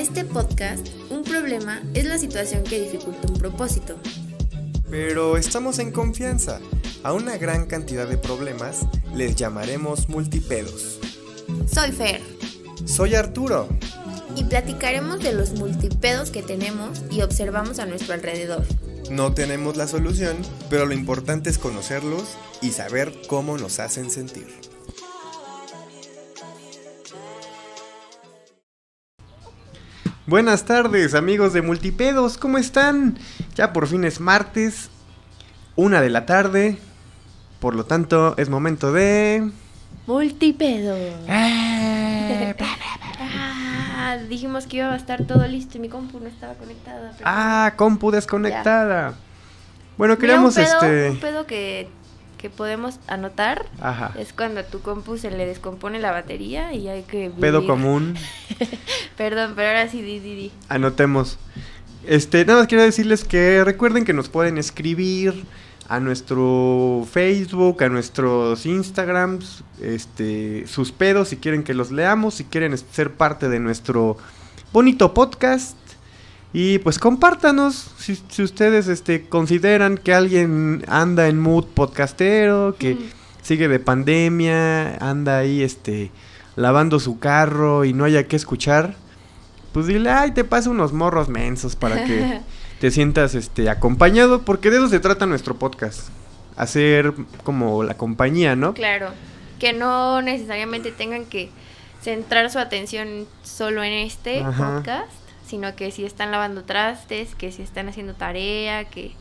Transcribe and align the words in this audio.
Para 0.00 0.08
este 0.08 0.24
podcast, 0.24 0.88
un 1.10 1.24
problema 1.24 1.82
es 1.92 2.06
la 2.06 2.16
situación 2.16 2.64
que 2.64 2.80
dificulta 2.80 3.28
un 3.28 3.38
propósito. 3.38 3.98
Pero 4.88 5.36
estamos 5.36 5.78
en 5.78 5.92
confianza. 5.92 6.58
A 7.02 7.12
una 7.12 7.36
gran 7.36 7.66
cantidad 7.66 8.08
de 8.08 8.16
problemas 8.16 8.86
les 9.14 9.36
llamaremos 9.36 10.08
multipedos. 10.08 10.98
Soy 11.70 11.92
Fer 11.92 12.22
Soy 12.86 13.14
Arturo. 13.14 13.68
y 14.34 14.44
platicaremos 14.44 15.18
de 15.18 15.34
los 15.34 15.52
multipedos 15.52 16.30
que 16.30 16.42
tenemos 16.42 17.02
y 17.10 17.20
observamos 17.20 17.78
a 17.78 17.84
nuestro 17.84 18.14
alrededor. 18.14 18.64
No 19.10 19.34
tenemos 19.34 19.76
la 19.76 19.86
solución, 19.86 20.38
pero 20.70 20.86
lo 20.86 20.94
importante 20.94 21.50
es 21.50 21.58
conocerlos 21.58 22.24
y 22.62 22.70
saber 22.70 23.12
cómo 23.28 23.58
nos 23.58 23.80
hacen 23.80 24.10
sentir. 24.10 24.69
Buenas 30.30 30.64
tardes 30.64 31.14
amigos 31.14 31.52
de 31.52 31.60
Multipedos, 31.60 32.38
¿cómo 32.38 32.56
están? 32.56 33.18
Ya 33.56 33.72
por 33.72 33.88
fin 33.88 34.04
es 34.04 34.20
martes, 34.20 34.88
una 35.74 36.00
de 36.00 36.08
la 36.08 36.24
tarde, 36.24 36.78
por 37.58 37.74
lo 37.74 37.82
tanto 37.84 38.36
es 38.38 38.48
momento 38.48 38.92
de... 38.92 39.50
Multipedo. 40.06 40.94
Eh, 40.96 42.54
Ah, 44.02 44.18
dijimos 44.28 44.66
que 44.68 44.76
iba 44.76 44.92
a 44.92 44.96
estar 44.96 45.24
todo 45.24 45.44
listo 45.48 45.78
y 45.78 45.80
mi 45.80 45.88
compu 45.88 46.20
no 46.20 46.26
estaba 46.28 46.54
conectada. 46.54 47.10
pero- 47.18 47.24
Ah, 47.28 47.72
compu 47.74 48.12
desconectada. 48.12 49.14
Bueno, 49.98 50.14
Mira, 50.14 50.20
queremos 50.20 50.56
un 50.56 50.62
pedo, 50.64 50.74
este... 50.76 51.10
Un 51.10 51.20
pedo 51.20 51.46
que, 51.46 51.88
que 52.40 52.48
podemos 52.48 52.98
anotar 53.06 53.66
Ajá. 53.80 54.14
es 54.18 54.32
cuando 54.32 54.60
a 54.60 54.62
tu 54.62 54.80
compu 54.80 55.18
se 55.18 55.30
le 55.30 55.44
descompone 55.44 55.98
la 55.98 56.10
batería 56.10 56.72
y 56.72 56.88
hay 56.88 57.02
que. 57.02 57.30
Pedo 57.38 57.66
común. 57.66 58.14
Perdón, 59.18 59.52
pero 59.54 59.68
ahora 59.68 59.88
sí, 59.88 60.00
di, 60.00 60.20
di, 60.20 60.34
di. 60.34 60.52
Anotemos. 60.70 61.38
Este, 62.06 62.46
nada 62.46 62.60
más 62.60 62.68
quiero 62.68 62.82
decirles 62.82 63.24
que 63.24 63.62
recuerden 63.62 64.06
que 64.06 64.14
nos 64.14 64.30
pueden 64.30 64.56
escribir 64.56 65.44
a 65.88 66.00
nuestro 66.00 67.06
Facebook, 67.12 67.82
a 67.82 67.90
nuestros 67.90 68.64
Instagrams, 68.64 69.62
este, 69.82 70.66
sus 70.66 70.92
pedos 70.92 71.28
si 71.28 71.36
quieren 71.36 71.62
que 71.62 71.74
los 71.74 71.90
leamos, 71.90 72.34
si 72.34 72.44
quieren 72.44 72.76
ser 72.78 73.12
parte 73.12 73.50
de 73.50 73.60
nuestro 73.60 74.16
bonito 74.72 75.12
podcast. 75.12 75.76
Y 76.52 76.78
pues 76.80 76.98
compártanos 76.98 77.92
si, 77.98 78.20
si 78.28 78.42
ustedes 78.42 78.88
este, 78.88 79.28
consideran 79.28 79.96
que 79.96 80.12
alguien 80.14 80.84
anda 80.88 81.28
en 81.28 81.38
mood 81.40 81.64
podcastero, 81.66 82.74
que 82.78 82.94
Mm. 82.94 82.98
sigue 83.42 83.68
de 83.68 83.78
pandemia, 83.78 84.96
anda 84.96 85.38
ahí 85.38 85.62
este 85.62 86.10
lavando 86.56 86.98
su 86.98 87.18
carro 87.20 87.84
y 87.84 87.92
no 87.92 88.04
haya 88.04 88.26
que 88.26 88.36
escuchar, 88.36 88.94
pues 89.72 89.86
dile, 89.86 90.10
ay, 90.10 90.32
te 90.32 90.42
paso 90.44 90.70
unos 90.72 90.92
morros 90.92 91.28
mensos 91.28 91.76
para 91.76 92.04
que 92.04 92.40
te 92.80 92.90
sientas 92.90 93.34
este 93.36 93.70
acompañado, 93.70 94.42
porque 94.42 94.70
de 94.70 94.78
eso 94.78 94.88
se 94.88 94.98
trata 95.00 95.26
nuestro 95.26 95.56
podcast. 95.56 96.08
Hacer 96.56 97.14
como 97.44 97.84
la 97.84 97.94
compañía, 97.96 98.56
¿no? 98.56 98.74
Claro, 98.74 99.10
que 99.60 99.72
no 99.72 100.20
necesariamente 100.20 100.90
tengan 100.90 101.24
que 101.26 101.50
centrar 102.02 102.50
su 102.50 102.58
atención 102.58 103.26
solo 103.44 103.82
en 103.84 103.92
este 103.92 104.40
Ajá. 104.42 104.76
podcast, 104.76 105.12
sino 105.50 105.74
que 105.76 105.90
si 105.90 106.04
están 106.04 106.30
lavando 106.30 106.64
trastes, 106.64 107.34
que 107.34 107.52
si 107.52 107.62
están 107.62 107.88
haciendo 107.88 108.14
tarea, 108.14 108.84
que 108.84 109.12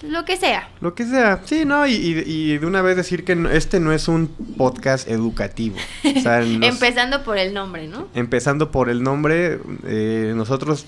pues, 0.00 0.12
lo 0.12 0.24
que 0.24 0.36
sea. 0.36 0.68
Lo 0.80 0.94
que 0.94 1.04
sea. 1.04 1.42
Sí, 1.44 1.64
¿no? 1.64 1.86
Y, 1.86 1.92
y- 1.94 2.24
y 2.26 2.58
de 2.58 2.66
una 2.66 2.82
vez 2.82 2.96
decir 2.96 3.24
que 3.24 3.34
no- 3.36 3.50
este 3.50 3.78
no 3.80 3.92
es 3.92 4.08
un 4.08 4.28
podcast 4.56 5.08
educativo. 5.08 5.76
O 6.16 6.20
sea, 6.20 6.40
nos- 6.44 6.68
Empezando 6.68 7.22
por 7.24 7.38
el 7.38 7.52
nombre, 7.54 7.86
¿no? 7.88 8.08
empezando 8.14 8.70
por 8.70 8.88
el 8.88 9.02
nombre, 9.02 9.60
eh, 9.86 10.32
nosotros 10.36 10.86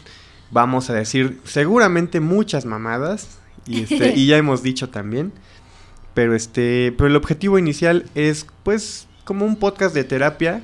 vamos 0.51 0.91
a 0.91 0.95
decir 0.95 1.41
seguramente 1.45 2.19
muchas 2.21 2.65
mamadas 2.65 3.39
y, 3.67 3.83
este, 3.83 4.15
y 4.17 4.27
ya 4.27 4.37
hemos 4.37 4.63
dicho 4.63 4.89
también, 4.89 5.33
pero 6.15 6.35
este, 6.35 6.93
pero 6.97 7.07
el 7.09 7.17
objetivo 7.17 7.59
inicial 7.59 8.07
es 8.15 8.47
pues 8.65 9.07
como 9.25 9.45
un 9.45 9.57
podcast 9.57 9.95
de 9.95 10.03
terapia 10.05 10.63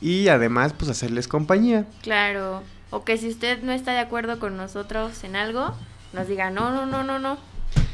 y 0.00 0.28
además 0.28 0.72
pues 0.76 0.90
hacerles 0.90 1.26
compañía. 1.28 1.84
Claro. 2.02 2.62
O 2.90 3.04
que 3.04 3.18
si 3.18 3.28
usted 3.28 3.62
no 3.62 3.72
está 3.72 3.92
de 3.92 3.98
acuerdo 4.00 4.38
con 4.38 4.56
nosotros 4.56 5.22
en 5.24 5.36
algo, 5.36 5.74
nos 6.12 6.26
diga, 6.28 6.50
no, 6.50 6.70
no, 6.70 6.86
no, 6.86 7.04
no, 7.04 7.18
no. 7.18 7.38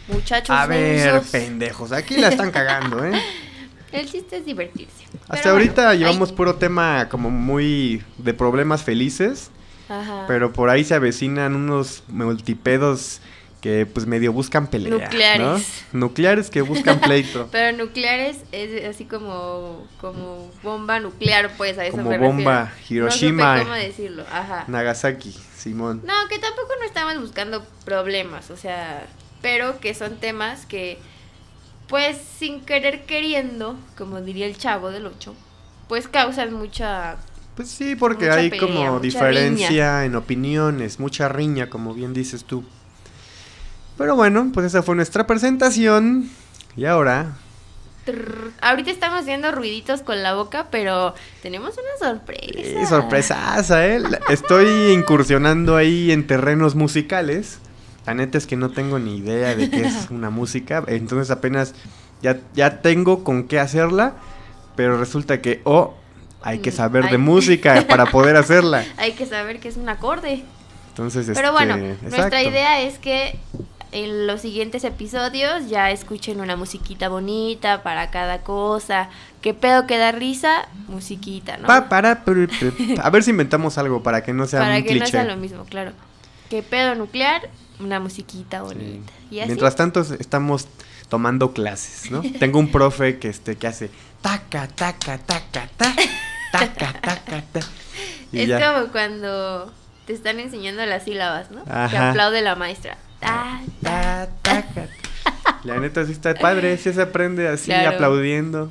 Muchachos 0.08 0.54
A 0.54 0.66
ver, 0.66 1.12
mensos". 1.14 1.30
pendejos, 1.30 1.92
aquí 1.92 2.16
la 2.16 2.28
están 2.28 2.50
cagando, 2.50 3.04
¿eh? 3.04 3.12
El 3.92 4.10
chiste 4.10 4.38
es 4.38 4.44
divertirse. 4.44 5.04
Hasta 5.28 5.36
Pero 5.44 5.50
ahorita 5.52 5.84
bueno, 5.86 5.98
llevamos 5.98 6.30
ay, 6.30 6.36
puro 6.36 6.56
tema 6.56 7.08
como 7.08 7.30
muy 7.30 8.02
de 8.18 8.34
problemas 8.34 8.82
felices. 8.82 9.50
ajá. 9.88 10.24
Pero 10.26 10.52
por 10.52 10.68
ahí 10.68 10.82
se 10.84 10.94
avecinan 10.94 11.54
unos 11.54 12.02
multipedos 12.08 13.20
que 13.64 13.86
pues 13.86 14.04
medio 14.04 14.30
buscan 14.30 14.66
pelea. 14.66 14.90
Nucleares. 14.90 15.84
¿no? 15.90 15.98
Nucleares 16.00 16.50
que 16.50 16.60
buscan 16.60 17.00
pleito. 17.00 17.48
Pero 17.50 17.74
nucleares 17.74 18.36
es 18.52 18.84
así 18.84 19.06
como, 19.06 19.88
como 20.02 20.50
bomba 20.62 21.00
nuclear, 21.00 21.50
pues 21.56 21.78
a 21.78 21.86
eso 21.86 21.96
Como 21.96 22.10
me 22.10 22.18
bomba 22.18 22.66
refiero. 22.66 23.06
Hiroshima. 23.06 23.54
No 23.54 23.60
supe 23.60 23.70
cómo 23.70 23.82
decirlo, 23.82 24.24
ajá. 24.30 24.64
Nagasaki, 24.68 25.34
Simón. 25.56 26.02
No, 26.04 26.12
que 26.28 26.38
tampoco 26.38 26.74
no 26.78 26.84
estamos 26.84 27.18
buscando 27.18 27.64
problemas, 27.86 28.50
o 28.50 28.58
sea, 28.58 29.06
pero 29.40 29.80
que 29.80 29.94
son 29.94 30.18
temas 30.18 30.66
que, 30.66 30.98
pues 31.88 32.18
sin 32.18 32.60
querer 32.66 33.06
queriendo, 33.06 33.78
como 33.96 34.20
diría 34.20 34.44
el 34.44 34.58
chavo 34.58 34.90
del 34.90 35.06
8, 35.06 35.34
pues 35.88 36.06
causan 36.06 36.52
mucha... 36.52 37.16
Pues 37.56 37.70
sí, 37.70 37.96
porque 37.96 38.26
Mucha 38.26 38.36
hay 38.36 38.50
pelea, 38.50 38.66
como 38.66 39.00
diferencia 39.00 40.04
en 40.04 40.16
opiniones, 40.16 41.00
mucha 41.00 41.30
riña, 41.30 41.70
como 41.70 41.94
bien 41.94 42.12
dices 42.12 42.44
tú. 42.44 42.62
Pero 43.98 44.16
bueno, 44.16 44.50
pues 44.52 44.66
esa 44.66 44.82
fue 44.82 44.96
nuestra 44.96 45.26
presentación. 45.26 46.28
Y 46.76 46.84
ahora, 46.86 47.36
trrr. 48.04 48.50
Ahorita 48.60 48.90
estamos 48.90 49.20
haciendo 49.20 49.52
ruiditos 49.52 50.02
con 50.02 50.22
la 50.22 50.34
boca, 50.34 50.66
pero 50.70 51.14
tenemos 51.42 51.74
una 51.74 52.10
sorpresa. 52.10 52.42
eh, 52.56 52.86
sorpresaza, 52.88 53.86
¿eh? 53.86 54.02
Estoy 54.28 54.92
incursionando 54.92 55.76
ahí 55.76 56.10
en 56.12 56.26
terrenos 56.26 56.74
musicales. 56.74 57.58
La 58.06 58.14
neta 58.14 58.36
es 58.36 58.46
que 58.46 58.56
no 58.56 58.70
tengo 58.70 58.98
ni 58.98 59.16
idea 59.16 59.54
de 59.54 59.70
qué 59.70 59.86
es 59.86 60.10
una 60.10 60.28
música. 60.40 60.82
Entonces 60.88 61.30
apenas 61.30 61.74
ya, 62.20 62.40
ya 62.54 62.82
tengo 62.82 63.24
con 63.24 63.44
qué 63.44 63.60
hacerla. 63.60 64.14
Pero 64.76 64.98
resulta 64.98 65.40
que, 65.40 65.60
oh, 65.64 65.94
hay 66.42 66.58
que 66.58 66.72
Mm, 66.72 66.74
saber 66.74 67.08
de 67.08 67.16
música 67.18 67.86
para 67.88 68.06
poder 68.06 68.36
hacerla. 68.36 68.84
Hay 68.98 69.12
que 69.12 69.24
saber 69.24 69.60
que 69.60 69.68
es 69.68 69.76
un 69.76 69.88
acorde. 69.88 70.42
Entonces, 70.88 71.30
Pero 71.32 71.52
bueno, 71.52 71.76
este, 71.76 72.10
nuestra 72.10 72.42
idea 72.42 72.82
es 72.82 72.98
que 72.98 73.38
en 73.94 74.26
los 74.26 74.40
siguientes 74.42 74.84
episodios 74.84 75.68
ya 75.68 75.90
escuchen 75.90 76.40
una 76.40 76.56
musiquita 76.56 77.08
bonita 77.08 77.82
para 77.82 78.10
cada 78.10 78.42
cosa. 78.42 79.08
¿Qué 79.40 79.54
pedo 79.54 79.86
que 79.86 79.96
da 79.98 80.10
risa? 80.12 80.68
Musiquita, 80.88 81.56
¿no? 81.56 81.66
Pa, 81.66 81.88
para, 81.88 82.24
pr- 82.24 82.48
pr- 82.48 83.00
a 83.02 83.10
ver 83.10 83.22
si 83.22 83.30
inventamos 83.30 83.78
algo 83.78 84.02
para 84.02 84.22
que 84.22 84.32
no 84.32 84.46
sea 84.46 84.60
para 84.60 84.76
un 84.78 84.82
que 84.82 84.94
no 84.94 85.00
cliché. 85.00 85.10
sea 85.12 85.24
lo 85.24 85.36
mismo, 85.36 85.64
claro. 85.64 85.92
¿Qué 86.50 86.62
pedo 86.62 86.94
nuclear? 86.94 87.48
Una 87.80 88.00
musiquita 88.00 88.58
Sí. 88.58 88.64
bonita. 88.64 89.12
Y 89.30 89.38
así. 89.40 89.46
Mientras 89.48 89.76
tanto 89.76 90.00
es- 90.00 90.10
estamos 90.12 90.66
tomando 91.08 91.52
clases, 91.52 92.10
¿no? 92.10 92.20
Tengo 92.40 92.58
un 92.58 92.70
profe 92.72 93.18
que 93.18 93.28
este 93.28 93.56
que 93.56 93.66
hace 93.66 93.90
taca 94.22 94.66
taca 94.68 95.18
taca 95.18 95.68
ta 95.76 95.94
taca 96.52 96.92
taca 97.00 97.42
ta. 97.52 97.60
Y 98.32 98.40
es 98.40 98.48
ya. 98.48 98.72
como 98.74 98.90
cuando 98.90 99.72
te 100.06 100.12
están 100.12 100.40
enseñando 100.40 100.84
las 100.86 101.04
sílabas, 101.04 101.52
¿no? 101.52 101.64
Que 101.64 101.96
aplaude 101.96 102.42
la 102.42 102.56
maestra. 102.56 102.96
Ta, 103.24 103.60
Ta, 103.82 104.28
taca. 104.42 104.88
La 105.64 105.78
neta 105.80 106.04
sí 106.04 106.12
está 106.12 106.34
padre, 106.34 106.76
sí 106.76 106.92
se 106.92 107.00
aprende 107.02 107.48
así 107.48 107.66
Claro. 107.66 107.90
aplaudiendo. 107.96 108.70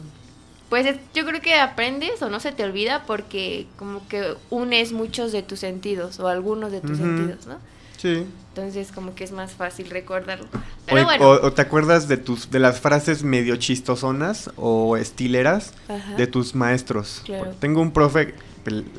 Pues 0.69 0.85
es- 0.85 0.97
yo 1.13 1.25
creo 1.25 1.41
que 1.41 1.55
aprendes 1.55 2.21
o 2.21 2.29
no 2.29 2.39
se 2.39 2.51
te 2.51 2.63
olvida 2.63 3.03
porque 3.05 3.67
como 3.77 4.07
que 4.07 4.35
unes 4.49 4.91
muchos 4.91 5.31
de 5.31 5.41
tus 5.43 5.59
sentidos 5.59 6.19
o 6.19 6.27
algunos 6.27 6.71
de 6.71 6.81
tus 6.81 6.97
sentidos, 6.97 7.45
¿no? 7.47 7.57
Sí. 7.97 8.25
Entonces 8.49 8.91
como 8.91 9.15
que 9.15 9.23
es 9.23 9.31
más 9.31 9.53
fácil 9.53 9.89
recordarlo. 9.89 10.45
O, 10.45 10.59
Pero 10.85 11.05
bueno. 11.05 11.25
o- 11.27 11.47
o 11.47 11.53
te 11.53 11.61
acuerdas 11.61 12.07
de 12.07 12.17
tus 12.17 12.51
de 12.51 12.59
las 12.59 12.79
frases 12.79 13.23
medio 13.23 13.55
chistosonas 13.55 14.51
o 14.55 14.97
estileras 14.97 15.73
Ajá. 15.87 16.15
de 16.15 16.27
tus 16.27 16.53
maestros. 16.53 17.21
Claro. 17.25 17.51
Tengo 17.59 17.81
un 17.81 17.91
profe, 17.91 18.35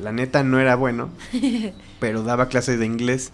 la 0.01 0.11
neta 0.11 0.43
no 0.43 0.59
era 0.59 0.75
bueno, 0.75 1.09
pero 1.99 2.23
daba 2.23 2.47
clases 2.49 2.79
de 2.79 2.85
inglés. 2.85 3.31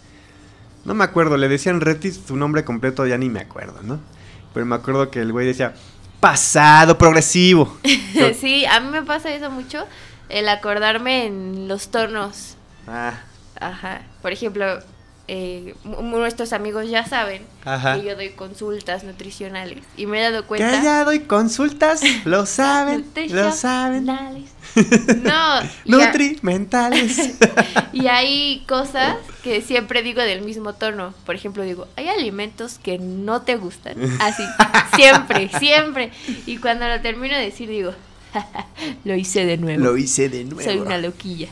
No 0.85 0.93
me 0.93 1.03
acuerdo, 1.03 1.37
le 1.37 1.47
decían 1.47 1.81
Retis, 1.81 2.19
su 2.27 2.35
nombre 2.35 2.63
completo 2.65 3.05
ya 3.05 3.17
ni 3.17 3.29
me 3.29 3.39
acuerdo, 3.41 3.81
¿no? 3.83 3.99
Pero 4.53 4.65
me 4.65 4.75
acuerdo 4.75 5.09
que 5.11 5.19
el 5.19 5.31
güey 5.31 5.45
decía, 5.47 5.73
pasado 6.19 6.97
progresivo. 6.97 7.77
sí, 8.39 8.65
a 8.65 8.79
mí 8.79 8.89
me 8.89 9.03
pasa 9.03 9.33
eso 9.33 9.51
mucho, 9.51 9.85
el 10.29 10.49
acordarme 10.49 11.25
en 11.25 11.67
los 11.67 11.89
tonos. 11.89 12.55
Ah, 12.87 13.13
Ajá. 13.59 14.01
Por 14.23 14.31
ejemplo, 14.31 14.65
eh, 15.27 15.75
nuestros 15.83 16.51
amigos 16.51 16.89
ya 16.89 17.05
saben 17.05 17.43
Ajá. 17.63 17.95
que 17.95 18.05
yo 18.07 18.15
doy 18.15 18.31
consultas 18.31 19.03
nutricionales 19.03 19.83
y 19.95 20.07
me 20.07 20.19
he 20.19 20.23
dado 20.23 20.41
que 20.41 20.47
cuenta. 20.47 20.83
ya 20.83 21.03
doy 21.05 21.21
consultas, 21.21 22.01
lo 22.25 22.45
saben, 22.47 23.05
lo 23.29 23.51
saben. 23.51 24.07
No. 25.23 25.61
Nutrimentales. 25.85 27.35
Y 27.93 28.07
hay 28.07 28.63
cosas 28.67 29.17
que 29.43 29.61
siempre 29.61 30.01
digo 30.01 30.21
del 30.21 30.41
mismo 30.41 30.73
tono. 30.73 31.13
Por 31.25 31.35
ejemplo, 31.35 31.63
digo, 31.63 31.87
hay 31.97 32.07
alimentos 32.07 32.79
que 32.81 32.97
no 32.97 33.41
te 33.41 33.57
gustan. 33.57 33.95
Así, 34.21 34.43
siempre, 34.95 35.49
siempre. 35.59 36.11
Y 36.45 36.57
cuando 36.57 36.87
lo 36.87 37.01
termino 37.01 37.35
de 37.35 37.43
decir, 37.43 37.69
digo, 37.69 37.93
lo 39.03 39.15
hice 39.15 39.45
de 39.45 39.57
nuevo. 39.57 39.83
Lo 39.83 39.97
hice 39.97 40.29
de 40.29 40.45
nuevo. 40.45 40.61
Soy 40.61 40.79
una 40.79 40.97
loquilla. 40.97 41.49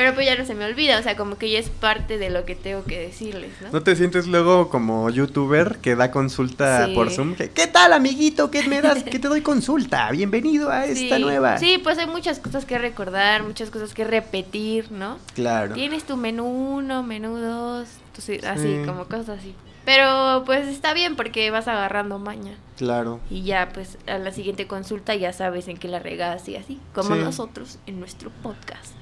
Pero 0.00 0.14
pues 0.14 0.24
ya 0.26 0.34
no 0.34 0.46
se 0.46 0.54
me 0.54 0.64
olvida, 0.64 0.98
o 0.98 1.02
sea, 1.02 1.14
como 1.14 1.36
que 1.36 1.50
ya 1.50 1.58
es 1.58 1.68
parte 1.68 2.16
de 2.16 2.30
lo 2.30 2.46
que 2.46 2.54
tengo 2.54 2.84
que 2.84 2.98
decirles, 2.98 3.50
¿no? 3.60 3.68
¿No 3.70 3.82
te 3.82 3.94
sientes 3.96 4.26
luego 4.26 4.70
como 4.70 5.10
youtuber 5.10 5.76
que 5.82 5.94
da 5.94 6.10
consulta 6.10 6.86
Sí. 6.86 6.94
por 6.94 7.10
Zoom? 7.10 7.34
¿Qué 7.34 7.66
tal, 7.66 7.92
amiguito? 7.92 8.50
¿Qué 8.50 8.62
me 8.62 8.80
das? 8.80 9.02
¿Qué 9.04 9.18
te 9.18 9.28
doy 9.28 9.42
consulta? 9.42 10.10
Bienvenido 10.10 10.70
a 10.70 10.84
esta 10.86 11.16
sí, 11.16 11.22
nueva. 11.22 11.58
Sí, 11.58 11.78
pues 11.82 11.98
hay 11.98 12.06
muchas 12.06 12.38
cosas 12.38 12.64
que 12.64 12.78
recordar, 12.78 13.42
muchas 13.42 13.68
cosas 13.68 13.92
que 13.92 14.04
repetir, 14.04 14.90
¿no? 14.90 15.18
Claro. 15.34 15.74
Tienes 15.74 16.04
tu 16.04 16.16
menú 16.16 16.46
uno, 16.46 17.02
menú 17.02 17.36
dos, 17.36 17.86
tu 18.16 18.22
ci- 18.22 18.42
así, 18.46 18.62
Sí. 18.80 18.82
como 18.86 19.04
cosas 19.04 19.28
así. 19.40 19.54
Pero 19.84 20.44
pues 20.46 20.66
está 20.66 20.94
bien 20.94 21.14
porque 21.14 21.50
vas 21.50 21.68
agarrando 21.68 22.18
maña. 22.18 22.54
Claro. 22.78 23.20
Y 23.28 23.42
ya 23.42 23.68
pues 23.74 23.98
a 24.06 24.16
la 24.16 24.32
siguiente 24.32 24.66
consulta 24.66 25.14
ya 25.14 25.34
sabes 25.34 25.68
en 25.68 25.76
qué 25.76 25.88
la 25.88 25.98
regas 25.98 26.48
y 26.48 26.56
así, 26.56 26.80
como 26.94 27.16
Sí. 27.16 27.20
nosotros 27.20 27.78
en 27.86 28.00
nuestro 28.00 28.30
podcast. 28.42 28.94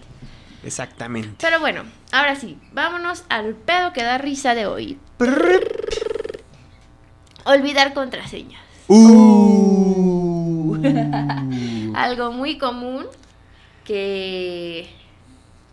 Exactamente. 0.69 1.31
Pero 1.41 1.59
bueno, 1.61 1.83
ahora 2.13 2.37
sí, 2.37 2.57
vámonos 2.73 3.25
al 3.29 3.55
pedo 3.55 3.93
que 3.93 4.03
da 4.03 4.19
risa 4.19 4.55
de 4.55 4.67
hoy. 4.67 4.99
Olvidar 7.45 7.95
contraseñas. 7.95 8.61
Uh. 8.89 10.77
Algo 11.95 12.33
muy 12.33 12.59
común 12.59 13.07
que 13.85 14.89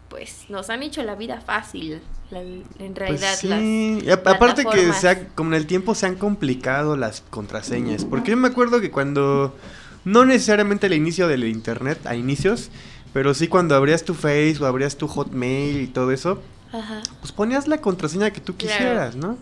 pues 0.10 0.46
nos 0.50 0.70
han 0.70 0.84
hecho 0.84 1.04
la 1.04 1.16
vida 1.16 1.42
fácil. 1.42 2.02
la- 2.32 2.42
en 2.42 2.96
realidad 2.96 3.28
Pues 3.30 3.40
sí. 3.40 3.48
las 3.48 3.62
Y 3.62 4.10
a- 4.10 4.14
aparte 4.16 4.64
que 4.64 4.70
plataformas. 4.70 5.02
se 5.02 5.10
ha- 5.10 5.28
con 5.30 5.54
el 5.54 5.68
tiempo 5.68 5.94
se 5.94 6.08
han 6.08 6.16
complicado 6.16 6.98
las 6.98 7.22
contraseñas. 7.30 8.04
Porque 8.06 8.32
yo 8.32 8.38
me 8.38 8.48
acuerdo 8.48 8.82
que 8.82 8.90
cuando, 8.90 9.56
no 10.06 10.26
necesariamente 10.26 10.88
el 10.88 10.94
inicio 10.94 11.28
del 11.28 11.44
internet, 11.44 12.00
a 12.08 12.16
inicios, 12.16 12.72
pero 13.16 13.34
sí 13.34 13.48
cuando 13.48 13.76
abrías 13.76 14.04
tu 14.04 14.14
Face 14.14 14.58
o 14.60 14.66
abrías 14.66 14.98
tu 14.98 15.08
Hotmail 15.08 15.80
y 15.80 15.88
todo 15.88 16.12
eso, 16.12 16.42
Ajá. 16.74 17.02
pues 17.22 17.32
ponías 17.32 17.66
la 17.66 17.78
contraseña 17.80 18.32
que 18.32 18.42
tú 18.42 18.58
Claro. 18.58 18.76
quisieras, 18.78 19.16
¿no? 19.16 19.38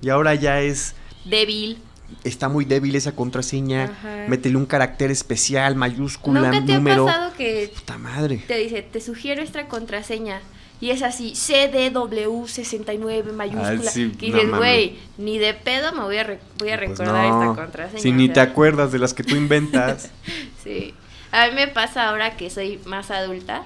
Y 0.00 0.08
ahora 0.10 0.36
ya 0.36 0.60
es, 0.60 0.94
Débil. 1.24 1.78
está 2.22 2.48
muy 2.48 2.64
débil 2.64 2.94
esa 2.94 3.10
contraseña, 3.16 3.86
Ajá. 3.86 4.26
métele 4.28 4.56
un 4.56 4.66
carácter 4.66 5.10
especial, 5.10 5.74
mayúscula, 5.74 6.42
¿Nunca 6.52 6.64
te 6.64 6.74
número. 6.74 7.02
ha 7.08 7.12
pasado 7.12 7.32
que 7.36 7.72
Puta 7.74 7.98
madre. 7.98 8.44
te 8.46 8.56
dice, 8.56 8.82
te 8.82 9.00
sugiero 9.00 9.42
esta 9.42 9.66
contraseña? 9.66 10.40
Y 10.80 10.90
es 10.90 11.02
así, 11.02 11.32
CDW69 11.34 13.32
mayúscula. 13.32 13.80
Ah, 13.84 13.90
sí, 13.90 14.12
que 14.16 14.26
dices, 14.26 14.48
güey, 14.48 14.96
ni 15.18 15.38
de 15.38 15.54
pedo 15.54 15.92
me 15.92 16.02
voy 16.02 16.18
a, 16.18 16.22
re- 16.22 16.38
voy 16.58 16.70
a 16.70 16.76
Pues 16.78 16.90
recordar 16.90 17.28
no, 17.28 17.42
esta 17.50 17.60
contraseña. 17.62 18.00
Si 18.00 18.10
o 18.10 18.14
ni 18.14 18.26
sea, 18.26 18.34
te 18.34 18.40
acuerdas 18.42 18.92
de 18.92 18.98
las 19.00 19.12
que 19.12 19.24
tú 19.24 19.34
inventas. 19.34 20.10
Sí. 20.62 20.92
A 21.32 21.48
mí 21.48 21.54
me 21.54 21.68
pasa 21.68 22.08
ahora 22.08 22.36
que 22.36 22.50
soy 22.50 22.80
más 22.84 23.10
adulta, 23.10 23.62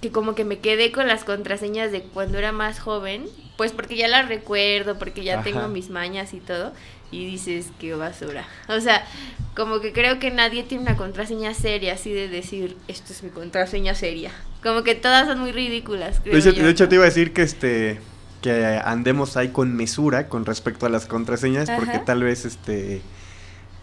que 0.00 0.10
como 0.10 0.34
que 0.34 0.44
me 0.44 0.58
quedé 0.58 0.90
con 0.90 1.06
las 1.06 1.22
contraseñas 1.22 1.92
de 1.92 2.02
cuando 2.02 2.38
era 2.38 2.50
más 2.50 2.80
joven, 2.80 3.26
pues 3.56 3.70
porque 3.72 3.96
ya 3.96 4.08
las 4.08 4.28
recuerdo, 4.28 4.98
porque 4.98 5.22
ya 5.22 5.34
Ajá. 5.34 5.44
tengo 5.44 5.68
mis 5.68 5.90
mañas 5.90 6.34
y 6.34 6.40
todo, 6.40 6.72
y 7.12 7.24
dices, 7.26 7.68
qué 7.78 7.94
basura. 7.94 8.46
O 8.68 8.80
sea, 8.80 9.06
como 9.54 9.80
que 9.80 9.92
creo 9.92 10.18
que 10.18 10.32
nadie 10.32 10.64
tiene 10.64 10.82
una 10.82 10.96
contraseña 10.96 11.54
seria, 11.54 11.94
así 11.94 12.12
de 12.12 12.28
decir, 12.28 12.76
esto 12.88 13.12
es 13.12 13.22
mi 13.22 13.30
contraseña 13.30 13.94
seria. 13.94 14.32
Como 14.62 14.82
que 14.82 14.94
todas 14.96 15.28
son 15.28 15.38
muy 15.38 15.52
ridículas. 15.52 16.20
Creo 16.20 16.34
De 16.34 16.40
hecho, 16.40 16.50
yo. 16.50 16.64
de 16.64 16.70
hecho, 16.70 16.88
te 16.88 16.96
iba 16.96 17.04
a 17.04 17.08
decir 17.08 17.32
que 17.32 17.42
este 17.42 18.00
que 18.42 18.78
andemos 18.84 19.38
ahí 19.38 19.48
con 19.48 19.74
mesura 19.74 20.28
con 20.28 20.44
respecto 20.44 20.84
a 20.84 20.90
las 20.90 21.06
contraseñas, 21.06 21.70
porque 21.70 21.98
tal 21.98 22.22
vez 22.24 22.44
este 22.44 23.00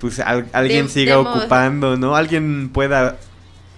pues 0.01 0.19
al- 0.19 0.50
alguien 0.51 0.88
De- 0.88 0.92
siga 0.92 1.19
ocupando, 1.19 1.95
¿no? 1.98 2.15
Alguien 2.15 2.69
pueda 2.74 3.18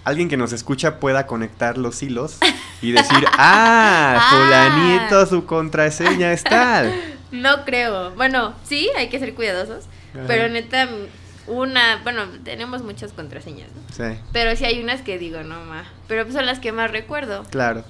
alguien 0.05 0.27
que 0.27 0.35
nos 0.37 0.51
escucha 0.51 0.99
pueda 0.99 1.27
conectar 1.27 1.77
los 1.77 2.01
hilos 2.03 2.37
y 2.81 2.91
decir, 2.91 3.23
"Ah, 3.37 4.17
Ah. 4.17 4.29
fulanito 4.31 5.25
su 5.27 5.45
contraseña 5.45 6.31
es 6.33 6.43
tal." 6.43 6.91
No 7.31 7.65
creo. 7.65 8.11
Bueno, 8.11 8.53
sí, 8.63 8.89
hay 8.95 9.09
que 9.09 9.17
ser 9.17 9.33
cuidadosos, 9.33 9.85
Ajá. 10.13 10.23
pero 10.27 10.49
neta, 10.49 10.87
una, 11.47 11.99
bueno, 12.03 12.25
tenemos 12.43 12.83
muchas 12.83 13.11
contraseñas, 13.11 13.69
¿no? 13.75 13.81
Sí, 13.91 14.17
Pero 14.31 14.55
sí 14.55 14.65
hay 14.65 14.79
unas 14.83 15.01
que 15.01 15.17
digo, 15.17 15.41
no 15.41 15.63
ma. 15.65 15.83
Pero 16.07 16.23
pues 16.25 16.35
son 16.35 16.45
las 16.45 16.59
que 16.59 16.71
más 16.71 16.91
recuerdo. 16.91 17.43
claro. 17.49 17.83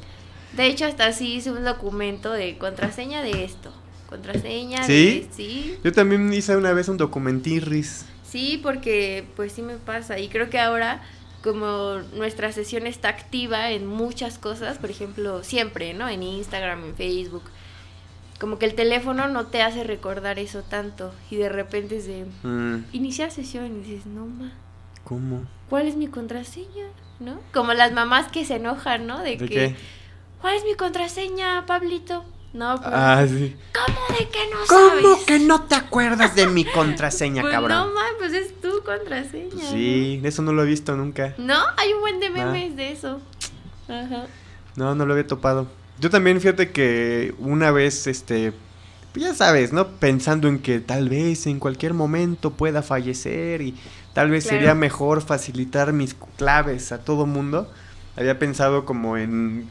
De 0.53 0.68
hecho, 0.68 0.86
hasta 0.86 1.12
sí 1.13 1.33
hice 1.33 1.51
un 1.51 1.63
documento 1.65 2.31
de 2.31 2.57
contraseña 2.57 3.21
de 3.24 3.44
esto. 3.44 3.74
Contraseña 4.07 4.83
¿Sí? 4.83 5.27
de. 5.27 5.36
Sí. 5.36 5.77
Yo 5.83 5.91
también 5.91 6.31
hice 6.31 6.56
una 6.56 6.71
vez 6.74 6.88
un 6.89 6.97
documentirris. 6.97 8.06
Sí, 8.33 8.59
porque 8.63 9.25
pues 9.35 9.51
sí 9.51 9.62
me 9.62 9.75
pasa. 9.75 10.18
Y 10.18 10.27
creo 10.27 10.50
que 10.50 10.59
ahora, 10.59 11.03
como 11.44 12.00
nuestra 12.15 12.51
sesión 12.51 12.88
está 12.88 13.09
activa 13.09 13.69
en 13.69 13.85
muchas 13.85 14.39
cosas, 14.39 14.80
por 14.80 14.89
ejemplo, 14.89 15.44
siempre, 15.44 15.94
¿no? 15.94 16.09
En 16.09 16.24
Instagram, 16.24 16.83
en 16.83 16.95
Facebook. 16.95 17.44
Como 18.39 18.57
que 18.57 18.65
el 18.65 18.74
teléfono 18.74 19.27
no 19.27 19.45
te 19.45 19.62
hace 19.62 19.83
recordar 19.83 20.39
eso 20.39 20.63
tanto. 20.63 21.13
Y 21.30 21.35
de 21.35 21.50
repente 21.50 21.97
es 21.97 22.07
de 22.07 22.25
Mm, 22.41 22.85
iniciar 22.91 23.30
sesión 23.30 23.68
y 23.68 23.83
dices, 23.83 24.07
no 24.07 24.25
ma. 24.25 24.51
¿Cómo? 25.03 25.45
¿Cuál 25.69 25.88
es 25.88 25.95
mi 25.95 26.07
contraseña? 26.07 26.88
¿No? 27.19 27.39
Como 27.53 27.75
las 27.75 27.91
mamás 27.91 28.31
que 28.31 28.45
se 28.45 28.56
enojan, 28.56 29.06
¿no? 29.06 29.19
De, 29.19 29.38
¿De 29.38 29.47
que, 29.47 29.47
qué? 29.47 29.75
¿cuál 30.41 30.56
es 30.56 30.65
mi 30.65 30.74
contraseña, 30.74 31.68
Pablito? 31.68 32.25
No, 32.53 32.75
pues, 32.77 32.89
Ah, 32.94 33.25
sí. 33.27 33.55
¿cómo 33.73 34.19
de 34.19 34.27
que 34.29 34.39
no 34.51 34.57
¿Cómo 34.67 34.89
sabes? 34.89 35.25
que 35.25 35.39
no 35.39 35.61
te 35.63 35.75
acuerdas 35.75 36.35
de 36.35 36.45
mi 36.47 36.65
contraseña, 36.65 37.41
Pues 37.41 37.51
cabrón? 37.53 37.77
no, 37.89 37.94
ma, 37.95 38.01
pues 38.19 38.31
es 38.33 38.61
tu 38.61 38.83
contraseña. 38.83 39.63
Sí, 39.71 40.21
eso 40.23 40.41
no 40.44 40.53
lo 40.53 40.63
he 40.63 40.67
visto 40.67 40.95
nunca. 40.95 41.33
¿No? 41.39 41.55
Hay 41.77 41.94
un 41.94 42.01
buen 42.01 42.19
de 42.19 42.27
Ah. 42.27 42.31
memes 42.31 42.75
de 42.75 42.91
eso. 42.91 43.19
Ajá. 43.88 44.27
No, 44.75 44.94
no 44.95 45.05
lo 45.05 45.13
había 45.13 45.25
topado. 45.27 45.67
Yo 46.00 46.09
también, 46.09 46.39
fíjate 46.39 46.71
que 46.71 47.33
una 47.39 47.71
vez, 47.71 48.05
este, 48.07 48.53
pues 49.13 49.25
ya 49.25 49.33
sabes, 49.33 49.73
¿no? 49.73 49.88
Pensando 49.88 50.47
en 50.47 50.59
que 50.59 50.79
tal 50.79 51.09
vez 51.09 51.47
en 51.47 51.59
cualquier 51.59 51.94
momento 51.95 52.51
pueda 52.51 52.81
fallecer 52.83 53.61
y 53.61 53.75
tal 54.13 54.29
vez 54.29 54.44
Claro. 54.44 54.57
sería 54.59 54.75
mejor 54.75 55.21
facilitar 55.21 55.91
mis 55.94 56.15
claves 56.38 56.91
a 56.91 57.00
todo 57.03 57.25
mundo. 57.25 57.72
Había 58.15 58.38
pensado 58.38 58.86
como 58.86 59.17
en 59.17 59.67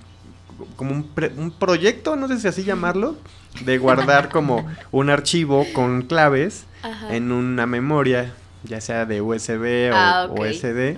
como 0.76 0.92
un, 0.92 1.04
pre- 1.04 1.33
un 1.37 1.50
proyecto, 1.50 2.16
no 2.16 2.28
sé 2.28 2.38
si 2.38 2.49
así 2.49 2.64
llamarlo, 2.64 3.16
de 3.64 3.78
guardar 3.78 4.28
como 4.33 4.66
un 4.90 5.11
archivo 5.11 5.66
con 5.73 6.02
claves 6.02 6.64
Ajá. 6.83 7.14
en 7.14 7.33
una 7.33 7.66
memoria, 7.66 8.33
ya 8.64 8.81
sea 8.81 9.07
de 9.07 9.21
USB 9.21 9.90
o, 9.92 9.95
ah, 9.97 10.26
ok. 10.31 10.38
o 10.40 10.45
SD. 10.47 10.97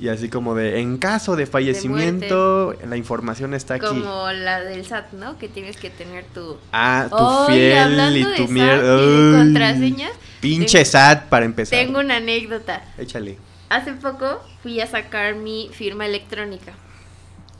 Y 0.00 0.08
así 0.08 0.28
como 0.28 0.54
de, 0.54 0.80
en 0.80 0.96
caso 0.98 1.36
de 1.36 1.46
fallecimiento, 1.46 2.74
la 2.86 2.96
información 2.96 3.54
está 3.54 3.74
aquí. 3.74 3.86
Como 3.86 4.30
la 4.32 4.60
del 4.60 4.84
SAT, 4.84 5.12
¿no? 5.12 5.38
Que 5.38 5.48
tienes 5.48 5.76
que 5.76 5.90
tener 5.90 6.24
tu... 6.26 6.56
Ah, 6.72 7.06
tu 7.10 7.16
Oye, 7.16 7.72
fiel 7.74 8.16
y 8.16 8.24
tu 8.36 8.48
mierda. 8.48 9.38
contraseñas, 9.38 10.12
Pinche 10.40 10.78
tengo- 10.78 10.90
SAT 10.90 11.24
para 11.28 11.44
empezar. 11.44 11.78
Tengo 11.78 12.00
una 12.00 12.16
anécdota. 12.16 12.82
Échale. 12.96 13.38
Hace 13.70 13.92
poco 13.92 14.40
fui 14.62 14.80
a 14.80 14.86
sacar 14.86 15.34
mi 15.34 15.68
firma 15.72 16.06
electrónica. 16.06 16.72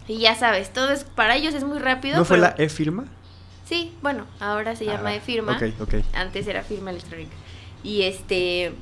Y 0.09 0.19
ya 0.21 0.35
sabes, 0.35 0.73
todo 0.73 0.91
es 0.91 1.05
para 1.05 1.37
ellos 1.37 1.55
es 1.55 1.63
muy 1.65 1.79
rápido. 1.79 2.17
¿No 2.17 2.25
fue 2.25 2.39
la 2.39 2.55
e-firma? 2.59 3.05
Sí, 3.67 3.93
bueno, 4.03 4.27
ahora 4.41 4.75
se 4.75 4.87
llama 4.87 5.11
Ah, 5.11 5.15
e-firma. 5.17 5.57
Ok, 5.57 5.81
ok. 5.83 5.95
Antes 6.15 6.47
era 6.47 6.63
firma 6.63 6.91
electrónica. 6.91 7.37
Y 7.85 8.03
este 8.03 8.73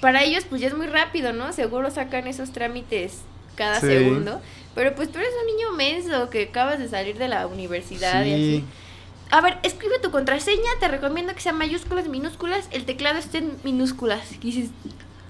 para 0.00 0.22
ellos 0.22 0.44
pues 0.48 0.60
ya 0.60 0.68
es 0.68 0.76
muy 0.76 0.86
rápido, 0.86 1.32
¿no? 1.32 1.52
Seguro 1.54 1.90
sacan 1.90 2.26
esos 2.26 2.52
trámites 2.52 3.22
cada 3.56 3.80
Sí. 3.80 3.86
segundo. 3.86 4.40
Pero 4.74 4.94
pues 4.94 5.10
tú 5.10 5.18
eres 5.18 5.30
un 5.40 5.56
niño 5.56 5.72
menso 5.72 6.28
que 6.30 6.42
acabas 6.44 6.78
de 6.78 6.88
salir 6.88 7.16
de 7.16 7.28
la 7.28 7.46
universidad 7.46 8.22
y 8.24 8.28
Sí. 8.28 8.34
así. 8.34 8.64
A 9.30 9.40
ver, 9.40 9.58
escribe 9.62 9.98
tu 10.00 10.10
contraseña, 10.10 10.68
te 10.80 10.88
recomiendo 10.88 11.32
que 11.34 11.40
sea 11.40 11.52
mayúsculas, 11.54 12.08
minúsculas, 12.08 12.68
el 12.72 12.84
teclado 12.84 13.18
esté 13.18 13.38
en 13.38 13.56
minúsculas. 13.64 14.32
Y 14.32 14.38
dices, 14.38 14.70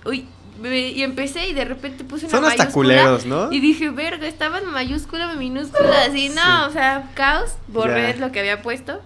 uy, 0.04 0.26
y 0.62 1.02
empecé 1.02 1.49
y 1.49 1.52
de 1.54 1.64
repente 1.64 2.04
puse 2.04 2.26
una 2.26 2.30
Son 2.37 2.44
hasta 2.44 2.64
mayúscula 2.64 3.02
culeros, 3.02 3.26
¿no? 3.26 3.52
Y 3.52 3.61
dije, 3.61 3.90
verga, 3.90 4.26
estaba 4.26 4.58
en 4.58 4.66
mayúscula, 4.66 5.34
minúscula, 5.34 6.04
así, 6.04 6.28
no, 6.28 6.34
Sí. 6.34 6.68
o 6.68 6.73
sea, 6.73 7.11
caos, 7.14 7.52
borré 7.68 8.16
lo 8.18 8.30
que 8.32 8.40
había 8.40 8.62
puesto 8.62 9.00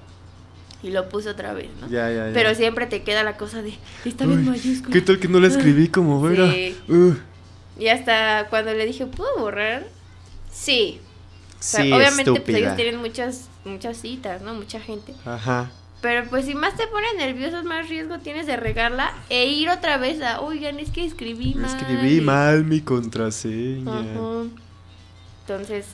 y 0.82 0.90
lo 0.90 1.08
puse 1.08 1.30
otra 1.30 1.54
vez, 1.54 1.70
¿no? 1.80 1.88
Ya, 1.88 2.10
ya, 2.10 2.28
ya. 2.28 2.32
Pero 2.34 2.54
siempre 2.54 2.86
te 2.86 3.02
queda 3.02 3.22
la 3.24 3.36
cosa 3.36 3.62
de, 3.62 3.74
estaba 4.04 4.32
en 4.32 4.48
mayúscula. 4.48 4.92
¿Qué 4.92 5.00
tal 5.00 5.18
que 5.18 5.28
no 5.28 5.40
la 5.40 5.48
escribí 5.48 5.88
como 5.88 6.28
Sí. 6.28 6.76
Uh, 6.88 7.14
Y 7.78 7.88
hasta 7.88 8.46
cuando 8.50 8.72
le 8.74 8.86
dije, 8.86 9.06
¿puedo 9.06 9.38
borrar? 9.38 9.86
Sí. 10.52 11.00
O 11.58 11.62
sea, 11.62 11.82
sí, 11.82 11.92
obviamente 11.92 12.40
pues, 12.40 12.56
ellos 12.56 12.76
tienen 12.76 12.98
muchas, 12.98 13.48
muchas 13.64 13.96
citas, 13.96 14.42
¿no? 14.42 14.54
Mucha 14.54 14.80
gente. 14.80 15.14
Ajá. 15.24 15.70
Pero 16.00 16.28
pues 16.30 16.46
si 16.46 16.54
más 16.54 16.76
te 16.76 16.86
pones 16.86 17.14
nervioso, 17.16 17.64
más 17.64 17.88
riesgo 17.88 18.18
tienes 18.18 18.46
de 18.46 18.56
regarla 18.56 19.12
e 19.30 19.46
ir 19.46 19.68
otra 19.68 19.96
vez 19.96 20.22
a, 20.22 20.40
oigan, 20.40 20.78
es 20.78 20.90
que 20.90 21.04
escribí 21.04 21.54
mal. 21.54 21.76
Escribí 21.76 22.20
mal 22.20 22.64
mi 22.64 22.80
contraseña. 22.80 24.00
Ajá. 24.00 24.48
Entonces, 25.40 25.86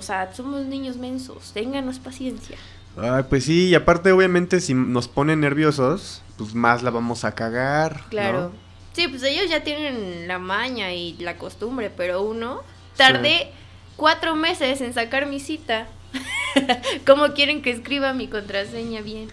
sea, 0.00 0.32
somos 0.32 0.64
niños 0.66 0.96
mensos, 0.96 1.52
ténganos 1.52 1.98
paciencia. 1.98 2.56
Ay, 2.96 3.24
pues 3.28 3.44
sí, 3.44 3.68
y 3.68 3.74
aparte 3.74 4.12
obviamente 4.12 4.60
si 4.60 4.72
nos 4.72 5.08
ponen 5.08 5.40
nerviosos, 5.40 6.22
pues 6.38 6.54
más 6.54 6.82
la 6.82 6.90
vamos 6.90 7.24
a 7.24 7.34
cagar. 7.34 8.00
¿no? 8.02 8.08
Claro. 8.08 8.52
Sí, 8.92 9.08
pues 9.08 9.22
ellos 9.24 9.50
ya 9.50 9.64
tienen 9.64 10.28
la 10.28 10.38
maña 10.38 10.92
y 10.94 11.14
la 11.18 11.36
costumbre, 11.36 11.90
pero 11.90 12.22
uno 12.22 12.62
tardé 12.96 13.50
cuatro 13.96 14.36
meses 14.36 14.80
en 14.80 14.94
sacar 14.94 15.26
mi 15.26 15.40
cita. 15.40 15.88
¿Cómo 17.06 17.32
quieren 17.34 17.62
que 17.62 17.70
escriba 17.70 18.12
mi 18.12 18.28
contraseña 18.28 19.00
bien? 19.02 19.28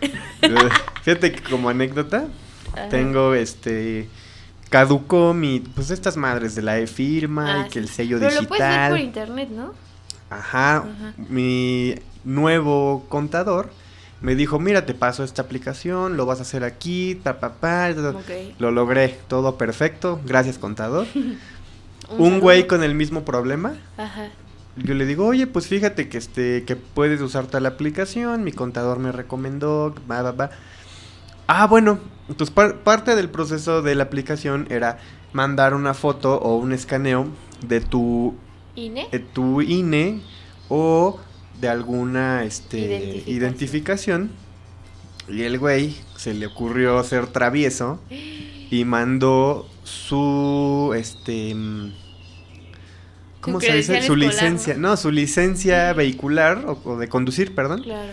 Fíjate 1.03 1.31
que 1.31 1.41
como 1.49 1.69
anécdota, 1.69 2.25
Ajá. 2.73 2.89
tengo 2.89 3.33
este 3.33 4.09
caducó 4.69 5.33
mi 5.33 5.59
pues 5.59 5.91
estas 5.91 6.15
madres 6.17 6.55
de 6.55 6.61
la 6.61 6.79
e-firma 6.79 7.63
Ah, 7.63 7.65
y 7.67 7.69
que 7.69 7.79
el 7.79 7.89
sello 7.89 8.19
Pero 8.19 8.41
lo 8.41 8.47
puedes 8.47 8.65
ver 8.65 8.89
por 8.89 8.97
digital. 8.97 8.99
internet, 9.01 9.49
¿no? 9.49 9.73
Ajá, 10.29 10.77
Ajá. 10.77 11.13
mi 11.17 11.95
nuevo 12.23 13.05
contador 13.09 13.69
me 14.21 14.35
dijo, 14.35 14.59
"Mira, 14.59 14.85
te 14.85 14.93
paso 14.93 15.23
esta 15.23 15.41
aplicación, 15.41 16.15
lo 16.15 16.25
vas 16.25 16.39
a 16.39 16.43
hacer 16.43 16.63
aquí, 16.63 17.15
pa 17.21 17.39
pa 17.39 17.53
pa." 17.55 17.89
Ok. 17.91 18.55
Lo 18.59 18.71
logré, 18.71 19.17
todo 19.27 19.57
perfecto. 19.57 20.21
Gracias, 20.25 20.57
contador. 20.57 21.05
Un 22.17 22.39
güey 22.41 22.67
con 22.67 22.83
el 22.83 22.93
mismo 22.93 23.23
problema 23.23 23.73
Ajá. 23.97 24.29
Yo 24.77 24.93
le 24.93 25.05
digo, 25.05 25.25
oye, 25.27 25.47
pues 25.47 25.67
fíjate 25.67 26.07
que 26.07 26.17
este, 26.17 26.63
que 26.63 26.75
puedes 26.75 27.19
usar 27.21 27.45
tal 27.47 27.65
aplicación, 27.65 28.43
mi 28.43 28.51
contador 28.53 28.99
me 28.99 29.11
recomendó, 29.11 29.93
va, 30.09 30.21
va, 30.21 30.31
va. 30.31 30.49
Ah, 31.47 31.67
bueno, 31.67 31.99
entonces 32.29 32.53
par- 32.53 32.77
parte 32.77 33.15
del 33.15 33.29
proceso 33.29 33.81
de 33.81 33.95
la 33.95 34.03
aplicación 34.03 34.67
era 34.69 34.99
mandar 35.33 35.73
una 35.73 35.93
foto 35.93 36.35
o 36.39 36.55
un 36.55 36.71
escaneo 36.71 37.27
de 37.67 37.81
tu, 37.81 38.35
¿INE? 38.75 39.07
de 39.11 39.19
tu 39.19 39.61
INE 39.61 40.21
o 40.69 41.19
de 41.59 41.67
alguna 41.67 42.45
este, 42.45 42.77
Identificación. 42.79 43.35
identificación. 43.35 44.31
Y 45.27 45.41
el 45.43 45.59
güey 45.59 45.95
se 46.15 46.33
le 46.33 46.47
ocurrió 46.47 47.03
ser 47.03 47.27
travieso 47.27 47.99
y 48.09 48.85
mandó 48.85 49.67
su, 49.83 50.93
este... 50.95 51.55
¿Cómo 53.41 53.59
se 53.59 53.73
dice? 53.73 53.95
Su 53.97 54.13
escolar, 54.13 54.29
licencia, 54.29 54.75
no, 54.75 54.95
su 54.97 55.11
licencia 55.11 55.91
vehicular 55.93 56.63
o, 56.67 56.79
o 56.85 56.97
de 56.97 57.07
conducir, 57.09 57.53
perdón. 57.55 57.83
Claro. 57.83 58.11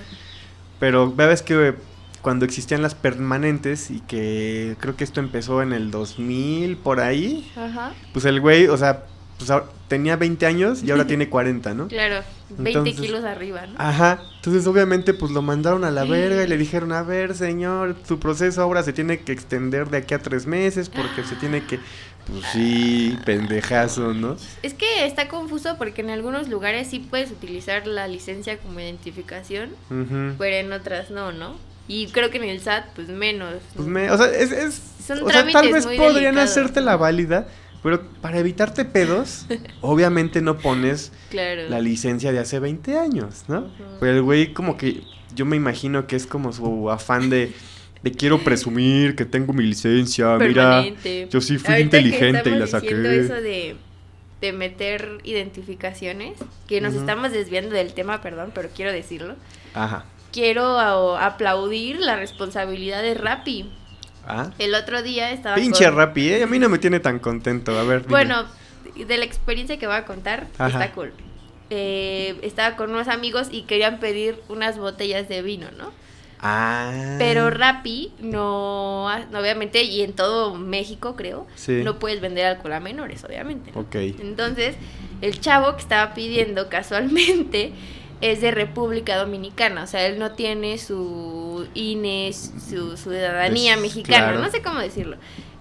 Pero 0.80 1.12
ves 1.14 1.42
que 1.42 1.74
cuando 2.22 2.44
existían 2.44 2.82
las 2.82 2.94
permanentes 2.94 3.90
y 3.90 4.00
que 4.00 4.76
creo 4.80 4.96
que 4.96 5.04
esto 5.04 5.20
empezó 5.20 5.62
en 5.62 5.72
el 5.72 5.90
2000 5.90 6.76
por 6.78 7.00
ahí, 7.00 7.50
Ajá. 7.56 7.92
pues 8.12 8.24
el 8.24 8.40
güey, 8.40 8.66
o 8.68 8.76
sea, 8.76 9.04
pues 9.38 9.50
ahora- 9.50 9.66
tenía 9.88 10.16
20 10.16 10.44
años 10.46 10.82
y 10.82 10.90
ahora 10.90 11.06
tiene 11.06 11.28
40, 11.28 11.74
¿no? 11.74 11.88
Claro. 11.88 12.22
20 12.50 12.70
Entonces- 12.70 13.00
kilos 13.00 13.24
arriba, 13.24 13.66
¿no? 13.66 13.74
Ajá, 13.78 14.20
entonces 14.36 14.66
obviamente 14.66 15.14
pues 15.14 15.30
lo 15.32 15.42
mandaron 15.42 15.84
a 15.84 15.90
la 15.90 16.04
verga 16.04 16.42
y 16.44 16.48
le 16.48 16.56
dijeron, 16.56 16.92
a 16.92 17.02
ver 17.02 17.34
señor, 17.34 17.94
tu 18.06 18.18
proceso 18.18 18.62
ahora 18.62 18.82
se 18.82 18.92
tiene 18.92 19.20
que 19.20 19.32
extender 19.32 19.88
de 19.90 19.98
aquí 19.98 20.14
a 20.14 20.18
tres 20.18 20.46
meses 20.46 20.88
porque 20.88 21.22
se 21.24 21.34
tiene 21.36 21.64
que, 21.66 21.78
pues 22.30 22.44
sí, 22.52 23.16
pendejazo, 23.24 24.12
¿no? 24.14 24.36
Es 24.62 24.74
que 24.74 25.06
está 25.06 25.28
confuso 25.28 25.76
porque 25.78 26.02
en 26.02 26.10
algunos 26.10 26.48
lugares 26.48 26.88
sí 26.88 26.98
puedes 27.00 27.30
utilizar 27.30 27.86
la 27.86 28.06
licencia 28.08 28.58
como 28.58 28.80
identificación, 28.80 29.70
pero 30.38 30.56
en 30.56 30.72
otras 30.72 31.10
no, 31.10 31.32
¿no? 31.32 31.56
Y 31.88 32.08
creo 32.08 32.30
que 32.30 32.36
en 32.36 32.44
el 32.44 32.60
SAT, 32.60 32.84
pues 32.94 33.08
menos. 33.08 33.54
Pues 33.74 34.10
o 34.10 34.16
sea, 34.18 34.26
es, 34.26 34.52
es- 34.52 34.82
Son 35.06 35.22
o 35.22 35.30
sea, 35.30 35.46
tal 35.50 35.72
vez 35.72 35.86
podrían 35.86 36.34
delicados, 36.34 36.50
hacerte 36.50 36.80
la 36.82 36.96
válida, 36.98 37.48
pero 37.82 38.02
para 38.20 38.38
evitarte 38.38 38.84
pedos, 38.84 39.46
obviamente 39.80 40.42
no 40.42 40.58
pones 40.58 41.12
Claro. 41.30 41.68
la 41.70 41.80
licencia 41.80 42.30
de 42.30 42.40
hace 42.40 42.58
20 42.58 42.98
años, 42.98 43.44
¿no? 43.48 43.60
Ujú. 43.60 43.70
Pero 44.00 44.12
el 44.16 44.22
güey 44.22 44.52
como 44.52 44.76
que 44.76 45.02
yo 45.34 45.46
me 45.46 45.56
imagino 45.56 46.06
que 46.06 46.16
es 46.16 46.26
como 46.26 46.52
su 46.52 46.90
afán 46.90 47.30
de 47.30 47.54
de 48.02 48.12
quiero 48.12 48.38
presumir 48.38 49.16
que 49.16 49.24
tengo 49.24 49.52
mi 49.52 49.64
licencia, 49.64 50.36
mira, 50.36 50.84
yo 51.30 51.40
sí 51.40 51.58
fui 51.58 51.74
Ahorita 51.74 51.98
inteligente 51.98 52.50
y 52.50 52.54
la 52.54 52.66
saqué. 52.66 53.20
eso 53.20 53.34
de, 53.34 53.76
de 54.40 54.52
meter 54.52 55.18
identificaciones, 55.24 56.34
que 56.68 56.80
nos 56.80 56.94
estamos 56.94 57.32
desviando 57.32 57.74
del 57.74 57.92
tema, 57.94 58.20
perdón, 58.20 58.52
pero 58.54 58.68
quiero 58.74 58.92
decirlo. 58.92 59.34
Ajá. 59.74 60.04
Quiero 60.32 61.16
aplaudir 61.16 61.98
la 62.00 62.16
responsabilidad 62.16 63.02
de 63.02 63.14
Rappi. 63.14 63.70
Ah. 64.26 64.50
El 64.58 64.74
otro 64.74 65.02
día 65.02 65.30
estaba 65.32 65.56
Pinche 65.56 65.86
con- 65.86 65.96
Rappi, 65.96 66.28
¿eh? 66.28 66.42
A 66.42 66.46
mí 66.46 66.58
no 66.58 66.68
me 66.68 66.78
tiene 66.78 67.00
tan 67.00 67.18
contento. 67.18 67.76
A 67.78 67.82
ver, 67.82 68.00
dime. 68.02 68.10
Bueno, 68.10 68.44
de 68.94 69.16
la 69.16 69.24
experiencia 69.24 69.78
que 69.78 69.86
voy 69.86 69.96
a 69.96 70.04
contar, 70.04 70.46
Ajá. 70.58 70.82
está 70.84 70.92
cool. 70.94 71.12
Eh, 71.70 72.36
estaba 72.42 72.76
con 72.76 72.90
unos 72.90 73.08
amigos 73.08 73.48
y 73.50 73.62
querían 73.62 74.00
pedir 74.00 74.36
unas 74.48 74.78
botellas 74.78 75.28
de 75.28 75.42
vino, 75.42 75.68
¿no? 75.78 75.92
Ah. 76.40 77.16
Pero 77.18 77.50
Rappi 77.50 78.12
no, 78.20 79.06
obviamente, 79.06 79.82
y 79.82 80.02
en 80.02 80.12
todo 80.12 80.54
México 80.54 81.16
creo, 81.16 81.46
Sí. 81.56 81.82
no 81.84 81.98
puedes 81.98 82.20
vender 82.20 82.46
alcohol 82.46 82.72
a 82.74 82.80
menores, 82.80 83.24
obviamente. 83.24 83.72
¿no? 83.74 83.80
Ok. 83.80 83.94
Entonces, 83.96 84.76
el 85.20 85.40
chavo 85.40 85.74
que 85.74 85.82
estaba 85.82 86.14
pidiendo 86.14 86.68
casualmente 86.68 87.72
es 88.20 88.40
de 88.40 88.50
República 88.50 89.16
Dominicana, 89.16 89.84
o 89.84 89.86
sea, 89.86 90.06
él 90.06 90.18
no 90.18 90.32
tiene 90.32 90.78
su 90.78 91.66
INE, 91.74 92.32
su 92.32 92.96
ciudadanía 92.96 93.74
Es- 93.74 93.80
mexicana, 93.80 94.26
claro. 94.32 94.40
no 94.40 94.50
sé 94.50 94.60
cómo 94.62 94.80
decirlo. 94.80 95.16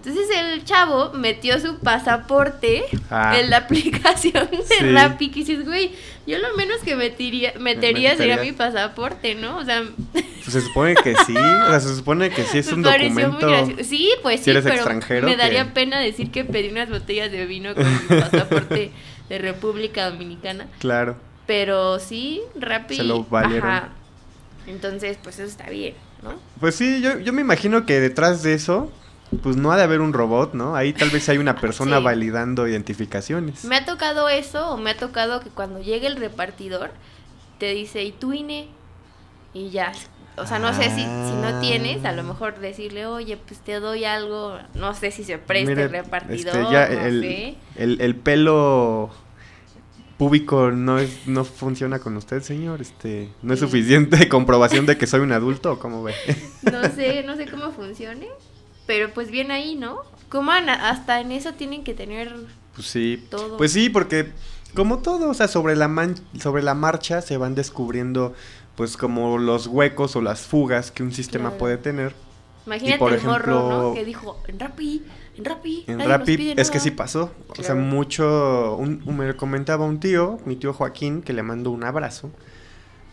Entonces 0.07 0.35
el 0.37 0.63
chavo 0.63 1.11
metió 1.13 1.59
su 1.59 1.79
pasaporte 1.79 2.83
Ah. 3.09 3.37
en 3.39 3.49
la 3.49 3.57
aplicación 3.67 4.49
de 4.51 4.63
Sí. 4.63 4.89
Rappi, 4.91 5.29
que 5.29 5.39
dices, 5.41 5.65
güey, 5.65 5.91
yo 6.25 6.37
lo 6.39 6.55
menos 6.55 6.77
que 6.83 6.95
metería, 6.95 7.53
metería 7.59 8.15
sería 8.15 8.35
metería. 8.35 8.51
mi 8.53 8.57
pasaporte, 8.57 9.35
¿no? 9.35 9.57
O 9.57 9.65
sea, 9.65 9.83
Pues 10.13 10.53
se 10.53 10.61
supone 10.61 10.95
que 10.95 11.13
sí. 11.25 11.35
O 11.35 11.69
sea, 11.69 11.79
se 11.81 11.93
supone 11.95 12.29
que 12.29 12.43
sí 12.45 12.59
es 12.59 12.71
un 12.71 12.79
me 12.81 12.89
pareció 12.89 13.11
muy 13.13 13.23
documento. 13.23 13.47
gracioso. 13.49 13.83
Sí, 13.83 14.09
pues 14.23 14.39
si 14.39 14.45
sí, 14.45 14.49
eres 14.51 14.63
pero 14.63 14.75
extranjero, 14.75 15.27
me 15.27 15.33
que- 15.35 15.41
daría 15.41 15.73
pena 15.73 15.99
decir 15.99 16.31
que 16.31 16.45
pedí 16.45 16.69
unas 16.69 16.89
botellas 16.89 17.31
de 17.31 17.45
vino 17.45 17.75
con 17.75 17.83
mi 17.85 17.99
pasaporte 18.21 18.91
de 19.27 19.37
República 19.39 20.09
Dominicana. 20.09 20.67
Claro. 20.79 21.17
Pero 21.47 21.99
sí, 21.99 22.41
Rappi. 22.57 22.95
Se 22.95 23.03
lo 23.03 23.23
valieron. 23.25 23.69
ajá. 23.69 23.89
Entonces, 24.67 25.17
pues 25.21 25.39
eso 25.39 25.47
está 25.49 25.69
bien, 25.69 25.93
¿no? 26.23 26.33
Pues 26.59 26.75
sí, 26.75 27.01
yo, 27.01 27.19
yo 27.19 27.31
me 27.33 27.41
imagino 27.41 27.85
que 27.85 27.99
detrás 27.99 28.43
de 28.43 28.53
eso, 28.53 28.91
pues 29.43 29.55
no 29.57 29.71
ha 29.71 29.77
de 29.77 29.83
haber 29.83 30.01
un 30.01 30.13
robot, 30.13 30.53
¿no? 30.53 30.75
Ahí 30.75 30.93
tal 30.93 31.09
vez 31.09 31.27
hay 31.29 31.37
una 31.37 31.55
persona 31.59 31.97
Sí. 31.97 32.03
validando 32.03 32.67
identificaciones. 32.67 33.65
Me 33.65 33.75
ha 33.77 33.85
tocado 33.85 34.29
eso 34.29 34.69
o 34.71 34.77
me 34.77 34.91
ha 34.91 34.97
tocado 34.97 35.39
que 35.41 35.49
cuando 35.49 35.81
llegue 35.81 36.07
el 36.07 36.15
repartidor 36.15 36.91
te 37.59 37.73
dice, 37.73 38.03
¿y 38.03 38.15
INE? 38.33 38.69
Y 39.53 39.69
ya. 39.71 39.91
O 40.37 40.45
sea, 40.45 40.59
no 40.59 40.71
sé 40.73 40.91
si, 40.91 41.01
si 41.23 41.35
no 41.35 41.55
tienes, 41.55 42.05
a 42.05 42.11
lo 42.11 42.23
mejor 42.23 42.59
decirle, 42.59 43.07
oye, 43.07 43.37
pues 43.37 43.59
te 43.59 43.79
doy 43.79 44.05
algo, 44.05 44.57
no 44.75 44.93
sé 44.93 45.09
si 45.09 45.23
se 45.23 45.39
presta 45.39 45.71
el 45.71 45.89
repartidor, 45.89 46.55
este, 46.55 46.71
ya 46.71 46.87
no 46.87 47.05
el, 47.07 47.21
sé. 47.21 47.55
el, 47.75 48.01
el 48.01 48.15
pelo 48.15 49.09
púbico 50.17 50.71
no 50.71 50.97
es 50.99 51.27
no 51.27 51.43
funciona 51.43 51.99
con 51.99 52.17
usted, 52.17 52.41
señor. 52.41 52.81
Este, 52.81 53.29
no 53.41 53.53
es 53.53 53.59
Sí. 53.59 53.65
suficiente 53.65 54.27
comprobación 54.29 54.85
de 54.85 54.97
que 54.97 55.07
soy 55.07 55.21
un 55.21 55.31
adulto, 55.31 55.73
¿o 55.73 55.79
¿cómo 55.79 56.03
ve? 56.03 56.13
No 56.71 56.83
sé, 56.93 57.23
no 57.23 57.35
sé 57.35 57.47
cómo 57.47 57.71
funcione, 57.71 58.27
pero 58.87 59.13
pues 59.13 59.29
bien 59.29 59.51
ahí, 59.51 59.75
¿no? 59.75 59.99
Como 60.29 60.51
ana- 60.51 60.89
hasta 60.89 61.21
en 61.21 61.31
eso 61.31 61.53
tienen 61.53 61.83
que 61.83 61.93
tener 61.93 62.33
Pues 62.75 62.87
sí. 62.87 63.23
todo. 63.29 63.57
Pues 63.57 63.71
sí, 63.73 63.89
porque 63.89 64.31
como 64.73 64.99
todo, 64.99 65.29
o 65.29 65.33
sea, 65.33 65.47
sobre 65.47 65.75
la 65.75 65.87
man- 65.87 66.15
sobre 66.39 66.63
la 66.63 66.73
marcha 66.73 67.21
se 67.21 67.37
van 67.37 67.53
descubriendo 67.55 68.33
pues 68.75 68.95
como 68.97 69.37
los 69.37 69.67
huecos 69.67 70.15
o 70.15 70.21
las 70.21 70.41
fugas 70.41 70.91
que 70.91 71.01
un 71.03 71.11
sistema 71.11 71.45
Claro. 71.49 71.57
puede 71.57 71.77
tener. 71.77 72.13
Imagínate 72.67 72.99
por 72.99 73.13
el 73.13 73.21
morro, 73.23 73.53
¿no? 73.53 73.67
ejemplo- 73.69 73.93
Que 73.95 74.05
dijo, 74.05 74.41
en 74.47 74.59
Rappi, 74.59 75.03
en 75.37 75.45
Rappi, 75.45 75.83
En 75.87 75.99
Rappi 75.99 76.33
es 76.57 76.69
que 76.69 76.77
nada". 76.77 76.83
sí 76.83 76.91
pasó. 76.91 77.31
O 77.57 77.63
sea, 77.63 77.75
mucho. 77.75 78.75
Un, 78.75 79.01
un- 79.05 79.17
me 79.17 79.35
comentaba 79.35 79.85
un 79.85 79.99
tío, 79.99 80.37
mi 80.45 80.55
tío 80.57 80.73
Joaquín, 80.73 81.21
que 81.21 81.33
le 81.33 81.43
mando 81.43 81.71
un 81.71 81.83
abrazo. 81.85 82.29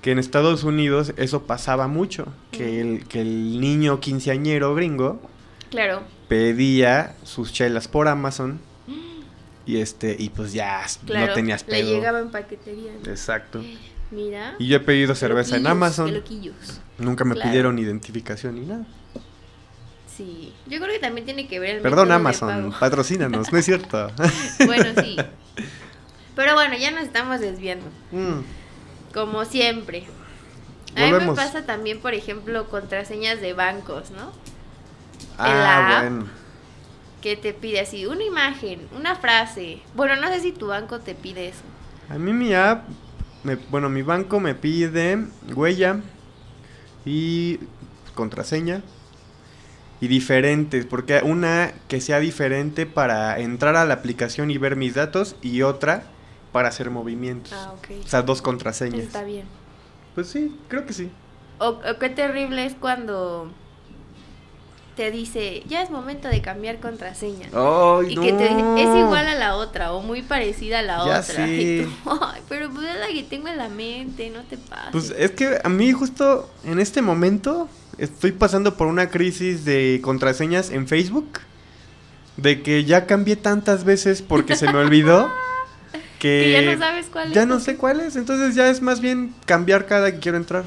Que 0.03 0.11
en 0.11 0.19
Estados 0.19 0.65
Unidos 0.65 1.15
eso 1.17 1.45
pasaba 1.45 1.87
mucho. 1.87 2.27
Que 2.51 2.81
el, 2.81 3.07
que 3.07 3.21
el 3.23 3.59
niño 3.61 4.01
quinceañero 4.01 4.75
gringo 4.75 5.21
Claro. 5.75 6.03
pedía 6.29 7.15
sus 7.25 7.53
chelas 7.53 7.89
por 7.89 8.09
Amazon. 8.09 8.61
Y 9.67 9.79
este, 9.79 10.15
y 10.19 10.29
pues 10.29 10.53
ya 10.53 10.83
Claro, 11.07 11.29
no 11.29 11.33
tenías 11.33 11.65
le 11.67 11.69
pedo. 11.79 11.91
llegaba 11.95 12.21
en 12.21 12.31
paquetería. 12.31 12.93
¿no? 13.03 13.11
Exacto. 13.11 13.63
Mira. 14.11 14.55
Y 14.59 14.67
yo 14.69 14.77
he 14.77 14.81
pedido 14.81 15.15
cerveza 15.15 15.57
en 15.57 15.67
Amazon. 15.67 16.23
Nunca 16.99 17.25
me 17.25 17.35
Claro. 17.35 17.49
pidieron 17.51 17.79
identificación 17.79 18.55
ni 18.57 18.67
nada. 18.67 18.85
Sí. 20.17 20.53
Yo 20.67 20.79
creo 20.81 20.93
que 20.93 20.99
también 21.01 21.25
tiene 21.25 21.49
que 21.49 21.59
ver 21.59 21.77
el 21.77 21.83
Perdón, 21.83 22.13
Amazon, 22.13 22.73
patrocínanos, 22.79 23.51
no 23.53 23.59
es 23.59 23.65
cierto. 23.65 24.11
Bueno, 24.67 24.91
sí. 25.03 25.17
Pero 26.37 26.55
bueno, 26.55 26.77
ya 26.77 26.91
nos 26.91 27.03
estamos 27.05 27.41
desviando. 27.41 27.87
Mm. 28.13 28.43
Como 29.15 29.45
siempre. 29.45 30.05
A 30.95 31.01
mí 31.01 31.07
me 31.07 31.13
volvemos. 31.13 31.37
pasa 31.37 31.65
también, 31.67 32.01
por 32.01 32.15
ejemplo, 32.15 32.69
contraseñas 32.69 33.41
de 33.41 33.55
bancos, 33.55 34.11
¿no? 34.11 34.31
Ah, 35.39 35.49
la 35.49 35.79
app. 35.99 36.03
bueno. 36.03 36.27
Que 37.23 37.37
te 37.37 37.55
pide 37.55 37.81
así 37.81 38.05
una 38.07 38.23
imagen, 38.23 38.81
una 38.97 39.17
frase. 39.17 39.79
Bueno, 39.95 40.17
no 40.17 40.29
sé 40.29 40.41
si 40.41 40.53
tu 40.53 40.67
banco 40.67 41.01
te 41.01 41.15
pide 41.15 41.49
eso. 41.49 41.63
A 42.11 42.19
mí 42.19 42.33
mi 42.33 42.53
app, 42.55 42.85
me- 43.45 43.57
bueno, 43.71 43.89
mi 43.89 44.03
banco 44.03 44.41
me 44.41 44.55
pide 44.55 45.19
huella 45.55 46.01
y 47.07 47.59
contraseña 48.15 48.83
y 50.01 50.09
diferentes, 50.09 50.85
porque 50.85 51.21
una 51.25 51.73
que 51.89 52.01
sea 52.01 52.21
diferente 52.21 52.85
para 52.85 53.39
entrar 53.41 53.77
a 53.77 53.85
la 53.87 53.95
aplicación 53.95 54.51
y 54.51 54.59
ver 54.59 54.77
mis 54.77 54.95
datos 54.95 55.37
y 55.41 55.63
otra 55.63 56.03
para 56.53 56.69
hacer 56.69 56.91
movimientos. 56.91 57.53
Ah, 57.55 57.73
ok. 57.73 58.05
O 58.05 58.09
sea, 58.09 58.23
dos 58.23 58.43
contraseñas. 58.43 59.01
Está 59.01 59.25
bien. 59.25 59.47
Pues 60.15 60.29
sí, 60.29 60.55
creo 60.69 60.85
que 60.85 60.93
sí. 60.93 61.11
O, 61.59 61.69
o 61.69 61.99
qué 61.99 62.11
terrible 62.11 62.67
es 62.67 62.75
cuando 62.75 63.51
te 64.97 65.11
dice, 65.11 65.63
ya 65.67 65.83
es 65.83 65.91
momento 65.91 66.29
de 66.29 66.41
cambiar 66.41 66.79
contraseña. 66.79 67.49
Ay, 67.53 68.13
y 68.13 68.15
que 68.17 68.33
te 68.33 68.51
no. 68.51 68.77
es 68.77 68.97
igual 68.99 69.27
a 69.27 69.35
la 69.35 69.57
otra 69.57 69.93
o 69.93 70.01
muy 70.03 70.23
parecida 70.23 70.79
a 70.79 70.83
la 70.83 70.97
Ya 70.99 71.21
otra. 71.21 71.23
sé. 71.23 71.49
Y 71.49 71.83
tú, 71.83 71.91
"Ay, 72.23 72.41
pero 72.49 72.71
pues 72.71 72.87
es 72.89 73.01
la 73.01 73.09
que 73.09 73.23
tengo 73.25 73.49
en 73.49 73.57
la 73.57 73.69
mente, 73.69 74.31
no 74.31 74.43
te 74.43 74.57
pases. 74.57 74.91
Pues 74.93 75.11
es 75.19 75.33
que 75.33 75.59
a 75.63 75.69
mí 75.69 75.91
justo 75.93 76.49
en 76.65 76.79
este 76.79 77.03
momento 77.03 77.69
estoy 77.99 78.33
pasando 78.33 78.77
por 78.77 78.87
una 78.87 79.11
crisis 79.11 79.65
de 79.65 80.01
contraseñas 80.03 80.71
en 80.71 80.87
Facebook. 80.87 81.41
De 82.37 82.63
que 82.63 82.85
ya 82.85 83.07
cambié 83.07 83.37
tantas 83.37 83.85
veces 83.85 84.21
porque 84.23 84.57
se 84.57 84.73
me 84.73 84.79
olvidó. 84.79 85.29
Que, 86.19 86.41
Que 86.43 86.53
ya 86.53 86.73
no 86.73 86.79
sabes 86.79 87.07
cuál 87.13 87.33
Ya 87.35 87.43
es. 87.43 87.47
no 87.49 87.61
sé 87.61 87.77
cuál 87.77 88.01
es. 88.01 88.17
Entonces 88.17 88.55
ya 88.55 88.71
es 88.71 88.81
más 88.81 89.01
bien 89.01 89.35
cambiar 89.45 89.85
cada 89.85 90.11
que 90.11 90.21
quiero 90.21 90.39
entrar. 90.39 90.65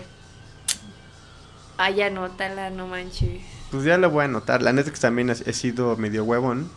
Ay, 1.78 2.02
anótala, 2.04 2.70
no 2.70 2.86
manches. 2.88 3.42
Pues 3.72 3.84
ya 3.84 3.98
lo 3.98 4.10
voy 4.10 4.24
a 4.24 4.26
anotar. 4.26 4.62
La 4.62 4.74
neta 4.74 4.92
que 4.92 5.00
también 5.00 5.30
he 5.30 5.34
he 5.34 5.54
sido 5.54 5.98
medio 5.98 6.24
huevón. 6.24 6.70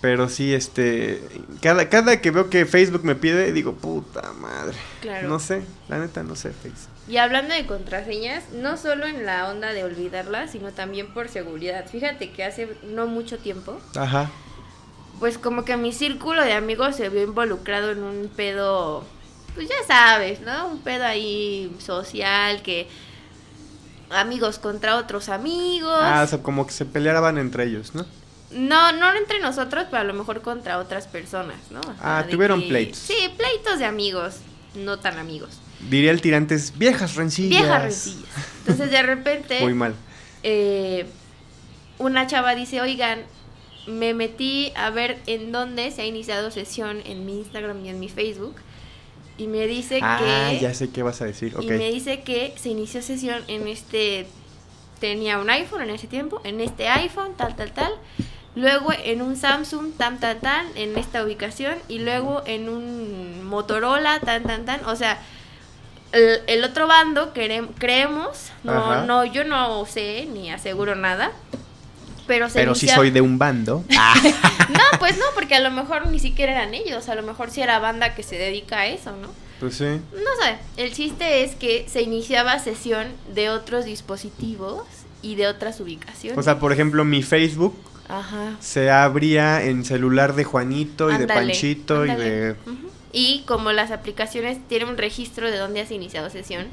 Pero 0.00 0.28
sí, 0.28 0.54
este. 0.54 1.20
Cada, 1.60 1.88
cada 1.88 2.20
que 2.20 2.30
veo 2.30 2.50
que 2.50 2.66
Facebook 2.66 3.04
me 3.04 3.16
pide, 3.16 3.52
digo, 3.52 3.74
puta 3.74 4.32
madre. 4.32 4.76
Claro. 5.00 5.28
No 5.28 5.40
sé, 5.40 5.62
la 5.88 5.98
neta 5.98 6.22
no 6.22 6.36
sé, 6.36 6.52
Facebook. 6.52 6.94
Y 7.08 7.16
hablando 7.16 7.54
de 7.54 7.66
contraseñas, 7.66 8.44
no 8.52 8.76
solo 8.76 9.06
en 9.06 9.24
la 9.26 9.48
onda 9.48 9.72
de 9.72 9.82
olvidarlas, 9.82 10.52
sino 10.52 10.72
también 10.72 11.12
por 11.14 11.28
seguridad. 11.28 11.86
Fíjate 11.90 12.30
que 12.30 12.44
hace 12.44 12.68
no 12.84 13.06
mucho 13.06 13.38
tiempo, 13.38 13.80
Ajá. 13.96 14.30
pues 15.18 15.38
como 15.38 15.64
que 15.64 15.76
mi 15.76 15.92
círculo 15.92 16.44
de 16.44 16.52
amigos 16.52 16.96
se 16.96 17.08
vio 17.08 17.22
involucrado 17.24 17.90
en 17.90 18.02
un 18.02 18.28
pedo, 18.28 19.04
pues 19.54 19.68
ya 19.68 19.82
sabes, 19.86 20.42
¿no? 20.42 20.68
Un 20.68 20.82
pedo 20.82 21.04
ahí 21.04 21.74
social 21.78 22.62
que 22.62 22.88
amigos 24.10 24.58
contra 24.58 24.96
otros 24.96 25.28
amigos. 25.28 25.98
Ah, 26.00 26.22
o 26.24 26.28
sea, 26.28 26.42
como 26.42 26.66
que 26.66 26.72
se 26.72 26.84
peleaban 26.84 27.38
entre 27.38 27.64
ellos, 27.64 27.94
¿no? 27.94 28.06
No, 28.50 28.92
no 28.92 29.12
entre 29.14 29.40
nosotros, 29.40 29.84
pero 29.90 30.00
a 30.00 30.04
lo 30.04 30.14
mejor 30.14 30.40
contra 30.40 30.78
otras 30.78 31.06
personas, 31.06 31.56
¿no? 31.70 31.80
O 31.80 31.94
Ah, 32.00 32.24
tuvieron 32.30 32.62
que- 32.62 32.68
pleitos. 32.68 32.98
Sí, 32.98 33.14
pleitos 33.36 33.78
de 33.78 33.84
amigos, 33.84 34.36
no 34.74 34.98
tan 34.98 35.18
amigos. 35.18 35.50
Diría 35.90 36.10
el 36.10 36.20
tirantes, 36.20 36.72
viejas 36.76 37.14
rencillas. 37.14 37.60
Viejas 37.60 37.82
rencillas. 37.82 38.28
Entonces 38.60 38.90
de 38.90 39.02
repente... 39.02 39.60
Muy 39.62 39.74
mal. 39.74 39.94
eh, 40.42 41.06
una 41.98 42.26
chava 42.26 42.54
dice, 42.54 42.80
oigan, 42.80 43.20
me 43.86 44.14
metí 44.14 44.72
a 44.76 44.90
ver 44.90 45.18
en 45.26 45.50
dónde 45.52 45.90
se 45.90 46.02
ha 46.02 46.06
iniciado 46.06 46.50
sesión 46.50 47.00
en 47.04 47.26
mi 47.26 47.38
Instagram 47.38 47.84
y 47.84 47.88
en 47.88 47.98
mi 48.00 48.08
Facebook. 48.08 48.54
Y 49.38 49.46
me 49.46 49.66
dice 49.66 50.00
Ah, 50.02 50.48
que... 50.50 50.58
ya 50.60 50.74
sé 50.74 50.90
qué 50.90 51.02
vas 51.02 51.22
a 51.22 51.24
decir, 51.24 51.56
ok. 51.56 51.62
Y 51.62 51.68
me 51.68 51.90
dice 51.90 52.20
que 52.22 52.52
se 52.56 52.68
inició 52.70 53.00
sesión 53.02 53.42
en 53.48 53.66
este... 53.68 54.26
Tenía 55.00 55.38
un 55.38 55.48
iPhone 55.48 55.82
en 55.82 55.90
ese 55.90 56.08
tiempo, 56.08 56.40
en 56.42 56.60
este 56.60 56.88
iPhone, 56.88 57.34
tal, 57.36 57.54
tal, 57.54 57.70
tal. 57.72 57.92
Luego 58.56 58.90
en 59.04 59.22
un 59.22 59.36
Samsung, 59.36 59.92
tan, 59.96 60.18
tan, 60.18 60.40
tan, 60.40 60.66
en 60.74 60.98
esta 60.98 61.22
ubicación. 61.22 61.76
Y 61.88 62.00
luego 62.00 62.42
en 62.46 62.68
un 62.68 63.44
Motorola, 63.44 64.18
tan, 64.18 64.42
tan, 64.42 64.64
tan. 64.64 64.84
O 64.86 64.96
sea, 64.96 65.20
el, 66.10 66.40
el 66.48 66.64
otro 66.64 66.88
bando 66.88 67.32
creemos, 67.32 68.50
no, 68.64 68.72
Ajá. 68.72 69.04
no, 69.04 69.24
yo 69.24 69.44
no 69.44 69.86
sé 69.86 70.26
ni 70.32 70.50
aseguro 70.50 70.96
nada. 70.96 71.30
Pero 72.28 72.48
se 72.48 72.54
Pero 72.60 72.74
sí 72.76 72.86
inicia- 72.86 72.94
soy 72.94 73.10
de 73.10 73.20
un 73.20 73.38
bando. 73.38 73.82
No, 74.68 74.98
pues 75.00 75.16
no, 75.16 75.24
porque 75.34 75.54
a 75.54 75.60
lo 75.60 75.70
mejor 75.70 76.06
ni 76.08 76.18
siquiera 76.20 76.52
eran 76.52 76.74
ellos. 76.74 77.08
A 77.08 77.14
lo 77.14 77.22
mejor 77.22 77.50
sí 77.50 77.60
era 77.62 77.78
banda 77.78 78.14
que 78.14 78.22
se 78.22 78.36
dedica 78.36 78.80
a 78.80 78.86
eso, 78.86 79.12
¿no? 79.16 79.28
Pues 79.60 79.76
sí. 79.76 79.84
No 79.84 80.44
sé, 80.44 80.56
el 80.76 80.92
chiste 80.92 81.42
es 81.42 81.54
que 81.56 81.86
se 81.88 82.02
iniciaba 82.02 82.58
sesión 82.58 83.08
de 83.34 83.48
otros 83.50 83.84
dispositivos 83.86 84.82
y 85.22 85.34
de 85.36 85.46
otras 85.48 85.80
ubicaciones. 85.80 86.38
O 86.38 86.42
sea, 86.42 86.58
por 86.60 86.72
ejemplo, 86.72 87.04
mi 87.04 87.22
Facebook 87.22 87.76
Ajá. 88.08 88.56
se 88.60 88.90
abría 88.90 89.64
en 89.64 89.84
celular 89.84 90.34
de 90.34 90.44
Juanito 90.44 91.08
y 91.10 91.16
de 91.16 91.22
Ándale, 91.22 91.40
Panchito 91.46 92.04
y 92.06 92.14
de... 92.14 92.54
Y 93.12 93.42
como 93.46 93.72
las 93.72 93.90
aplicaciones 93.90 94.58
tienen 94.68 94.88
un 94.88 94.98
registro 94.98 95.50
de 95.50 95.56
dónde 95.56 95.80
has 95.80 95.90
iniciado 95.90 96.28
sesión, 96.28 96.66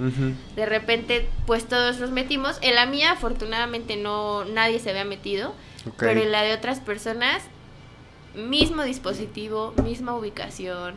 de 0.56 0.66
repente 0.66 1.30
pues 1.46 1.66
todos 1.66 2.00
nos 2.00 2.12
metimos. 2.12 2.58
En 2.62 2.76
la 2.76 2.86
mía 2.86 3.12
afortunadamente 3.14 3.96
no 3.96 4.44
nadie 4.46 4.80
se 4.80 4.90
había 4.90 5.06
metido, 5.06 5.54
pero 5.98 6.22
en 6.22 6.32
la 6.32 6.42
de 6.42 6.54
otras 6.54 6.80
personas 6.80 7.44
mismo 8.36 8.84
dispositivo, 8.84 9.74
misma 9.84 10.16
ubicación, 10.16 10.96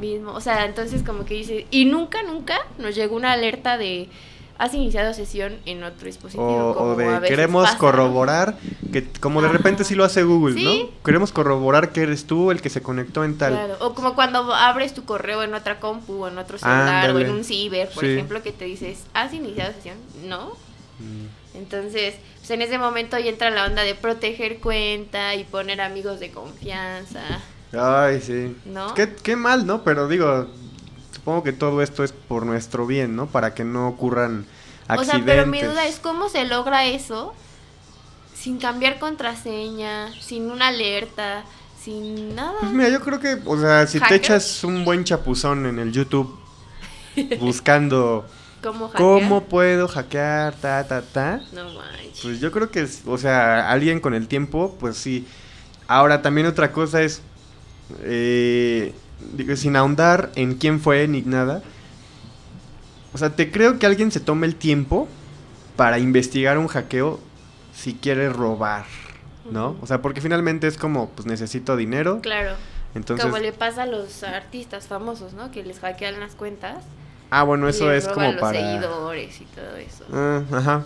mismo, 0.00 0.32
o 0.32 0.40
sea, 0.40 0.64
entonces 0.64 1.02
como 1.02 1.24
que 1.24 1.34
dice, 1.34 1.66
y 1.70 1.84
nunca 1.86 2.22
nunca 2.22 2.58
nos 2.78 2.94
llegó 2.94 3.16
una 3.16 3.32
alerta 3.32 3.76
de 3.78 4.08
has 4.58 4.72
iniciado 4.74 5.12
sesión 5.14 5.56
en 5.66 5.82
otro 5.84 6.06
dispositivo. 6.06 6.70
O, 6.70 6.74
como 6.74 6.90
o 6.92 6.96
de 6.96 7.06
a 7.06 7.18
veces 7.18 7.30
queremos 7.36 7.62
pasa, 7.64 7.74
¿no? 7.74 7.80
corroborar, 7.80 8.56
que 8.92 9.04
como 9.20 9.40
de 9.40 9.48
Ajá. 9.48 9.56
repente 9.56 9.84
sí 9.84 9.94
lo 9.94 10.04
hace 10.04 10.22
Google, 10.22 10.54
Sí. 10.54 10.88
¿no? 10.94 11.02
Queremos 11.04 11.32
corroborar 11.32 11.90
que 11.92 12.02
eres 12.02 12.26
tú 12.26 12.50
el 12.50 12.60
que 12.62 12.70
se 12.70 12.80
conectó 12.82 13.24
en 13.24 13.36
tal. 13.38 13.52
Claro, 13.54 13.76
O 13.80 13.94
como 13.94 14.14
cuando 14.14 14.54
abres 14.54 14.94
tu 14.94 15.04
correo 15.04 15.42
en 15.42 15.54
otra 15.54 15.80
compu 15.80 16.24
o 16.24 16.28
en 16.28 16.38
otro 16.38 16.58
celular 16.58 17.06
Ándale. 17.06 17.14
o 17.14 17.18
en 17.28 17.30
un 17.34 17.44
ciber, 17.44 17.88
por 17.90 18.04
Sí. 18.04 18.12
ejemplo, 18.12 18.42
que 18.42 18.52
te 18.52 18.64
dices, 18.64 19.04
¿has 19.14 19.32
iniciado 19.34 19.72
sesión? 19.74 19.96
No. 20.26 20.50
Mm. 21.00 21.56
Entonces, 21.58 22.14
pues 22.38 22.50
en 22.50 22.62
ese 22.62 22.78
momento 22.78 23.18
ya 23.18 23.30
entra 23.30 23.50
la 23.50 23.64
onda 23.64 23.82
de 23.82 23.94
proteger 23.94 24.58
cuenta 24.60 25.34
y 25.34 25.44
poner 25.44 25.80
amigos 25.80 26.20
de 26.20 26.30
confianza. 26.30 27.20
Ay, 27.72 28.20
sí. 28.20 28.56
¿No? 28.66 28.94
Qué, 28.94 29.14
qué 29.22 29.34
mal, 29.36 29.66
¿no? 29.66 29.82
Pero 29.82 30.06
digo, 30.08 30.46
supongo 31.24 31.42
que 31.42 31.52
todo 31.52 31.80
esto 31.80 32.04
es 32.04 32.12
por 32.12 32.44
nuestro 32.44 32.86
bien, 32.86 33.16
¿no? 33.16 33.26
Para 33.26 33.54
que 33.54 33.64
no 33.64 33.88
ocurran 33.88 34.44
O 34.88 34.92
accidentes. 34.92 35.24
sea, 35.24 35.24
pero 35.24 35.46
mi 35.46 35.62
duda 35.62 35.86
es 35.86 35.98
cómo 35.98 36.28
se 36.28 36.44
logra 36.44 36.84
eso 36.84 37.32
sin 38.34 38.58
cambiar 38.58 38.98
contraseña, 38.98 40.12
sin 40.20 40.50
una 40.50 40.68
alerta, 40.68 41.44
sin 41.82 42.34
nada. 42.34 42.52
Pues 42.60 42.72
mira, 42.72 42.90
yo 42.90 43.00
creo 43.00 43.18
que, 43.20 43.38
o 43.46 43.58
sea, 43.58 43.86
si 43.86 44.00
te 44.00 44.14
echas 44.16 44.64
un 44.64 44.84
buen 44.84 45.04
chapuzón 45.04 45.64
en 45.64 45.78
el 45.78 45.92
YouTube 45.92 46.38
buscando 47.40 48.26
¿Cómo 48.60 49.44
puedo 49.44 49.88
hackear, 49.88 50.54
ta, 50.54 50.86
ta, 50.86 51.02
ta, 51.02 51.40
No 51.52 51.64
manches. 51.74 52.20
pues 52.22 52.40
yo 52.40 52.50
creo 52.52 52.70
que, 52.70 52.86
o 53.06 53.18
sea, 53.18 53.70
alguien 53.70 54.00
con 54.00 54.14
el 54.14 54.28
tiempo, 54.28 54.76
pues 54.80 54.96
sí. 54.96 55.26
Ahora, 55.86 56.22
también 56.22 56.46
otra 56.46 56.72
cosa 56.72 57.02
es, 57.02 57.22
eh, 58.02 58.94
digo, 59.36 59.54
sin 59.56 59.76
ahondar 59.76 60.30
en 60.34 60.54
quién 60.54 60.80
fue 60.80 61.06
ni 61.08 61.22
nada, 61.22 61.62
o 63.12 63.18
sea, 63.18 63.30
te 63.30 63.50
creo 63.50 63.78
que 63.78 63.86
alguien 63.86 64.10
se 64.10 64.20
tome 64.20 64.46
el 64.46 64.56
tiempo 64.56 65.08
para 65.76 65.98
investigar 65.98 66.58
un 66.58 66.66
hackeo 66.68 67.20
si 67.74 67.94
quiere 67.94 68.28
robar, 68.28 68.84
¿no? 69.50 69.76
O 69.80 69.86
sea, 69.86 70.02
porque 70.02 70.20
finalmente 70.20 70.66
es 70.66 70.76
como, 70.76 71.10
pues 71.10 71.26
necesito 71.26 71.76
dinero, 71.76 72.20
Claro. 72.22 72.54
entonces... 72.94 73.24
Como 73.24 73.38
le 73.38 73.52
pasa 73.52 73.84
a 73.84 73.86
los 73.86 74.22
artistas 74.24 74.86
famosos, 74.86 75.32
¿no? 75.32 75.50
Que 75.50 75.62
les 75.64 75.78
hackean 75.80 76.20
las 76.20 76.34
cuentas. 76.34 76.84
Ah, 77.30 77.42
bueno, 77.42 77.68
eso 77.68 77.90
es 77.90 78.06
como 78.08 78.30
los 78.32 78.40
para... 78.40 78.58
seguidores 78.60 79.40
y 79.40 79.44
todo 79.46 79.76
eso. 79.76 80.04
Ah, 80.12 80.42
ajá. 80.52 80.84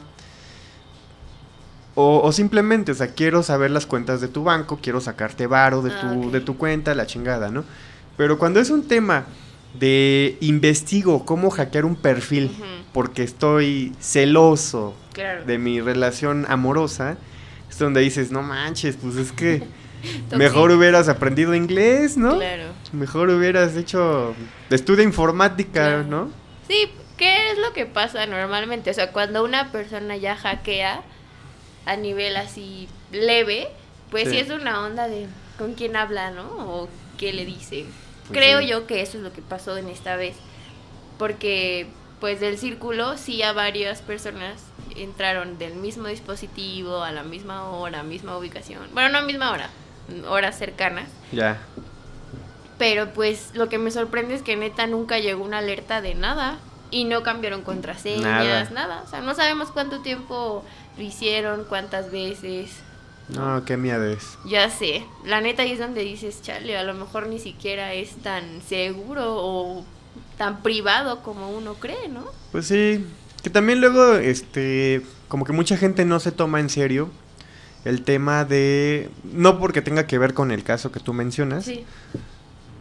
O, 1.95 2.21
o 2.23 2.33
simplemente, 2.33 2.93
o 2.93 2.95
sea, 2.95 3.09
quiero 3.09 3.43
saber 3.43 3.71
las 3.73 3.85
cuentas 3.85 4.21
de 4.21 4.29
tu 4.29 4.45
banco, 4.45 4.79
quiero 4.81 5.01
sacarte 5.01 5.47
varo 5.47 5.83
de, 5.83 5.91
Ah, 5.93 6.01
tu, 6.01 6.27
ok. 6.29 6.33
de 6.33 6.41
tu 6.41 6.57
cuenta, 6.57 6.95
la 6.95 7.07
chingada, 7.07 7.51
¿no? 7.51 7.65
Pero 8.19 8.37
cuando 8.39 8.61
es 8.61 8.69
un 8.69 8.87
tema 8.87 9.25
de 9.79 10.37
investigo 10.41 11.25
cómo 11.25 11.51
hackear 11.51 11.85
un 11.87 11.97
perfil 11.97 12.51
porque 12.93 13.23
estoy 13.23 13.93
celoso 14.01 14.95
Claro. 15.13 15.45
de 15.45 15.57
mi 15.59 15.81
relación 15.81 16.45
amorosa, 16.49 17.17
es 17.71 17.79
donde 17.79 18.01
dices, 18.01 18.31
no 18.31 18.43
manches, 18.43 18.97
pues 18.97 19.17
es 19.17 19.33
que 19.33 19.63
mejor 20.37 20.71
hubieras 20.73 21.09
aprendido 21.09 21.55
inglés, 21.55 22.17
¿no? 22.17 22.37
Claro. 22.37 22.65
Mejor 22.93 23.31
hubieras 23.31 23.75
hecho 23.77 24.35
estudio 24.71 25.03
informática, 25.05 25.73
Claro. 25.85 26.05
¿no? 26.05 26.31
Sí, 26.69 26.91
¿qué 27.17 27.51
es 27.53 27.59
lo 27.59 27.73
que 27.73 27.87
pasa 27.87 28.27
normalmente? 28.27 28.91
O 28.91 28.95
sea, 28.95 29.13
cuando 29.13 29.45
una 29.45 29.71
persona 29.73 30.17
ya 30.17 30.37
hackea 30.37 31.03
a 31.87 31.97
nivel 31.97 32.37
así 32.37 32.89
leve, 33.13 33.69
pues 34.11 34.25
sí, 34.29 34.35
Sí. 34.35 34.39
es 34.41 34.51
una 34.51 34.85
onda 34.85 35.09
de 35.09 35.27
con 35.59 35.75
quién 35.75 35.97
habla, 35.97 36.31
¿no? 36.31 36.45
O 36.49 36.89
qué 37.17 37.33
le 37.33 37.45
dice. 37.45 37.85
Pues 38.29 38.39
Creo 38.39 38.61
sí. 38.61 38.67
yo 38.69 38.87
que 38.87 39.03
eso 39.03 39.17
es 39.17 39.23
lo 39.23 39.33
que 39.33 39.43
pasó 39.43 39.77
en 39.77 39.89
esta 39.89 40.17
vez. 40.17 40.37
Porque 41.19 41.89
pues 42.21 42.41
del 42.41 42.59
círculo, 42.59 43.17
sí 43.17 43.43
a 43.43 43.53
varias 43.53 44.03
personas 44.03 44.61
entraron 44.97 45.59
del 45.59 45.75
mismo 45.75 46.09
dispositivo 46.09 47.03
a 47.03 47.13
la 47.13 47.23
misma 47.23 47.71
hora, 47.71 48.03
misma 48.03 48.37
ubicación. 48.37 48.89
Bueno, 48.93 49.21
no 49.21 49.27
misma 49.27 49.53
hora, 49.53 49.71
horas 50.29 50.59
cercanas. 50.59 51.09
Ya. 51.33 51.59
Pero 52.79 53.13
pues 53.13 53.51
lo 53.55 53.69
que 53.69 53.79
me 53.79 53.91
sorprende 53.91 54.35
es 54.35 54.43
que 54.43 54.57
neta 54.57 54.87
nunca 54.87 55.19
llegó 55.19 55.45
una 55.45 55.59
alerta 55.59 56.01
de 56.01 56.15
nada. 56.15 56.59
Y 56.91 57.05
no 57.05 57.23
cambiaron 57.23 57.61
contraseñas, 57.61 58.71
nada. 58.71 59.03
O 59.05 59.11
sea, 59.11 59.21
no 59.21 59.35
sabemos 59.35 59.71
cuánto 59.71 60.01
tiempo 60.01 60.65
lo 60.97 61.03
hicieron, 61.03 61.65
cuántas 61.65 62.11
veces. 62.11 62.71
No, 63.29 63.65
qué 63.65 63.75
es. 64.13 64.39
Ya 64.47 64.71
sé. 64.71 65.05
La 65.25 65.41
neta 65.41 65.63
ahí 65.63 65.73
es 65.73 65.79
donde 65.79 66.03
dices, 66.03 66.41
chale, 66.43 66.77
a 66.77 66.83
lo 66.83 66.95
mejor 66.95 67.27
ni 67.27 67.39
siquiera 67.39 67.93
es 67.93 68.17
tan 68.17 68.63
seguro 68.63 69.37
o 69.37 69.85
tan 70.39 70.63
privado 70.63 71.23
como 71.23 71.51
uno 71.51 71.75
cree, 71.75 72.09
¿no? 72.09 72.25
Pues 72.53 72.67
sí. 72.67 73.05
Que 73.43 73.51
también 73.51 73.81
luego, 73.81 74.15
este, 74.15 75.03
como 75.29 75.45
que 75.45 75.53
mucha 75.53 75.77
gente 75.77 76.05
no 76.05 76.21
se 76.21 76.33
toma 76.33 76.61
en 76.61 76.71
serio 76.71 77.11
el 77.85 78.03
tema 78.03 78.45
de, 78.45 79.11
no 79.25 79.59
porque 79.59 79.83
tenga 79.83 80.07
que 80.07 80.19
ver 80.19 80.35
con 80.35 80.51
el 80.51 80.65
caso 80.65 80.91
que 80.91 81.01
tú 81.01 81.13
mencionas, 81.13 81.65
sí. 81.65 81.85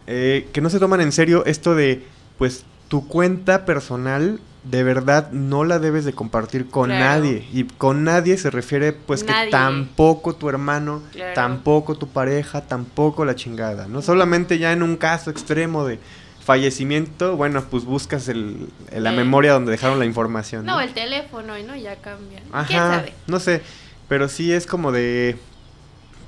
Eh, 0.06 0.48
que 0.52 0.60
no 0.60 0.70
se 0.70 0.78
toman 0.78 1.00
en 1.00 1.12
serio 1.12 1.44
esto 1.44 1.74
de, 1.74 2.02
pues, 2.38 2.64
tu 2.88 3.06
cuenta 3.06 3.64
personal 3.64 4.40
de 4.64 4.82
verdad 4.82 5.30
no 5.30 5.64
la 5.64 5.78
debes 5.78 6.04
de 6.04 6.12
compartir 6.12 6.68
con 6.68 6.90
nadie. 6.90 7.46
Y 7.52 7.64
con 7.64 8.04
nadie 8.04 8.36
se 8.36 8.50
refiere 8.50 8.92
pues 8.92 9.24
que 9.24 9.32
tampoco 9.50 10.34
tu 10.34 10.48
hermano, 10.48 11.02
tampoco 11.34 11.96
tu 11.96 12.08
pareja, 12.08 12.62
tampoco 12.62 13.24
la 13.24 13.34
chingada. 13.34 13.88
No 13.88 14.02
solamente 14.02 14.58
ya 14.58 14.72
en 14.72 14.82
un 14.82 14.96
caso 14.96 15.30
extremo 15.30 15.86
de 15.86 15.98
fallecimiento, 16.44 17.36
bueno, 17.36 17.64
pues 17.70 17.84
buscas 17.84 18.28
el, 18.28 18.68
la 18.92 19.12
memoria 19.12 19.52
donde 19.52 19.70
dejaron 19.70 19.98
la 19.98 20.06
información. 20.06 20.64
No, 20.66 20.80
el 20.80 20.92
teléfono, 20.92 21.54
¿no? 21.66 21.76
Ya 21.76 21.96
cambia. 21.96 22.42
Ajá, 22.52 23.04
No 23.26 23.40
sé, 23.40 23.62
pero 24.08 24.28
sí 24.28 24.52
es 24.52 24.66
como 24.66 24.92
de 24.92 25.38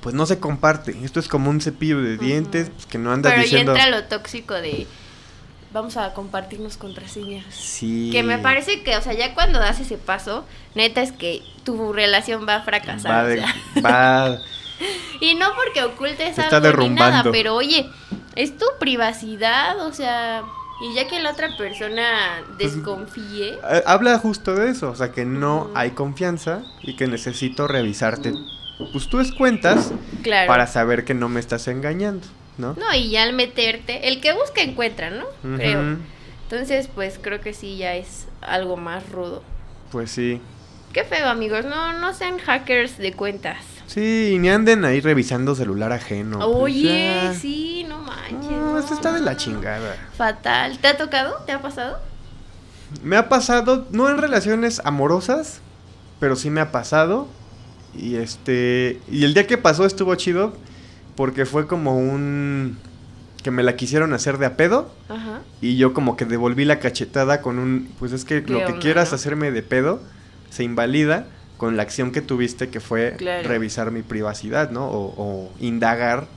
pues 0.01 0.15
no 0.15 0.25
se 0.25 0.39
comparte. 0.39 0.95
Esto 1.03 1.19
es 1.19 1.27
como 1.27 1.49
un 1.49 1.61
cepillo 1.61 2.01
de 2.01 2.17
dientes 2.17 2.71
pues, 2.71 2.87
que 2.87 2.97
no 2.97 3.11
anda 3.11 3.35
diciendo. 3.35 3.73
Pero 3.73 3.85
entra 3.85 3.99
lo 4.01 4.07
tóxico 4.07 4.55
de 4.55 4.87
vamos 5.73 5.97
a 5.97 6.13
compartirnos 6.13 6.77
contraseñas. 6.77 7.45
Sí. 7.53 8.09
Que 8.11 8.23
me 8.23 8.37
parece 8.37 8.83
que, 8.83 8.95
o 8.95 9.01
sea, 9.01 9.13
ya 9.13 9.33
cuando 9.33 9.59
das 9.59 9.79
ese 9.79 9.97
paso, 9.97 10.45
neta 10.75 11.01
es 11.01 11.11
que 11.11 11.41
tu 11.63 11.93
relación 11.93 12.47
va 12.47 12.57
a 12.57 12.61
fracasar. 12.61 13.39
Va, 13.83 14.37
y 15.21 15.35
no 15.35 15.47
porque 15.55 15.83
ocultes 15.83 16.37
algo 16.39 16.83
ni 16.83 16.89
nada, 16.89 17.23
pero 17.31 17.55
oye, 17.55 17.89
es 18.35 18.57
tu 18.57 18.65
privacidad, 18.79 19.85
o 19.85 19.93
sea, 19.93 20.43
y 20.81 20.95
ya 20.95 21.07
que 21.07 21.19
la 21.19 21.31
otra 21.31 21.55
persona 21.57 22.43
pues, 22.57 22.73
desconfíe. 22.75 23.59
Eh, 23.71 23.83
habla 23.85 24.17
justo 24.17 24.55
de 24.55 24.71
eso, 24.71 24.89
o 24.89 24.95
sea, 24.95 25.11
que 25.11 25.25
no 25.25 25.69
hay 25.75 25.91
confianza 25.91 26.63
y 26.81 26.95
que 26.95 27.07
necesito 27.07 27.67
revisarte 27.67 28.33
pues 28.91 29.07
tú 29.07 29.19
es 29.19 29.31
cuentas 29.31 29.91
para 30.47 30.67
saber 30.67 31.05
que 31.05 31.13
no 31.13 31.29
me 31.29 31.39
estás 31.39 31.67
engañando, 31.67 32.25
¿no? 32.57 32.73
No, 32.73 32.93
y 32.95 33.09
ya 33.09 33.23
al 33.23 33.33
meterte, 33.33 34.07
el 34.07 34.21
que 34.21 34.33
busca 34.33 34.61
encuentra, 34.61 35.09
¿no? 35.09 35.25
Creo. 35.57 35.97
Entonces, 36.43 36.89
pues 36.93 37.19
creo 37.21 37.39
que 37.41 37.53
sí 37.53 37.77
ya 37.77 37.95
es 37.95 38.27
algo 38.41 38.77
más 38.77 39.09
rudo. 39.09 39.43
Pues 39.91 40.11
sí. 40.11 40.41
Qué 40.93 41.05
feo, 41.05 41.29
amigos, 41.29 41.63
no 41.65 41.93
no 41.93 42.13
sean 42.13 42.37
hackers 42.37 42.97
de 42.97 43.13
cuentas. 43.13 43.57
Sí, 43.87 44.37
ni 44.39 44.49
anden 44.49 44.85
ahí 44.85 45.01
revisando 45.01 45.53
celular 45.53 45.91
ajeno. 45.91 46.37
Pues 46.37 46.47
Oye, 46.47 47.33
sí, 47.37 47.85
no 47.89 47.97
manches. 47.97 48.51
No, 48.51 48.79
esto 48.79 48.93
está 48.93 49.11
de 49.11 49.19
la 49.19 49.35
chingada. 49.35 49.97
Fatal. 50.17 50.77
¿Te 50.79 50.87
ha 50.87 50.97
tocado? 50.97 51.35
¿Te 51.45 51.51
ha 51.51 51.61
pasado? 51.61 51.99
Me 53.03 53.17
ha 53.17 53.27
pasado, 53.29 53.87
no 53.91 54.09
en 54.09 54.17
relaciones 54.17 54.81
amorosas, 54.85 55.59
pero 56.19 56.35
sí 56.35 56.49
me 56.49 56.61
ha 56.61 56.71
pasado. 56.71 57.27
Y 57.93 58.15
este. 58.15 59.01
Y 59.09 59.25
el 59.25 59.33
día 59.33 59.47
que 59.47 59.57
pasó 59.57 59.85
estuvo 59.85 60.15
chido. 60.15 60.53
Porque 61.15 61.45
fue 61.45 61.67
como 61.67 61.97
un. 61.97 62.77
Que 63.43 63.51
me 63.51 63.63
la 63.63 63.75
quisieron 63.75 64.13
hacer 64.13 64.37
de 64.37 64.45
a 64.45 64.55
pedo. 64.55 64.93
Ajá. 65.09 65.41
Y 65.61 65.77
yo 65.77 65.93
como 65.93 66.15
que 66.15 66.25
devolví 66.25 66.65
la 66.65 66.79
cachetada 66.79 67.41
con 67.41 67.59
un. 67.59 67.89
Pues 67.99 68.11
es 68.11 68.25
que 68.25 68.41
lo 68.41 68.65
que 68.65 68.79
quieras 68.79 69.13
hacerme 69.13 69.51
de 69.51 69.63
pedo 69.63 70.01
se 70.49 70.63
invalida 70.63 71.27
con 71.57 71.77
la 71.77 71.83
acción 71.83 72.11
que 72.11 72.21
tuviste 72.21 72.69
que 72.69 72.79
fue 72.79 73.15
revisar 73.43 73.91
mi 73.91 74.01
privacidad, 74.01 74.71
¿no? 74.71 74.87
O, 74.87 75.51
indagar. 75.59 76.27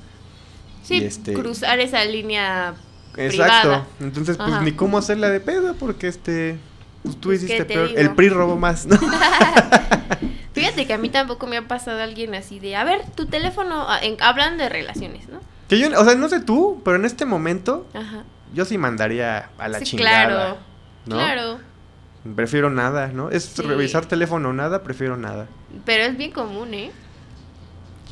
Sí, 0.82 1.02
este... 1.02 1.32
cruzar 1.32 1.80
esa 1.80 2.04
línea. 2.04 2.74
Exacto. 3.16 3.86
Entonces, 4.00 4.36
pues 4.36 4.60
ni 4.60 4.72
cómo 4.72 4.98
hacerla 4.98 5.30
de 5.30 5.40
pedo 5.40 5.74
porque 5.76 6.08
este. 6.08 6.58
Pues 7.02 7.16
tú 7.18 7.32
hiciste 7.32 7.64
peor. 7.64 7.90
El 7.96 8.14
PRI 8.14 8.28
robó 8.30 8.56
más, 8.56 8.86
¿no? 8.86 8.98
Fíjate 10.54 10.86
que 10.86 10.94
a 10.94 10.98
mí 10.98 11.08
tampoco 11.08 11.46
me 11.48 11.56
ha 11.56 11.66
pasado 11.66 12.00
alguien 12.00 12.34
así 12.34 12.60
de, 12.60 12.76
a 12.76 12.84
ver, 12.84 13.02
tu 13.16 13.26
teléfono, 13.26 13.86
ah, 13.88 14.00
hablan 14.20 14.56
de 14.56 14.68
relaciones, 14.68 15.28
¿no? 15.28 15.40
Que 15.68 15.78
yo, 15.78 15.88
o 16.00 16.04
sea, 16.04 16.14
no 16.14 16.28
sé 16.28 16.40
tú, 16.40 16.80
pero 16.84 16.96
en 16.96 17.04
este 17.04 17.24
momento, 17.24 17.86
yo 18.54 18.64
sí 18.64 18.78
mandaría 18.78 19.50
a 19.58 19.68
la 19.68 19.80
chingada. 19.82 20.26
Claro, 20.26 20.58
¿no? 21.06 21.16
claro. 21.16 21.58
Prefiero 22.36 22.70
nada, 22.70 23.08
¿no? 23.08 23.30
Es 23.30 23.58
revisar 23.58 24.06
teléfono 24.06 24.52
nada, 24.52 24.82
prefiero 24.82 25.16
nada. 25.16 25.48
Pero 25.84 26.04
es 26.04 26.16
bien 26.16 26.30
común, 26.30 26.72
¿eh? 26.72 26.92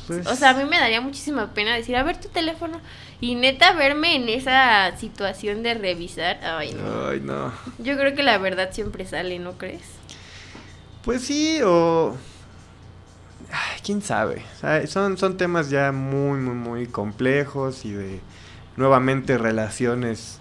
Pues 0.07 0.27
o 0.27 0.35
sea, 0.35 0.49
a 0.49 0.53
mí 0.53 0.65
me 0.65 0.77
daría 0.77 0.99
muchísima 0.99 1.53
pena 1.53 1.73
decir, 1.75 1.95
a 1.95 2.03
ver 2.03 2.19
tu 2.19 2.27
teléfono. 2.27 2.81
Y 3.21 3.35
neta, 3.35 3.71
verme 3.73 4.17
en 4.17 4.27
esa 4.27 4.97
situación 4.97 5.63
de 5.63 5.75
revisar. 5.75 6.43
Ay, 6.43 6.73
no. 6.73 7.07
Ay, 7.07 7.21
no. 7.21 7.53
Yo 7.79 7.97
creo 7.97 8.13
que 8.13 8.21
la 8.21 8.37
verdad 8.37 8.71
siempre 8.73 9.05
sale, 9.05 9.39
¿no 9.39 9.53
crees? 9.57 9.83
Pues 11.03 11.23
sí, 11.23 11.59
o 11.63 12.17
quién 13.83 14.01
sabe. 14.01 14.43
son, 14.87 15.17
son 15.17 15.37
temas 15.37 15.69
ya 15.69 15.91
muy, 15.91 16.39
muy, 16.39 16.55
muy 16.55 16.87
complejos 16.87 17.85
y 17.85 17.91
de 17.91 18.19
nuevamente 18.75 19.37
relaciones 19.37 20.39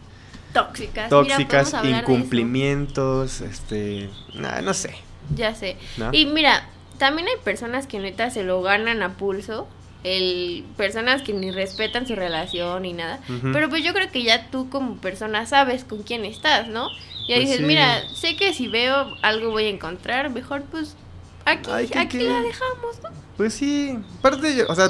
tóxicas, 0.53 1.09
tóxicas 1.11 1.75
incumplimientos, 1.85 3.41
este, 3.41 4.11
no 4.35 4.75
sé. 4.75 4.95
Ya 5.35 5.55
sé. 5.55 5.77
Y 6.13 6.27
mira, 6.27 6.67
también 6.99 7.29
hay 7.29 7.37
personas 7.45 7.87
que 7.87 7.99
neta 7.99 8.31
se 8.31 8.45
lo 8.45 8.63
ganan 8.63 9.03
a 9.03 9.15
pulso. 9.15 9.69
El, 10.05 10.65
personas 10.77 11.23
que 11.23 11.33
ni 11.33 11.53
respetan 11.53 12.09
su 12.09 12.17
relación 12.17 12.83
ni 12.83 12.93
nada. 12.93 13.21
Pero 13.53 13.69
pues 13.69 13.85
yo 13.85 13.93
creo 13.93 14.11
que 14.11 14.25
ya 14.25 14.51
tú 14.51 14.69
como 14.69 14.97
persona 14.97 15.47
sabes 15.47 15.85
con 15.85 16.03
quién 16.03 16.25
estás, 16.25 16.67
¿no? 16.69 16.89
Ya 17.29 17.37
pues 17.37 17.51
dices, 17.51 17.61
mira, 17.61 18.03
sé 18.13 18.35
que 18.35 18.53
si 18.53 18.67
veo 18.67 19.17
algo 19.23 19.51
voy 19.51 19.67
a 19.67 19.69
encontrar, 19.69 20.31
mejor 20.31 20.63
pues 20.63 20.97
Aquí, 21.45 21.71
aquí 21.97 22.19
la 22.21 22.41
dejamos, 22.41 23.03
¿no? 23.03 23.11
Pues 23.37 23.55
sí, 23.55 23.99
aparte, 24.19 24.65
o 24.65 24.75
sea, 24.75 24.89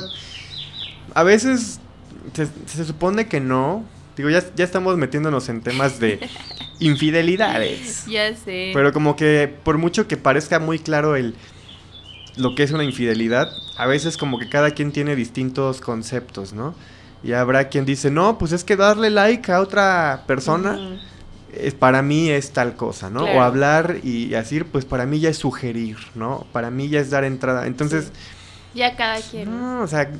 a 1.14 1.22
veces 1.22 1.80
se, 2.34 2.84
supone 2.84 3.28
que 3.28 3.40
no. 3.40 3.84
Digo, 4.16 4.28
ya, 4.28 4.44
ya 4.54 4.64
estamos 4.64 4.96
metiéndonos 4.96 5.48
en 5.48 5.62
temas 5.62 5.98
de 5.98 6.28
infidelidades. 6.80 8.06
Ya 8.06 8.34
sé. 8.36 8.72
Pero 8.74 8.92
como 8.92 9.16
que 9.16 9.52
por 9.62 9.78
mucho 9.78 10.06
que 10.06 10.16
parezca 10.16 10.58
muy 10.58 10.78
claro 10.78 11.16
el 11.16 11.34
lo 12.36 12.54
que 12.54 12.62
es 12.62 12.72
una 12.72 12.84
infidelidad, 12.84 13.52
a 13.76 13.86
veces 13.86 14.16
como 14.16 14.38
que 14.38 14.48
cada 14.48 14.70
quien 14.70 14.90
tiene 14.90 15.16
distintos 15.16 15.82
conceptos, 15.82 16.54
¿no? 16.54 16.74
Y 17.22 17.32
habrá 17.32 17.68
quien 17.68 17.84
dice, 17.84 18.10
no, 18.10 18.38
pues 18.38 18.52
es 18.52 18.64
que 18.64 18.74
darle 18.76 19.10
like 19.10 19.52
a 19.52 19.60
otra 19.60 20.24
persona 20.26 20.98
para 21.78 22.02
mí 22.02 22.30
es 22.30 22.52
tal 22.52 22.76
cosa, 22.76 23.10
¿no? 23.10 23.24
O 23.24 23.42
hablar 23.42 23.98
y 24.02 24.28
decir, 24.28 24.66
pues 24.66 24.84
para 24.84 25.06
mí 25.06 25.20
ya 25.20 25.30
es 25.30 25.38
sugerir, 25.38 25.98
¿no? 26.14 26.46
Para 26.52 26.70
mí 26.70 26.88
ya 26.88 27.00
es 27.00 27.10
dar 27.10 27.24
entrada. 27.24 27.66
Entonces... 27.66 28.10
Ya 28.74 28.96
cada 28.96 29.20
quien. 29.20 29.50
No, 29.50 29.82
o 29.82 29.86
sea, 29.86 30.10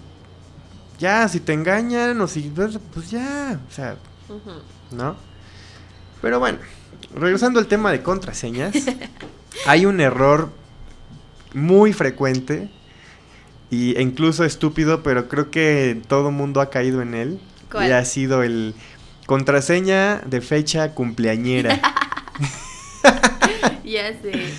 ya, 0.98 1.26
si 1.28 1.40
te 1.40 1.52
engañan 1.52 2.20
o 2.20 2.28
si... 2.28 2.42
Pues, 2.42 2.78
pues 2.92 3.10
ya, 3.10 3.58
o 3.68 3.72
sea, 3.72 3.96
¿no? 4.90 5.16
Pero 6.20 6.38
bueno, 6.38 6.58
regresando 7.14 7.58
al 7.58 7.66
tema 7.66 7.90
de 7.90 8.02
contraseñas, 8.02 8.74
hay 9.66 9.86
un 9.86 10.00
error 10.00 10.50
muy 11.54 11.92
frecuente 11.92 12.70
y, 13.70 13.96
e 13.96 14.02
incluso 14.02 14.44
estúpido, 14.44 15.02
pero 15.02 15.28
creo 15.28 15.50
que 15.50 16.00
todo 16.08 16.30
mundo 16.30 16.60
ha 16.60 16.70
caído 16.70 17.02
en 17.02 17.14
él. 17.14 17.40
Y 17.74 17.90
ha 17.90 18.04
sido 18.04 18.42
el 18.42 18.74
Contraseña 19.32 20.20
de 20.26 20.42
fecha 20.42 20.94
cumpleañera. 20.94 21.80
ya 23.82 24.12
sé. 24.20 24.52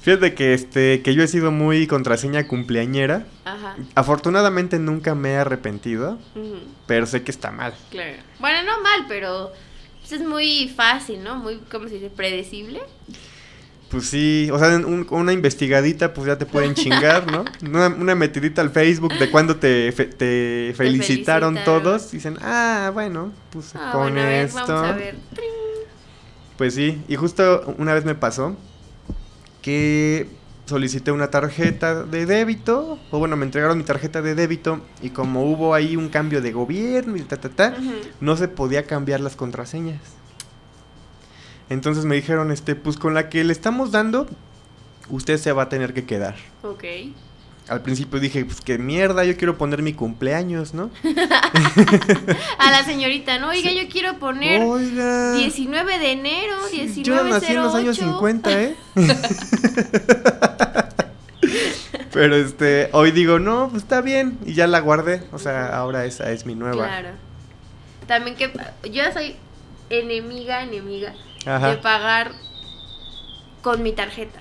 Fíjate 0.00 0.32
que 0.34 0.54
este 0.54 1.02
que 1.02 1.14
yo 1.14 1.22
he 1.22 1.28
sido 1.28 1.50
muy 1.50 1.86
contraseña 1.86 2.48
cumpleañera. 2.48 3.26
Ajá. 3.44 3.76
Afortunadamente 3.94 4.78
nunca 4.78 5.14
me 5.14 5.32
he 5.32 5.36
arrepentido, 5.36 6.18
pero 6.86 7.04
sé 7.04 7.22
que 7.22 7.30
está 7.30 7.50
mal. 7.50 7.74
Claro. 7.90 8.16
Bueno, 8.38 8.62
no 8.62 8.82
mal, 8.82 9.04
pero 9.08 9.52
pues, 10.00 10.12
es 10.12 10.26
muy 10.26 10.72
fácil, 10.74 11.22
¿no? 11.22 11.36
Muy, 11.36 11.58
¿cómo 11.70 11.86
se 11.86 11.96
dice? 11.96 12.08
Predecible. 12.08 12.80
Pues 13.92 14.06
sí, 14.06 14.48
o 14.50 14.58
sea, 14.58 14.74
una 15.10 15.34
investigadita, 15.34 16.14
pues 16.14 16.26
ya 16.26 16.38
te 16.38 16.46
pueden 16.46 16.72
chingar, 16.72 17.30
¿no? 17.30 17.44
Una, 17.60 18.14
metidita 18.14 18.62
al 18.62 18.70
Facebook 18.70 19.12
de 19.18 19.30
cuando 19.30 19.56
te, 19.56 19.92
te, 19.92 20.72
felicitaron 20.74 21.58
todos. 21.62 22.10
Dicen, 22.10 22.38
ah, 22.40 22.90
bueno, 22.94 23.32
pues 23.50 23.74
ah, 23.74 23.90
con 23.92 24.16
esto. 24.16 24.60
vamos 24.66 24.88
a 24.88 24.92
ver. 24.92 25.14
Pues 26.56 26.74
sí, 26.74 27.02
y 27.06 27.16
justo 27.16 27.74
una 27.76 27.92
vez 27.92 28.06
me 28.06 28.14
pasó 28.14 28.56
que 29.60 30.26
solicité 30.64 31.12
una 31.12 31.28
tarjeta 31.28 32.04
de 32.04 32.24
débito, 32.24 32.98
o 33.10 33.18
bueno, 33.18 33.36
me 33.36 33.44
entregaron 33.44 33.76
mi 33.76 33.84
tarjeta 33.84 34.22
de 34.22 34.34
débito 34.34 34.80
y 35.02 35.10
como 35.10 35.44
hubo 35.44 35.74
ahí 35.74 35.96
un 35.96 36.08
cambio 36.08 36.40
de 36.40 36.50
gobierno 36.52 37.18
y 37.18 37.20
ta, 37.20 37.36
ta, 37.36 37.50
ta, 37.50 37.76
no 38.22 38.38
se 38.38 38.48
podía 38.48 38.86
cambiar 38.86 39.20
las 39.20 39.36
contraseñas. 39.36 40.00
Entonces 41.72 42.04
me 42.04 42.14
dijeron, 42.14 42.52
este, 42.52 42.74
pues 42.74 42.98
con 42.98 43.14
la 43.14 43.30
que 43.30 43.44
le 43.44 43.52
estamos 43.52 43.92
dando, 43.92 44.26
usted 45.08 45.38
se 45.38 45.52
va 45.52 45.62
a 45.64 45.68
tener 45.68 45.92
que 45.94 46.04
quedar. 46.04 46.36
Ok. 46.62 46.84
Al 47.68 47.80
principio 47.80 48.20
dije, 48.20 48.44
pues 48.44 48.60
qué 48.60 48.76
mierda, 48.76 49.24
yo 49.24 49.36
quiero 49.36 49.56
poner 49.56 49.82
mi 49.82 49.94
cumpleaños, 49.94 50.74
¿no? 50.74 50.90
A 52.58 52.70
la 52.70 52.84
señorita, 52.84 53.38
¿no? 53.38 53.48
Oiga, 53.50 53.70
yo 53.72 53.88
quiero 53.88 54.18
poner 54.18 54.62
Oiga. 54.62 55.32
19 55.32 55.98
de 55.98 56.12
enero, 56.12 56.56
Sí, 56.70 57.02
Yo 57.02 57.24
nací 57.24 57.52
en 57.52 57.62
los 57.62 57.74
años 57.74 57.98
1908. 57.98 58.12
50, 58.12 58.62
¿eh? 58.62 58.76
Pero 62.12 62.36
este, 62.36 62.90
hoy 62.92 63.12
digo, 63.12 63.38
no, 63.38 63.70
pues 63.70 63.84
está 63.84 64.02
bien. 64.02 64.36
Y 64.44 64.52
ya 64.52 64.66
la 64.66 64.80
guardé. 64.80 65.22
O 65.32 65.38
sea, 65.38 65.74
ahora 65.74 66.04
esa 66.04 66.30
es 66.30 66.44
mi 66.44 66.54
nueva. 66.54 66.86
Claro. 66.86 67.08
También 68.06 68.36
que 68.36 68.52
yo 68.90 69.02
soy 69.14 69.36
enemiga, 69.88 70.62
enemiga 70.62 71.14
Ajá. 71.46 71.70
de 71.70 71.76
pagar 71.78 72.32
con 73.62 73.82
mi 73.82 73.92
tarjeta. 73.92 74.40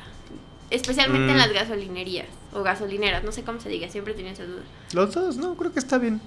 Especialmente 0.70 1.30
en 1.32 1.36
Mm. 1.36 1.40
las 1.40 1.52
gasolinerías 1.54 2.28
o 2.54 2.64
gasolineras, 2.64 3.24
no 3.24 3.32
sé 3.32 3.44
cómo 3.44 3.60
se 3.60 3.70
diga, 3.70 3.90
siempre 3.90 4.14
tenía 4.14 4.32
esa 4.32 4.46
duda. 4.46 4.62
Los 4.94 5.14
dos, 5.14 5.38
no, 5.38 5.56
creo 5.56 5.74
que 5.74 5.80
está 5.80 5.98
bien. 5.98 6.22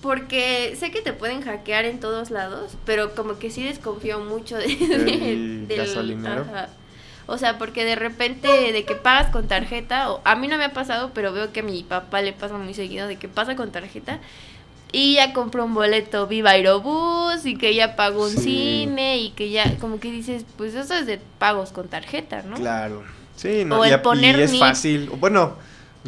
Porque 0.00 0.74
sé 0.78 0.90
que 0.90 1.00
te 1.02 1.12
pueden 1.12 1.42
hackear 1.42 1.84
en 1.84 2.00
todos 2.00 2.30
lados, 2.30 2.72
pero 2.84 3.14
como 3.14 3.38
que 3.38 3.50
sí 3.50 3.62
desconfío 3.62 4.18
mucho 4.20 4.56
de, 4.56 4.66
Del 4.66 5.68
del- 5.68 5.78
gasolinero. 5.78 6.42
ajá. 6.42 6.68
O 7.26 7.38
sea, 7.38 7.56
porque 7.56 7.84
de 7.84 7.94
repente 7.94 8.48
de 8.72 8.84
que 8.84 8.96
pagas 8.96 9.30
con 9.30 9.46
tarjeta, 9.46 10.10
o 10.10 10.20
a 10.24 10.34
mí 10.34 10.48
no 10.48 10.58
me 10.58 10.64
ha 10.64 10.72
pasado, 10.72 11.12
pero 11.14 11.32
veo 11.32 11.52
que 11.52 11.60
a 11.60 11.62
mi 11.62 11.84
papá 11.84 12.20
le 12.20 12.32
pasa 12.32 12.58
muy 12.58 12.74
seguido 12.74 13.06
de 13.06 13.16
que 13.16 13.28
pasa 13.28 13.54
con 13.54 13.70
tarjeta 13.70 14.18
y 14.92 15.14
ya 15.14 15.32
compró 15.32 15.64
un 15.64 15.74
boleto 15.74 16.26
Viva 16.26 16.50
Aerobús 16.50 17.44
y 17.46 17.56
que 17.56 17.74
ya 17.74 17.96
pagó 17.96 18.24
un 18.24 18.30
Sí. 18.30 18.38
cine 18.84 19.18
y 19.18 19.30
que 19.30 19.50
ya 19.50 19.76
como 19.78 19.98
que 19.98 20.10
dices, 20.12 20.44
pues 20.56 20.74
eso 20.74 20.94
es 20.94 21.06
de 21.06 21.18
pagos 21.38 21.72
con 21.72 21.88
tarjeta, 21.88 22.42
¿no? 22.42 22.56
Claro. 22.56 23.02
Sí, 23.34 23.64
no, 23.64 23.80
O 23.80 23.86
y, 23.86 23.88
el 23.88 24.00
y 24.38 24.42
es 24.42 24.58
fácil. 24.58 25.10
Bueno, 25.18 25.54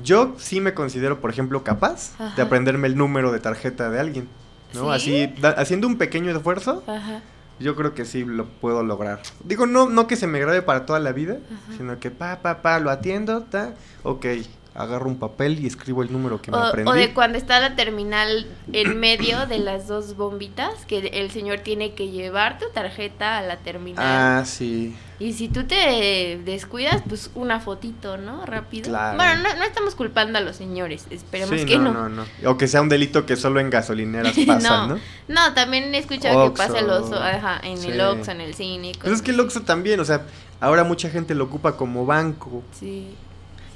yo 0.02 0.34
sí 0.38 0.60
me 0.60 0.74
considero, 0.74 1.20
por 1.20 1.30
ejemplo, 1.30 1.64
capaz 1.64 2.12
de 2.36 2.42
aprenderme 2.42 2.86
el 2.86 2.96
número 2.96 3.32
de 3.32 3.40
tarjeta 3.40 3.90
de 3.90 3.98
alguien. 4.00 4.28
¿no? 4.74 4.86
¿Sí? 4.98 5.22
Así, 5.24 5.40
da- 5.40 5.50
haciendo 5.50 5.86
un 5.86 5.96
pequeño 5.98 6.30
esfuerzo, 6.36 6.82
Ajá. 6.86 7.22
yo 7.60 7.76
creo 7.76 7.94
que 7.94 8.04
sí 8.04 8.24
lo 8.24 8.46
puedo 8.46 8.82
lograr. 8.82 9.20
Digo, 9.44 9.66
no, 9.66 9.88
no 9.88 10.06
que 10.08 10.16
se 10.16 10.26
me 10.26 10.40
grabe 10.40 10.62
para 10.62 10.84
toda 10.84 10.98
la 10.98 11.12
vida, 11.12 11.38
Ajá. 11.46 11.76
sino 11.78 11.98
que 12.00 12.10
pa, 12.10 12.40
pa, 12.42 12.60
pa, 12.60 12.80
lo 12.80 12.90
atiendo, 12.90 13.42
ta, 13.42 13.74
ok, 14.02 14.26
agarro 14.74 15.08
un 15.08 15.18
papel 15.18 15.60
y 15.60 15.66
escribo 15.66 16.02
el 16.02 16.12
número 16.12 16.42
que 16.42 16.50
me 16.50 16.56
O, 16.56 16.60
aprendí. 16.60 16.90
o 16.90 16.94
de 16.94 17.14
cuando 17.14 17.38
está 17.38 17.60
la 17.60 17.76
terminal 17.76 18.46
en 18.72 18.98
medio 18.98 19.46
de 19.46 19.58
las 19.58 19.86
dos 19.86 20.16
bombitas, 20.16 20.84
que 20.86 20.98
el 20.98 21.30
señor 21.30 21.60
tiene 21.60 21.94
que 21.94 22.08
llevar 22.10 22.58
tu 22.58 22.66
tarjeta 22.72 23.38
a 23.38 23.42
la 23.42 23.56
terminal. 23.58 24.04
Ah, 24.04 24.42
sí. 24.44 24.96
Y 25.20 25.34
si 25.34 25.48
tú 25.48 25.62
te 25.64 26.40
descuidas, 26.44 27.02
pues 27.08 27.30
una 27.36 27.60
fotito, 27.60 28.16
¿no? 28.16 28.44
Rápido. 28.46 28.88
Claro. 28.90 29.16
Bueno, 29.16 29.42
no, 29.42 29.54
no 29.56 29.62
estamos 29.62 29.94
culpando 29.94 30.38
a 30.38 30.40
los 30.40 30.56
señores, 30.56 31.06
esperemos 31.08 31.60
Sí, 31.60 31.66
que 31.66 31.78
no. 31.78 31.92
no, 31.92 32.08
no, 32.08 32.24
no. 32.42 32.50
O 32.50 32.56
que 32.58 32.66
sea 32.66 32.82
un 32.82 32.88
delito 32.88 33.24
que 33.26 33.36
solo 33.36 33.60
en 33.60 33.70
gasolineras 33.70 34.34
pasa, 34.46 34.88
¿no? 34.88 34.98
No, 35.28 35.54
también 35.54 35.94
he 35.94 35.98
escuchado 35.98 36.52
que 36.52 36.58
pasa 36.58 36.80
el 36.80 36.90
oso, 36.90 37.14
ajá, 37.14 37.60
en 37.62 37.82
el. 37.84 38.00
Oxxo, 38.00 38.32
en 38.32 38.40
el 38.40 38.54
cine. 38.54 38.90
Pues 39.00 39.12
es 39.12 39.22
que 39.22 39.30
el 39.30 39.38
Oxxo 39.38 39.62
también, 39.62 40.00
o 40.00 40.04
sea, 40.04 40.22
ahora 40.60 40.82
mucha 40.82 41.08
gente 41.10 41.36
lo 41.36 41.44
ocupa 41.44 41.76
como 41.76 42.04
banco. 42.06 42.64
Sí, 42.78 43.14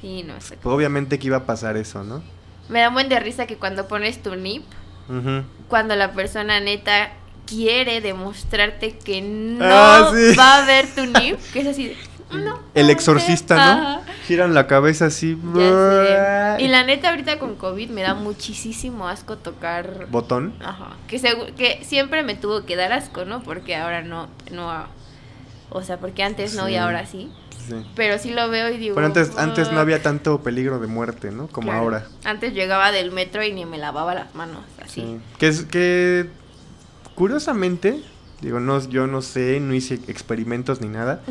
sí, 0.00 0.22
no 0.22 0.40
sé. 0.40 0.56
Pues 0.56 0.74
obviamente 0.74 1.18
que 1.18 1.26
iba 1.26 1.38
a 1.38 1.46
pasar 1.46 1.76
eso, 1.76 2.04
¿no? 2.04 2.22
Me 2.68 2.80
da 2.80 2.88
un 2.88 2.94
buen 2.94 3.08
de 3.08 3.18
risa 3.20 3.46
que 3.46 3.56
cuando 3.56 3.88
pones 3.88 4.22
tu 4.22 4.34
NIP, 4.34 4.62
cuando 5.68 5.96
la 5.96 6.12
persona 6.12 6.60
neta 6.60 7.10
quiere 7.46 8.00
demostrarte 8.02 8.98
que 8.98 9.22
no 9.22 9.64
Ah, 9.64 10.10
sí. 10.14 10.36
va 10.36 10.62
a 10.62 10.66
ver 10.66 10.86
tu 10.94 11.06
NIP, 11.06 11.38
que 11.52 11.60
es 11.60 11.66
así 11.66 11.88
de, 11.88 11.96
no. 12.36 12.60
El 12.74 12.90
exorcista, 12.90 13.54
sé". 13.56 13.60
¿no? 13.80 13.88
Ajá, 13.88 14.00
Giran 14.26 14.52
la 14.52 14.66
cabeza 14.66 15.06
así. 15.06 15.30
Y 16.58 16.68
la 16.68 16.84
neta 16.84 17.08
ahorita 17.08 17.38
con 17.38 17.56
COVID 17.56 17.88
me 17.88 18.02
da 18.02 18.12
muchísimo 18.12 19.08
asco 19.08 19.38
tocar 19.38 20.08
Botón. 20.10 20.52
Ajá, 20.62 20.90
que, 21.06 21.18
que 21.56 21.82
siempre 21.84 22.22
me 22.22 22.34
tuvo 22.34 22.66
que 22.66 22.76
dar 22.76 22.92
asco, 22.92 23.24
¿no? 23.24 23.42
Porque 23.42 23.76
ahora 23.76 24.02
no, 24.02 24.28
no, 24.52 24.84
o 25.70 25.82
sea, 25.82 25.96
porque 25.98 26.22
antes 26.22 26.54
no 26.54 26.68
y 26.68 26.76
ahora 26.76 27.06
sí. 27.06 27.32
Sí. 27.68 27.74
Pero 27.94 28.18
sí 28.18 28.30
lo 28.32 28.48
veo 28.48 28.70
y 28.70 28.78
digo. 28.78 28.94
Pero 28.94 29.06
antes, 29.06 29.36
antes 29.36 29.70
no 29.72 29.80
había 29.80 30.02
tanto 30.02 30.40
peligro 30.42 30.78
de 30.80 30.86
muerte, 30.86 31.30
¿no? 31.30 31.48
Como 31.48 31.66
Claro. 31.68 31.80
ahora. 31.82 32.06
Antes 32.24 32.52
llegaba 32.54 32.90
del 32.92 33.10
metro 33.12 33.42
y 33.44 33.52
ni 33.52 33.64
me 33.66 33.78
lavaba 33.78 34.14
las 34.14 34.34
manos, 34.34 34.62
así. 34.82 35.02
Sí. 35.02 35.18
Que 35.38 35.48
es 35.48 35.62
que 35.64 36.28
curiosamente, 37.14 38.02
digo, 38.40 38.60
no, 38.60 38.86
yo 38.88 39.06
no 39.06 39.22
sé, 39.22 39.60
no 39.60 39.74
hice 39.74 39.94
experimentos 40.06 40.80
ni 40.80 40.88
nada, 40.88 41.22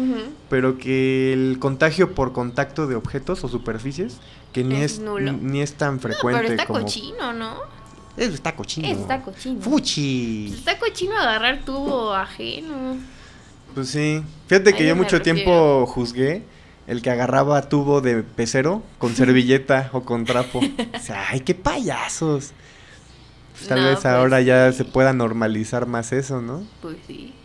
pero 0.50 0.78
que 0.78 1.32
el 1.34 1.58
contagio 1.60 2.14
por 2.14 2.34
contacto 2.34 2.88
de 2.88 2.96
objetos 2.96 3.44
o 3.44 3.48
superficies 3.48 4.18
que 4.54 4.64
ni 4.64 4.82
Es 4.82 5.00
ni 5.00 5.62
es 5.62 5.74
tan 5.76 5.96
No, 5.96 6.02
frecuente 6.02 6.42
pero 6.42 6.54
está 6.54 6.66
como 6.66 6.80
cochino, 6.82 7.34
¿no? 7.34 7.56
Eso 8.18 8.34
está 8.34 8.56
cochino. 8.56 8.88
Está 8.88 9.22
cochino. 9.22 9.62
Fuchi. 9.62 10.52
Está 10.58 10.80
cochino 10.80 11.16
agarrar 11.16 11.64
tubo 11.64 12.14
ajeno. 12.14 12.98
Pues 13.78 13.90
sí. 13.90 14.24
Fíjate 14.48 14.74
que 14.74 14.86
A 14.86 14.88
yo 14.88 14.96
mucho 14.96 15.20
refiero. 15.20 15.36
tiempo 15.36 15.86
juzgué 15.86 16.42
el 16.88 17.04
que 17.04 17.12
agarraba 17.12 17.62
tubo 17.70 18.02
de 18.02 18.24
pecero 18.24 18.82
con 18.98 19.16
servilleta 19.16 19.90
o 19.94 20.02
con 20.02 20.26
trapo. 20.26 20.62
O 20.96 21.00
sea, 21.00 21.28
ay, 21.30 21.42
qué 21.42 21.54
payasos. 21.54 22.54
Pues 23.56 23.68
tal 23.68 23.82
No, 23.82 23.86
vez 23.90 23.98
pues 23.98 24.06
ahora 24.08 24.42
ya 24.42 24.72
se 24.72 24.84
pueda 24.84 25.14
normalizar 25.14 25.86
más 25.86 26.12
eso, 26.12 26.42
¿no? 26.42 26.66
Pues 26.82 26.98
sí. 27.06 27.36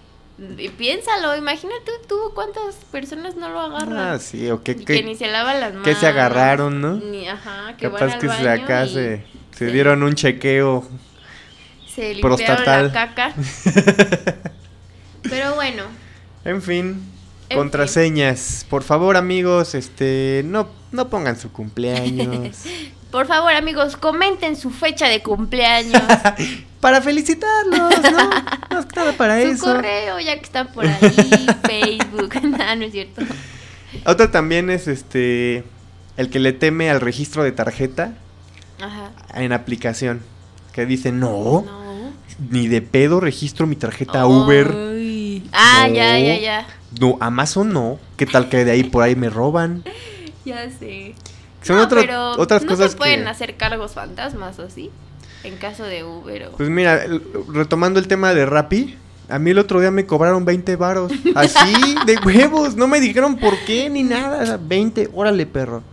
Y 0.57 0.71
piénsalo, 0.71 1.37
imagínate 1.37 1.92
tubo, 2.09 2.33
¿cuántas 2.33 2.77
personas 2.90 3.37
no 3.37 3.51
lo 3.51 3.61
agarran? 3.61 3.99
Ah, 4.14 4.18
sí, 4.18 4.51
o 4.51 4.62
que, 4.62 4.73
Y 4.73 4.77
que, 4.87 4.95
que, 4.95 5.03
ni 5.03 5.14
se 5.14 5.27
lavan 5.31 5.61
las 5.61 5.73
manos. 5.75 5.87
que 5.87 5.95
se 5.95 6.07
agarraron, 6.07 6.81
¿no? 6.81 6.95
Ni, 6.95 7.29
ajá, 7.29 7.77
que 7.77 7.88
van 7.88 8.01
capaz 8.01 8.14
al 8.14 8.21
que 8.21 8.29
se 8.31 8.49
acá 8.49 8.87
y 8.87 9.23
se, 9.53 9.66
dieron 9.66 10.03
un 10.03 10.14
chequeo. 10.14 10.83
Se 11.95 12.14
limpiaron 12.14 12.38
prostatal. 12.38 12.87
la 12.87 12.92
caca. 12.92 13.35
Pero 15.29 15.55
bueno, 15.57 15.85
En 16.44 16.62
fin, 16.62 17.00
En 17.48 17.59
contraseñas. 17.59 18.66
Por 18.68 18.83
favor, 18.83 19.16
amigos, 19.16 19.74
este, 19.74 20.42
no, 20.44 20.68
no 20.90 21.09
pongan 21.09 21.38
su 21.38 21.52
cumpleaños. 21.52 22.57
por 23.11 23.26
favor, 23.26 23.52
amigos, 23.52 23.96
comenten 23.96 24.57
su 24.57 24.70
fecha 24.70 25.07
de 25.09 25.22
cumpleaños, 25.22 26.02
para 26.81 27.00
felicitarlos, 27.00 27.78
¿no? 28.11 28.31
Más 28.70 28.87
que 28.87 28.96
nada 28.96 29.12
para 29.12 29.40
su 29.42 29.48
eso. 29.48 29.64
correo, 29.66 30.18
ya 30.18 30.35
que 30.37 30.42
están 30.44 30.68
por 30.72 30.87
ahí, 30.87 31.46
Facebook. 31.66 32.35
no, 32.42 32.76
no 32.76 32.85
es 32.85 32.92
cierto. 32.92 33.22
Otra 34.07 34.31
también 34.31 34.70
es 34.70 34.88
este 34.88 35.64
el 36.16 36.31
que 36.31 36.38
le 36.40 36.52
teme 36.52 36.90
al 36.90 37.00
registro 37.00 37.42
de 37.44 37.52
tarjeta 37.52 38.14
Ajá. 38.81 39.11
en 39.35 39.52
aplicación. 39.52 40.22
Que 40.72 40.87
dice, 40.87 41.12
no, 41.12 41.62
No. 41.66 42.12
ni 42.50 42.66
de 42.66 42.81
pedo 42.81 43.20
registro 43.20 43.66
mi 43.66 43.76
tarjeta 43.76 44.26
Uber. 44.26 44.68
Ah, 45.53 45.88
ya, 45.88 46.12
No. 46.19 46.25
ya, 46.25 46.37
ya. 46.38 46.67
No, 47.01 47.17
Amazon 47.21 47.73
no. 47.73 47.99
¿Qué 48.17 48.27
tal 48.27 48.49
que 48.49 48.65
de 48.65 48.71
ahí 48.73 48.85
por 48.85 49.03
ahí 49.03 49.17
me 49.17 49.31
roban? 49.31 49.85
Ya 50.45 50.69
sé. 50.71 51.15
Son 51.62 51.77
No, 51.77 51.85
otro- 51.85 52.01
pero 52.01 52.33
otras 52.33 52.65
no 52.65 52.71
cosas 52.71 52.91
se 52.93 52.97
pueden 52.97 53.23
que... 53.23 53.29
hacer 53.29 53.57
cargos 53.57 53.93
fantasmas, 53.93 54.59
¿o 54.59 54.69
sí? 54.69 54.91
En 55.45 55.57
caso 55.57 55.85
de 55.85 56.03
Uber 56.03 56.49
o... 56.49 56.53
Pues 56.57 56.69
mira, 56.69 57.01
retomando 57.53 58.01
el 58.01 58.09
tema 58.09 58.35
de 58.35 58.45
Rappi, 58.45 58.97
a 59.29 59.38
mí 59.38 59.51
el 59.51 59.59
otro 59.61 59.79
día 59.79 59.93
me 59.93 60.05
cobraron 60.05 60.45
20 60.45 60.75
varos. 60.75 61.12
Así, 61.37 61.95
de 62.07 62.19
huevos. 62.27 62.75
No 62.75 62.88
me 62.88 62.99
dijeron 62.99 63.37
por 63.37 63.57
qué 63.67 63.88
ni 63.88 64.03
nada. 64.03 64.43
O 64.43 64.47
sea, 64.47 64.59
20, 64.61 65.11
órale, 65.15 65.47
perro. 65.47 65.85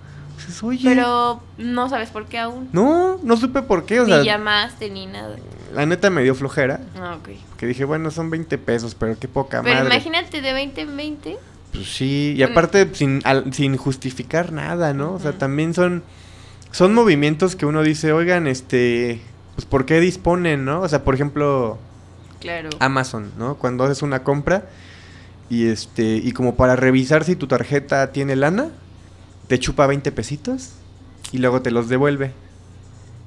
Oye. 0.64 0.82
Pero 0.84 1.42
no 1.60 1.88
sabes 1.90 2.10
por 2.10 2.26
qué 2.26 2.40
aún. 2.40 2.70
No, 2.74 3.20
no 3.22 3.38
supe 3.38 3.62
por 3.62 3.86
qué. 3.86 4.00
O 4.00 4.06
ni 4.06 4.12
sea, 4.14 4.24
llamaste 4.24 4.90
ni 4.90 5.06
nada. 5.06 5.36
La 5.74 5.86
neta 5.86 6.10
me 6.10 6.24
dio 6.24 6.36
flojera. 6.36 6.80
Ah, 7.00 7.18
ok. 7.20 7.30
Que 7.58 7.66
dije, 7.68 7.86
bueno, 7.86 8.12
son 8.12 8.30
20 8.30 8.58
pesos, 8.58 8.96
pero 8.96 9.18
qué 9.20 9.28
poca 9.28 9.62
Pero 9.62 9.76
madre. 9.76 9.96
imagínate 9.96 10.42
de 10.42 10.54
20 10.54 10.82
en 10.82 10.98
20. 10.98 11.38
Pues 11.74 11.88
sí, 11.94 12.34
y 12.38 12.44
aparte 12.44 12.90
sin, 12.94 13.22
al- 13.26 13.54
sin 13.54 13.78
justificar 13.78 14.52
nada, 14.52 14.94
¿no? 14.94 15.14
O 15.14 15.20
sea, 15.20 15.34
también 15.34 15.74
son, 15.74 16.04
son 16.72 16.94
movimientos 16.94 17.56
que 17.56 17.66
uno 17.66 17.84
dice, 17.84 18.12
oigan, 18.12 18.48
este, 18.48 19.22
pues 19.56 19.66
¿por 19.66 19.86
qué 19.86 20.00
disponen, 20.00 20.66
no? 20.66 20.82
O 20.82 20.90
sea, 20.90 21.04
por 21.04 21.14
ejemplo, 21.14 21.78
Claro. 22.40 22.70
Amazon, 22.80 23.32
¿no? 23.38 23.56
Cuando 23.56 23.84
haces 23.84 24.02
una 24.02 24.24
compra 24.24 24.66
y 25.50 25.68
este, 25.68 26.04
y 26.16 26.32
como 26.32 26.56
para 26.56 26.76
revisar 26.76 27.24
si 27.24 27.36
tu 27.36 27.48
tarjeta 27.48 28.12
tiene 28.12 28.36
lana, 28.36 28.70
te 29.48 29.60
chupa 29.60 29.86
20 29.88 30.12
pesitos 30.12 30.72
y 31.32 31.38
luego 31.40 31.62
te 31.62 31.70
los 31.72 31.90
devuelve. 31.90 32.32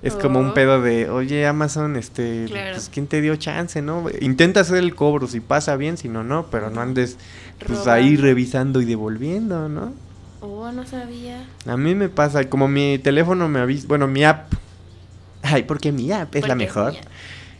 Es 0.02 0.14
como 0.14 0.40
un 0.40 0.48
Oh. 0.48 0.54
pedo 0.54 0.82
de, 0.82 1.08
oye, 1.08 1.46
Amazon, 1.46 1.94
este, 1.96 2.46
Claro. 2.48 2.72
pues, 2.74 2.90
¿quién 2.92 3.06
te 3.06 3.20
dio 3.20 3.36
chance, 3.36 3.80
no? 3.82 4.06
Intenta 4.20 4.60
hacer 4.60 4.78
el 4.78 4.94
cobro, 4.96 5.28
si 5.28 5.38
pasa 5.40 5.76
bien, 5.76 5.96
si 5.96 6.08
no, 6.08 6.24
no, 6.24 6.46
pero 6.50 6.70
no 6.70 6.80
andes, 6.80 7.18
pues, 7.64 7.86
ahí 7.86 8.16
revisando 8.16 8.80
y 8.80 8.84
devolviendo, 8.84 9.68
¿no? 9.68 9.92
Oh, 10.40 10.72
no 10.72 10.84
sabía. 10.86 11.46
A 11.66 11.76
mí 11.76 11.94
me 11.94 12.08
pasa, 12.08 12.48
como 12.50 12.66
mi 12.66 12.98
teléfono 12.98 13.48
me 13.48 13.60
avisa, 13.60 13.86
bueno, 13.86 14.08
mi 14.08 14.24
app, 14.24 14.52
ay, 15.42 15.62
porque 15.62 15.92
mi 15.92 16.10
app 16.10 16.34
es 16.34 16.48
la 16.48 16.56
mejor, 16.56 16.94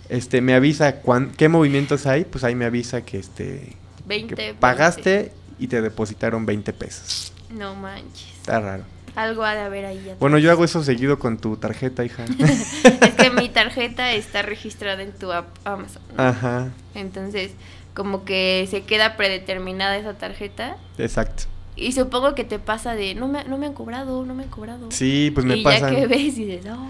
este, 0.09 0.41
me 0.41 0.55
avisa 0.55 0.97
cuán, 0.97 1.31
qué 1.37 1.49
movimientos 1.49 2.07
hay, 2.07 2.25
pues 2.25 2.43
ahí 2.43 2.57
me 2.57 2.65
avisa 2.65 3.03
que, 3.03 3.19
este, 3.19 3.77
20. 4.09 4.35
que 4.35 4.43
20. 4.43 4.59
pagaste 4.61 5.31
y 5.61 5.69
te 5.69 5.81
depositaron 5.81 6.45
20 6.45 6.73
pesos. 6.73 7.33
No 7.51 7.77
manches. 7.77 8.33
Está 8.41 8.59
raro. 8.59 8.83
Algo 9.15 9.45
ha 9.45 9.55
de 9.55 9.61
haber 9.61 9.85
ahí. 9.85 9.99
atrás. 9.99 10.19
Bueno, 10.19 10.39
yo 10.39 10.51
hago 10.51 10.65
eso 10.65 10.83
seguido 10.83 11.19
con 11.19 11.39
tu 11.39 11.57
tarjeta, 11.57 12.05
hija. 12.05 12.25
es 13.03 13.15
que 13.15 13.31
mi 13.31 13.49
tarjeta 13.49 14.13
está 14.13 14.43
registrada 14.43 15.03
en 15.03 15.13
tu 15.13 15.33
app 15.33 15.47
Amazon. 15.67 16.03
¿no? 16.17 16.23
Ajá, 16.23 16.71
Entonces, 16.95 17.53
como 17.95 18.25
que 18.25 18.67
se 18.71 18.83
queda 18.85 19.17
predeterminada 19.17 19.97
esa 19.97 20.15
tarjeta. 20.15 20.77
exacto. 20.99 21.45
Y 21.75 21.93
supongo 21.93 22.35
que 22.35 22.45
te 22.45 22.59
pasa 22.59 22.95
de, 22.95 23.15
no 23.15 23.29
me, 23.29 23.45
no 23.45 23.57
me 23.57 23.65
han 23.67 23.73
cobrado, 23.73 24.25
no 24.27 24.35
me 24.35 24.43
han 24.45 24.51
cobrado. 24.51 24.91
Sí, 24.91 25.31
pues 25.35 25.47
me 25.47 25.57
y 25.57 25.63
pasa. 25.65 25.91
ya 25.91 25.97
que 25.97 26.07
ves 26.07 26.37
y 26.39 26.45
dices, 26.45 26.67
oh. 26.71 26.87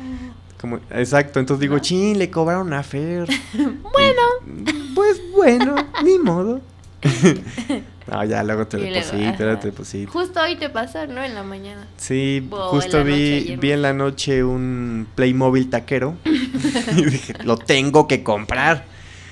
Como, 0.60 0.78
exacto, 0.90 1.38
entonces 1.40 1.60
digo, 1.60 1.76
¿No? 1.76 1.80
chin, 1.80 2.18
le 2.18 2.30
cobraron 2.30 2.72
a 2.72 2.82
Fer. 2.82 3.28
Bueno. 3.54 4.22
Y, 4.66 4.92
pues 4.94 5.20
bueno, 5.32 5.74
ni 6.04 6.18
modo. 6.18 6.60
no, 8.10 8.24
ya 8.24 8.42
luego 8.44 8.66
te 8.66 8.78
deposito, 8.78 9.44
luego 9.44 9.58
te 9.60 9.66
deposito. 9.68 10.10
Justo 10.12 10.40
hoy 10.40 10.56
te 10.56 10.68
pasó, 10.70 11.06
¿no? 11.06 11.22
En 11.22 11.34
la 11.34 11.42
mañana. 11.42 11.86
Sí, 11.96 12.46
O 12.50 12.70
justo 12.70 13.04
noche 13.04 13.12
vi, 13.16 13.56
vi 13.56 13.72
en 13.72 13.82
la 13.82 13.92
noche 13.92 14.44
un 14.44 15.06
Playmobil 15.14 15.68
taquero. 15.70 16.16
y 16.24 17.04
dije, 17.04 17.34
lo 17.44 17.56
tengo 17.56 18.06
que 18.08 18.22
comprar. 18.22 18.86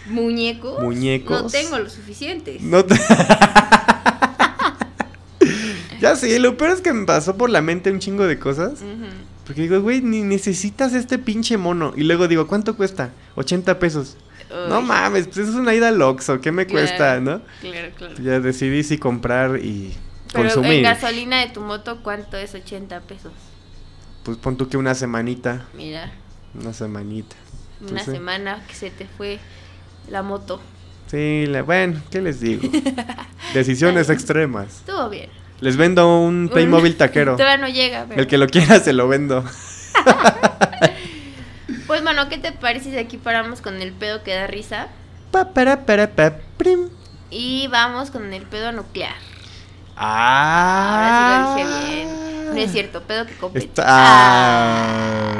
¿Muñecos? 0.09 0.83
Muñecos. 0.83 1.43
No 1.43 1.49
tengo 1.49 1.79
lo 1.79 1.89
suficientes. 1.89 2.61
No 2.63 2.85
te- 2.85 2.99
ya 6.01 6.17
sé, 6.17 6.39
lo 6.39 6.57
peor 6.57 6.71
es 6.73 6.81
que 6.81 6.93
me 6.93 7.07
pasó 7.07 7.37
por 7.37 7.51
la 7.51 7.61
mente 7.63 7.91
un 7.91 7.99
chingo 8.01 8.27
de 8.27 8.39
cosas. 8.39 8.81
Porque 9.47 9.63
digo, 9.63 9.81
güey, 9.81 10.01
ni 10.01 10.23
necesitas 10.23 10.93
este 10.95 11.19
pinche 11.19 11.57
mono. 11.57 11.93
Y 11.97 12.05
luego 12.05 12.29
digo, 12.29 12.47
¿cuánto 12.47 12.77
cuesta? 12.77 13.11
80 13.37 13.79
pesos. 13.79 14.17
No 14.69 14.81
mames, 14.83 15.27
pues 15.27 15.39
es 15.39 15.55
una 15.55 15.75
ida 15.75 15.89
al 15.89 16.01
Oxxo, 16.03 16.41
¿qué 16.41 16.51
me 16.53 16.67
Claro. 16.67 16.87
cuesta, 16.87 17.21
no? 17.21 17.41
Claro, 17.61 17.89
claro. 17.97 18.15
Ya 18.23 18.41
decidí 18.41 18.83
si 18.83 18.99
comprar 18.99 19.59
y 19.59 19.95
Pero 20.33 20.65
en 20.65 20.83
gasolina 20.83 21.41
de 21.41 21.49
tu 21.49 21.61
moto, 21.61 22.01
¿cuánto 22.03 22.37
es 22.37 22.55
80 22.55 23.01
pesos? 23.01 23.33
Pues 24.25 24.37
pon 24.39 24.57
tú 24.57 24.69
que 24.69 24.77
una 24.77 24.95
semanita, 24.95 25.67
Mira, 25.75 26.13
una 26.55 26.73
semanita. 26.73 27.37
una 27.81 27.91
Pues 27.91 28.05
semana 28.05 28.63
que 28.69 28.75
se 28.75 28.91
te 28.91 29.07
fue 29.07 29.39
la 30.11 30.23
moto. 30.23 30.61
Sí, 31.07 31.47
la- 31.47 31.63
bueno, 31.63 32.01
¿qué 32.11 32.21
les 32.21 32.41
digo? 32.41 32.63
Decisiones 33.55 34.11
extremas. 34.11 34.77
Estuvo 34.79 35.09
bien. 35.09 35.31
Les 35.61 35.77
vendo 35.77 36.21
un 36.21 36.49
Playmobil 36.53 36.97
taquero. 36.97 37.37
Todavía 37.37 37.57
no 37.59 37.69
llega, 37.69 38.07
pero... 38.09 38.21
El 38.21 38.27
que 38.27 38.39
lo 38.39 38.47
quiera 38.49 38.79
se 38.81 38.93
lo 38.93 39.09
vendo. 39.09 39.45
Pues 41.91 42.05
bueno, 42.05 42.29
¿qué 42.29 42.39
te 42.39 42.53
parece 42.53 42.93
si 42.93 42.99
aquí 42.99 43.17
paramos 43.17 43.61
con 43.61 43.83
el 43.83 43.91
pedo 43.91 44.23
que 44.23 44.33
da 44.33 44.47
risa? 44.47 44.87
Pa, 45.33 45.53
para, 45.53 45.87
para, 45.87 46.09
pa, 46.15 46.37
prim. 46.57 46.89
Y 47.33 47.67
vamos 47.67 48.13
con 48.13 48.33
el 48.33 48.45
pedo 48.45 48.71
nuclear. 48.71 49.17
Ah. 49.97 51.57
Ahora 51.57 51.57
sí 51.59 51.65
lo 51.65 51.69
dije 51.81 51.89
bien. 51.97 52.09
No 52.55 52.57
es 52.61 52.71
cierto, 52.71 53.03
pedo 53.03 53.27
que 53.27 53.35
compete. 53.35 53.67
Está- 53.67 53.85
Ah. 53.89 55.37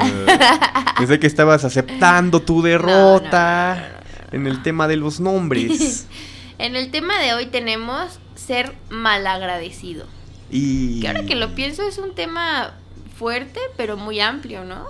Pensé 0.97 1.21
que 1.21 1.27
estabas 1.27 1.63
aceptando 1.63 2.41
tu 2.41 2.61
derrota 2.63 3.75
no, 3.75 3.81
no, 3.81 3.87
no, 3.87 4.33
en 4.33 4.47
el 4.47 4.61
tema 4.61 4.89
de 4.89 4.97
los 4.97 5.21
nombres. 5.21 6.07
En 6.57 6.75
el 6.75 6.91
tema 6.91 7.17
de 7.17 7.33
hoy 7.33 7.45
tenemos 7.45 8.19
ser 8.35 8.75
malagradecido. 8.89 10.05
y 10.49 10.99
Que 10.99 11.07
ahora 11.07 11.23
que 11.23 11.35
lo 11.35 11.55
pienso 11.55 11.81
es 11.83 11.97
un 11.97 12.13
tema 12.13 12.73
fuerte, 13.17 13.61
pero 13.77 13.95
muy 13.95 14.19
amplio, 14.19 14.65
¿no? 14.65 14.85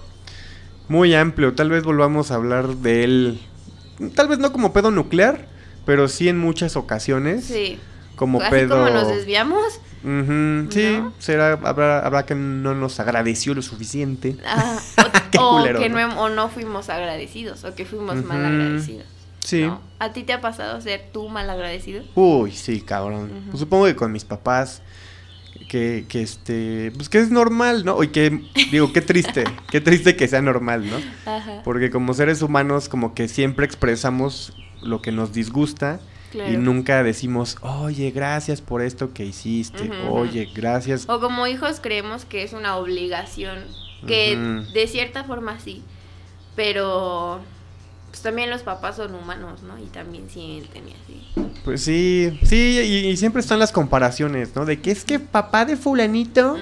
Muy 0.92 1.14
amplio, 1.16 1.54
tal 1.54 1.70
vez 1.70 1.84
volvamos 1.84 2.32
a 2.32 2.36
hablar 2.36 2.68
de 2.76 3.04
él, 3.06 3.40
tal 4.14 4.28
vez 4.28 4.40
no 4.40 4.52
como 4.52 4.74
pedo 4.74 4.92
nuclear, 4.92 5.48
pero 5.86 6.10
sí 6.10 6.28
en 6.28 6.38
muchas 6.38 6.76
ocasioes 6.76 7.46
Sí. 7.46 7.80
como 8.18 8.42
Así 8.42 8.50
pedo. 8.52 8.78
como 8.78 8.90
nos 8.92 9.08
desviamos. 9.08 9.80
Sí, 10.04 10.98
¿No? 11.00 11.14
será 11.20 11.54
habrá, 11.54 12.00
habrá 12.06 12.26
que 12.26 12.36
no 12.36 12.74
nos 12.76 13.00
agradeció 13.00 13.54
lo 13.54 13.62
suficiente. 13.62 14.36
ah, 14.46 14.78
o, 15.40 15.64
que 15.64 15.90
¿no? 15.90 16.22
o 16.22 16.30
no 16.30 16.50
fuimos 16.50 16.90
agradecidos, 16.90 17.64
o 17.64 17.74
que 17.74 17.86
fuimos 17.86 18.24
mal 18.26 18.44
agradecidos. 18.44 19.06
Sí. 19.40 19.72
¿A 20.00 20.12
ti 20.12 20.24
te 20.24 20.34
ha 20.34 20.42
pasado 20.42 20.82
ser 20.82 21.10
tú 21.14 21.30
mal 21.30 21.50
agradecido? 21.50 22.04
Uy, 22.16 22.52
sí, 22.52 22.82
cabrón. 22.82 23.32
Pues 23.50 23.60
supongo 23.60 23.86
que 23.86 23.96
con 23.96 24.12
mis 24.12 24.26
papás, 24.26 24.82
que, 25.72 26.04
que 26.10 26.22
este, 26.22 26.92
pues 26.98 27.08
que 27.08 27.20
es 27.20 27.32
normal, 27.32 27.86
¿no? 27.86 28.04
Y 28.04 28.10
que, 28.10 28.42
digo, 28.72 28.92
qué 28.92 29.00
triste, 29.00 29.46
qué 29.72 29.80
triste 29.80 30.18
que 30.18 30.28
sea 30.28 30.42
normal, 30.42 30.86
¿no? 30.90 30.98
Ajá. 31.32 31.62
Porque 31.64 31.90
como 31.90 32.14
seres 32.14 32.42
humanos, 32.42 32.90
como 32.90 33.14
que 33.14 33.30
siempre 33.30 33.66
expresamos 33.66 34.52
lo 34.82 35.02
que 35.02 35.14
nos 35.14 35.32
disgusta 35.32 36.02
Claro. 36.30 36.52
y 36.52 36.58
nunca 36.58 37.04
decimos, 37.04 37.58
oye, 37.62 38.12
gracias 38.12 38.60
por 38.60 38.82
esto 38.82 39.14
que 39.14 39.26
hiciste, 39.26 39.90
oye, 40.10 40.50
gracias. 40.54 41.08
O 41.08 41.22
como 41.22 41.48
hijos 41.48 41.80
creemos 41.82 42.26
que 42.26 42.44
es 42.44 42.52
una 42.52 42.76
obligación, 42.76 43.60
que 44.06 44.38
de 44.74 44.88
cierta 44.88 45.24
forma 45.24 45.58
sí, 45.62 45.84
pero 46.58 47.40
pues 48.22 48.30
también 48.30 48.52
los 48.52 48.62
papás 48.62 48.98
son 48.98 49.16
humanos, 49.16 49.64
¿no? 49.64 49.80
Y 49.80 49.88
también 49.88 50.30
sienten 50.30 50.84
y 50.88 50.92
así. 50.92 51.52
Pues 51.66 51.84
sí, 51.84 52.40
sí, 52.44 52.80
y, 52.80 53.08
y 53.08 53.18
siempre 53.18 53.40
están 53.42 53.58
las 53.58 53.72
comparaciones, 53.72 54.56
¿no? 54.56 54.66
De 54.66 54.80
que 54.80 54.92
es 54.92 55.04
que 55.06 55.18
papá 55.20 55.66
de 55.66 55.76
fulanito 55.76 56.58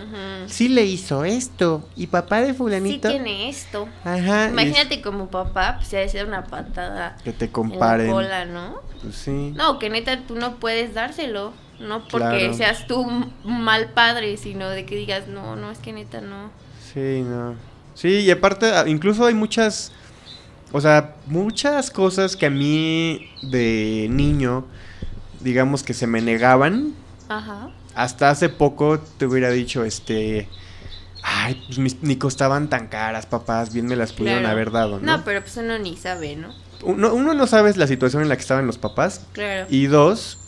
sí 0.47 0.69
le 0.69 0.85
hizo 0.85 1.25
esto 1.25 1.85
y 1.97 2.07
papá 2.07 2.39
de 2.41 2.51
Sí 2.51 2.53
fulanito... 2.53 3.09
tiene 3.09 3.49
esto. 3.49 3.89
Ajá. 4.05 4.47
Imagínate 4.49 5.01
como 5.01 5.27
papá, 5.29 5.75
pues 5.79 5.93
ha 5.93 5.97
de 5.97 6.07
ser 6.07 6.25
una 6.27 6.45
patada 6.45 7.17
que 7.25 7.33
te 7.33 7.45
en 7.45 7.49
la 7.49 7.53
comparen. 7.53 8.11
cola, 8.11 8.45
¿no? 8.45 8.75
Pues 9.01 9.15
sí. 9.15 9.51
No, 9.55 9.79
que 9.79 9.89
neta 9.89 10.17
tú 10.27 10.35
no 10.35 10.55
puedes 10.55 10.93
dárselo, 10.93 11.51
no 11.81 12.07
porque 12.07 12.25
Claro. 12.39 12.53
seas 12.53 12.87
tú 12.87 13.05
mal 13.43 13.89
padre, 13.93 14.37
sino 14.37 14.69
de 14.69 14.85
que 14.85 14.95
digas, 14.95 15.27
no, 15.27 15.57
no, 15.57 15.71
es 15.71 15.79
que 15.79 15.91
neta 15.91 16.21
no. 16.21 16.51
Sí, 16.93 17.21
no. 17.21 17.55
Sí, 17.95 18.19
y 18.19 18.31
aparte, 18.31 18.67
a- 18.71 18.87
incluso 18.87 19.25
hay 19.25 19.33
muchas, 19.33 19.91
o 20.71 20.81
sea, 20.81 21.15
muchas 21.27 21.91
cosas 21.91 22.35
que 22.35 22.45
a 22.45 22.49
mí 22.49 23.29
de 23.41 24.07
niño, 24.09 24.65
digamos 25.41 25.83
que 25.83 25.93
se 25.93 26.07
me 26.07 26.21
negaban. 26.21 26.93
Ajá. 27.27 27.69
Hasta 27.95 28.29
hace 28.29 28.49
poco 28.49 28.99
te 28.99 29.25
hubiera 29.25 29.49
dicho, 29.49 29.83
este, 29.83 30.47
ay, 31.23 31.61
pues 31.67 31.79
mis- 31.79 32.01
ni 32.01 32.15
costaban 32.17 32.69
tan 32.69 32.87
caras, 32.87 33.25
papás, 33.25 33.73
bien 33.73 33.87
me 33.87 33.95
las 33.95 34.13
pudieron 34.13 34.41
Claro. 34.41 34.53
haber 34.53 34.71
dado, 34.71 34.99
¿no? 34.99 35.17
No, 35.17 35.23
pero 35.25 35.41
pues 35.41 35.57
uno 35.57 35.77
ni 35.79 35.97
sabe, 35.97 36.35
¿no? 36.35 36.53
Uno, 36.83 37.13
uno 37.13 37.33
no 37.33 37.45
sabe 37.47 37.73
la 37.75 37.87
situación 37.87 38.21
en 38.23 38.29
la 38.29 38.35
que 38.35 38.41
estaban 38.41 38.65
los 38.65 38.77
papás. 38.77 39.25
Claro. 39.33 39.67
Y 39.69 39.87
dos, 39.87 40.39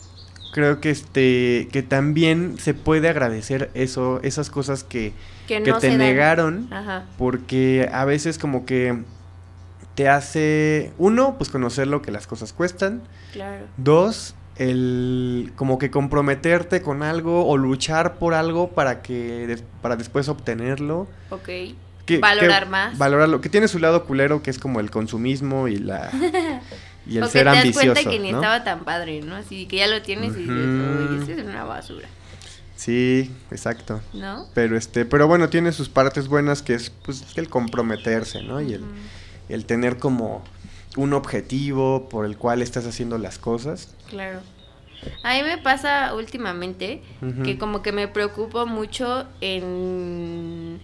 creo 0.54 0.80
que 0.80 0.90
este, 0.90 1.68
que 1.72 1.82
también 1.82 2.56
se 2.58 2.72
puede 2.74 3.08
agradecer 3.08 3.70
eso, 3.74 4.18
esas 4.22 4.48
cosas 4.48 4.82
que, 4.82 5.12
que 5.46 5.62
que 5.62 5.72
te 5.74 5.96
negaron. 5.98 6.68
Ajá. 6.72 7.04
porque 7.18 7.90
a 7.92 8.04
veces 8.06 8.38
como 8.38 8.64
que 8.64 9.02
te 9.94 10.08
hace 10.08 10.92
uno 10.98 11.36
pues 11.38 11.50
conocer 11.50 11.86
lo 11.86 12.00
que 12.02 12.10
las 12.10 12.26
cosas 12.26 12.52
cuestan 12.52 13.02
Claro. 13.32 13.66
dos 13.76 14.34
el 14.56 15.52
como 15.56 15.78
que 15.78 15.90
comprometerte 15.90 16.82
con 16.82 17.02
algo 17.02 17.46
o 17.46 17.56
luchar 17.56 18.18
por 18.18 18.34
algo 18.34 18.68
para 18.70 19.02
que 19.02 19.58
para 19.80 19.96
después 19.96 20.28
obtenerlo 20.28 21.06
Ok. 21.30 21.48
que, 22.06 22.18
Valorar 22.20 22.64
que- 22.64 22.70
más. 22.70 22.98
valorarlo 22.98 23.40
que 23.40 23.48
tiene 23.48 23.68
su 23.68 23.78
lado 23.78 24.04
culero 24.04 24.42
que 24.42 24.50
es 24.50 24.58
como 24.58 24.80
el 24.80 24.90
consumismo 24.90 25.68
y 25.68 25.76
la 25.76 26.10
y 27.06 27.16
el 27.18 27.24
ser 27.28 27.42
te 27.42 27.44
das 27.44 27.56
ambicioso 27.58 27.92
cuenta 27.94 28.10
que 28.10 28.18
ni 28.18 28.30
¿no? 28.30 28.38
estaba 28.38 28.62
tan 28.64 28.84
padre, 28.84 29.22
¿no? 29.22 29.34
Así 29.36 29.66
que 29.66 29.76
ya 29.78 29.88
lo 29.88 30.02
tienes 30.02 30.36
y 30.36 30.40
dices, 30.42 30.80
Ujú. 30.80 31.14
uy, 31.14 31.18
esto 31.20 31.32
es 31.32 31.44
una 31.46 31.64
basura, 31.64 32.08
sí 32.76 33.30
exacto 33.50 34.00
¿no? 34.12 34.46
pero 34.54 34.76
este 34.76 35.04
pero 35.04 35.26
bueno 35.28 35.48
tiene 35.48 35.72
sus 35.72 35.88
partes 35.88 36.28
buenas 36.28 36.62
que 36.62 36.74
es 36.74 36.90
pues 36.90 37.24
el 37.36 37.48
comprometerse 37.48 38.42
no 38.42 38.60
y 38.60 38.74
el. 38.74 38.84
El 39.52 39.66
tener 39.66 39.98
como 39.98 40.42
un 40.96 41.12
objetivo 41.12 42.08
por 42.08 42.26
el 42.26 42.36
cual 42.36 42.62
estás 42.62 42.86
haciendo 42.86 43.18
las 43.18 43.38
cosas. 43.38 43.94
Claro. 44.08 44.40
A 45.24 45.34
mí 45.34 45.42
me 45.42 45.58
pasa 45.58 46.14
últimamente 46.14 47.02
que 47.44 47.58
como 47.58 47.82
que 47.82 47.90
me 47.90 48.06
preocupo 48.06 48.66
mucho 48.66 49.26
en, 49.40 50.80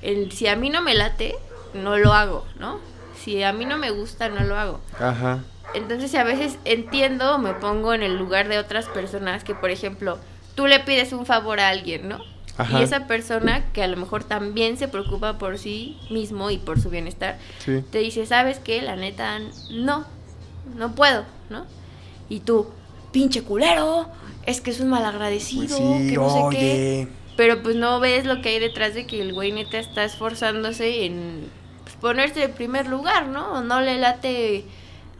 en 0.00 0.30
si 0.30 0.46
a 0.46 0.54
mí 0.54 0.70
no 0.70 0.80
me 0.80 0.94
late, 0.94 1.34
no 1.74 1.98
lo 1.98 2.12
hago, 2.12 2.46
¿no? 2.60 2.78
Si 3.16 3.42
a 3.42 3.52
mí 3.52 3.64
no 3.64 3.76
me 3.76 3.90
gusta, 3.90 4.28
no 4.28 4.44
lo 4.44 4.56
hago. 4.56 4.80
Ajá. 5.00 5.42
Entonces 5.74 6.14
a 6.14 6.22
veces 6.22 6.56
entiendo, 6.64 7.34
o 7.34 7.38
me 7.38 7.52
pongo 7.52 7.94
en 7.94 8.02
el 8.02 8.16
lugar 8.16 8.48
de 8.48 8.58
otras 8.58 8.86
personas 8.86 9.42
que, 9.42 9.56
por 9.56 9.70
ejemplo, 9.70 10.18
tú 10.54 10.66
le 10.66 10.78
pides 10.80 11.12
un 11.12 11.26
favor 11.26 11.58
a 11.58 11.68
alguien, 11.68 12.08
¿no? 12.08 12.20
Ajá. 12.58 12.80
Y 12.80 12.82
esa 12.82 13.06
persona 13.06 13.64
que 13.72 13.82
a 13.82 13.86
lo 13.86 13.96
mejor 13.96 14.24
también 14.24 14.76
se 14.76 14.88
preocupa 14.88 15.38
por 15.38 15.58
sí 15.58 15.96
mismo 16.10 16.50
y 16.50 16.58
por 16.58 16.80
su 16.80 16.90
bienestar, 16.90 17.38
Sí. 17.64 17.82
te 17.90 17.98
dice, 17.98 18.26
¿sabes 18.26 18.58
qué? 18.58 18.82
La 18.82 18.96
neta, 18.96 19.38
no, 19.70 20.04
no 20.76 20.94
puedo, 20.94 21.24
¿no? 21.50 21.64
Y 22.28 22.40
tú, 22.40 22.66
pinche 23.12 23.42
culero, 23.42 24.08
es 24.44 24.60
que 24.60 24.70
es 24.70 24.80
un 24.80 24.88
malagradecido, 24.90 25.78
Pues 25.78 26.00
sí, 26.02 26.08
que 26.10 26.16
no 26.16 26.50
sé 26.50 26.56
qué. 26.58 27.08
Pero 27.36 27.62
pues 27.62 27.76
no 27.76 28.00
ves 28.00 28.26
lo 28.26 28.42
que 28.42 28.48
hay 28.48 28.58
detrás 28.58 28.94
de 28.94 29.06
que 29.06 29.22
el 29.22 29.32
güey 29.32 29.52
neta 29.52 29.78
está 29.78 30.02
esforzándose 30.04 31.04
en 31.06 31.48
pues, 31.84 31.94
ponerse 31.96 32.42
en 32.42 32.52
primer 32.52 32.88
lugar, 32.88 33.28
¿no? 33.28 33.52
O 33.52 33.60
no 33.62 33.80
le 33.80 33.98
late 33.98 34.64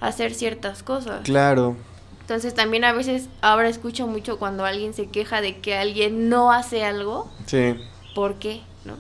hacer 0.01 0.35
ciertas 0.35 0.83
cosas. 0.83 1.21
Claro. 1.23 1.77
Entonces 2.29 2.53
también 2.53 2.85
a 2.85 2.93
veces 2.93 3.31
ahora 3.41 3.71
escucho 3.71 4.07
mucho 4.07 4.39
cuando 4.39 4.67
alguien 4.67 4.93
se 4.93 5.07
queja 5.09 5.41
de 5.41 5.61
que 5.61 5.79
alguien 5.79 6.29
no 6.29 6.53
hace 6.53 6.85
algo, 6.85 7.33
Sí. 7.47 7.75
¿por 8.15 8.35
qué? 8.35 8.61
¿No? 8.85 8.97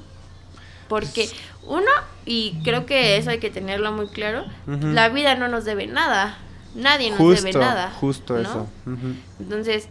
Porque 0.88 1.28
uno, 1.62 1.90
y 2.24 2.54
creo 2.64 2.86
que 2.86 3.18
eso 3.18 3.28
hay 3.28 3.38
que 3.38 3.50
tenerlo 3.50 3.92
muy 3.92 4.08
claro, 4.08 4.46
la 4.66 5.10
vida 5.10 5.34
no 5.34 5.46
nos 5.48 5.66
debe 5.66 5.86
nada. 5.86 6.38
Nadie 6.74 7.10
nos 7.10 7.18
Justo, 7.18 7.44
debe 7.48 7.58
nada. 7.58 7.90
justo 8.00 8.32
¿no? 8.34 8.40
eso. 8.40 8.66
Entonces, 9.38 9.88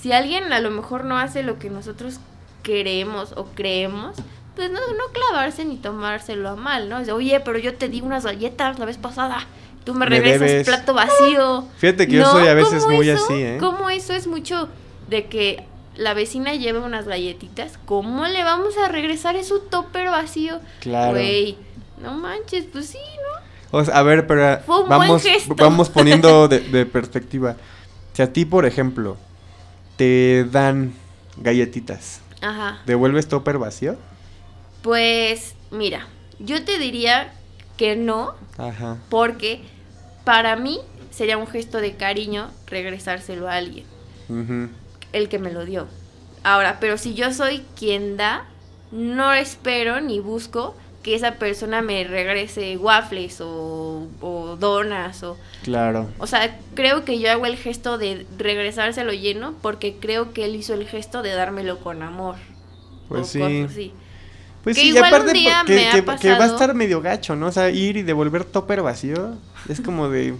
si 0.00 0.12
alguien 0.12 0.50
a 0.50 0.60
lo 0.60 0.70
mejor 0.70 1.04
no 1.04 1.18
hace 1.18 1.42
lo 1.42 1.58
que 1.58 1.68
nosotros 1.68 2.18
queremos 2.62 3.32
o 3.36 3.44
creemos, 3.54 4.16
pues 4.56 4.70
no, 4.70 4.80
no 4.80 5.04
clavarse 5.12 5.66
ni 5.66 5.76
tomárselo 5.76 6.48
a 6.48 6.56
mal, 6.56 6.88
¿no? 6.88 6.98
Dice, 7.00 7.12
Oye, 7.12 7.40
pero 7.40 7.58
yo 7.58 7.74
te 7.74 7.90
di 7.90 8.00
unas 8.00 8.24
galletas 8.24 8.78
la 8.78 8.86
vez 8.86 8.96
pasada, 8.96 9.46
tú 9.84 9.94
me 9.94 10.00
Me 10.00 10.06
regresas 10.06 10.40
debes". 10.40 10.66
plato 10.66 10.94
vacío. 10.94 11.64
Fíjate 11.78 12.06
que 12.06 12.16
yo 12.16 12.24
soy 12.30 12.46
a 12.48 12.54
veces 12.54 12.84
¿cómo 12.84 12.96
muy 12.96 13.08
eso? 13.08 13.24
así, 13.24 13.34
¿eh? 13.34 13.56
¿Cómo 13.60 13.90
eso 13.90 14.14
es 14.14 14.26
mucho 14.26 14.68
de 15.08 15.26
que 15.26 15.64
la 15.96 16.14
vecina 16.14 16.54
lleve 16.54 16.78
unas 16.80 17.06
galletitas? 17.06 17.78
¿Cómo 17.86 18.26
le 18.26 18.42
vamos 18.44 18.76
a 18.78 18.88
regresar 18.88 19.36
es 19.36 19.50
un 19.50 19.68
topper 19.70 20.08
vacío? 20.08 20.60
Claro. 20.80 21.12
Güey, 21.12 21.56
no 22.02 22.12
manches, 22.14 22.64
pues 22.72 22.86
sí, 22.86 22.98
¿no? 22.98 23.78
O 23.78 23.84
sea, 23.84 23.96
a 23.98 24.02
ver, 24.02 24.26
pero 24.26 24.60
Fue 24.66 24.80
un 24.82 24.88
buen 24.88 25.00
vamos, 25.00 25.22
gesto. 25.22 25.54
vamos 25.54 25.88
poniendo 25.90 26.48
de, 26.48 26.60
de 26.60 26.86
perspectiva. 26.86 27.56
Si 28.12 28.22
a 28.22 28.32
ti, 28.32 28.44
por 28.44 28.66
ejemplo, 28.66 29.16
te 29.96 30.44
dan 30.50 30.92
galletitas, 31.36 32.20
Ajá. 32.40 32.80
¿devuelves 32.86 33.28
topper 33.28 33.58
vacío? 33.58 33.96
Pues, 34.82 35.54
mira, 35.70 36.06
yo 36.38 36.64
te 36.64 36.78
diría 36.78 37.32
que 37.80 37.96
no, 37.96 38.34
Ajá. 38.58 38.98
porque 39.08 39.62
para 40.24 40.54
mí 40.54 40.80
sería 41.10 41.38
un 41.38 41.46
gesto 41.46 41.78
de 41.78 41.94
cariño 41.94 42.50
regresárselo 42.66 43.48
a 43.48 43.54
alguien, 43.54 43.86
el 45.14 45.30
que 45.30 45.38
me 45.38 45.50
lo 45.50 45.64
dio. 45.64 45.86
Ahora, 46.44 46.76
pero 46.78 46.98
si 46.98 47.14
yo 47.14 47.32
soy 47.32 47.64
quien 47.78 48.18
da, 48.18 48.44
no 48.92 49.32
espero 49.32 50.02
ni 50.02 50.20
busco 50.20 50.74
que 51.02 51.14
esa 51.14 51.36
persona 51.36 51.80
me 51.80 52.04
regrese 52.04 52.76
waffles 52.76 53.40
o, 53.40 54.08
o 54.20 54.56
donas 54.56 55.22
o... 55.22 55.38
Claro. 55.62 56.10
O 56.18 56.26
sea, 56.26 56.58
creo 56.74 57.06
que 57.06 57.18
yo 57.18 57.30
hago 57.30 57.46
el 57.46 57.56
gesto 57.56 57.96
de 57.96 58.26
regresárselo 58.36 59.14
lleno 59.14 59.54
porque 59.62 59.96
creo 59.98 60.34
que 60.34 60.44
él 60.44 60.54
hizo 60.54 60.74
el 60.74 60.86
gesto 60.86 61.22
de 61.22 61.30
dármelo 61.30 61.78
con 61.78 62.02
amor. 62.02 62.36
Pues 63.08 63.22
o 63.22 63.24
sí. 63.24 63.38
cosas 63.38 63.70
así. 63.70 63.94
Pues 64.62 64.76
Que 64.76 64.82
sí, 64.82 64.88
y 64.88 64.90
igual 64.90 65.06
aparte 65.06 65.28
un 65.28 65.32
día 65.34 65.62
que, 65.66 65.74
me 65.74 65.88
ha 65.88 65.92
que- 65.92 66.16
que 66.20 66.34
va 66.34 66.44
a 66.44 66.48
estar 66.48 66.74
medio 66.74 67.00
gacho, 67.00 67.34
¿no? 67.36 67.46
O 67.46 67.52
sea, 67.52 67.70
ir 67.70 67.96
y 67.96 68.02
devolver 68.02 68.44
topper 68.44 68.82
vacío 68.82 69.36
es 69.68 69.80
como 69.80 70.08
de... 70.10 70.32
o 70.32 70.36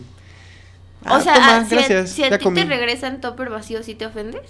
"Ah, 1.05 1.21
sea, 1.21 1.35
toma, 1.35 1.57
a- 1.59 1.65
si, 1.65 1.75
a- 1.75 1.79
gracias, 1.79 2.11
si 2.11 2.25
a, 2.25 2.29
ya 2.31 2.39
ti 2.39 2.45
comí". 2.45 2.61
te 2.61 2.67
regresan 2.67 3.21
topper 3.23 3.49
vacío, 3.49 3.83
¿sí 3.83 3.95
te 3.95 4.05
ofendes? 4.07 4.43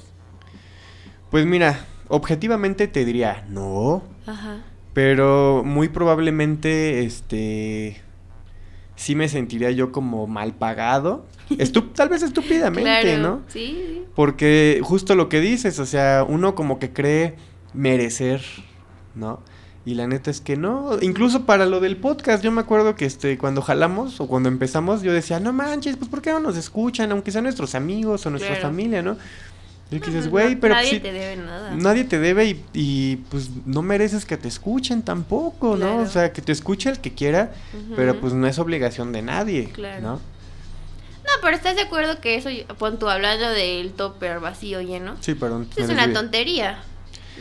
Pues 1.31 1.47
mira, 1.47 1.85
objetivamente 2.09 2.89
te 2.89 3.05
diría, 3.05 3.45
no, 3.49 4.03
Ajá. 4.27 4.59
pero 4.93 5.63
muy 5.65 5.89
probablemente, 5.89 7.05
este, 7.05 8.01
sí 8.97 9.15
me 9.15 9.29
sentiría 9.29 9.71
yo 9.71 9.93
como 9.93 10.27
mal 10.27 10.53
pagado, 10.55 11.25
Estu- 11.51 11.93
tal 11.95 12.09
vez 12.09 12.23
estúpidamente, 12.25 12.83
Claro. 13.03 13.19
¿no? 13.19 13.41
Sí, 13.47 13.77
sí. 13.87 14.03
Porque 14.17 14.81
justo 14.83 15.15
lo 15.15 15.29
que 15.29 15.41
dices, 15.41 15.79
o 15.79 15.87
sea, 15.87 16.25
uno 16.29 16.57
como 16.57 16.81
que 16.81 16.93
cree 16.93 17.37
merecer, 17.73 18.43
¿no? 19.15 19.41
Y 19.87 19.95
la 19.95 20.07
neta 20.07 20.31
es 20.31 20.41
que 20.43 20.57
no, 20.59 20.99
incluso 21.01 21.47
para 21.47 21.65
lo 21.65 21.81
del 21.81 21.97
podcast, 21.97 22.45
yo 22.45 22.53
me 22.53 22.61
acuerdo 22.61 22.97
que 22.97 23.07
este 23.07 23.39
cuando 23.39 23.63
jalamos 23.63 24.21
o 24.21 24.27
cuando 24.29 24.49
empezamos 24.51 25.01
yo 25.03 25.13
decía, 25.13 25.41
"No 25.41 25.53
manches, 25.55 25.97
pues 25.97 26.11
¿por 26.11 26.21
qué 26.21 26.31
no 26.33 26.41
nos 26.41 26.57
escuchan, 26.59 27.11
aunque 27.13 27.31
sean 27.33 27.45
nuestros 27.45 27.75
amigos 27.75 28.27
o 28.27 28.31
nuestra 28.31 28.53
Claro. 28.53 28.69
familia, 28.69 29.01
¿no?" 29.03 29.17
Y 29.91 29.97
No, 29.99 30.07
dices, 30.07 30.29
"Güey, 30.29 30.55
no- 30.55 30.61
pero 30.61 30.75
nadie 30.75 31.01
te 31.01 31.13
debe 31.13 31.37
nada. 31.43 31.75
Nadie 31.75 32.05
te 32.05 32.19
debe 32.21 32.45
y, 32.47 32.65
y, 32.75 33.17
pues 33.31 33.49
no 33.65 33.81
mereces 33.83 34.25
que 34.27 34.37
te 34.37 34.49
escuchen 34.49 35.03
tampoco, 35.03 35.77
¿no? 35.77 35.97
O 35.97 36.07
sea, 36.07 36.33
que 36.33 36.43
te 36.43 36.53
escuche 36.53 36.91
el 36.91 37.01
que 37.01 37.13
quiera, 37.15 37.53
pero 37.97 38.21
pues 38.21 38.33
no 38.35 38.47
es 38.47 38.59
obligación 38.59 39.13
de 39.13 39.23
nadie, 39.23 39.71
Claro. 39.73 40.01
¿no? 40.03 40.13
No, 40.15 41.31
pero 41.43 41.57
¿estás 41.57 41.77
de 41.77 41.83
acuerdo 41.83 42.21
que 42.21 42.35
eso, 42.37 42.51
pon 42.79 42.99
tú 42.99 43.09
hablando 43.09 43.49
del 43.49 43.93
topper 43.93 44.41
vacío 44.41 44.81
lleno? 44.83 45.17
Sí, 45.21 45.35
perdón. 45.35 45.69
Es 45.77 45.89
una 45.89 46.13
tontería, 46.13 46.83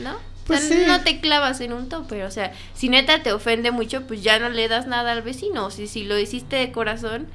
¿no? 0.03 0.15
Pues 0.49 0.65
o 0.65 0.67
sea, 0.67 0.77
sí. 0.77 0.83
no 0.87 1.01
te 1.03 1.21
clavas 1.21 1.61
en 1.61 1.71
un 1.73 1.87
topper, 1.89 2.23
o 2.25 2.31
sea, 2.31 2.51
si 2.73 2.89
neta 2.89 3.23
te 3.23 3.31
ofende 3.31 3.71
mucho, 3.71 4.01
pues 4.07 4.21
ya 4.21 4.37
no 4.39 4.49
le 4.49 4.67
das 4.67 4.85
nada 4.87 5.13
al 5.13 5.21
vecino, 5.21 5.65
o 5.67 5.71
si, 5.71 5.87
si 5.87 6.03
lo 6.03 6.19
hiciste 6.19 6.57
de 6.57 6.71
corazón, 6.71 7.27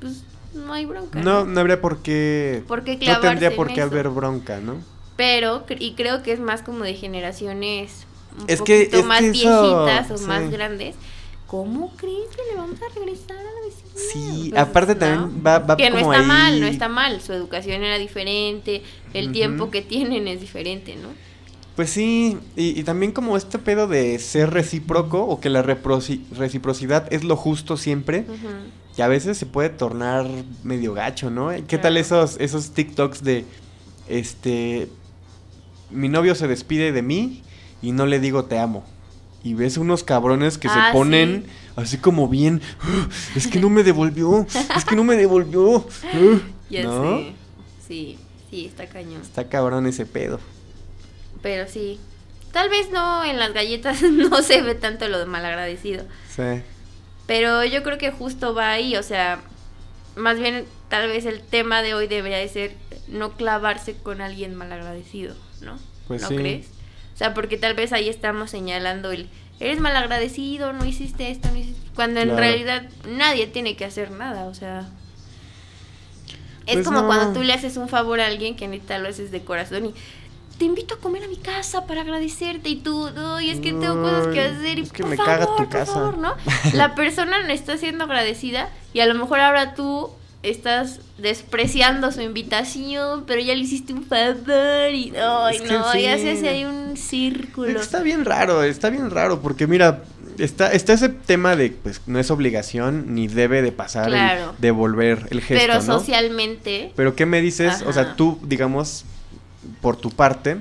pues 0.00 0.24
no 0.54 0.72
hay 0.72 0.84
bronca. 0.86 1.20
No, 1.20 1.44
no 1.44 1.60
habría 1.60 1.80
por 1.80 2.02
qué. 2.02 2.64
¿Por 2.66 2.82
qué 2.82 2.98
no 3.06 3.20
tendría 3.20 3.50
en 3.50 3.56
por 3.56 3.72
qué 3.72 3.82
haber 3.82 4.08
bronca, 4.08 4.58
¿no? 4.58 4.82
Pero, 5.16 5.64
y 5.78 5.92
creo 5.92 6.22
que 6.22 6.32
es 6.32 6.40
más 6.40 6.62
como 6.62 6.82
de 6.84 6.94
generaciones 6.94 8.06
un 8.38 8.44
Es 8.48 8.60
que- 8.62 8.82
es 8.82 8.88
que 8.90 9.02
más 9.02 9.22
eso, 9.22 9.32
viejitas 9.86 10.10
o 10.10 10.18
sí. 10.18 10.24
más 10.24 10.50
grandes. 10.50 10.94
¿Cómo 11.46 11.94
crees 11.96 12.28
que 12.34 12.42
le 12.50 12.56
vamos 12.56 12.76
a 12.82 12.92
regresar 12.98 13.36
a 13.36 13.42
la 13.42 13.50
vecina? 13.64 13.90
Sí, 14.12 14.48
Pues, 14.50 14.60
aparte 14.60 14.94
¿no? 14.94 14.98
también 15.00 15.42
va, 15.46 15.58
va 15.60 15.76
Que 15.76 15.90
no 15.90 15.96
como 16.00 16.12
está 16.12 16.22
ahí. 16.22 16.26
mal, 16.26 16.60
no 16.60 16.66
está 16.66 16.88
mal. 16.88 17.20
Su 17.20 17.32
educación 17.32 17.84
era 17.84 17.98
diferente, 17.98 18.82
el 19.14 19.30
tiempo 19.32 19.70
que 19.70 19.80
tienen 19.80 20.26
es 20.26 20.40
diferente, 20.40 20.96
¿no? 20.96 21.08
Pues 21.76 21.90
sí, 21.90 22.38
y, 22.56 22.80
y 22.80 22.82
también 22.84 23.12
como 23.12 23.36
este 23.36 23.58
pedo 23.58 23.86
de 23.86 24.18
ser 24.18 24.50
recíproco 24.50 25.22
o 25.26 25.40
que 25.40 25.50
la 25.50 25.62
reciprocidad 25.62 27.06
es 27.12 27.22
lo 27.22 27.36
justo 27.36 27.76
siempre, 27.76 28.20
Ujú. 28.20 28.48
que 28.96 29.02
a 29.02 29.08
veces 29.08 29.36
se 29.36 29.44
puede 29.44 29.68
tornar 29.68 30.26
medio 30.64 30.94
gacho, 30.94 31.30
¿no? 31.30 31.50
¿Qué 31.50 31.62
Claro. 31.64 31.82
tal 31.82 31.96
esos, 31.98 32.36
esos 32.40 32.70
TikToks 32.72 33.22
de, 33.22 33.44
este, 34.08 34.88
mi 35.90 36.08
novio 36.08 36.34
se 36.34 36.48
despide 36.48 36.92
de 36.92 37.02
mí 37.02 37.42
y 37.82 37.92
no 37.92 38.06
le 38.06 38.20
digo 38.20 38.46
te 38.46 38.58
amo? 38.58 38.82
Y 39.44 39.52
ves 39.52 39.76
unos 39.76 40.02
cabrones 40.02 40.56
que 40.56 40.68
Ah, 40.68 40.88
se 40.90 40.92
ponen 40.96 41.44
sí. 41.44 41.52
así 41.76 41.98
como 41.98 42.26
bien, 42.26 42.62
"Ah, 42.80 43.08
es 43.36 43.46
que 43.46 43.60
no 43.60 43.68
me 43.68 43.82
devolvió, 43.84 44.46
es 44.74 44.84
que 44.86 44.96
no 44.96 45.04
me 45.04 45.16
devolvió. 45.16 45.86
ah", 46.04 46.38
Ya 46.70 46.82
¿No? 46.84 47.18
sé. 47.18 47.32
Sí, 47.86 48.18
sí, 48.50 48.64
está 48.64 48.86
cañón. 48.86 49.20
Está 49.22 49.46
cabrón 49.48 49.86
ese 49.86 50.04
pedo. 50.06 50.40
Pero 51.46 51.68
sí. 51.68 52.00
Tal 52.50 52.68
vez 52.70 52.90
no 52.90 53.24
en 53.24 53.38
las 53.38 53.52
galletas 53.52 54.02
no 54.10 54.42
se 54.42 54.62
ve 54.62 54.74
tanto 54.74 55.06
lo 55.06 55.20
de 55.20 55.26
malagradecido. 55.26 56.04
Sí. 56.28 56.42
Pero 57.28 57.62
yo 57.64 57.84
creo 57.84 57.98
que 57.98 58.10
justo 58.10 58.52
va 58.52 58.70
ahí, 58.72 58.96
o 58.96 59.02
sea, 59.04 59.38
más 60.16 60.40
bien 60.40 60.64
tal 60.88 61.06
vez 61.06 61.24
el 61.24 61.40
tema 61.40 61.82
de 61.82 61.94
hoy 61.94 62.08
debería 62.08 62.38
de 62.38 62.48
ser 62.48 62.72
no 63.06 63.34
clavarse 63.36 63.94
con 63.94 64.20
alguien 64.20 64.56
malagradecido, 64.56 65.36
¿no? 65.60 65.78
Pues 66.08 66.22
¿No 66.22 66.28
sí. 66.28 66.36
crees? 66.36 66.66
O 67.14 67.16
sea, 67.16 67.32
porque 67.32 67.56
tal 67.58 67.74
vez 67.74 67.92
ahí 67.92 68.08
estamos 68.08 68.50
señalando 68.50 69.12
el, 69.12 69.28
eres 69.60 69.78
malagradecido, 69.78 70.72
no 70.72 70.84
hiciste 70.84 71.30
esto, 71.30 71.48
no 71.52 71.58
hiciste... 71.58 71.80
Cuando 71.94 72.18
en 72.18 72.26
Claro. 72.30 72.40
realidad 72.42 72.82
nadie 73.08 73.46
tiene 73.46 73.76
que 73.76 73.84
hacer 73.84 74.10
nada, 74.10 74.46
o 74.46 74.54
sea... 74.54 74.88
Es 76.66 76.74
Pues 76.74 76.84
como 76.84 77.02
no. 77.02 77.06
cuando 77.06 77.32
tú 77.38 77.44
le 77.44 77.52
haces 77.52 77.76
un 77.76 77.88
favor 77.88 78.18
a 78.20 78.26
alguien 78.26 78.56
que 78.56 78.66
neta 78.66 78.98
lo 78.98 79.08
haces 79.08 79.30
de 79.30 79.42
corazón 79.42 79.86
y 79.86 79.94
te 80.58 80.64
invito 80.64 80.94
a 80.94 80.98
comer 80.98 81.24
a 81.24 81.28
mi 81.28 81.36
casa 81.36 81.86
para 81.86 82.00
agradecerte 82.02 82.68
y 82.70 82.76
tú, 82.76 83.08
ay, 83.16 83.50
es 83.50 83.60
que 83.60 83.72
tengo 83.72 84.00
cosas 84.02 84.28
que 84.28 84.40
hacer 84.40 84.78
y 84.78 84.82
es 84.82 84.92
que 84.92 85.02
por 85.02 85.10
me 85.10 85.16
favor, 85.16 85.32
caga 85.32 85.46
tu 85.46 85.56
por 85.56 85.68
casa. 85.68 85.92
favor, 85.92 86.18
¿no? 86.18 86.34
La 86.72 86.94
persona 86.94 87.42
no 87.42 87.52
está 87.52 87.76
siendo 87.76 88.04
agradecida 88.04 88.70
y 88.94 89.00
a 89.00 89.06
lo 89.06 89.14
mejor 89.14 89.40
ahora 89.40 89.74
tú 89.74 90.10
estás 90.42 91.00
despreciando 91.18 92.12
su 92.12 92.20
invitación, 92.20 93.24
pero 93.26 93.40
ya 93.40 93.54
le 93.54 93.60
hiciste 93.60 93.92
un 93.92 94.04
favor 94.04 94.90
y 94.92 95.12
ay, 95.16 95.56
Es 95.56 95.62
que 95.62 95.68
no, 95.72 95.94
ya 95.94 96.16
se 96.18 96.32
hace 96.32 96.48
ahí 96.48 96.64
un 96.64 96.96
círculo. 96.96 97.80
Está 97.80 98.00
bien 98.02 98.24
raro, 98.24 98.62
está 98.62 98.88
bien 98.90 99.10
raro, 99.10 99.40
porque 99.40 99.66
mira, 99.66 100.04
está, 100.38 100.72
está 100.72 100.92
ese 100.92 101.08
tema 101.08 101.56
de, 101.56 101.70
pues, 101.70 102.00
no 102.06 102.18
es 102.18 102.30
obligación 102.30 103.14
ni 103.14 103.26
debe 103.26 103.60
de 103.62 103.72
pasar 103.72 104.06
Claro. 104.08 104.50
el 104.54 104.60
devolver 104.60 105.26
el 105.30 105.40
gesto, 105.40 105.60
pero 105.66 105.74
¿no? 105.74 105.82
socialmente, 105.98 106.92
Pero 106.94 107.14
¿qué 107.16 107.26
me 107.26 107.40
dices? 107.40 107.82
O 107.86 107.92
sea, 107.92 108.14
tú, 108.14 108.38
digamos, 108.42 109.04
por 109.80 109.96
tu 109.96 110.10
parte, 110.10 110.58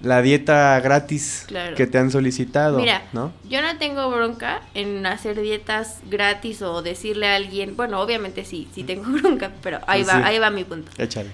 la 0.00 0.22
dieta 0.22 0.78
gratis 0.80 1.44
Claro. 1.48 1.74
que 1.76 1.86
te 1.88 1.98
han 1.98 2.10
solicitado, 2.12 2.78
Mira, 2.78 3.02
¿no? 3.12 3.32
yo 3.48 3.60
no 3.62 3.76
tengo 3.78 4.08
bronca 4.10 4.60
en 4.74 5.04
hacer 5.06 5.40
dietas 5.40 5.98
gratis 6.08 6.62
o 6.62 6.82
decirle 6.82 7.26
a 7.28 7.34
alguien, 7.34 7.76
bueno, 7.76 8.00
obviamente 8.00 8.44
sí, 8.44 8.68
sí 8.74 8.84
tengo 8.84 9.04
bronca, 9.20 9.50
pero 9.62 9.80
ahí 9.88 10.02
Pues 10.04 10.14
va, 10.14 10.20
sí. 10.20 10.24
ahí 10.26 10.38
va 10.38 10.50
mi 10.50 10.64
punto. 10.64 10.90
Échale. 10.98 11.30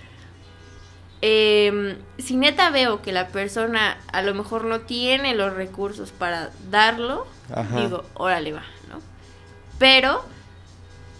em, 1.20 1.96
si 2.18 2.36
neta 2.36 2.70
veo 2.70 3.00
que 3.02 3.12
la 3.12 3.28
persona 3.28 3.96
a 4.12 4.22
lo 4.22 4.34
mejor 4.34 4.64
no 4.64 4.80
tiene 4.80 5.34
los 5.34 5.52
recursos 5.54 6.10
para 6.12 6.50
darlo, 6.70 7.26
Ajá. 7.54 7.76
digo, 7.80 8.04
órale 8.14 8.52
va, 8.52 8.62
¿no? 8.90 9.00
Pero 9.78 10.24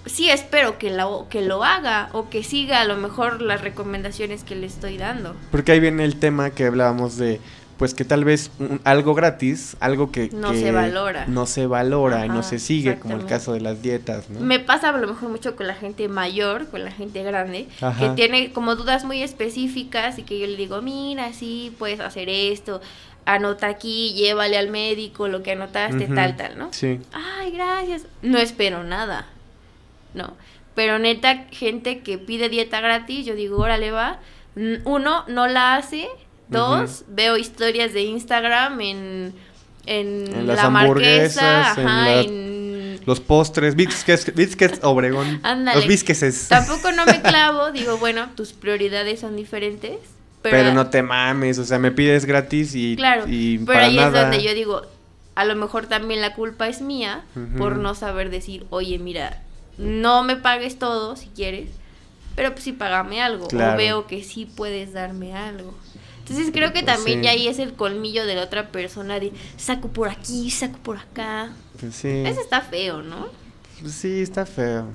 sí 0.07 0.31
espero 0.31 0.79
que 0.79 0.91
lo, 0.91 1.27
que 1.31 1.41
lo 1.43 1.65
haga 1.65 2.09
o 2.13 2.29
que 2.29 2.43
siga 2.43 2.81
a 2.81 2.85
lo 2.85 2.97
mejor 2.97 3.41
las 3.43 3.61
recomendaciones 3.61 4.45
que 4.45 4.55
le 4.55 4.67
estoy 4.67 4.99
dando. 4.99 5.35
Porque 5.51 5.73
ahí 5.73 5.81
viene 5.81 6.05
el 6.05 6.17
tema 6.17 6.51
que 6.51 6.67
hablábamos 6.67 7.17
de, 7.17 7.41
pues 7.79 7.93
que 7.95 8.05
tal 8.05 8.25
vez 8.25 8.51
un- 8.59 8.81
algo 8.85 9.15
gratis, 9.15 9.77
algo 9.81 10.13
que 10.13 10.29
No 10.33 10.53
que 10.53 10.61
se 10.61 10.71
valora. 10.73 11.27
no 11.27 11.47
se 11.47 11.67
valora 11.67 12.25
y 12.25 12.29
no 12.29 12.43
se 12.43 12.59
sigue, 12.59 12.99
como 12.99 13.17
el 13.17 13.27
caso 13.27 13.53
de 13.53 13.61
las 13.61 13.83
dietas, 13.83 14.31
¿no? 14.31 14.41
Me 14.41 14.61
pasa 14.61 14.91
a 14.91 14.93
lo 14.97 15.07
mejor 15.09 15.29
mucho 15.31 15.57
con 15.57 15.67
la 15.67 15.75
gente 15.75 16.07
mayor, 16.09 16.69
con 16.69 16.85
la 16.85 16.93
gente 16.93 17.23
grande, 17.23 17.67
Ajá. 17.81 17.99
que 17.99 18.15
tiene 18.15 18.53
como 18.53 18.77
dudas 18.77 19.05
muy 19.05 19.23
específicas 19.23 20.19
y 20.19 20.23
que 20.23 20.39
yo 20.39 20.47
le 20.47 20.57
digo, 20.57 20.81
mira, 20.83 21.33
sí, 21.33 21.75
puedes 21.79 21.99
hacer 22.01 22.29
esto, 22.29 22.81
anota 23.27 23.69
aquí, 23.69 24.13
llévale 24.15 24.57
al 24.59 24.69
médico 24.71 25.29
lo 25.29 25.43
que 25.43 25.53
anotaste, 25.53 26.07
tal, 26.09 26.37
tal, 26.37 26.59
¿no? 26.59 26.69
Sí. 26.73 27.01
Ay, 27.13 27.51
gracias. 27.53 28.03
No 28.23 28.39
espero 28.39 28.85
nada, 28.85 29.27
¿no? 30.15 30.37
Pero 30.75 30.99
neta, 30.99 31.45
gente 31.51 32.01
que 32.01 32.19
pide 32.19 32.49
dieta 32.49 32.81
gratis, 32.81 33.27
yo 33.27 33.35
digo, 33.35 33.59
órale, 33.59 33.91
va. 33.91 34.19
Uno, 34.85 35.25
no 35.29 35.47
la 35.47 35.77
hace. 35.77 36.09
Dos, 36.49 37.05
veo 37.09 37.37
historias 37.37 37.93
de 37.93 38.03
Instagram 38.03 38.81
en, 38.81 39.33
en, 39.87 40.25
En 40.35 40.47
las 40.47 40.57
la 40.63 40.71
marquesa, 40.71 41.71
hamburguesas, 41.73 41.79
en 41.79 41.87
ajá, 41.89 42.05
la- 42.05 42.21
en 42.21 43.01
Los 43.07 43.21
postres, 43.21 43.75
biscuits, 43.75 44.35
biscuits 44.35 44.79
Obregón. 44.83 45.41
Ándale. 45.43 45.79
Los 45.79 45.89
bisqueses. 45.89 46.49
Tampoco 46.49 46.93
no 46.93 47.07
me 47.07 47.21
clavo, 47.23 47.73
digo, 47.73 47.99
bueno, 47.99 48.29
tus 48.37 48.53
prioridades 48.53 49.21
son 49.21 49.37
diferentes. 49.37 49.99
Pero, 50.43 50.57
Pero, 50.59 50.75
no 50.75 50.91
te 50.91 51.03
mames, 51.03 51.59
o 51.59 51.65
sea, 51.65 51.79
me 51.79 51.91
pides 51.91 52.27
gratis 52.27 52.75
y, 52.75 52.97
claro, 52.97 53.25
y 53.27 53.57
pero 53.59 53.67
para 53.67 53.87
ahí 53.87 53.97
nada. 53.97 54.09
es 54.09 54.13
donde 54.25 54.43
yo 54.47 54.53
digo, 54.55 54.83
a 55.35 55.45
lo 55.47 55.57
mejor 55.57 55.87
también 55.87 56.21
la 56.21 56.35
culpa 56.35 56.69
es 56.69 56.83
mía 56.83 57.23
por 57.57 57.77
no 57.77 57.95
saber 57.95 58.29
decir, 58.29 58.67
oye, 58.69 58.99
mira, 58.99 59.41
no 59.79 60.23
me 60.23 60.37
pagues 60.37 60.79
todo 60.79 61.17
si 61.17 61.27
quieres, 61.29 61.71
pero 62.35 62.53
pues 62.53 62.65
sí 62.65 62.73
págame 62.73 63.23
algo. 63.23 63.49
Claro. 63.49 63.75
O 63.75 63.77
veo 63.77 64.07
que 64.07 64.23
sí 64.23 64.47
puedes 64.47 64.93
darme 64.93 65.35
algo. 65.35 65.75
Entonces 66.21 66.51
creo 66.53 66.73
que 66.73 66.83
también 66.83 67.19
sí. 67.21 67.25
ya 67.27 67.33
ahí 67.33 67.49
es 67.49 67.59
el 67.59 67.75
colmillo 67.75 68.25
de 68.25 68.35
la 68.35 68.45
otra 68.45 68.69
persona 68.69 69.21
de 69.21 69.33
saco 69.59 69.89
por 69.89 70.09
aquí, 70.09 70.51
saco 70.51 70.79
por 70.79 70.97
acá. 70.97 71.53
Sí. 71.93 72.09
Eso 72.09 72.41
está 72.41 72.63
feo, 72.63 73.03
¿no? 73.03 73.29
Pues 73.81 73.93
sí, 73.93 74.23
está 74.23 74.47
feo. 74.47 74.87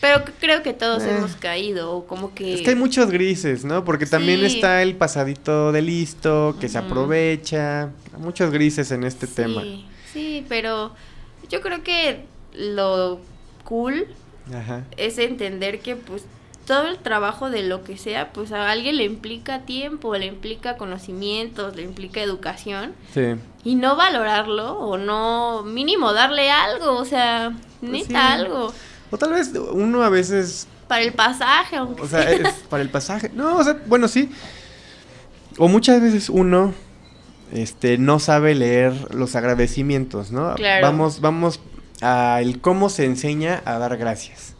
Pero 0.00 0.22
creo 0.38 0.62
que 0.62 0.72
todos 0.74 1.02
Eh. 1.02 1.10
hemos 1.16 1.34
caído, 1.34 1.90
o 1.92 2.06
como 2.06 2.34
que... 2.34 2.54
Es 2.54 2.62
que 2.62 2.70
hay 2.70 2.76
muchos 2.76 3.10
grises, 3.10 3.64
¿no? 3.64 3.84
Porque 3.84 4.06
también 4.06 4.44
está 4.44 4.80
el 4.82 4.94
pasadito 4.94 5.72
de 5.72 5.82
listo, 5.82 6.56
que 6.60 6.68
se 6.68 6.78
aprovecha. 6.78 7.84
Hay 8.14 8.20
muchos 8.20 8.52
grises 8.52 8.92
en 8.92 9.02
este 9.02 9.26
tema. 9.26 9.62
Sí, 9.62 9.86
sí, 10.12 10.46
pero 10.48 10.94
yo 11.48 11.60
creo 11.60 11.82
que 11.82 12.26
lo 12.54 13.18
cool 13.68 14.06
Ajá. 14.54 14.84
es 14.96 15.18
entender 15.18 15.80
que 15.80 15.94
pues 15.94 16.24
todo 16.66 16.86
el 16.88 16.98
trabajo 16.98 17.48
de 17.50 17.62
lo 17.62 17.82
que 17.84 17.96
sea, 17.96 18.30
pues 18.32 18.52
a 18.52 18.70
alguien 18.70 18.96
le 18.98 19.04
implica 19.04 19.60
tiempo, 19.60 20.14
le 20.16 20.26
implica 20.26 20.76
conocimientos, 20.76 21.76
le 21.76 21.82
implica 21.82 22.20
educación 22.22 22.92
Sí. 23.14 23.36
y 23.64 23.74
no 23.74 23.96
valorarlo 23.96 24.78
o 24.78 24.96
no 24.98 25.62
mínimo 25.64 26.12
darle 26.12 26.50
algo, 26.50 26.96
o 26.96 27.04
sea, 27.04 27.52
neta 27.80 28.06
sí. 28.06 28.14
algo 28.14 28.72
O 29.10 29.16
tal 29.18 29.32
vez 29.32 29.52
uno 29.72 30.02
a 30.02 30.08
veces 30.10 30.66
para 30.88 31.02
el 31.02 31.12
pasaje, 31.12 31.76
aunque 31.76 32.02
O 32.02 32.06
sea, 32.08 32.30
es 32.30 32.48
para 32.70 32.82
el 32.82 32.88
pasaje. 32.90 33.30
No, 33.34 33.56
o 33.58 33.64
sea, 33.64 33.78
bueno, 33.86 34.08
sí. 34.08 34.30
O 35.58 35.68
muchas 35.68 36.00
veces 36.00 36.28
uno 36.30 36.72
este 37.52 37.96
no 37.98 38.18
sabe 38.18 38.54
leer 38.54 39.14
los 39.14 39.34
agradecimientos, 39.36 40.30
¿no? 40.32 40.54
Claro. 40.54 40.86
Vamos 40.86 41.20
vamos 41.20 41.60
a 42.00 42.40
el 42.40 42.60
cómo 42.60 42.88
se 42.88 43.04
enseña 43.04 43.62
a 43.64 43.78
dar 43.78 43.96
gracias. 43.96 44.54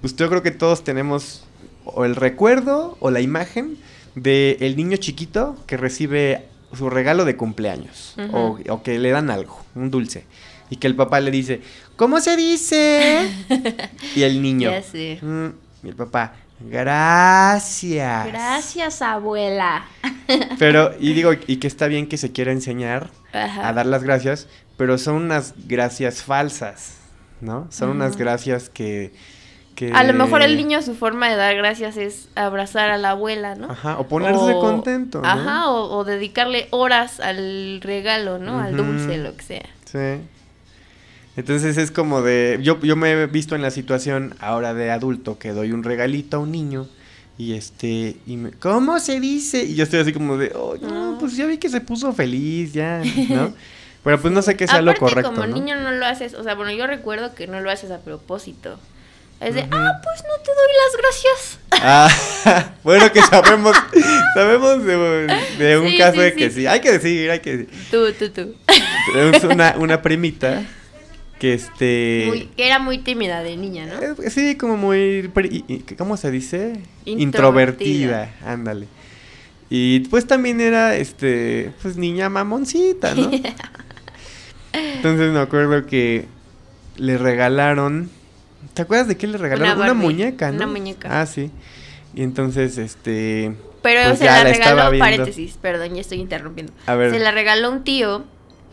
Pues 0.00 0.16
yo 0.16 0.28
creo 0.28 0.42
que 0.42 0.50
todos 0.50 0.84
tenemos 0.84 1.44
o 1.84 2.04
el 2.04 2.16
recuerdo 2.16 2.96
o 3.00 3.10
la 3.10 3.20
imagen 3.20 3.76
de 4.14 4.56
el 4.60 4.76
niño 4.76 4.96
chiquito 4.96 5.56
que 5.66 5.76
recibe 5.76 6.46
su 6.76 6.88
regalo 6.88 7.24
de 7.24 7.36
cumpleaños 7.36 8.14
o, 8.32 8.58
o 8.68 8.82
que 8.82 8.98
le 8.98 9.10
dan 9.10 9.30
algo, 9.30 9.60
un 9.74 9.90
dulce. 9.90 10.24
Y 10.70 10.76
que 10.76 10.86
el 10.86 10.94
papá 10.94 11.18
le 11.20 11.32
dice, 11.32 11.62
¿cómo 11.96 12.20
se 12.20 12.36
dice? 12.36 13.28
y 14.14 14.22
el 14.22 14.40
niño, 14.40 14.70
Ya 14.70 14.82
sé. 14.82 15.18
Mm, 15.20 15.48
y 15.84 15.88
el 15.88 15.96
papá, 15.96 16.34
gracias. 16.60 18.26
Gracias, 18.28 19.02
abuela. 19.02 19.84
Pero, 20.58 20.92
y 21.00 21.12
digo, 21.14 21.32
y 21.46 21.56
que 21.56 21.66
está 21.66 21.88
bien 21.88 22.06
que 22.06 22.16
se 22.16 22.30
quiera 22.30 22.52
enseñar 22.52 23.10
Ajá. 23.32 23.68
a 23.68 23.72
dar 23.72 23.86
las 23.86 24.04
gracias, 24.04 24.46
pero 24.80 24.96
son 24.96 25.16
unas 25.16 25.52
gracias 25.68 26.22
falsas, 26.22 26.94
¿no? 27.42 27.66
Son 27.70 27.90
unas 27.90 28.16
gracias 28.16 28.70
que, 28.70 29.12
que... 29.74 29.92
A 29.92 30.04
lo 30.04 30.14
mejor 30.14 30.40
el 30.40 30.56
niño 30.56 30.80
su 30.80 30.94
forma 30.94 31.28
de 31.28 31.36
dar 31.36 31.54
gracias 31.54 31.98
es 31.98 32.28
abrazar 32.34 32.90
a 32.90 32.96
la 32.96 33.10
abuela, 33.10 33.56
¿no? 33.56 33.70
Ajá, 33.70 33.98
o 33.98 34.08
ponerse 34.08 34.54
O- 34.54 34.60
contento, 34.60 35.20
¿no? 35.20 35.28
Ajá, 35.28 35.68
o, 35.68 35.98
o 35.98 36.04
dedicarle 36.04 36.66
horas 36.70 37.20
al 37.20 37.82
regalo, 37.82 38.38
¿no? 38.38 38.58
Al 38.58 38.74
dulce, 38.74 39.18
lo 39.18 39.36
que 39.36 39.42
sea. 39.42 39.68
Sí. 39.84 40.22
Entonces 41.36 41.76
es 41.76 41.90
como 41.90 42.22
de. 42.22 42.58
Yo, 42.62 42.80
yo 42.80 42.96
me 42.96 43.12
he 43.12 43.26
visto 43.26 43.54
en 43.54 43.60
la 43.62 43.70
situación 43.70 44.34
ahora 44.40 44.72
de 44.72 44.90
adulto 44.90 45.38
que 45.38 45.50
doy 45.52 45.72
un 45.72 45.84
regalito 45.84 46.38
a 46.38 46.40
un 46.40 46.50
niño 46.52 46.88
y 47.36 47.52
este. 47.52 48.16
y 48.26 48.36
me, 48.36 48.50
¿Cómo 48.52 48.98
se 48.98 49.20
dice? 49.20 49.62
Y 49.64 49.74
yo 49.74 49.84
estoy 49.84 50.00
así 50.00 50.12
como 50.14 50.36
de. 50.38 50.52
Oh, 50.54 50.76
no, 50.80 50.88
Ah. 51.14 51.16
pues 51.20 51.36
ya 51.36 51.44
vi 51.46 51.58
que 51.58 51.68
se 51.68 51.80
puso 51.82 52.12
feliz, 52.14 52.72
ya, 52.72 53.02
¿no? 53.28 53.52
Pero 54.04 54.20
pues 54.20 54.32
no 54.32 54.40
sé 54.42 54.56
qué 54.56 54.66
sea 54.66 54.78
Aparte, 54.78 54.92
lo 55.00 55.06
correcto. 55.06 55.30
como 55.34 55.46
¿no? 55.46 55.54
niño 55.56 55.76
no 55.80 55.90
lo 55.92 56.06
haces, 56.06 56.34
o 56.34 56.42
sea, 56.42 56.54
bueno, 56.54 56.72
yo 56.72 56.86
recuerdo 56.86 57.34
que 57.34 57.46
no 57.46 57.60
lo 57.60 57.70
haces 57.70 57.90
a 57.90 57.98
propósito. 57.98 58.78
Es 59.40 59.54
de, 59.54 59.62
Ujú. 59.62 59.70
ah, 59.72 60.00
pues 60.02 60.22
no 60.22 60.42
te 60.44 60.50
doy 60.52 60.72
las 60.82 61.02
gracias. 61.02 61.58
Ah, 62.52 62.74
bueno, 62.84 63.10
que 63.12 63.20
sabemos, 63.30 63.74
sabemos 64.34 64.84
de, 64.84 64.96
de 65.58 65.78
un 65.78 65.88
Sí, 65.88 65.98
caso 65.98 66.14
sí, 66.16 66.20
de 66.20 66.34
que 66.34 66.50
sí. 66.50 66.56
sí. 66.60 66.66
Hay 66.66 66.80
que 66.80 66.92
decir, 66.92 67.30
hay 67.30 67.40
que 67.40 67.56
decir. 67.56 67.68
Tú, 67.90 68.12
tú, 68.12 68.28
tú. 68.30 68.54
Tenemos 69.14 69.44
una, 69.44 69.74
una 69.78 70.02
primita 70.02 70.62
que 71.38 71.54
este. 71.54 72.24
Muy- 72.28 72.46
que 72.56 72.66
era 72.66 72.78
muy 72.78 72.98
tímida 72.98 73.42
de 73.42 73.56
niña, 73.56 73.86
¿no? 73.86 74.00
Eh, 74.22 74.30
Sí, 74.30 74.56
como 74.56 74.76
muy... 74.76 75.30
¿Cómo 75.96 76.16
se 76.18 76.30
dice? 76.30 76.80
Introvertida. 77.06 77.22
Introvertida, 78.26 78.34
ándale. 78.44 78.88
Y 79.70 80.00
pues 80.08 80.26
también 80.26 80.60
era, 80.60 80.96
este, 80.96 81.72
pues 81.80 81.96
niña 81.96 82.28
mamoncita, 82.28 83.14
¿no? 83.14 83.30
Entonces 84.72 85.32
me 85.32 85.40
acuerdo 85.40 85.86
que 85.86 86.26
le 86.96 87.18
regalaron... 87.18 88.10
¿Te 88.74 88.82
acuerdas 88.82 89.08
de 89.08 89.16
qué 89.16 89.26
le 89.26 89.38
regalaron? 89.38 89.78
Una, 89.78 89.86
Barbie, 89.86 90.02
muñeca, 90.02 90.50
¿no? 90.50 90.56
una 90.56 90.66
muñeca. 90.66 91.20
Ah, 91.20 91.26
sí. 91.26 91.50
Y 92.14 92.22
entonces, 92.22 92.78
este... 92.78 93.54
Pero 93.82 94.08
pues 94.08 94.18
se 94.18 94.26
la 94.26 94.44
regaló, 94.44 94.98
paréntesis, 94.98 95.56
perdón, 95.60 95.94
ya 95.94 96.02
estoy 96.02 96.18
interrumpiendo. 96.20 96.72
A 96.86 96.94
ver. 96.94 97.10
Se 97.10 97.18
la 97.18 97.30
regaló 97.30 97.70
un 97.70 97.82
tío 97.82 98.24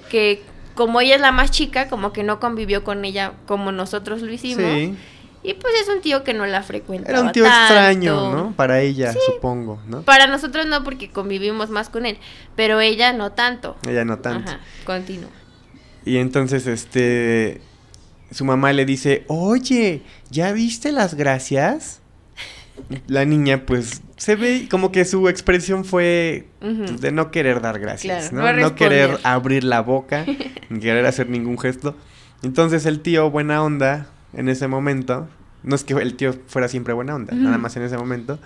que, 0.10 0.44
como 0.76 1.00
ella 1.00 1.16
es 1.16 1.22
la 1.22 1.32
más 1.32 1.52
chica, 1.52 1.88
como 1.88 2.12
que 2.12 2.24
no 2.24 2.40
convivió 2.40 2.84
con 2.84 3.06
ella 3.06 3.34
como 3.46 3.72
nosotros 3.72 4.22
lo 4.22 4.32
hicimos. 4.32 4.66
Sí. 4.66 4.96
Y 5.44 5.54
pues 5.54 5.74
es 5.82 5.88
un 5.88 6.02
tío 6.02 6.26
que 6.26 6.34
no 6.34 6.46
la 6.46 6.62
frecuenta. 6.62 7.10
Era 7.10 7.22
un 7.22 7.32
tío 7.32 7.46
extraño, 7.46 8.32
¿no? 8.34 8.54
Para 8.58 8.82
ella, 8.82 9.14
supongo, 9.14 9.80
¿no? 9.88 10.02
Para 10.02 10.28
nosotros 10.28 10.66
no, 10.66 10.84
porque 10.84 11.10
convivimos 11.10 11.70
más 11.70 11.88
con 11.88 12.06
él. 12.06 12.18
Pero 12.58 12.82
ella 12.82 13.14
no 13.14 13.32
tanto. 13.32 13.78
Ella 13.88 14.04
no 14.04 14.20
tanto. 14.20 14.52
Ajá, 14.52 14.60
continúa. 14.84 15.30
Y 16.08 16.18
entonces, 16.18 16.68
este, 16.68 17.60
su 18.32 18.46
mamá 18.46 18.72
le 18.74 18.86
dice, 18.86 19.26
oye, 19.28 20.02
¿ya 20.32 20.52
viste 20.54 20.92
las 20.92 21.16
gracias? 21.16 22.00
La 23.08 23.26
niña, 23.26 23.66
pues, 23.66 24.02
se 24.16 24.36
ve 24.36 24.68
como 24.70 24.92
que 24.92 25.04
su 25.04 25.28
expresión 25.28 25.84
fue 25.84 26.48
de 26.62 27.12
no 27.12 27.30
querer 27.32 27.60
dar 27.62 27.80
gracias, 27.80 28.30
Claro, 28.30 28.54
¿no? 28.54 28.62
no 28.62 28.70
No, 28.70 28.76
querer 28.76 29.20
abrir 29.24 29.64
la 29.64 29.82
boca, 29.82 30.26
ni 30.70 30.80
querer 30.80 31.06
hacer 31.06 31.30
ningún 31.30 31.58
gesto. 31.60 31.96
Entonces 32.44 32.86
el 32.86 33.02
tío, 33.02 33.30
buena 33.30 33.62
onda, 33.64 34.08
en 34.34 34.48
ese 34.48 34.68
momento, 34.68 35.28
no 35.64 35.76
es 35.76 35.84
que 35.84 35.94
el 35.94 36.16
tío 36.16 36.36
fuera 36.48 36.68
siempre 36.68 36.94
buena 36.94 37.16
onda, 37.16 37.34
nada 37.36 37.58
más 37.58 37.76
en 37.76 37.84
ese 37.84 37.98
momento, 37.98 38.40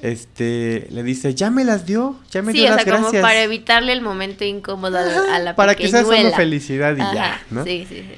este, 0.00 0.86
le 0.90 1.02
dice, 1.02 1.34
ya 1.34 1.50
me 1.50 1.64
las 1.64 1.84
dio, 1.86 2.16
ya 2.30 2.42
me 2.42 2.52
Sí, 2.52 2.58
dio 2.58 2.66
o 2.68 2.70
las 2.74 2.82
sea, 2.84 2.92
como 2.92 3.04
gracias. 3.04 3.22
para 3.22 3.42
evitarle 3.42 3.92
el 3.92 4.00
momento 4.00 4.44
incómodo 4.44 4.98
a 4.98 5.02
la, 5.02 5.34
a 5.34 5.38
la 5.40 5.56
para 5.56 5.74
que 5.74 5.88
sea 5.88 6.04
solo 6.04 6.32
felicidad 6.32 6.96
y 6.96 7.00
Ajá, 7.00 7.14
ya, 7.14 7.42
¿no? 7.50 7.64
Sí, 7.64 7.86
sí, 7.88 7.96
sí. 7.96 8.14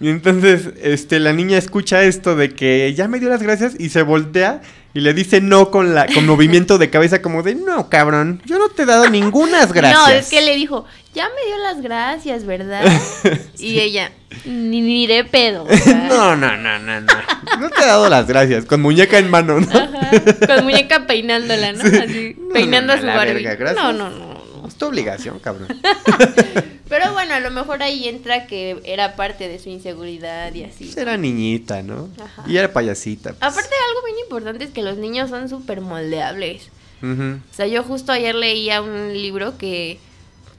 Y 0.00 0.08
entonces, 0.08 0.70
este, 0.82 1.20
la 1.20 1.32
niña 1.32 1.56
escucha 1.56 2.02
esto 2.02 2.34
de 2.34 2.50
que 2.50 2.92
ya 2.94 3.06
me 3.06 3.20
dio 3.20 3.28
las 3.28 3.42
gracias 3.42 3.74
y 3.78 3.90
se 3.90 4.02
voltea 4.02 4.60
Y 4.94 5.00
le 5.00 5.12
dice 5.12 5.40
no 5.40 5.70
con 5.72 5.92
la 5.94 6.06
con 6.06 6.24
movimiento 6.24 6.78
de 6.78 6.88
cabeza 6.88 7.20
como 7.20 7.42
de, 7.42 7.56
no, 7.56 7.88
cabrón, 7.90 8.40
yo 8.44 8.58
no 8.58 8.68
te 8.68 8.82
he 8.82 8.86
dado 8.86 9.10
ningunas 9.10 9.72
gracias. 9.72 10.00
No, 10.08 10.08
es 10.14 10.28
que 10.30 10.40
le 10.40 10.54
dijo, 10.54 10.84
ya 11.14 11.24
me 11.24 11.46
dio 11.46 11.56
las 11.64 11.82
gracias, 11.82 12.46
¿verdad? 12.46 12.82
Y 13.58 13.80
ella, 13.80 14.12
ni, 14.44 14.80
ni 14.80 15.06
de 15.08 15.24
pedo. 15.24 15.66
No, 16.08 16.36
no, 16.36 16.56
no, 16.56 16.78
no, 16.78 17.00
no. 17.00 17.12
No 17.60 17.70
te 17.70 17.82
he 17.82 17.86
dado 17.86 18.08
las 18.08 18.26
gracias. 18.28 18.64
Con 18.66 18.82
muñeca 18.82 19.18
en 19.18 19.30
mano, 19.30 19.58
¿no? 19.60 19.68
Ajá, 19.68 20.10
con 20.46 20.64
muñeca 20.64 21.06
peinándola, 21.06 21.72
¿no? 21.72 21.82
Así, 21.84 22.36
No, 22.38 22.52
peinando 22.52 22.92
no, 22.92 22.98
a 22.98 23.00
su 23.00 23.06
la 23.06 23.16
Barbie. 23.16 23.34
verga, 23.34 23.54
gracias. 23.56 23.84
no, 23.84 23.92
no, 23.92 24.10
no, 24.10 24.28
no. 24.28 24.33
Es 24.74 24.78
tu 24.78 24.86
obligación, 24.86 25.38
cabrón. 25.38 25.68
Pero 26.88 27.12
bueno, 27.12 27.34
a 27.34 27.40
lo 27.40 27.50
mejor 27.52 27.82
ahí 27.82 28.08
entra 28.08 28.46
que 28.48 28.80
era 28.84 29.14
parte 29.14 29.48
de 29.48 29.60
su 29.60 29.68
inseguridad 29.68 30.52
y 30.52 30.64
así. 30.64 30.86
Pues 30.86 30.96
era 30.96 31.16
niñita, 31.16 31.82
¿no? 31.82 32.08
Ajá. 32.20 32.42
Y 32.46 32.56
era 32.56 32.72
payasita. 32.72 33.30
pues. 33.34 33.42
Aparte, 33.42 33.70
algo 33.90 34.04
bien 34.04 34.18
importante 34.18 34.64
es 34.64 34.70
que 34.70 34.82
los 34.82 34.96
niños 34.96 35.30
son 35.30 35.48
súper 35.48 35.80
moldeables. 35.80 36.68
Ujú. 37.02 37.38
O 37.50 37.54
sea, 37.54 37.66
yo 37.68 37.84
justo 37.84 38.10
ayer 38.12 38.34
leía 38.34 38.82
un 38.82 39.12
libro 39.12 39.56
que, 39.58 39.98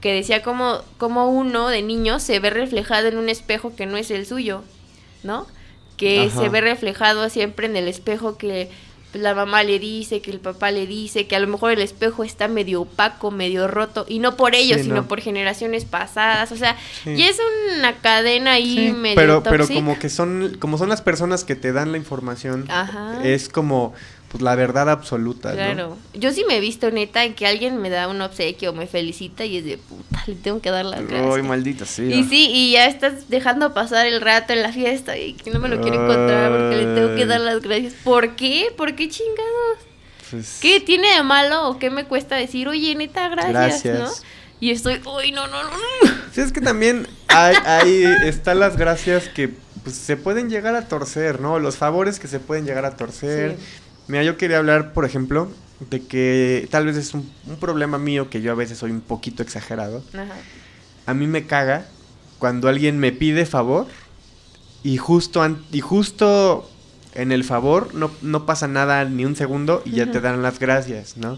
que 0.00 0.14
decía 0.14 0.42
como, 0.42 0.80
como 0.96 1.28
uno 1.30 1.68
de 1.68 1.82
niño 1.82 2.18
se 2.18 2.40
ve 2.40 2.48
reflejado 2.50 3.08
en 3.08 3.18
un 3.18 3.28
espejo 3.28 3.76
que 3.76 3.84
no 3.86 3.98
es 3.98 4.10
el 4.10 4.24
suyo, 4.26 4.62
¿no? 5.22 5.46
Que 5.98 6.28
Ajá. 6.30 6.40
se 6.40 6.48
ve 6.48 6.60
reflejado 6.62 7.28
siempre 7.28 7.66
en 7.66 7.76
el 7.76 7.86
espejo 7.88 8.38
que 8.38 8.70
la 9.18 9.34
mamá 9.34 9.62
le 9.62 9.78
dice, 9.78 10.20
que 10.20 10.30
el 10.30 10.40
papá 10.40 10.70
le 10.70 10.86
dice, 10.86 11.26
que 11.26 11.36
a 11.36 11.40
lo 11.40 11.46
mejor 11.48 11.72
el 11.72 11.80
espejo 11.80 12.24
está 12.24 12.48
medio 12.48 12.82
opaco, 12.82 13.30
medio 13.30 13.66
roto, 13.68 14.04
y 14.08 14.18
no 14.18 14.36
por 14.36 14.54
ellos, 14.54 14.78
Sí, 14.78 14.84
sino 14.84 14.96
no. 14.96 15.08
por 15.08 15.20
generaciones 15.20 15.84
pasadas, 15.84 16.52
o 16.52 16.56
sea, 16.56 16.76
Sí. 17.04 17.10
y 17.10 17.22
es 17.22 17.38
una 17.78 17.96
cadena 17.96 18.52
ahí 18.52 18.88
Sí, 18.88 18.92
medio 18.92 19.16
pero, 19.16 19.42
pero 19.42 19.66
como 19.68 19.98
que 19.98 20.08
son, 20.08 20.56
como 20.58 20.78
son 20.78 20.88
las 20.88 21.02
personas 21.02 21.44
que 21.44 21.54
te 21.56 21.72
dan 21.72 21.92
la 21.92 21.98
información, 21.98 22.64
Ajá. 22.68 23.20
es 23.24 23.48
como 23.48 23.94
pues 24.36 24.42
la 24.42 24.54
verdad 24.54 24.90
absoluta, 24.90 25.48
¿no? 25.48 25.54
Claro. 25.54 25.96
Yo 26.12 26.30
sí 26.30 26.44
me 26.46 26.58
he 26.58 26.60
visto 26.60 26.90
neta 26.90 27.24
en 27.24 27.32
que 27.32 27.46
alguien 27.46 27.80
me 27.80 27.88
da 27.88 28.06
un 28.06 28.20
obsequio 28.20 28.68
o 28.68 28.72
me 28.74 28.86
felicita 28.86 29.46
y 29.46 29.56
es 29.56 29.64
de 29.64 29.78
puta, 29.78 30.22
le 30.26 30.34
tengo 30.34 30.60
que 30.60 30.70
dar 30.70 30.84
las 30.84 31.06
gracias. 31.08 31.34
Ay, 31.36 31.42
maldita 31.42 31.86
sea. 31.86 32.14
y 32.14 32.22
sí, 32.24 32.50
y 32.52 32.72
ya 32.72 32.84
estás 32.84 33.30
dejando 33.30 33.72
pasar 33.72 34.06
el 34.06 34.20
rato 34.20 34.52
en 34.52 34.62
la 34.62 34.72
fiesta 34.72 35.16
y 35.16 35.32
que 35.32 35.50
no 35.50 35.58
me 35.58 35.70
lo 35.70 35.80
quiero 35.80 36.04
encontrar 36.04 36.50
porque 36.50 36.76
le 36.76 36.94
tengo 36.94 37.16
que 37.16 37.24
dar 37.24 37.40
las 37.40 37.62
gracias. 37.62 37.94
¿Por 38.04 38.36
qué? 38.36 38.74
¿Por 38.76 38.94
qué 38.94 39.08
chingados? 39.08 39.78
Pues, 40.30 40.58
¿Qué 40.60 40.80
tiene 40.80 41.14
de 41.14 41.22
malo 41.22 41.66
o 41.70 41.78
qué 41.78 41.88
me 41.88 42.04
cuesta 42.04 42.36
decir, 42.36 42.68
oye, 42.68 42.94
neta, 42.94 43.30
gracias, 43.30 43.54
Gracias. 43.54 43.98
¿no? 43.98 44.10
Y 44.60 44.70
estoy, 44.70 45.00
uy, 45.06 45.32
no, 45.32 45.46
no, 45.46 45.62
no, 45.62 45.70
no. 45.70 46.10
Sí, 46.32 46.42
es 46.42 46.52
que 46.52 46.60
también 46.60 47.08
hay, 47.28 47.54
hay 47.64 48.04
están 48.24 48.58
las 48.58 48.76
gracias 48.76 49.28
que 49.28 49.48
pues, 49.82 49.96
se 49.96 50.18
pueden 50.18 50.50
llegar 50.50 50.74
a 50.74 50.88
torcer, 50.88 51.40
¿no? 51.40 51.58
Los 51.58 51.76
favores 51.76 52.18
que 52.18 52.28
se 52.28 52.40
pueden 52.40 52.66
llegar 52.66 52.84
a 52.84 52.96
torcer. 52.96 53.56
Sí. 53.56 53.64
Mira, 54.08 54.22
yo 54.22 54.36
quería 54.36 54.58
hablar, 54.58 54.92
por 54.92 55.04
ejemplo, 55.04 55.50
de 55.90 56.02
que 56.06 56.68
tal 56.70 56.86
vez 56.86 56.96
es 56.96 57.12
un, 57.14 57.30
un 57.46 57.56
problema 57.56 57.98
mío 57.98 58.30
que 58.30 58.40
yo 58.40 58.52
a 58.52 58.54
veces 58.54 58.78
soy 58.78 58.90
un 58.90 59.00
poquito 59.00 59.42
exagerado. 59.42 60.02
Ajá. 60.14 60.34
A 61.06 61.14
mí 61.14 61.26
me 61.26 61.46
caga 61.46 61.86
cuando 62.38 62.68
alguien 62.68 62.98
me 62.98 63.12
pide 63.12 63.46
favor 63.46 63.86
y 64.82 64.96
justo, 64.98 65.44
y 65.72 65.80
justo 65.80 66.70
en 67.14 67.32
el 67.32 67.44
favor 67.44 67.94
no, 67.94 68.10
no 68.22 68.46
pasa 68.46 68.68
nada 68.68 69.04
ni 69.04 69.24
un 69.24 69.36
segundo 69.36 69.82
y 69.84 69.92
ya 69.92 70.10
te 70.10 70.20
dan 70.20 70.42
las 70.42 70.58
gracias, 70.58 71.16
¿no? 71.16 71.36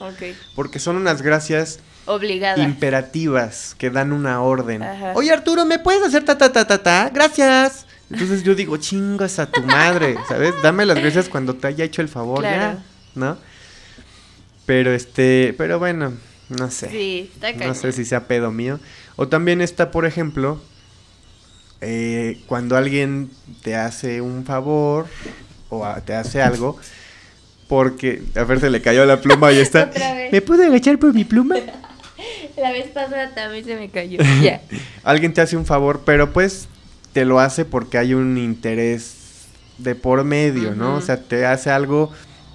Porque 0.55 0.79
son 0.79 0.97
unas 0.97 1.23
gracias 1.23 1.79
Obligada. 2.07 2.63
imperativas 2.63 3.75
que 3.79 3.91
dan 3.91 4.13
una 4.13 4.43
orden. 4.43 4.83
Ajá. 4.83 5.13
Oye 5.15 5.33
Arturo, 5.33 5.65
¿me 5.65 5.79
puedes 5.79 6.03
hacer 6.03 6.25
ta 6.25 6.37
ta 6.37 6.53
ta 6.53 6.67
ta 6.67 6.83
ta? 6.83 7.11
Gracias. 7.15 7.87
Entonces 8.11 8.43
yo 8.43 8.55
digo, 8.55 8.77
chingas 8.79 9.39
a 9.39 9.51
tu 9.51 9.63
madre, 9.63 10.17
¿sabes? 10.29 10.55
Dame 10.63 10.87
las 10.87 10.99
gracias 10.99 11.29
cuando 11.29 11.55
te 11.55 11.67
haya 11.67 11.85
hecho 11.85 12.01
el 12.03 12.09
favor, 12.09 12.41
Claro. 12.41 12.79
ya, 12.79 12.85
¿no? 13.15 13.37
Pero 14.67 14.93
este, 14.93 15.55
pero 15.59 15.79
bueno, 15.79 16.15
no 16.49 16.71
sé. 16.71 16.91
Sí, 16.91 17.31
está 17.35 17.53
No 17.67 17.75
sé 17.75 17.93
si 17.93 18.05
sea 18.05 18.27
pedo 18.27 18.51
mío. 18.51 18.81
O 19.17 19.29
también 19.29 19.61
está, 19.61 19.91
por 19.91 20.07
ejemplo, 20.07 20.61
eh, 21.81 22.41
cuando 22.47 22.77
alguien 22.77 23.31
te 23.63 23.77
hace 23.77 24.21
un 24.21 24.45
favor 24.45 25.07
o 25.69 25.85
a- 25.85 26.01
te 26.01 26.15
hace 26.15 26.41
algo, 26.43 26.79
porque 27.69 28.23
a 28.37 28.45
ver, 28.45 28.61
se 28.61 28.71
le 28.71 28.81
cayó 28.81 29.05
la 29.05 29.21
pluma 29.21 29.53
y 29.53 29.59
está. 29.59 29.91
¿Me 30.33 30.41
puedo 30.41 30.65
agachar 30.65 30.99
por 30.99 31.13
mi 31.15 31.25
pluma? 31.25 31.57
La 32.57 32.73
vez 32.73 32.89
pasada 32.89 33.33
también 33.35 33.65
se 33.65 33.77
me 33.77 33.89
cayó. 33.91 34.19
Ya. 34.43 34.63
alguien 35.05 35.33
te 35.33 35.41
hace 35.41 35.57
un 35.57 35.65
favor, 35.67 36.03
pero 36.05 36.33
pues 36.33 36.67
te 37.19 37.25
lo 37.25 37.41
hace 37.41 37.65
porque 37.65 37.99
hay 37.99 38.15
un 38.15 38.39
interés 38.39 39.17
de 39.79 39.97
por 39.97 40.23
medio, 40.23 40.77
¿no? 40.77 40.95
O 40.95 41.01
sea, 41.01 41.21
te 41.21 41.45
hace 41.47 41.69
algo, 41.69 42.13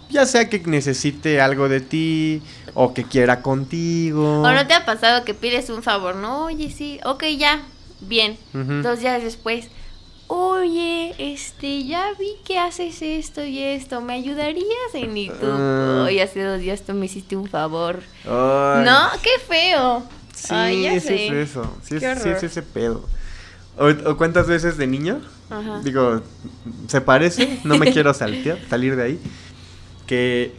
ya 0.09 0.25
sea 0.25 0.47
que 0.47 0.59
necesite 0.59 1.41
algo 1.41 1.67
de 1.67 1.81
ti 1.81 2.41
o 2.73 2.93
que 2.93 3.03
quiera 3.03 3.41
contigo. 3.41 4.41
¿O 4.41 4.49
no 4.53 4.65
te 4.65 4.73
ha 4.73 4.85
pasado 4.85 5.25
que 5.25 5.33
pides 5.33 5.69
un 5.69 5.83
favor? 5.83 6.15
No, 6.15 6.45
oye, 6.45 6.71
sí, 6.71 7.01
ok, 7.03 7.25
ya, 7.37 7.61
bien. 7.99 8.37
Dos 8.53 9.01
días 9.01 9.21
después, 9.21 9.67
oye, 10.27 11.13
este, 11.17 11.83
ya 11.83 12.11
vi 12.17 12.37
que 12.45 12.57
haces 12.57 13.01
esto 13.01 13.43
y 13.43 13.59
esto, 13.61 13.99
¿me 13.99 14.13
ayudarías? 14.13 14.63
En 14.93 15.17
y 15.17 15.27
tú, 15.27 15.45
Ah. 15.45 16.05
"Ay, 16.07 16.21
hace 16.21 16.41
dos 16.41 16.61
días 16.61 16.83
tú 16.83 16.93
me 16.93 17.07
hiciste 17.07 17.35
un 17.35 17.49
favor. 17.49 17.99
Ay. 18.23 18.85
No, 18.85 19.09
qué 19.21 19.31
feo. 19.45 20.03
Sí, 20.33 20.47
Ay, 20.53 20.83
ya 20.83 20.93
sí 21.01 21.07
sé. 21.07 21.27
es 21.41 21.49
eso. 21.49 21.77
Sí 21.83 21.95
es, 21.97 22.21
sí 22.23 22.29
es 22.29 22.43
ese 22.43 22.61
pedo. 22.61 23.05
O, 23.77 23.87
o 23.87 24.17
cuántas 24.17 24.47
veces 24.47 24.77
de 24.77 24.87
niño? 24.87 25.21
Ajá. 25.49 25.81
Digo, 25.83 26.21
se 26.87 27.01
parece, 27.01 27.59
no 27.63 27.77
me 27.77 27.91
quiero 27.93 28.13
saltear, 28.13 28.59
salir 28.69 28.95
de 28.95 29.03
ahí. 29.03 29.19
Que 30.07 30.53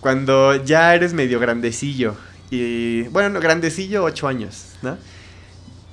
cuando 0.00 0.56
ya 0.64 0.94
eres 0.94 1.14
medio 1.14 1.38
grandecillo, 1.40 2.16
y 2.50 3.04
bueno, 3.04 3.30
no, 3.30 3.40
grandecillo, 3.40 4.04
ocho 4.04 4.28
años, 4.28 4.72
¿no? 4.82 4.98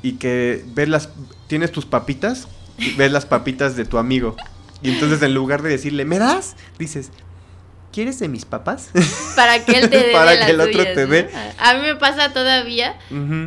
Y 0.01 0.13
que 0.13 0.65
ves 0.73 0.89
las, 0.89 1.09
tienes 1.47 1.71
tus 1.71 1.85
papitas, 1.85 2.47
y 2.77 2.93
ves 2.95 3.11
las 3.11 3.25
papitas 3.25 3.75
de 3.75 3.85
tu 3.85 3.97
amigo. 3.97 4.35
Y 4.81 4.91
entonces 4.91 5.21
en 5.21 5.33
lugar 5.33 5.61
de 5.61 5.69
decirle, 5.69 6.05
¿me 6.05 6.19
das? 6.19 6.55
Dices, 6.77 7.11
¿quieres 7.91 8.19
de 8.19 8.27
mis 8.27 8.45
papas? 8.45 8.89
Para 9.35 9.63
que 9.63 9.77
él 9.77 9.89
te 9.89 9.97
dé 9.97 10.11
Para 10.13 10.31
de 10.31 10.37
que 10.37 10.41
las 10.41 10.49
el 10.49 10.61
otro 10.61 10.73
suyas, 10.73 10.95
te 10.95 11.05
¿no? 11.05 11.11
dé. 11.13 11.29
A 11.57 11.73
mí 11.75 11.81
me 11.81 11.95
pasa 11.95 12.33
todavía 12.33 12.95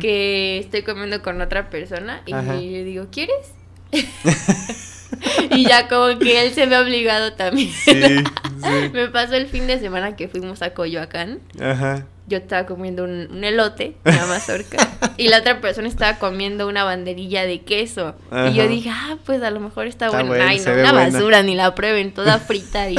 que 0.01 0.59
estoy 0.59 0.83
comiendo 0.83 1.21
con 1.21 1.41
otra 1.41 1.69
persona 1.69 2.21
y 2.25 2.33
Ajá. 2.33 2.55
yo 2.55 2.83
digo, 2.83 3.07
¿quieres? 3.11 3.53
y 5.51 5.65
ya 5.67 5.87
como 5.87 6.17
que 6.19 6.45
él 6.45 6.53
se 6.53 6.65
ve 6.65 6.77
obligado 6.77 7.33
también. 7.33 7.71
Sí, 7.71 8.01
sí. 8.01 8.89
Me 8.93 9.07
pasó 9.09 9.35
el 9.35 9.47
fin 9.47 9.67
de 9.67 9.79
semana 9.79 10.15
que 10.15 10.27
fuimos 10.27 10.61
a 10.61 10.73
Coyoacán. 10.73 11.39
Ajá. 11.61 12.05
Yo 12.25 12.37
estaba 12.37 12.65
comiendo 12.65 13.03
un, 13.03 13.27
un 13.31 13.43
elote, 13.43 13.97
una 14.05 14.25
mazorca, 14.27 14.77
y 15.17 15.27
la 15.27 15.39
otra 15.39 15.59
persona 15.59 15.89
estaba 15.89 16.17
comiendo 16.19 16.67
una 16.69 16.85
banderilla 16.85 17.43
de 17.45 17.61
queso. 17.61 18.15
Y 18.49 18.53
yo 18.53 18.67
dije, 18.67 18.89
ah, 18.91 19.17
pues 19.25 19.41
a 19.43 19.51
lo 19.51 19.59
mejor 19.59 19.87
está, 19.87 20.05
Está 20.05 20.17
buena. 20.23 20.29
buena, 20.29 20.47
Ay, 20.49 20.57
no, 20.59 20.71
una 20.71 20.93
buena. 20.93 21.09
basura, 21.11 21.43
ni 21.43 21.55
la 21.55 21.75
prueben, 21.75 22.13
toda 22.13 22.39
frita 22.39 22.89
y, 22.89 22.95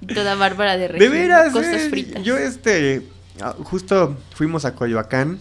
y 0.00 0.06
toda 0.14 0.34
bárbara 0.34 0.72
de 0.76 0.82
De 0.82 0.88
régimen, 0.88 1.12
veras, 1.12 1.52
cosas 1.52 1.74
eh, 1.82 1.88
fritas. 1.90 2.24
yo 2.24 2.36
este, 2.36 3.02
ah, 3.40 3.54
justo 3.62 4.16
fuimos 4.34 4.64
a 4.64 4.74
Coyoacán, 4.74 5.38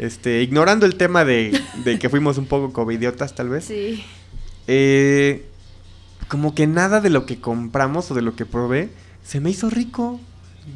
este, 0.00 0.42
ignorando 0.42 0.86
el 0.86 0.96
tema 0.96 1.24
de, 1.24 1.60
de 1.84 1.98
que 2.00 2.08
fuimos 2.08 2.36
un 2.36 2.46
poco 2.46 2.72
covidiotas 2.72 3.34
tal 3.36 3.48
vez, 3.48 3.64
Sí. 3.68 4.04
eh, 4.66 5.46
como 6.26 6.54
que 6.54 6.66
nada 6.66 7.00
de 7.00 7.10
lo 7.10 7.26
que 7.26 7.40
compramos 7.40 8.10
o 8.10 8.14
de 8.14 8.22
lo 8.22 8.34
que 8.34 8.44
probé 8.46 8.88
se 9.24 9.38
me 9.40 9.50
hizo 9.50 9.70
rico. 9.70 10.20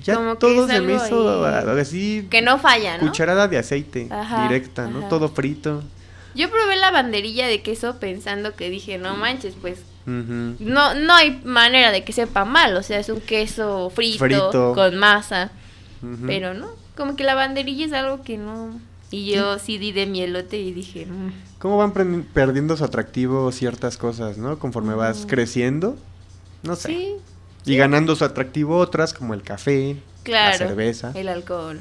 Ya 0.03 0.15
Como 0.17 0.37
todo 0.37 0.67
se 0.67 0.81
me 0.81 0.95
hizo 0.95 1.45
ahí 1.47 1.53
ah, 1.67 1.81
así, 1.81 2.27
Que 2.31 2.43
no 2.43 2.59
falla, 2.59 2.99
¿no? 2.99 3.07
cucharada 3.07 3.49
de 3.49 3.59
aceite 3.59 4.09
Ajá, 4.11 4.43
directa, 4.45 4.89
¿no? 4.89 4.99
ajá. 5.01 5.09
Todo 5.09 5.29
frito. 5.29 5.83
Yo 6.35 6.51
probé 6.51 6.77
la 6.77 6.91
banderilla 6.91 7.47
de 7.47 7.63
queso 7.63 8.01
pensando 8.01 8.55
que 8.57 8.69
dije, 8.71 8.99
no 8.99 9.15
manches, 9.17 9.55
pues 9.61 9.79
Ujú. 10.07 10.57
no, 10.59 10.95
no 10.95 11.15
hay 11.15 11.41
manera 11.45 11.93
de 11.93 12.03
que 12.05 12.13
sepa 12.13 12.45
mal. 12.45 12.77
O 12.77 12.83
sea, 12.83 12.99
es 12.99 13.09
un 13.09 13.21
queso 13.21 13.91
frito, 13.95 14.19
Frito. 14.19 14.73
con 14.75 14.97
masa. 14.99 15.53
Ujú. 16.03 16.27
Pero 16.27 16.53
no, 16.55 16.69
como 16.97 17.15
que 17.17 17.23
la 17.25 17.35
banderilla 17.35 17.87
es 17.87 17.93
algo 17.93 18.23
que 18.25 18.37
no. 18.37 18.79
Y 19.11 19.33
yo 19.33 19.59
sí 19.61 19.79
di 19.79 19.93
de 19.93 20.07
mi 20.07 20.23
elote 20.23 20.59
y 20.59 20.73
dije, 20.73 21.07
"Mm". 21.07 21.31
¿Cómo 21.61 21.77
van 21.79 21.93
perdiendo 22.35 22.77
su 22.77 22.85
atractivo 22.85 23.53
ciertas 23.53 23.97
cosas, 23.97 24.37
no? 24.37 24.59
Conforme 24.59 24.95
vas 24.95 25.25
Mm. 25.25 25.29
creciendo, 25.29 25.97
no 26.65 26.75
sé. 26.75 26.89
sí, 26.89 27.15
Y 27.67 27.77
ganando 27.77 28.15
su 28.17 28.25
atractivo 28.25 28.77
otras 28.79 29.15
como 29.15 29.35
el 29.35 29.43
café, 29.43 29.97
claro. 30.23 30.53
la 30.53 30.59
cerveza. 30.69 31.13
El 31.15 31.29
alcohol. 31.29 31.81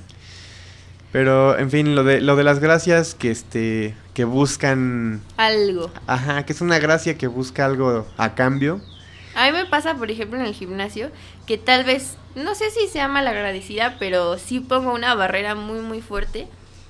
Pero 1.11 1.57
en 1.59 1.69
fin, 1.69 1.93
lo 1.95 2.03
de 2.03 2.21
lo 2.21 2.35
de 2.35 2.43
las 2.43 2.59
gracias 2.59 3.13
que 3.13 3.29
este 3.29 3.93
que 4.15 4.23
buscan, 4.23 5.21
Algo. 5.37 5.91
ajá, 6.07 6.43
que 6.45 6.53
es 6.53 6.61
una 6.61 6.79
gracia 6.79 7.17
que 7.17 7.27
busca 7.27 7.65
algo 7.65 8.07
a 8.17 8.33
cambio. 8.33 8.81
A 9.35 9.45
mí 9.45 9.51
me 9.51 9.65
pasa, 9.65 9.95
por 9.95 10.09
ejemplo, 10.11 10.39
en 10.39 10.45
el 10.45 10.53
gimnasio, 10.53 11.09
que 11.47 11.57
tal 11.57 11.83
vez, 11.83 12.17
no 12.35 12.53
sé 12.55 12.69
si 12.71 12.87
sea 12.87 13.07
malagradecida, 13.07 13.97
pero 13.99 14.37
sí 14.37 14.59
pongo 14.59 14.93
una 14.93 15.13
barrera 15.15 15.55
muy, 15.55 15.79
muy 15.79 16.01
fuerte. 16.01 16.47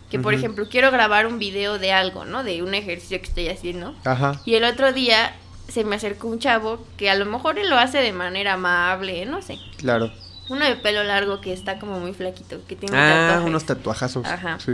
Que, 0.09 0.19
por 0.19 0.33
Ujú. 0.33 0.39
ejemplo, 0.41 0.67
quiero 0.69 0.91
grabar 0.91 1.25
un 1.25 1.39
video 1.39 1.79
de 1.79 1.91
algo, 1.91 2.23
¿no? 2.25 2.43
De 2.43 2.61
un 2.61 2.75
ejercicio 2.75 3.19
que 3.19 3.27
estoy 3.27 3.47
haciendo. 3.49 3.95
Ajá. 4.05 4.39
Y 4.45 4.53
el 4.55 4.63
otro 4.63 4.93
día 4.93 5.33
se 5.73 5.83
me 5.83 5.95
acercó 5.95 6.27
un 6.27 6.37
chavo 6.39 6.85
que 6.97 7.09
a 7.09 7.15
lo 7.15 7.25
mejor 7.25 7.57
él 7.57 7.67
lo 7.69 7.77
hace 7.77 7.97
de 7.97 8.13
manera 8.13 8.53
amable, 8.53 9.25
no 9.25 9.41
sé. 9.41 9.57
Claro. 9.77 10.11
Uno 10.49 10.63
de 10.65 10.75
pelo 10.75 11.03
largo 11.03 11.41
que 11.41 11.51
está 11.51 11.79
como 11.79 11.99
muy 11.99 12.13
flaquito, 12.13 12.59
que 12.67 12.75
tiene 12.75 12.95
Ah, 12.95 13.27
tatuajes. 13.29 13.47
unos 13.49 13.65
tatuajazos. 13.65 14.25
Ajá. 14.27 14.59
Sí. 14.63 14.73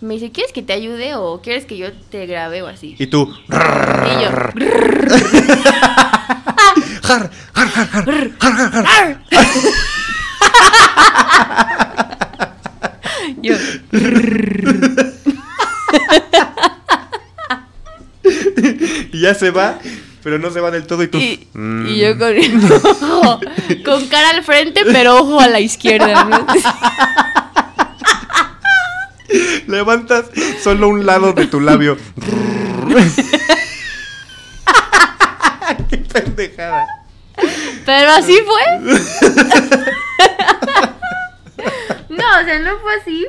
Me 0.00 0.14
dice, 0.14 0.30
¿quieres 0.32 0.52
que 0.52 0.62
te 0.62 0.72
ayude 0.72 1.16
o 1.16 1.42
quieres 1.42 1.66
que 1.66 1.76
yo 1.76 1.92
te 1.92 2.24
grabe 2.26 2.62
o 2.62 2.68
así? 2.68 2.94
Y 2.98 3.08
tú. 3.08 3.28
Y 3.48 4.22
yo, 4.22 4.30
Jar, 7.02 7.30
jar, 7.54 7.68
jar, 7.70 7.88
jar, 7.88 8.04
jar, 8.38 8.72
jar, 8.72 8.86
jar. 8.86 9.20
yo, 13.42 13.54
Y 19.12 19.20
ya 19.20 19.34
se 19.34 19.50
va, 19.50 19.78
pero 20.22 20.38
no 20.38 20.50
se 20.50 20.60
va 20.60 20.70
del 20.70 20.86
todo 20.86 21.02
y 21.02 21.08
tú. 21.08 21.18
y, 21.18 21.48
Mm. 21.54 21.86
y 21.88 21.96
yo 21.98 22.18
con, 22.18 22.34
ojo, 23.12 23.40
con 23.84 24.06
cara 24.08 24.30
al 24.30 24.42
frente, 24.44 24.82
pero 24.84 25.16
ojo 25.18 25.40
a 25.40 25.48
la 25.48 25.60
izquierda. 25.60 26.24
¿no? 26.24 26.46
Levantas 29.66 30.26
solo 30.62 30.88
un 30.88 31.04
lado 31.06 31.32
de 31.34 31.46
tu 31.46 31.60
labio. 31.60 31.96
Qué 35.90 35.96
pendejada. 35.98 36.86
Pero 37.84 38.10
así 38.12 38.36
fue. 38.44 38.62
no, 42.08 42.24
o 42.40 42.44
sea, 42.44 42.58
no 42.60 42.78
fue 42.80 42.94
así. 43.00 43.26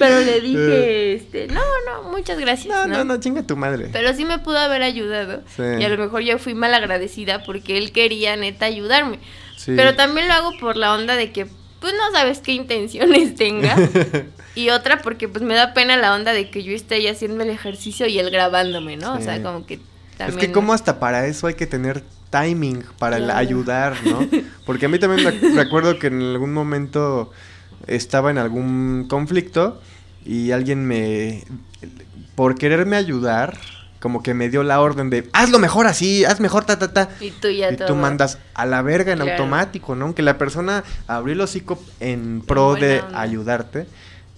Pero 0.00 0.20
le 0.20 0.40
dije, 0.40 1.12
este, 1.14 1.46
no, 1.46 1.60
no, 1.86 2.10
muchas 2.10 2.38
gracias. 2.40 2.66
Eh. 2.74 2.88
No, 2.88 2.88
no, 2.88 3.04
no, 3.04 3.20
chinga 3.20 3.44
tu 3.46 3.56
madre. 3.56 3.88
Pero 3.92 4.12
sí 4.14 4.24
me 4.24 4.38
pudo 4.40 4.58
haber 4.58 4.82
ayudado. 4.82 5.42
Sí. 5.54 5.62
Y 5.78 5.84
a 5.84 5.88
lo 5.88 5.96
mejor 5.96 6.22
yo 6.22 6.38
fui 6.38 6.54
mal 6.54 6.74
agradecida 6.74 7.42
porque 7.44 7.78
él 7.78 7.92
quería 7.92 8.34
neta 8.36 8.66
ayudarme. 8.66 9.20
Sí. 9.56 9.72
Pero 9.76 9.94
también 9.94 10.26
lo 10.26 10.34
hago 10.34 10.50
por 10.58 10.76
la 10.76 10.92
onda 10.94 11.14
de 11.16 11.30
que, 11.30 11.46
pues 11.80 11.92
no 11.94 12.10
sabes 12.12 12.40
qué 12.40 12.52
intenciones 12.52 13.34
tenga. 13.36 13.76
y 14.54 14.70
otra 14.70 15.00
porque 15.02 15.28
pues 15.28 15.44
me 15.44 15.54
da 15.54 15.72
pena 15.74 15.96
la 15.96 16.14
onda 16.14 16.32
de 16.32 16.50
que 16.50 16.62
yo 16.64 16.72
esté 16.72 16.96
ahí 16.96 17.06
haciendo 17.06 17.44
el 17.44 17.50
ejercicio 17.50 18.06
y 18.06 18.18
él 18.18 18.30
grabándome, 18.30 18.96
¿no? 18.96 19.14
O 19.14 19.20
sea, 19.20 19.42
como 19.42 19.64
que 19.66 19.74
Es 19.74 19.80
también... 20.18 20.38
que 20.38 20.52
como 20.52 20.72
hasta 20.72 20.98
para 20.98 21.26
eso 21.26 21.46
hay 21.46 21.54
que 21.54 21.66
tener 21.66 22.02
timing 22.30 22.84
para 22.98 23.18
Claro. 23.18 23.38
ayudar, 23.38 23.96
¿no? 24.04 24.26
Porque 24.64 24.86
a 24.86 24.88
mí 24.88 24.98
también 24.98 25.40
me 25.42 25.62
recuerdo 25.62 25.98
que 25.98 26.06
en 26.08 26.20
algún 26.22 26.52
momento 26.52 27.32
estaba 27.86 28.30
en 28.30 28.38
algún 28.38 29.06
conflicto 29.08 29.80
y 30.24 30.50
alguien 30.52 30.86
me, 30.86 31.44
por 32.34 32.54
quererme 32.56 32.96
ayudar, 32.96 33.56
como 34.00 34.22
que 34.22 34.32
me 34.34 34.48
dio 34.48 34.62
la 34.62 34.80
orden 34.80 35.10
de, 35.10 35.28
hazlo 35.32 35.58
mejor 35.58 35.86
así, 35.86 36.24
haz 36.24 36.40
mejor 36.40 36.64
ta, 36.64 36.78
ta, 36.78 36.92
ta. 36.92 37.08
Y 37.20 37.30
tú 37.32 37.48
ya 37.50 37.70
Y 37.72 37.76
todo. 37.76 37.88
tú 37.88 37.94
mandas 37.96 38.38
a 38.54 38.64
la 38.66 38.80
verga 38.82 39.12
en 39.12 39.18
Claro. 39.18 39.32
automático, 39.32 39.94
¿no? 39.94 40.06
Aunque 40.06 40.22
la 40.22 40.38
persona 40.38 40.84
abrió 41.06 41.34
el 41.34 41.40
hocico 41.40 41.78
en 42.00 42.42
pro 42.46 42.70
buena 42.70 42.86
de 42.86 43.00
onda. 43.00 43.20
ayudarte, 43.20 43.86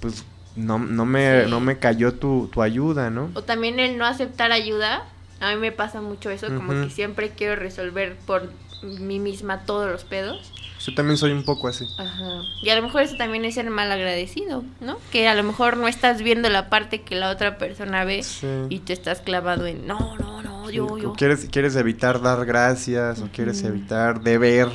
pues 0.01 0.24
no, 0.57 0.78
no, 0.78 1.07
me, 1.07 1.45
Sí. 1.45 1.51
no 1.51 1.61
me 1.61 1.78
cayó 1.78 2.12
tu, 2.14 2.49
tu 2.53 2.61
ayuda, 2.62 3.11
¿no? 3.11 3.30
O 3.34 3.43
también 3.43 3.78
el 3.80 3.99
no 3.99 4.05
aceptar 4.05 4.51
ayuda. 4.53 5.05
A 5.40 5.51
mí 5.55 5.57
me 5.61 5.72
pasa 5.72 6.01
mucho 6.01 6.30
eso, 6.30 6.49
como 6.55 6.72
que 6.72 6.90
siempre 6.90 7.30
quiero 7.30 7.57
resolver 7.57 8.16
por 8.26 8.49
mí 8.82 9.18
misma 9.18 9.61
todos 9.64 9.90
los 9.90 10.05
pedos. 10.05 10.53
Yo 10.85 10.95
también 10.95 11.16
soy 11.16 11.33
un 11.33 11.45
poco 11.45 11.68
así. 11.68 11.87
Ajá. 11.97 12.43
Y 12.62 12.68
a 12.70 12.76
lo 12.76 12.83
mejor 12.83 13.03
eso 13.03 13.16
también 13.16 13.45
es 13.45 13.55
ser 13.55 13.70
mal 13.70 13.91
agradecido, 13.93 14.64
¿no? 14.80 14.99
Que 15.12 15.28
a 15.28 15.35
lo 15.35 15.43
mejor 15.45 15.76
no 15.76 15.87
estás 15.87 16.22
viendo 16.22 16.49
la 16.51 16.68
parte 16.68 17.03
que 17.03 17.14
la 17.14 17.30
otra 17.30 17.57
persona 17.59 18.05
ve 18.05 18.22
Sí. 18.22 18.47
y 18.68 18.80
te 18.80 18.93
estás 18.93 19.20
clavado 19.20 19.66
en, 19.66 19.87
no, 19.87 20.16
no, 20.18 20.43
no, 20.43 20.70
yo, 20.70 20.99
yo. 20.99 21.12
Quieres, 21.12 21.47
quieres 21.51 21.76
evitar 21.76 22.20
dar 22.20 22.45
gracias 22.47 23.20
o 23.20 23.28
quieres 23.33 23.62
evitar 23.62 24.22
deber, 24.22 24.68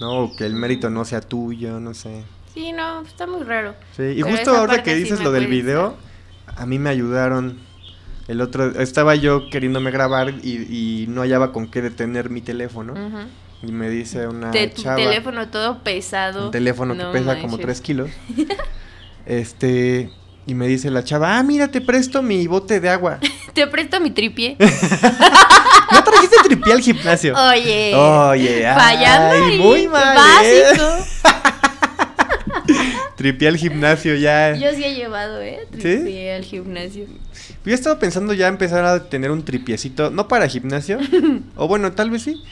¿no? 0.00 0.24
O 0.24 0.36
que 0.36 0.44
el 0.44 0.54
mérito 0.54 0.90
no 0.90 1.04
sea 1.04 1.20
tuyo, 1.20 1.78
no 1.78 1.94
sé. 1.94 2.24
Sí, 2.54 2.72
no, 2.72 3.02
está 3.02 3.26
muy 3.28 3.44
raro. 3.44 3.74
Sí, 3.96 4.02
y 4.02 4.22
Pero 4.22 4.28
justo 4.36 4.56
ahora 4.56 4.82
que 4.82 4.94
dices 4.96 5.20
lo 5.22 5.30
del 5.30 5.46
video, 5.46 5.96
a 6.56 6.66
mí 6.66 6.78
me 6.78 6.90
ayudaron. 6.90 7.58
El 8.26 8.40
otro, 8.40 8.78
estaba 8.80 9.14
yo 9.14 9.48
queriéndome 9.48 9.90
grabar 9.90 10.30
y, 10.42 11.02
y 11.02 11.06
no 11.08 11.22
hallaba 11.22 11.52
con 11.52 11.68
qué 11.70 11.80
detener 11.80 12.28
mi 12.28 12.40
teléfono. 12.42 12.92
Ujú. 12.92 13.18
Y 13.62 13.72
me 13.72 13.90
dice 13.90 14.28
una 14.28 14.50
De 14.50 14.68
tu 14.68 14.82
chava, 14.82 14.96
teléfono 14.96 15.48
todo 15.48 15.82
pesado. 15.82 16.46
un 16.46 16.50
teléfono 16.50 16.96
que 16.96 17.04
pesa 17.18 17.34
como 17.36 17.56
manches. 17.56 17.60
3 17.60 17.80
kilos. 17.80 18.10
este, 19.26 20.10
y 20.46 20.54
me 20.54 20.66
dice 20.68 20.90
la 20.90 21.02
chava, 21.04 21.38
ah, 21.38 21.42
mira, 21.42 21.68
te 21.68 21.80
presto 21.80 22.22
mi 22.22 22.46
bote 22.46 22.80
de 22.80 22.88
agua. 22.88 23.18
Te 23.52 23.66
presto 23.66 23.98
mi 23.98 24.12
tripié. 24.12 24.56
¿No 24.60 26.04
trajiste 26.04 26.36
tripié 26.44 26.72
al 26.74 26.80
gimnasio? 26.80 27.34
Oye. 27.34 27.92
Oye, 27.92 28.62
Fallando 28.72 29.64
muy 29.64 29.88
mal, 29.88 30.16
¿eh? 30.44 30.62
Básico. 30.76 30.84
Tripié 33.16 33.48
al 33.48 33.56
gimnasio 33.56 34.14
ya. 34.14 34.54
Yo 34.54 34.70
sí 34.74 34.84
he 34.84 34.94
llevado, 34.94 35.40
¿eh? 35.40 35.66
Tripié 35.72 36.36
al 36.36 36.44
gimnasio. 36.44 37.06
Yo 37.64 37.74
estaba 37.74 37.98
pensando 37.98 38.32
ya 38.32 38.48
empezar 38.48 38.84
a 38.84 39.08
tener 39.08 39.30
un 39.30 39.44
tripiecito, 39.44 40.10
no 40.10 40.28
para 40.28 40.48
gimnasio, 40.48 40.98
o 41.56 41.68
bueno, 41.68 41.92
tal 41.92 42.10
vez 42.10 42.22
sí, 42.22 42.42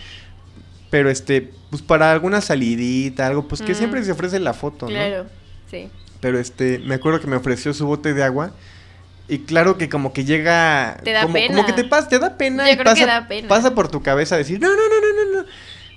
pero 0.97 1.11
este, 1.11 1.51
pues 1.69 1.83
para 1.83 2.11
alguna 2.11 2.41
salidita, 2.41 3.27
algo, 3.27 3.47
pues 3.47 3.61
que 3.61 3.73
Mm. 3.73 3.77
siempre 3.77 4.03
se 4.03 4.13
ofrece 4.13 4.41
la 4.41 4.55
foto, 4.55 4.87
¿no? 4.87 4.93
Claro, 4.93 5.27
sí. 5.71 5.91
Pero 6.21 6.39
este, 6.39 6.79
me 6.79 6.95
acuerdo 6.95 7.21
que 7.21 7.27
me 7.27 7.37
ofreció 7.37 7.75
su 7.75 7.87
bote 7.87 8.15
de 8.15 8.23
agua. 8.25 8.53
Y 9.29 9.41
claro 9.41 9.77
que 9.77 9.91
como 9.91 10.15
que 10.15 10.25
llega... 10.25 10.97
Te 11.05 11.13
da 11.13 11.21
como, 11.21 11.35
pena. 11.35 11.49
como 11.55 11.67
que 11.67 11.75
te 11.75 11.85
pasa, 11.85 12.09
te 12.09 12.19
da 12.19 12.39
pena 12.39 12.65
Yo 12.67 12.73
y 12.73 12.77
creo 12.79 12.95
que 12.95 13.01
pasa, 13.03 13.21
da 13.21 13.29
pena. 13.29 13.47
pasa 13.47 13.75
por 13.75 13.89
tu 13.91 14.01
cabeza 14.03 14.39
decir, 14.39 14.59
no, 14.59 14.69
no, 14.69 14.75
no, 14.75 14.81
no, 14.81 15.33
no, 15.35 15.43
no. 15.43 15.49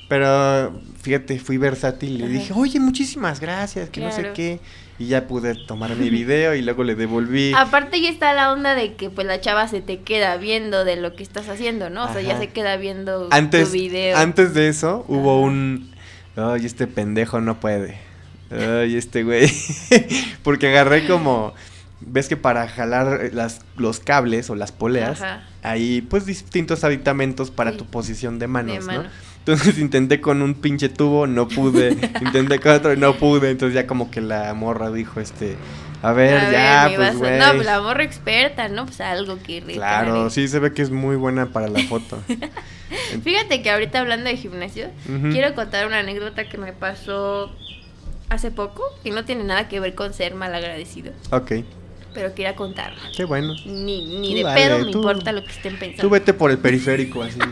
Pero 0.10 0.82
fíjate, 1.02 1.40
fui 1.40 1.58
versátil 1.58 2.16
y 2.16 2.18
le 2.18 2.28
dije, 2.28 2.52
oye, 2.54 2.78
muchísimas 2.82 3.40
gracias, 3.40 3.90
que 3.90 4.02
no 4.02 4.12
sé 4.12 4.32
qué. 4.34 4.60
Y 5.00 5.08
ya 5.08 5.28
pude 5.28 5.56
tomar 5.56 5.96
mi 5.96 6.10
video 6.10 6.54
y 6.56 6.62
luego 6.62 6.84
le 6.84 6.94
devolví. 6.96 7.54
Aparte 7.58 8.02
ya 8.02 8.10
está 8.10 8.34
la 8.34 8.52
onda 8.52 8.76
de 8.76 8.96
que 8.96 9.10
pues 9.10 9.26
la 9.26 9.40
chava 9.40 9.68
se 9.70 9.82
te 9.82 10.02
queda 10.02 10.36
viendo 10.38 10.84
de 10.84 10.98
lo 10.98 11.16
que 11.16 11.24
estás 11.24 11.48
haciendo, 11.48 11.90
¿no? 11.90 12.04
O 12.06 12.12
sea, 12.14 12.22
ya 12.22 12.38
se 12.38 12.50
queda 12.50 12.76
viendo 12.76 13.30
antes, 13.32 13.70
tu 13.70 13.74
video. 13.74 14.18
antes 14.18 14.54
de 14.54 14.68
eso 14.68 15.06
hubo 15.08 15.38
Ajá. 15.40 15.48
un... 15.48 15.92
Ay, 16.36 16.66
este 16.66 16.86
pendejo 16.86 17.40
no 17.42 17.60
puede. 17.62 17.98
Ay, 18.52 18.96
este 18.98 19.24
güey. 19.24 19.50
Porque 20.44 20.68
agarré 20.68 21.08
como... 21.08 21.54
Ves 22.02 22.30
que 22.30 22.38
para 22.38 22.68
jalar 22.70 23.32
las, 23.34 23.60
los 23.76 24.00
cables 24.00 24.50
o 24.50 24.56
las 24.56 24.72
poleas, 24.72 25.22
Ajá. 25.22 25.44
hay 25.64 26.02
pues 26.02 26.26
distintos 26.26 26.86
aditamentos 26.86 27.52
para 27.52 27.72
Sí. 27.72 27.78
tu 27.78 27.86
posición 27.86 28.40
de 28.40 28.48
manos, 28.48 28.88
De 28.88 28.94
¿no? 28.94 29.04
Entonces 29.50 29.78
intenté 29.80 30.22
con 30.22 30.42
un 30.44 30.54
pinche 30.54 30.90
tubo, 30.90 31.26
no 31.26 31.48
pude. 31.48 31.90
intenté 32.22 32.60
con 32.60 32.72
otro 32.74 32.94
y 32.94 32.98
no 32.98 33.16
pude. 33.16 33.50
Entonces 33.50 33.74
ya 33.74 33.88
como 33.88 34.12
que 34.12 34.22
la 34.22 34.54
morra 34.54 34.92
dijo, 34.92 35.20
este... 35.20 35.56
A 36.02 36.14
ver, 36.14 36.40
A 36.40 36.52
ya, 36.52 36.90
me 36.92 36.96
pues 36.96 37.18
güey. 37.18 37.40
No, 37.40 37.54
pues 37.56 37.66
la 37.66 37.82
morra 37.82 38.04
experta, 38.04 38.70
¿no? 38.70 38.86
Pues 38.86 39.02
algo 39.02 39.38
que 39.44 39.62
Claro, 39.62 40.06
reparar. 40.06 40.32
sí 40.32 40.48
se 40.48 40.60
ve 40.60 40.72
que 40.72 40.82
es 40.82 40.92
muy 40.92 41.18
buena 41.18 41.48
para 41.48 41.68
la 41.68 41.84
foto. 41.84 42.22
Fíjate 43.24 43.62
que 43.62 43.70
ahorita 43.70 44.00
hablando 44.00 44.30
de 44.30 44.38
gimnasio, 44.38 44.88
quiero 45.32 45.54
contar 45.56 45.88
una 45.88 46.00
anécdota 46.00 46.48
que 46.48 46.58
me 46.58 46.72
pasó 46.72 47.54
hace 48.30 48.50
poco, 48.50 48.82
que 49.04 49.12
no 49.12 49.26
tiene 49.26 49.44
nada 49.44 49.68
que 49.68 49.82
ver 49.82 49.94
con 49.94 50.14
ser 50.14 50.36
mal 50.36 50.56
agradecido, 50.56 51.12
Ok, 51.32 51.52
pero 52.14 52.34
quería 52.34 52.56
contarla. 52.56 53.00
qué 53.16 53.24
bueno. 53.26 53.54
Ni, 53.66 54.34
de 54.36 54.44
dale, 54.44 54.62
pedo 54.62 54.78
me 54.80 54.92
tú- 54.92 54.98
importa 55.00 55.32
lo 55.32 55.44
que 55.44 55.52
estén 55.52 55.78
pensando. 55.78 56.02
Tú 56.02 56.10
vete 56.10 56.34
por 56.34 56.52
el 56.52 56.58
periférico 56.58 57.24
así. 57.24 57.40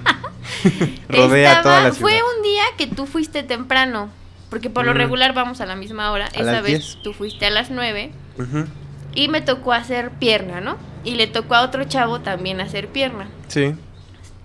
Rodea 1.10 1.52
Estaba- 1.58 1.64
toda 1.64 1.84
la 1.84 1.92
ciudad. 1.94 2.02
Fue 2.10 2.20
un 2.38 2.44
día 2.44 2.64
que 2.78 2.88
tú 2.88 3.06
fuiste 3.06 3.44
temprano, 3.44 4.10
porque 4.50 4.70
por 4.70 4.86
lo 4.86 4.94
Mm. 4.94 4.98
regular 4.98 5.34
vamos 5.34 5.62
a 5.62 5.66
la 5.66 5.76
misma 5.76 6.12
hora. 6.12 6.28
Esa 6.34 6.62
vez 6.62 6.80
10. 6.96 6.98
tú 7.04 7.14
fuiste 7.14 7.46
a 7.46 7.50
las 7.50 7.70
9 7.70 8.12
Ujú, 8.40 8.66
y 9.14 9.28
me 9.28 9.42
tocó 9.42 9.74
hacer 9.74 10.12
pierna, 10.12 10.62
¿no? 10.62 10.78
Y 11.04 11.16
le 11.16 11.28
tocó 11.28 11.56
a 11.56 11.62
otro 11.64 11.84
chavo 11.86 12.22
también 12.22 12.60
hacer 12.62 12.88
pierna. 12.88 13.28
Sí. 13.48 13.76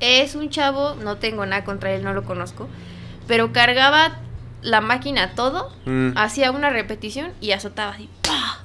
Es 0.00 0.34
un 0.34 0.50
chavo, 0.50 0.96
no 1.02 1.16
tengo 1.16 1.46
nada 1.46 1.64
contra 1.64 1.92
él, 1.92 2.02
no 2.02 2.12
lo 2.12 2.24
conozco, 2.24 2.68
pero 3.28 3.52
cargaba 3.52 4.18
la 4.60 4.80
máquina 4.80 5.34
todo, 5.34 5.72
Mm. 5.86 6.10
hacía 6.16 6.50
una 6.50 6.70
repetición 6.70 7.32
y 7.40 7.52
azotaba 7.52 7.92
así. 7.92 8.08
¡pah! 8.22 8.58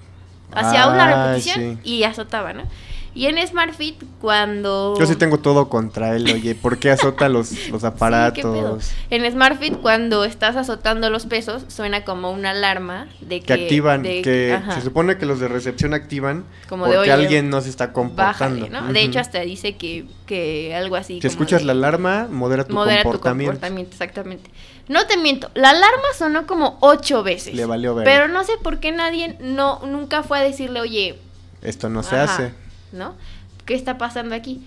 Hacía 0.51 0.87
una 0.87 1.07
repetición 1.07 1.79
sí. 1.83 1.89
y 1.89 2.03
azotaba, 2.03 2.53
¿no? 2.53 2.63
Y 3.17 3.25
en 3.25 3.45
SmartFit 3.47 3.95
cuando... 4.21 4.93
Yo 4.99 5.07
sí 5.07 5.15
tengo 5.15 5.39
todo 5.39 5.69
contra 5.69 6.15
él, 6.15 6.29
oye. 6.31 6.53
¿Por 6.53 6.77
qué 6.77 6.91
azota 6.91 7.27
los, 7.29 7.51
los 7.71 7.81
Sí, 7.81 7.87
aparatos? 7.87 8.35
¿qué 8.35 8.41
pedo? 8.43 8.77
En 9.09 9.31
SmartFit 9.31 9.77
cuando 9.77 10.23
estás 10.23 10.55
azotando 10.55 11.09
los 11.09 11.25
pesos 11.25 11.63
suena 11.67 12.05
como 12.05 12.29
una 12.29 12.51
alarma 12.51 13.07
de 13.21 13.39
que... 13.39 13.45
que 13.47 13.53
activan, 13.53 14.03
de- 14.03 14.21
que 14.21 14.53
ajá, 14.53 14.75
se 14.75 14.81
supone 14.81 15.17
que 15.17 15.25
los 15.25 15.39
de 15.39 15.47
recepción 15.47 15.95
activan 15.95 16.45
Como 16.69 16.85
de, 16.85 16.91
porque 16.95 17.09
"Oye, 17.09 17.11
alguien 17.11 17.49
no 17.49 17.59
se 17.61 17.69
está 17.69 17.91
comportando. 17.91 18.61
bájale, 18.67 18.69
¿no? 18.69 18.93
De 18.93 19.01
hecho 19.01 19.19
hasta 19.19 19.39
dice 19.39 19.75
que, 19.77 20.05
que 20.27 20.75
algo 20.75 20.95
así 20.95 21.15
Si 21.15 21.21
como 21.21 21.31
escuchas 21.31 21.61
de- 21.61 21.65
la 21.65 21.71
alarma, 21.71 22.27
modera 22.29 22.65
tu 22.65 22.73
modera 22.75 23.01
tu 23.01 23.09
comportamiento. 23.09 23.53
comportamiento, 23.53 23.91
exactamente. 23.93 24.51
No 24.89 25.07
te 25.07 25.17
miento, 25.17 25.49
la 25.55 25.71
alarma 25.71 26.05
sonó 26.15 26.45
como 26.45 26.77
ocho 26.81 27.23
veces. 27.23 27.55
Le 27.55 27.65
valió 27.65 27.95
ver. 27.95 28.05
Pero 28.05 28.27
no 28.27 28.43
sé 28.43 28.53
por 28.61 28.79
qué 28.79 28.91
nadie 28.91 29.37
no 29.41 29.81
nunca 29.87 30.21
fue 30.21 30.37
a 30.37 30.41
decirle, 30.43 30.81
oye, 30.81 31.17
Esto 31.63 31.89
no 31.89 32.03
se 32.03 32.15
hace. 32.15 32.66
¿No? 32.91 33.15
¿Qué 33.65 33.75
está 33.75 33.97
pasando 33.97 34.35
aquí? 34.35 34.65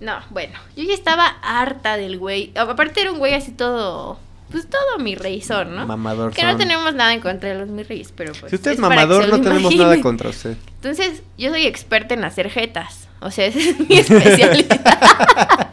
No, 0.00 0.18
bueno, 0.30 0.58
yo 0.76 0.84
ya 0.84 0.94
estaba 0.94 1.26
harta 1.26 1.96
del 1.96 2.18
güey. 2.18 2.52
Aparte 2.56 3.00
era 3.00 3.12
un 3.12 3.18
güey 3.18 3.34
así 3.34 3.52
todo 3.52 4.18
pues 4.50 4.66
todo 4.68 4.98
mi 4.98 5.14
rey 5.14 5.42
son, 5.42 5.76
¿no? 5.76 5.86
Mamador. 5.86 6.32
Que 6.32 6.42
no 6.42 6.56
tenemos 6.56 6.94
nada 6.94 7.12
en 7.12 7.20
contra 7.20 7.50
de 7.50 7.54
los 7.56 7.68
mi 7.68 7.82
reyes, 7.82 8.12
pero 8.16 8.32
pues. 8.32 8.50
Si 8.50 8.56
usted 8.56 8.72
es 8.72 8.78
mamador, 8.78 9.28
no 9.28 9.40
tenemos 9.40 9.74
nada 9.74 10.00
contra 10.00 10.30
usted. 10.30 10.56
Entonces, 10.76 11.22
yo 11.36 11.50
soy 11.50 11.66
experta 11.66 12.14
en 12.14 12.24
hacer 12.24 12.48
jetas. 12.50 13.08
O 13.20 13.30
sea, 13.30 13.46
esa 13.46 13.58
es 13.58 13.78
mi 13.78 13.98
especialidad. 13.98 14.80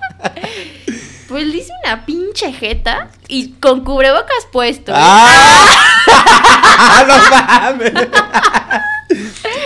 pues 1.29 1.47
le 1.47 1.57
hice 1.57 1.71
una 1.85 2.05
pinche 2.05 2.51
jeta 2.51 3.09
y 3.29 3.51
con 3.53 3.85
cubrebocas 3.85 4.45
puesto. 4.51 4.91
¡Ah! 4.93 5.45
¡No 7.07 7.17
mames! 7.29 7.93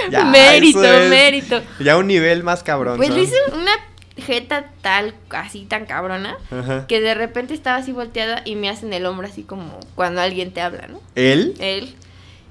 Ya, 0.18 0.24
mérito, 0.26 0.84
es 0.84 1.10
mérito. 1.10 1.62
Ya 1.80 1.98
un 1.98 2.08
nivel 2.08 2.44
más 2.44 2.64
cabrón. 2.64 2.98
Pues 2.98 3.10
le 3.10 3.24
hice 3.24 3.36
una 3.54 3.72
jeta 4.18 4.66
tal, 4.82 5.16
así 5.30 5.66
tan 5.66 5.86
cabrona, 5.86 6.36
Ajá. 6.52 6.86
que 6.88 7.00
de 7.00 7.14
repente 7.14 7.54
estaba 7.54 7.78
así 7.78 7.92
volteada 7.94 8.42
y 8.44 8.56
me 8.56 8.70
hacen 8.70 8.92
el 8.94 9.06
hombro 9.06 9.28
así 9.28 9.44
como 9.44 9.80
cuando 9.96 10.20
alguien 10.22 10.52
te 10.52 10.62
habla, 10.62 10.88
¿no? 10.88 11.00
¿Él? 11.16 11.56
Él. 11.60 11.96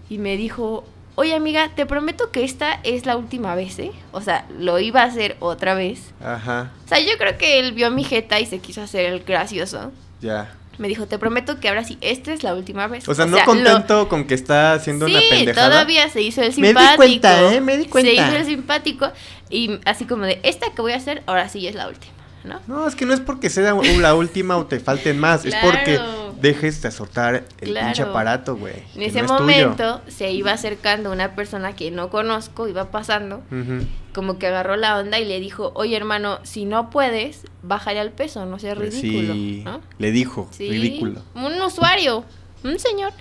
Y 0.08 0.16
me 0.16 0.38
dijo, 0.38 0.86
oye 1.16 1.34
amiga, 1.34 1.70
te 1.74 1.84
prometo 1.84 2.30
que 2.30 2.42
esta 2.44 2.80
es 2.84 3.04
la 3.04 3.16
última 3.18 3.54
vez, 3.54 3.78
¿eh? 3.80 3.92
O 4.12 4.22
sea, 4.22 4.46
lo 4.58 4.78
iba 4.78 5.02
a 5.02 5.04
hacer 5.04 5.36
otra 5.40 5.74
vez. 5.74 6.12
Ajá, 6.24 6.72
O 6.86 6.88
sea, 6.88 7.00
yo 7.00 7.18
creo 7.18 7.36
que 7.36 7.58
él 7.60 7.72
vio 7.72 7.90
mi 7.90 8.02
jeta 8.04 8.40
y 8.40 8.46
se 8.46 8.60
quiso 8.60 8.80
hacer 8.80 9.04
el 9.06 9.20
gracioso. 9.24 9.92
ya. 10.22 10.54
Me 10.78 10.86
dijo, 10.88 11.06
te 11.06 11.18
prometo 11.18 11.58
que 11.60 11.68
ahora 11.68 11.82
sí, 11.84 11.98
esta 12.00 12.32
es 12.32 12.42
la 12.44 12.54
última 12.54 12.86
vez. 12.86 13.08
O 13.08 13.14
sea, 13.14 13.26
no 13.26 13.38
contento 13.44 14.08
con 14.08 14.24
que 14.26 14.34
está 14.34 14.74
haciendo 14.74 15.06
Sí, 15.06 15.12
una 15.12 15.20
pendejada. 15.28 15.68
todavía 15.70 16.08
se 16.08 16.22
hizo 16.22 16.40
el 16.42 16.48
Me 16.50 16.54
di 16.54 16.66
simpático. 16.68 16.96
cuenta, 16.96 17.52
¿eh? 17.52 17.60
Me 17.60 17.76
di 17.76 17.84
Se 17.84 17.90
cuenta. 17.90 18.12
hizo 18.12 18.36
el 18.36 18.44
simpático 18.46 19.10
y 19.50 19.78
así 19.84 20.04
como 20.04 20.24
de, 20.24 20.38
esta 20.44 20.70
que 20.70 20.80
voy 20.82 20.92
a 20.92 20.96
hacer, 20.96 21.22
ahora 21.26 21.48
sí 21.48 21.66
es 21.66 21.74
la 21.74 21.88
última, 21.88 22.12
¿no? 22.44 22.60
No, 22.68 22.86
es 22.86 22.94
que 22.94 23.06
no 23.06 23.12
es 23.14 23.20
porque 23.20 23.50
sea 23.50 23.74
la 23.74 24.14
última 24.14 24.56
o 24.56 24.66
te 24.66 24.78
falten 24.78 25.18
más, 25.18 25.44
es 25.44 25.54
porque 25.56 25.98
dejes 26.40 26.80
de 26.82 26.92
soltar 26.92 27.42
el 27.60 27.70
Claro. 27.70 27.86
pinche 27.86 28.02
aparato, 28.02 28.54
güey. 28.56 28.74
En 28.94 29.02
ese 29.02 29.18
no 29.22 29.24
es 29.24 29.32
tuyo. 29.32 29.40
momento 29.40 30.00
se 30.06 30.30
iba 30.30 30.52
acercando 30.52 31.10
una 31.10 31.34
persona 31.34 31.74
que 31.74 31.90
no 31.90 32.08
conozco, 32.10 32.68
iba 32.68 32.92
pasando, 32.92 33.38
Ujú. 33.50 33.84
Como 34.18 34.36
que 34.36 34.48
agarró 34.48 34.74
la 34.74 34.98
onda 34.98 35.20
y 35.20 35.24
le 35.24 35.38
dijo, 35.38 35.70
oye 35.76 35.96
hermano, 35.96 36.40
si 36.42 36.64
no 36.64 36.90
puedes, 36.90 37.42
bájale 37.62 38.00
al 38.00 38.10
peso, 38.10 38.44
no 38.46 38.58
seas 38.58 38.76
Pues 38.76 39.00
ridículo, 39.00 39.32
sí, 39.32 39.62
¿no? 39.64 39.80
le 39.96 40.10
dijo, 40.10 40.48
Sí, 40.50 40.68
ridículo. 40.68 41.22
Un 41.36 41.62
usuario, 41.62 42.24
un 42.64 42.80
señor, 42.80 43.12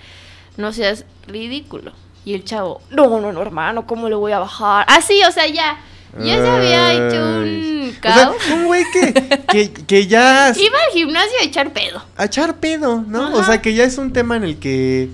no 0.56 0.72
seas 0.72 1.04
ridículo. 1.28 1.92
Y 2.24 2.34
el 2.34 2.42
chavo, 2.42 2.80
no, 2.90 3.20
no, 3.20 3.30
no, 3.30 3.40
hermano, 3.40 3.86
¿cómo 3.86 4.08
le 4.08 4.16
voy 4.16 4.32
a 4.32 4.40
bajar? 4.40 4.86
Así, 4.88 5.22
o 5.22 5.30
sea, 5.30 5.46
ya, 5.46 5.78
ya 6.20 6.34
se 6.34 6.48
había 6.48 6.92
hecho 6.94 7.16
un 7.24 7.44
Ay. 7.44 7.94
O 7.96 8.00
caos. 8.00 8.36
sea, 8.42 8.54
un 8.56 8.66
güey 8.66 8.82
que, 8.92 9.14
que, 9.52 9.72
que 9.72 10.06
ya... 10.08 10.52
Iba 10.58 10.78
al 10.88 10.92
gimnasio 10.92 11.38
a 11.40 11.44
echar 11.44 11.72
pedo. 11.72 12.02
a 12.16 12.24
echar 12.24 12.56
pedo, 12.56 13.04
¿no? 13.06 13.34
O 13.36 13.44
sea, 13.44 13.62
que 13.62 13.72
ya 13.74 13.84
es 13.84 13.98
un 13.98 14.12
tema 14.12 14.36
en 14.36 14.42
el 14.42 14.58
que 14.58 15.10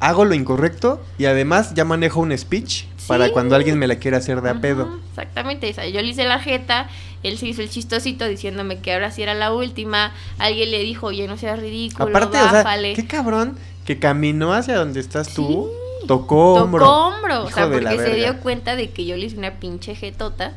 hago 0.00 0.24
lo 0.24 0.34
incorrecto 0.34 1.00
y 1.16 1.26
además 1.26 1.74
ya 1.74 1.84
manejo 1.84 2.18
un 2.18 2.36
speech 2.36 2.86
para 3.08 3.30
cuando 3.30 3.54
alguien 3.56 3.78
me 3.78 3.86
la 3.86 3.96
quiera 3.96 4.18
hacer 4.18 4.40
de 4.42 4.50
a 4.50 4.60
pedo. 4.60 4.98
Exactamente, 5.10 5.70
o 5.70 5.74
sea, 5.74 5.88
yo 5.88 6.00
le 6.00 6.08
hice 6.08 6.24
la 6.24 6.38
jeta, 6.38 6.88
él 7.22 7.38
se 7.38 7.46
hizo 7.48 7.62
el 7.62 7.70
chistosito 7.70 8.26
diciéndome 8.26 8.78
que 8.78 8.92
ahora 8.92 9.10
sí 9.10 9.22
era 9.22 9.34
la 9.34 9.52
última, 9.52 10.12
alguien 10.38 10.70
le 10.70 10.80
dijo, 10.80 11.08
oye, 11.08 11.26
no 11.28 11.36
seas 11.36 11.58
ridículo, 11.58 12.08
Aparte, 12.08 12.38
o 12.38 12.42
sea, 12.50 12.52
bájale. 12.62 12.94
qué 12.94 13.06
cabrón 13.06 13.58
que 13.84 13.98
caminó 13.98 14.52
hacia 14.54 14.76
donde 14.76 15.00
estás 15.00 15.34
tú, 15.34 15.70
Sí. 16.00 16.06
tocó 16.06 16.54
hombro. 16.54 16.84
Tocó 16.84 17.06
hombro, 17.08 17.44
o 17.44 17.50
sea, 17.50 17.68
porque 17.68 17.88
se 17.90 17.96
verga. 17.96 18.14
dio 18.14 18.40
cuenta 18.40 18.76
de 18.76 18.90
que 18.90 19.04
yo 19.04 19.16
le 19.16 19.26
hice 19.26 19.36
una 19.38 19.52
pinche 19.52 19.94
jetota. 19.94 20.52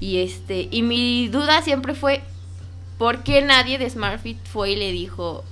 Y 0.00 0.18
este, 0.22 0.68
y 0.70 0.82
mi 0.82 1.28
duda 1.28 1.60
siempre 1.62 1.94
fue, 1.94 2.22
¿por 2.98 3.22
qué 3.22 3.42
nadie 3.42 3.78
de 3.78 3.88
SmartFit 3.90 4.38
fue 4.44 4.70
y 4.70 4.76
le 4.76 4.92
dijo, 4.92 5.44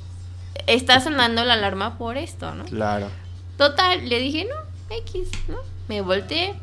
está 0.67 1.01
sonando 1.01 1.45
la 1.45 1.55
alarma 1.55 1.99
por 1.99 2.17
esto, 2.17 2.55
¿no? 2.55 2.65
Claro. 2.65 3.09
Total, 3.57 4.09
le 4.09 4.21
dije, 4.21 4.45
no, 4.47 4.55
X, 4.91 5.29
¿no? 5.49 5.59
Me 5.89 6.01
volteé. 6.01 6.55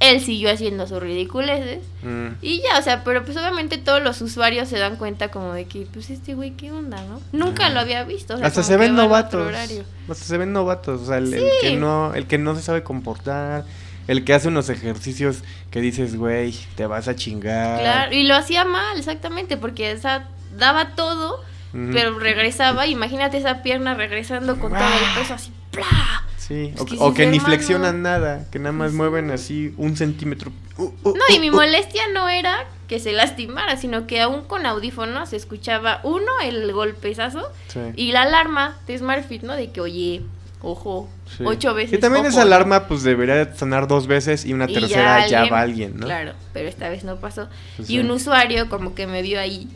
Él 0.00 0.20
siguió 0.20 0.50
haciendo 0.50 0.86
sus 0.86 1.00
ridiculeces. 1.00 1.82
Mm. 2.02 2.28
Y 2.42 2.60
ya, 2.62 2.78
o 2.78 2.82
sea, 2.82 3.04
pero 3.04 3.24
pues 3.24 3.36
obviamente 3.36 3.78
todos 3.78 4.02
los 4.02 4.20
usuarios 4.20 4.68
se 4.68 4.78
dan 4.78 4.96
cuenta 4.96 5.30
como 5.30 5.52
de 5.52 5.66
que, 5.66 5.86
pues 5.92 6.10
este 6.10 6.34
güey, 6.34 6.50
¿qué 6.50 6.72
onda, 6.72 7.02
no? 7.04 7.20
Nunca 7.32 7.70
lo 7.70 7.80
había 7.80 8.04
visto. 8.04 8.34
o 8.34 8.38
sea, 8.38 8.46
Hasta 8.46 8.62
se 8.62 8.76
ven 8.76 8.94
novatos. 8.94 9.54
Hasta 9.54 10.24
se 10.24 10.36
ven 10.36 10.52
novatos. 10.52 11.02
O 11.02 11.06
sea, 11.06 11.18
el, 11.18 11.30
que 11.60 11.76
no, 11.76 12.12
el 12.14 12.26
que 12.26 12.38
no 12.38 12.54
se 12.54 12.62
sabe 12.62 12.82
comportar, 12.82 13.64
el 14.08 14.24
que 14.24 14.34
hace 14.34 14.48
unos 14.48 14.68
ejercicios 14.68 15.42
que 15.70 15.80
dices, 15.80 16.16
güey, 16.16 16.52
te 16.74 16.86
vas 16.86 17.08
a 17.08 17.16
chingar. 17.16 17.80
Claro, 17.80 18.14
y 18.14 18.24
lo 18.24 18.34
hacía 18.34 18.64
mal, 18.64 18.98
exactamente, 18.98 19.56
porque 19.56 19.94
o 19.94 19.98
sea, 19.98 20.28
daba 20.56 20.94
todo, 20.94 21.42
pero 21.72 22.18
regresaba, 22.18 22.86
imagínate 22.86 23.38
esa 23.38 23.62
pierna 23.62 23.94
regresando 23.94 24.58
con 24.60 24.72
todo 24.72 24.84
el 24.84 25.20
peso 25.20 25.34
así, 25.34 25.50
¡plá! 25.70 26.23
Sí, 26.46 26.74
o, 26.78 26.84
que 26.84 26.96
o 26.98 27.14
que 27.14 27.26
ni 27.26 27.40
flexionan 27.40 28.02
nada, 28.02 28.44
que 28.50 28.58
nada 28.58 28.72
más 28.72 28.92
mueven 28.92 29.30
así 29.30 29.72
un 29.78 29.96
centímetro. 29.96 30.52
Uh, 30.76 30.90
uh, 31.02 31.14
No, 31.14 31.22
y 31.30 31.38
uh, 31.38 31.40
mi 31.40 31.48
uh. 31.48 31.54
molestia 31.54 32.02
no 32.12 32.28
era 32.28 32.66
que 32.86 32.98
se 32.98 33.12
lastimara, 33.12 33.78
sino 33.78 34.06
que 34.06 34.20
aún 34.20 34.42
con 34.42 34.66
audífonos 34.66 35.30
se 35.30 35.36
escuchaba, 35.36 36.00
uno, 36.02 36.30
el 36.42 36.70
golpezazo, 36.72 37.50
Sí, 37.68 37.80
y 37.96 38.12
la 38.12 38.22
alarma 38.22 38.76
de 38.86 38.98
SmartFit, 38.98 39.42
¿no? 39.42 39.54
De 39.54 39.70
que, 39.70 39.80
oye, 39.80 40.20
ojo, 40.60 41.08
sí. 41.34 41.44
ocho 41.46 41.72
veces. 41.72 41.94
Y 41.94 41.98
también 41.98 42.26
ojo, 42.26 42.30
esa 42.30 42.40
¿no? 42.40 42.46
alarma 42.46 42.88
pues 42.88 43.02
debería 43.04 43.54
sonar 43.54 43.88
dos 43.88 44.06
veces 44.06 44.44
y 44.44 44.52
una 44.52 44.68
Y 44.68 44.74
tercera 44.74 45.26
ya, 45.26 45.48
va 45.48 45.60
alguien, 45.60 45.98
¿no? 45.98 46.04
Claro, 46.04 46.34
pero 46.52 46.68
esta 46.68 46.90
vez 46.90 47.04
no 47.04 47.16
pasó. 47.16 47.48
Pues 47.76 47.88
y 47.88 47.94
sí. 47.94 47.98
un 48.00 48.10
usuario 48.10 48.68
como 48.68 48.94
que 48.94 49.06
me 49.06 49.22
vio 49.22 49.40
ahí 49.40 49.66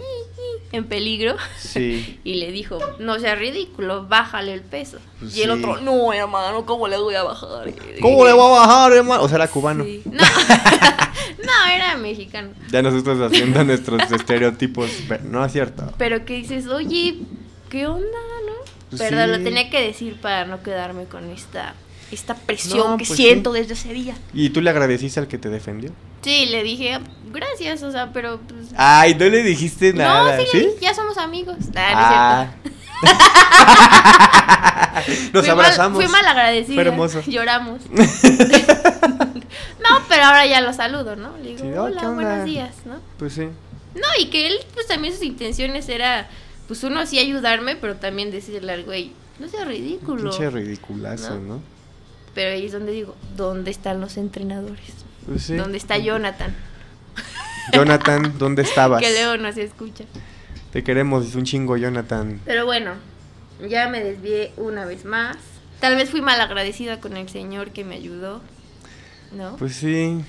en 0.73 0.85
peligro 0.85 1.37
Sí. 1.59 2.21
y 2.25 2.35
le 2.35 2.53
dijo, 2.53 2.79
no 2.99 3.19
sea 3.19 3.35
ridículo, 3.35 4.07
bájale 4.07 4.53
el 4.53 4.63
peso. 4.63 4.99
Pues 5.19 5.37
y 5.37 5.43
el 5.43 5.51
otro, 5.51 5.81
no, 5.81 6.13
hermano, 6.13 6.65
¿cómo 6.67 6.89
le 6.89 6.97
voy 6.97 7.15
a 7.15 7.23
bajar? 7.23 7.73
¿Cómo 8.01 8.25
le 8.25 8.33
va 8.33 8.47
a 8.47 8.67
bajar, 8.67 8.93
hermano? 8.93 9.23
O 9.23 9.29
sea, 9.29 9.37
era 9.37 9.49
cubano. 9.49 9.85
Sí. 9.85 10.03
No, 10.05 10.13
no, 11.45 11.73
era 11.73 11.97
mexicano. 11.97 12.51
Ya 12.71 12.83
nosotros 12.83 13.21
haciendo 13.21 13.65
nuestros 13.65 14.11
estereotipos, 14.13 14.91
pero 15.09 15.25
no 15.25 15.45
es 15.45 15.53
cierto. 15.53 15.93
Pero 15.99 16.25
que 16.25 16.35
dices, 16.35 16.67
oye, 16.67 17.17
¿qué 17.71 17.87
onda, 17.87 18.07
no? 18.47 18.53
Pues 18.91 19.03
Perdón, 19.03 19.27
sí. 19.27 19.39
lo 19.39 19.45
tenía 19.45 19.71
que 19.71 19.83
decir 19.83 20.17
para 20.21 20.45
no 20.47 20.63
quedarme 20.63 21.05
con 21.05 21.29
esta, 21.31 21.75
esta 22.11 22.35
presión 22.35 22.79
No, 22.93 22.97
que 22.97 23.05
pues 23.05 23.17
siento 23.17 23.53
sí. 23.53 23.61
desde 23.61 23.75
ese 23.75 23.93
día. 23.93 24.15
¿Y 24.33 24.51
tú 24.51 24.61
le 24.61 24.71
agradeciste 24.71 25.21
al 25.21 25.29
que 25.29 25.39
te 25.39 25.49
defendió? 25.51 25.91
Sí, 26.23 26.47
le 26.47 26.63
dije, 26.63 26.99
gracias, 27.33 27.83
o 27.83 27.93
sea, 27.93 28.13
pero 28.13 28.41
pues... 28.41 28.69
Ay, 28.77 29.15
no 29.15 29.27
le 29.27 29.43
dijiste 29.43 29.93
nada, 29.93 30.37
no, 30.37 30.43
sí, 30.43 30.49
¿sí? 30.51 30.57
le 30.59 30.65
dije, 30.69 30.79
ya 30.81 30.95
somos 30.95 31.17
amigos. 31.19 31.57
Ah, 31.77 31.93
no 31.95 32.01
es 32.01 32.09
cierto. 32.09 32.69
Ah. 33.05 34.99
Nos 35.33 35.45
Fui 35.47 35.55
mal- 35.55 35.61
abrazamos. 35.67 36.03
fui 36.03 36.11
mal 36.13 36.27
agradecida. 36.27 36.75
Fue 36.75 36.83
hermoso. 36.83 37.23
Lloramos. 37.27 37.81
no, 37.93 38.01
pero 40.09 40.25
ahora 40.25 40.47
ya 40.47 40.61
lo 40.61 40.73
saludo, 40.73 41.15
¿no? 41.17 41.37
Le 41.39 41.51
digo, 41.51 41.61
Sí, 41.61 41.69
oh, 41.77 41.85
hola, 41.85 42.01
¿qué 42.01 42.07
onda?" 42.07 42.23
buenos 42.25 42.45
días, 42.45 42.75
¿no? 42.85 42.97
Pues 43.19 43.33
sí. 43.35 43.45
No, 43.95 44.07
y 44.21 44.27
que 44.31 44.47
él, 44.49 44.59
pues 44.75 44.87
también 44.87 45.15
sus 45.15 45.23
intenciones 45.23 45.89
era, 45.89 46.29
pues 46.67 46.83
uno 46.85 47.07
sí 47.07 47.19
ayudarme, 47.19 47.77
pero 47.77 47.97
también 47.97 48.31
decirle 48.31 48.73
al 48.73 48.85
güey, 48.85 49.13
no 49.39 49.49
sea 49.49 49.65
ridículo. 49.65 50.31
Pinche 50.31 50.51
ridiculazo, 50.51 51.37
¿No? 51.37 51.55
¿no? 51.55 51.63
Pero 52.39 52.53
ahí 52.55 52.67
es 52.67 52.71
donde 52.73 52.93
digo, 52.93 53.17
¿dónde 53.37 53.73
están 53.73 54.01
los 54.01 54.17
entrenadores? 54.17 54.95
Pues 55.27 55.43
sí. 55.43 55.57
¿Dónde 55.57 55.77
está 55.77 55.99
Jonathan? 55.99 56.55
Jonathan, 57.73 58.35
¿dónde 58.39 58.63
estabas? 58.63 59.03
Que 59.03 59.11
luego 59.11 59.37
no 59.43 59.53
se 59.53 59.65
escucha. 59.65 60.05
Te 60.73 60.85
queremos, 60.85 61.27
es 61.27 61.35
un 61.35 61.43
chingo, 61.43 61.77
Jonathan. 61.77 62.41
Pero 62.45 62.65
bueno, 62.65 62.93
ya 63.69 63.89
me 63.89 64.05
desvié 64.05 64.53
una 64.57 64.85
vez 64.85 65.05
más. 65.05 65.37
Tal 65.81 65.97
vez 65.97 66.11
fui 66.11 66.21
mal 66.21 66.41
agradecida 66.41 67.01
con 67.01 67.17
el 67.17 67.29
señor 67.29 67.73
que 67.73 67.83
me 67.85 67.97
ayudó, 67.97 68.41
¿no? 69.33 69.57
Pues 69.57 69.75
sí, 69.75 70.21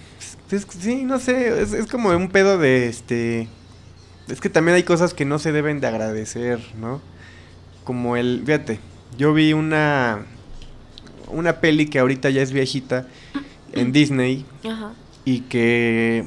es- 0.49 0.66
sí, 0.80 1.03
no 1.03 1.20
sé, 1.20 1.62
es, 1.62 1.74
es 1.74 1.86
como 1.86 2.10
un 2.10 2.30
pedo 2.30 2.57
de 2.57 2.88
este... 2.88 3.47
Es 4.28 4.41
que 4.41 4.49
también 4.49 4.76
hay 4.76 4.84
cosas 4.84 5.14
que 5.14 5.26
no 5.26 5.38
se 5.38 5.51
deben 5.51 5.80
de 5.80 5.86
agradecer, 5.86 6.60
¿no? 6.82 7.01
Como 7.84 8.18
el, 8.18 8.41
fíjate, 8.45 8.80
yo 9.16 9.32
vi 9.34 9.53
una, 9.53 10.26
una 11.30 11.59
peli 11.61 11.88
que 11.88 11.99
ahorita 11.99 12.30
ya 12.30 12.41
es 12.41 12.51
viejita 12.51 13.07
en 13.73 13.91
Disney 13.91 14.45
Ajá. 14.65 14.93
y 15.25 15.41
que, 15.41 16.25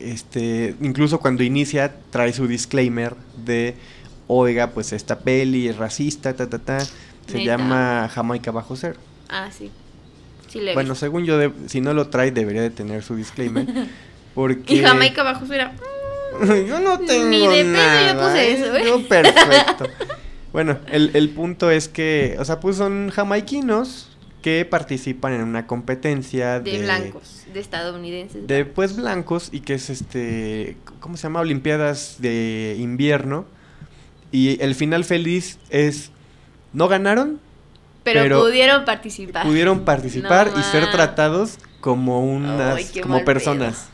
este, 0.00 0.74
incluso 0.80 1.20
cuando 1.20 1.42
inicia 1.42 1.94
trae 2.10 2.32
su 2.32 2.46
disclaimer 2.46 3.14
de, 3.44 3.74
oiga, 4.26 4.70
pues 4.70 4.92
esta 4.92 5.20
peli 5.20 5.68
es 5.68 5.76
racista, 5.76 6.34
ta, 6.34 6.48
ta, 6.48 6.58
ta, 6.58 6.80
se 6.80 6.90
¿Neta? 7.34 7.38
llama 7.44 8.08
Jamaica 8.12 8.50
Bajo 8.50 8.76
Cero. 8.76 8.96
Ah, 9.28 9.48
sí. 9.56 9.70
Sí 10.48 10.60
le 10.60 10.70
he 10.70 10.74
Bueno, 10.74 10.94
según 10.94 11.24
yo, 11.26 11.36
de- 11.38 11.52
si 11.66 11.80
no 11.80 11.92
lo 11.94 12.08
trae, 12.08 12.30
debería 12.30 12.62
de 12.62 12.70
tener 12.70 13.02
su 13.02 13.14
disclaimer. 13.16 13.66
Porque... 14.34 14.74
Y 14.74 14.78
Jamaica 14.82 15.22
bajo 15.22 15.52
era... 15.52 15.72
yo 16.68 16.78
no 16.80 16.98
tengo 17.00 17.28
Ni 17.28 17.46
de 17.46 17.64
pedo 17.64 18.12
yo 18.14 18.20
puse 18.20 18.52
eso, 18.52 18.76
¿eh? 18.76 18.82
Yo 18.86 19.08
perfecto. 19.08 19.84
bueno, 20.52 20.78
el, 20.90 21.10
el 21.14 21.28
punto 21.30 21.70
es 21.70 21.88
que, 21.88 22.36
o 22.38 22.44
sea, 22.44 22.60
pues 22.60 22.76
son 22.76 23.10
jamaiquinos 23.10 24.16
que 24.42 24.64
participan 24.64 25.32
en 25.34 25.42
una 25.42 25.66
competencia 25.66 26.60
De, 26.60 26.72
de... 26.72 26.84
blancos, 26.84 27.44
de 27.52 27.60
estadounidenses. 27.60 28.46
De, 28.46 28.64
pues, 28.64 28.96
blancos 28.96 29.48
y 29.52 29.60
que 29.60 29.74
es, 29.74 29.90
este, 29.90 30.76
¿cómo 31.00 31.16
se 31.16 31.24
llama? 31.24 31.40
Olimpiadas 31.40 32.16
de 32.18 32.76
invierno. 32.78 33.46
Y 34.30 34.62
el 34.62 34.74
final 34.74 35.04
feliz 35.04 35.58
es, 35.70 36.12
no 36.72 36.86
ganaron, 36.88 37.40
Pero, 38.04 38.22
Pero 38.22 38.40
pudieron 38.40 38.84
participar. 38.84 39.46
pudieron 39.46 39.84
participar 39.84 40.52
No 40.52 40.60
y 40.60 40.62
ser 40.62 40.90
tratados 40.90 41.58
como 41.80 42.22
unas, 42.22 42.76
Ay, 42.76 43.00
como 43.02 43.24
personas. 43.24 43.88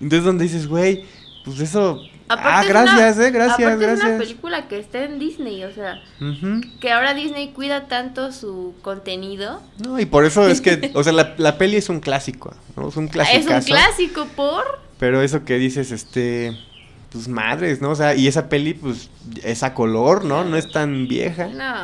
Entonces 0.00 0.24
donde 0.24 0.44
dices, 0.44 0.66
güey, 0.66 1.04
pues 1.44 1.60
eso... 1.60 2.00
Aparte 2.32 2.48
ah, 2.48 2.64
gracias, 2.68 3.16
una- 3.16 3.26
eh, 3.26 3.30
gracias, 3.30 3.58
aparte 3.60 3.84
es 3.84 3.90
una 3.90 4.08
gracias. 4.08 4.18
película 4.18 4.68
que 4.68 4.78
está 4.78 5.04
en 5.04 5.18
Disney, 5.18 5.64
o 5.64 5.72
sea, 5.74 6.00
que 6.80 6.92
ahora 6.92 7.14
Disney 7.14 7.48
cuida 7.52 7.88
tanto 7.88 8.32
su 8.32 8.74
contenido. 8.82 9.60
No, 9.84 9.98
y 9.98 10.06
por 10.06 10.24
eso 10.24 10.46
es 10.48 10.60
que, 10.60 10.90
o 10.94 11.02
sea, 11.02 11.12
la, 11.12 11.34
la 11.38 11.58
peli 11.58 11.76
es 11.76 11.88
un 11.88 12.00
clásico, 12.00 12.54
¿no? 12.76 12.88
Es 12.88 12.96
un 12.96 13.08
clásico. 13.08 13.38
es 13.38 13.46
un 13.46 13.60
clásico 13.62 14.26
por... 14.36 14.80
Pero 14.98 15.22
eso 15.22 15.44
que 15.44 15.54
dices, 15.56 15.90
este, 15.92 16.56
pues 17.10 17.26
madres, 17.26 17.80
¿no? 17.80 17.90
O 17.90 17.96
sea, 17.96 18.14
y 18.14 18.28
esa 18.28 18.48
peli, 18.48 18.74
pues, 18.74 19.08
es 19.42 19.62
a 19.62 19.74
color, 19.74 20.24
¿no? 20.24 20.44
No 20.44 20.56
es 20.56 20.70
tan 20.70 21.08
vieja. 21.08 21.48
No, 21.48 21.74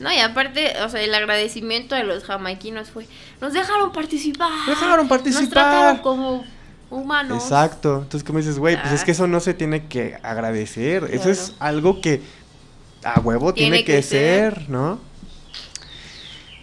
no, 0.00 0.12
y 0.12 0.18
aparte, 0.18 0.74
o 0.84 0.88
sea, 0.88 1.00
el 1.00 1.12
agradecimiento 1.14 1.94
de 1.96 2.04
los 2.04 2.22
jamaiquinos 2.24 2.90
fue, 2.90 3.06
nos 3.40 3.52
dejaron 3.52 3.90
participar. 3.92 4.50
Dejaron 4.66 5.08
Nos 5.08 5.08
trataron 5.08 5.08
participar. 5.08 6.02
como 6.02 6.44
humanos. 6.90 7.42
Exacto. 7.42 8.02
Entonces, 8.02 8.24
como 8.26 8.38
dices, 8.38 8.58
güey, 8.58 8.80
pues 8.80 8.92
es 8.92 9.04
que 9.04 9.10
Ah. 9.10 9.14
eso 9.14 9.26
no 9.26 9.40
se 9.40 9.54
tiene 9.54 9.86
que 9.86 10.18
agradecer. 10.22 11.08
Eso 11.12 11.30
es 11.30 11.54
algo 11.58 12.00
que 12.00 12.20
a 13.04 13.20
huevo 13.20 13.54
tiene, 13.54 13.78
Tiene 13.78 13.84
que, 13.84 13.96
que 13.96 14.02
ser. 14.02 14.54
ser, 14.54 14.68
¿no? 14.70 14.98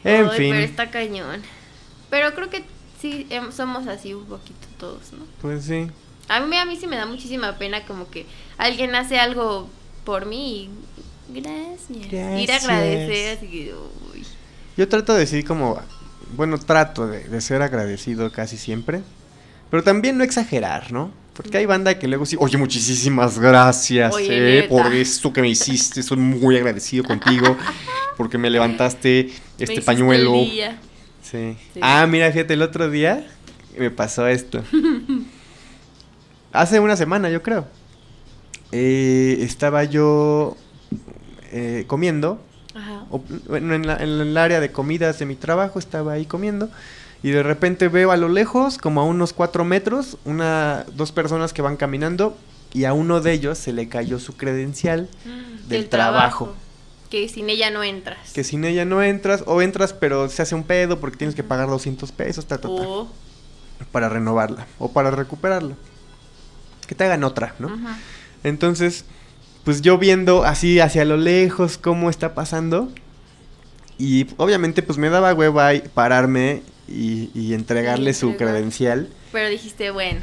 En 0.04 0.30
Ay, 0.30 0.38
fin, 0.38 0.52
Pero 0.52 0.64
está 0.66 0.92
cañón. 0.92 1.42
Pero 2.10 2.34
creo 2.36 2.50
que 2.50 2.64
sí, 3.02 3.26
em, 3.30 3.52
somos 3.52 3.88
así 3.88 4.14
un 4.14 4.26
poquito 4.26 4.68
todos, 4.80 5.14
¿no? 5.14 5.26
pues 5.42 5.66
sí. 5.66 5.88
A 6.28 6.40
mí, 6.40 6.58
a 6.58 6.66
mí 6.66 6.76
sí 6.76 6.88
me 6.88 6.96
da 6.96 7.06
muchísima 7.06 7.58
pena 7.58 7.86
como 7.86 8.10
que 8.10 8.26
alguien 8.58 8.96
hace 8.96 9.20
algo 9.20 9.70
por 10.06 10.26
mí 10.26 10.70
y 11.34 11.40
gracias. 11.42 11.90
Ir 11.90 12.08
Gracias. 12.10 12.70
a 12.70 12.74
agradecer, 12.78 13.38
así 13.38 13.48
que, 13.48 13.74
uy. 14.14 14.24
Yo 14.78 14.88
trato 14.90 15.14
de 15.14 15.20
decir 15.22 15.46
como, 15.46 15.80
bueno, 16.36 16.58
trato 16.60 17.08
de, 17.08 17.24
de 17.26 17.42
ser 17.42 17.62
agradecido 17.62 18.32
casi 18.32 18.58
siempre, 18.58 19.02
pero 19.70 19.84
también 19.84 20.18
no 20.18 20.24
exagerar, 20.24 20.92
¿no? 20.92 21.12
Porque 21.34 21.58
hay 21.58 21.66
banda 21.66 22.00
que 22.00 22.08
luego 22.08 22.26
sí, 22.26 22.38
oye, 22.40 22.58
muchísimas 22.58 23.38
gracias 23.40 24.14
Oye, 24.16 24.60
eh, 24.60 24.64
por 24.64 24.94
esto 24.94 25.34
que 25.34 25.42
me 25.42 25.50
hiciste, 25.50 26.00
estoy 26.00 26.18
muy 26.18 26.56
agradecido 26.56 27.04
contigo, 27.04 27.58
porque 28.16 28.38
me 28.38 28.50
levantaste 28.50 29.32
este 29.60 29.82
pañuelo. 29.82 30.34
el 30.36 30.50
día. 30.52 30.80
Sí. 31.22 31.58
Sí. 31.74 31.80
Ah, 31.82 32.06
mira, 32.08 32.32
fíjate, 32.32 32.54
el 32.54 32.62
otro 32.62 32.90
día 32.90 33.28
me 33.78 33.92
pasó 33.92 34.28
esto. 34.28 34.64
Hace 36.54 36.80
una 36.80 36.96
semana, 36.96 37.30
yo 37.30 37.42
creo. 37.42 37.68
Eh, 38.72 39.38
estaba 39.42 39.84
yo 39.84 40.56
eh, 41.52 41.84
comiendo 41.88 42.42
Ajá. 42.74 43.06
o, 43.10 43.22
bueno, 43.48 43.74
en, 43.76 43.86
la- 43.88 43.98
en 43.98 44.10
el 44.10 44.38
área 44.38 44.60
de 44.60 44.72
comidas 44.72 45.20
de 45.20 45.26
mi 45.26 45.36
trabajo 45.36 45.80
estaba 45.80 46.14
ahí 46.14 46.26
comiendo 46.26 46.70
y 47.26 47.32
de 47.32 47.42
repente 47.44 47.88
veo 47.88 48.12
a 48.12 48.18
lo 48.18 48.30
lejos, 48.30 48.78
como 48.78 49.02
a 49.02 49.04
unos 49.06 49.34
cuatro 49.34 49.66
metros, 49.66 50.18
una, 50.26 50.86
dos 50.94 51.12
personas 51.12 51.54
que 51.54 51.62
van 51.64 51.76
caminando 51.76 52.38
y 52.74 52.86
a 52.86 52.94
uno 52.94 53.20
de 53.22 53.32
ellos 53.34 53.58
se 53.58 53.74
le 53.74 53.88
cayó 53.90 54.20
su 54.20 54.38
credencial 54.38 55.10
Mm, 55.26 55.68
del 55.70 55.90
trabajo. 55.90 56.54
Que 57.10 57.28
sin 57.30 57.50
ella 57.50 57.72
no 57.72 57.82
entras. 57.84 58.32
Que 58.34 58.44
sin 58.44 58.64
ella 58.66 58.86
no 58.86 59.02
entras 59.02 59.44
o 59.48 59.62
entras 59.62 59.94
pero 59.94 60.30
se 60.30 60.42
hace 60.44 60.54
un 60.56 60.64
pedo 60.64 61.00
porque 61.00 61.18
tienes 61.18 61.36
que 61.36 61.44
pagar 61.44 61.68
200 61.70 62.12
pesos 62.12 62.46
ta, 62.46 62.58
ta, 62.58 62.68
ta, 62.68 62.74
O- 62.74 63.08
para 63.92 64.08
renovarla 64.10 64.68
o 64.78 64.92
para 64.92 65.10
recuperarla. 65.12 65.76
Que 66.88 66.94
te 66.96 67.04
hagan 67.06 67.24
otra, 67.24 67.56
¿no? 67.60 67.70
Ajá. 67.70 67.98
Entonces, 68.44 69.06
pues 69.64 69.82
yo 69.82 69.98
viendo 69.98 70.44
así 70.44 70.80
hacia 70.80 71.06
lo 71.06 71.18
lejos 71.18 71.78
cómo 71.80 72.10
está 72.12 72.36
pasando. 72.36 72.92
Y 73.98 74.28
obviamente 74.38 74.84
pues 74.84 74.98
me 75.00 75.10
daba 75.10 75.34
hueva 75.34 75.72
pararme 75.94 76.62
y, 76.88 77.30
y 77.34 77.54
entregarle 77.54 78.14
su 78.14 78.36
credencial. 78.36 79.10
Pero 79.32 79.50
dijiste, 79.50 79.92
bueno, 79.92 80.20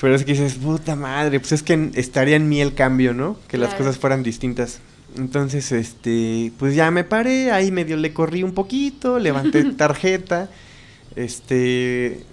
Pero 0.00 0.14
es 0.14 0.24
que 0.24 0.32
dices, 0.32 0.54
puta 0.54 0.94
madre, 0.96 1.40
pues 1.40 1.52
es 1.52 1.62
que 1.62 1.90
estaría 1.94 2.36
en 2.36 2.48
mí 2.48 2.60
el 2.60 2.74
cambio, 2.74 3.14
¿no? 3.14 3.36
Que 3.48 3.58
las 3.58 3.70
Claro. 3.70 3.84
cosas 3.84 3.98
fueran 4.00 4.22
distintas. 4.22 4.80
Entonces, 5.16 5.72
este, 5.72 6.52
pues 6.58 6.74
ya 6.74 6.90
me 6.90 7.02
paré, 7.04 7.50
ahí 7.50 7.70
medio 7.72 7.96
le 7.96 8.12
corrí 8.12 8.42
un 8.42 8.52
poquito, 8.52 9.18
levanté 9.18 9.64
tarjeta, 9.76 10.50
este, 11.14 12.24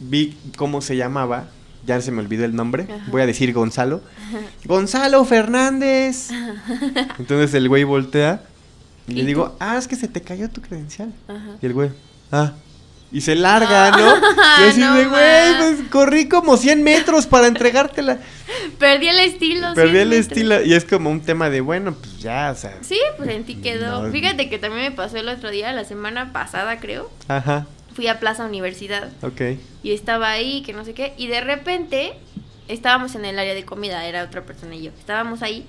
vi 0.00 0.36
cómo 0.56 0.80
se 0.80 0.96
llamaba, 0.96 1.50
ya 1.86 2.00
se 2.00 2.10
me 2.12 2.20
olvidó 2.20 2.44
el 2.46 2.56
nombre, 2.56 2.84
Ajá. 2.84 3.04
voy 3.10 3.20
a 3.22 3.26
decir 3.26 3.52
Gonzalo. 3.52 4.00
Gonzalo 4.64 5.24
Fernández. 5.26 6.30
Entonces 7.18 7.52
el 7.54 7.68
güey 7.68 7.84
voltea 7.84 8.42
y, 9.06 9.12
¿Y 9.12 9.14
le 9.16 9.20
tú? 9.22 9.26
digo, 9.26 9.56
ah, 9.60 9.76
es 9.76 9.86
que 9.86 9.96
se 9.96 10.08
te 10.08 10.22
cayó 10.22 10.48
tu 10.48 10.60
credencial. 10.62 11.12
Y 11.60 11.66
el 11.66 11.74
güey, 11.74 11.90
ah. 12.32 12.54
Y 13.12 13.20
se 13.20 13.36
larga, 13.36 13.90
¿no? 13.92 14.16
Y 14.64 14.68
así 14.68 14.80
No 14.80 14.94
de, 14.94 15.04
güey, 15.06 15.56
pues 15.58 15.88
corrí 15.90 16.28
como 16.28 16.56
100 16.56 16.82
metros 16.82 17.26
para 17.26 17.46
entregártela. 17.46 18.18
Perdí 18.78 19.08
el 19.08 19.20
estilo. 19.20 19.74
Perdí 19.74 19.90
100 19.92 20.02
el 20.02 20.08
metros. 20.08 20.26
estilo. 20.26 20.62
Y 20.64 20.74
es 20.74 20.84
como 20.84 21.10
un 21.10 21.20
tema 21.20 21.48
de, 21.50 21.60
bueno, 21.60 21.94
pues 21.94 22.18
ya, 22.20 22.50
o 22.50 22.58
sea. 22.58 22.78
Sí, 22.82 22.98
pues 23.16 23.28
en 23.30 23.44
ti 23.44 23.56
quedó. 23.56 24.02
No. 24.02 24.12
Fíjate 24.12 24.50
que 24.50 24.58
también 24.58 24.82
me 24.82 24.90
pasó 24.90 25.16
el 25.18 25.28
otro 25.28 25.50
día, 25.50 25.72
la 25.72 25.84
semana 25.84 26.32
pasada 26.32 26.78
creo. 26.80 27.10
Ajá, 27.28 27.66
Fui 27.94 28.08
a 28.08 28.20
Plaza 28.20 28.44
Universidad 28.44 29.08
ok. 29.22 29.40
y 29.82 29.92
estaba 29.92 30.28
ahí, 30.30 30.62
que 30.62 30.74
no 30.74 30.84
sé 30.84 30.92
qué. 30.92 31.14
Y 31.16 31.28
de 31.28 31.40
repente 31.40 32.12
estábamos 32.68 33.14
en 33.14 33.24
el 33.24 33.38
área 33.38 33.54
de 33.54 33.64
comida, 33.64 34.04
era 34.04 34.22
otra 34.24 34.42
persona 34.42 34.74
y 34.74 34.82
yo. 34.82 34.90
Estábamos 34.98 35.42
ahí 35.42 35.64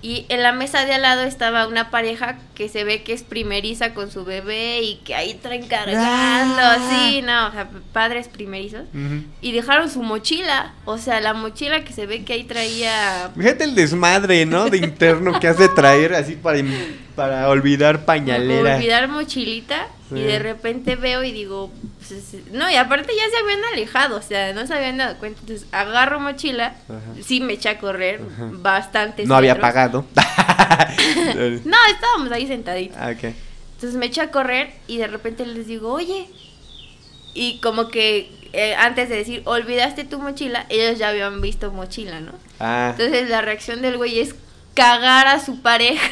y 0.00 0.26
en 0.28 0.42
la 0.44 0.52
mesa 0.52 0.84
de 0.84 0.92
al 0.94 1.02
lado 1.02 1.22
estaba 1.22 1.66
una 1.66 1.90
pareja 1.90 2.38
que 2.54 2.68
se 2.68 2.84
ve 2.84 3.02
que 3.02 3.12
es 3.12 3.22
primeriza 3.24 3.94
con 3.94 4.10
su 4.12 4.24
bebé 4.24 4.80
y 4.82 4.96
que 5.04 5.14
ahí 5.14 5.34
traen 5.34 5.66
cargando, 5.66 6.56
Ah. 6.60 6.74
así, 6.78 7.20
no, 7.22 7.48
o 7.48 7.50
sea, 7.52 7.68
padres 7.92 8.28
primerizos. 8.28 8.82
Ujú. 8.94 9.24
Y 9.40 9.52
dejaron 9.52 9.90
su 9.90 10.02
mochila, 10.02 10.72
o 10.84 10.98
sea, 10.98 11.20
la 11.20 11.34
mochila 11.34 11.82
que 11.84 11.92
se 11.92 12.06
ve 12.06 12.22
que 12.24 12.34
ahí 12.34 12.44
traía 12.44 13.30
Fíjate 13.36 13.64
el 13.64 13.74
desmadre, 13.74 14.46
¿no? 14.46 14.70
De 14.70 14.78
interno 14.78 15.38
que 15.40 15.48
has 15.48 15.58
de 15.58 15.68
traer 15.68 16.14
así 16.14 16.36
para, 16.36 16.60
para 17.16 17.48
olvidar 17.48 18.04
pañalera. 18.04 18.76
olvidar 18.76 19.08
mochilita 19.08 19.88
Sí. 20.08 20.20
y 20.20 20.22
de 20.22 20.38
repente 20.38 20.96
veo 20.96 21.22
y 21.22 21.32
digo, 21.32 21.70
no, 22.52 22.70
y 22.70 22.74
aparte 22.76 23.12
ya 23.16 23.28
se 23.30 23.36
habían 23.42 23.64
alejado, 23.72 24.16
o 24.16 24.22
sea, 24.22 24.52
no 24.52 24.66
se 24.66 24.74
habían 24.74 24.96
dado 24.96 25.16
cuenta. 25.18 25.40
Entonces 25.40 25.66
agarro 25.72 26.20
mochila, 26.20 26.74
Ajá. 26.88 27.00
sí 27.24 27.40
me 27.40 27.54
eché 27.54 27.68
a 27.68 27.78
correr 27.78 28.20
bastante. 28.52 29.24
No 29.26 29.36
había 29.36 29.58
pagado. 29.58 30.04
No, 31.64 31.76
estábamos 31.92 32.32
ahí 32.32 32.46
sentaditos. 32.46 32.96
Ah. 33.00 33.10
Entonces 33.10 33.94
me 33.94 34.06
eché 34.06 34.20
a 34.20 34.30
correr 34.30 34.72
y 34.86 34.98
de 34.98 35.06
repente 35.06 35.46
les 35.46 35.66
digo, 35.66 35.92
oye. 35.92 36.26
Y 37.34 37.60
como 37.60 37.88
que 37.88 38.30
eh, 38.52 38.74
antes 38.74 39.08
de 39.08 39.16
decir, 39.16 39.42
olvidaste 39.44 40.04
tu 40.04 40.18
mochila, 40.18 40.66
ellos 40.68 40.98
ya 40.98 41.10
habían 41.10 41.40
visto 41.40 41.70
mochila, 41.70 42.20
¿no? 42.20 42.32
Ah, 42.58 42.88
Entonces 42.92 43.28
la 43.28 43.42
reacción 43.42 43.82
del 43.82 43.96
güey 43.96 44.20
es 44.20 44.34
cagar 44.74 45.26
a 45.26 45.44
su 45.44 45.60
pareja. 45.60 46.10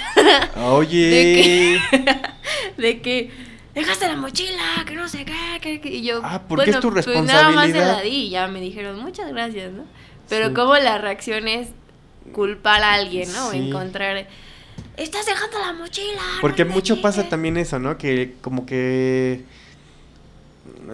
oye. 0.56 1.10
de 1.10 1.22
que, 1.42 2.82
de 2.82 3.00
que 3.00 3.30
dejaste 3.76 4.08
la 4.08 4.16
mochila, 4.16 4.84
que 4.86 4.94
no 4.96 5.08
sé 5.08 5.24
qué, 5.24 5.58
que, 5.60 5.80
que-". 5.80 5.88
y 5.90 6.02
yo, 6.02 6.20
Ah, 6.24 6.42
porque 6.48 6.70
es 6.70 6.80
tu 6.80 6.90
pues 6.92 7.06
nada 7.06 7.50
más 7.50 7.66
se 7.66 7.72
responsabilidad. 7.74 7.96
la 7.96 8.02
di 8.02 8.08
y 8.08 8.30
ya 8.30 8.48
me 8.48 8.60
dijeron 8.60 8.98
muchas 9.00 9.28
gracias, 9.32 9.72
¿no? 9.72 9.84
Pero 10.28 10.48
Sí. 10.48 10.54
como 10.54 10.74
la 10.76 10.98
reacción 10.98 11.46
es 11.46 11.68
culpar 12.32 12.82
a 12.82 12.94
alguien, 12.94 13.30
¿no? 13.32 13.50
Sí. 13.52 13.68
encontrar, 13.68 14.26
estás 14.96 15.26
dejando 15.26 15.58
la 15.60 15.72
mochila. 15.72 16.20
Porque 16.40 16.64
mucho 16.64 17.00
pasa 17.00 17.20
dije". 17.20 17.30
también 17.30 17.56
eso, 17.56 17.78
¿no? 17.78 17.96
Que 17.96 18.34
como 18.40 18.66
que 18.66 19.44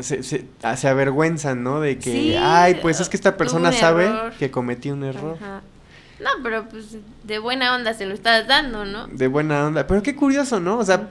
se, 0.00 0.22
se, 0.22 0.44
se 0.76 0.88
avergüenzan, 0.88 1.62
¿no? 1.62 1.80
De 1.80 1.98
que, 1.98 2.10
Sí, 2.12 2.34
ay, 2.38 2.74
pues 2.82 3.00
es 3.00 3.08
que 3.08 3.16
esta 3.16 3.36
persona 3.36 3.72
sabe 3.72 4.10
que 4.38 4.50
cometí 4.50 4.90
un 4.90 5.04
error. 5.04 5.38
Ajá. 5.40 5.62
No, 6.22 6.30
pero 6.42 6.68
pues 6.68 6.96
de 7.24 7.38
buena 7.40 7.74
onda 7.74 7.94
se 7.94 8.06
lo 8.06 8.14
estás 8.14 8.46
dando, 8.46 8.84
¿no? 8.84 9.08
De 9.08 9.26
buena 9.26 9.66
onda. 9.66 9.86
Pero 9.86 10.02
qué 10.02 10.14
curioso, 10.14 10.60
¿no? 10.60 10.78
O 10.78 10.84
sea, 10.84 11.08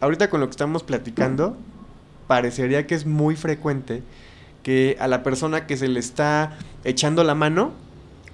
ahorita 0.00 0.28
con 0.28 0.40
lo 0.40 0.46
que 0.46 0.50
estamos 0.50 0.82
platicando, 0.82 1.56
parecería 2.26 2.86
que 2.86 2.94
es 2.94 3.06
muy 3.06 3.34
frecuente 3.34 4.02
que 4.62 4.98
a 5.00 5.08
la 5.08 5.22
persona 5.22 5.66
que 5.66 5.78
se 5.78 5.88
le 5.88 6.00
está 6.00 6.52
echando 6.84 7.24
la 7.24 7.34
mano, 7.34 7.72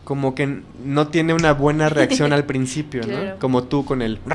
como 0.05 0.35
que 0.35 0.63
no 0.85 1.09
tiene 1.09 1.35
una 1.35 1.53
buena 1.53 1.89
reacción 1.89 2.33
al 2.33 2.45
principio, 2.47 3.03
¿no? 3.03 3.09
Claro. 3.09 3.37
Como 3.39 3.63
tú 3.65 3.85
con 3.85 4.03
el... 4.03 4.19
¿no? 4.27 4.27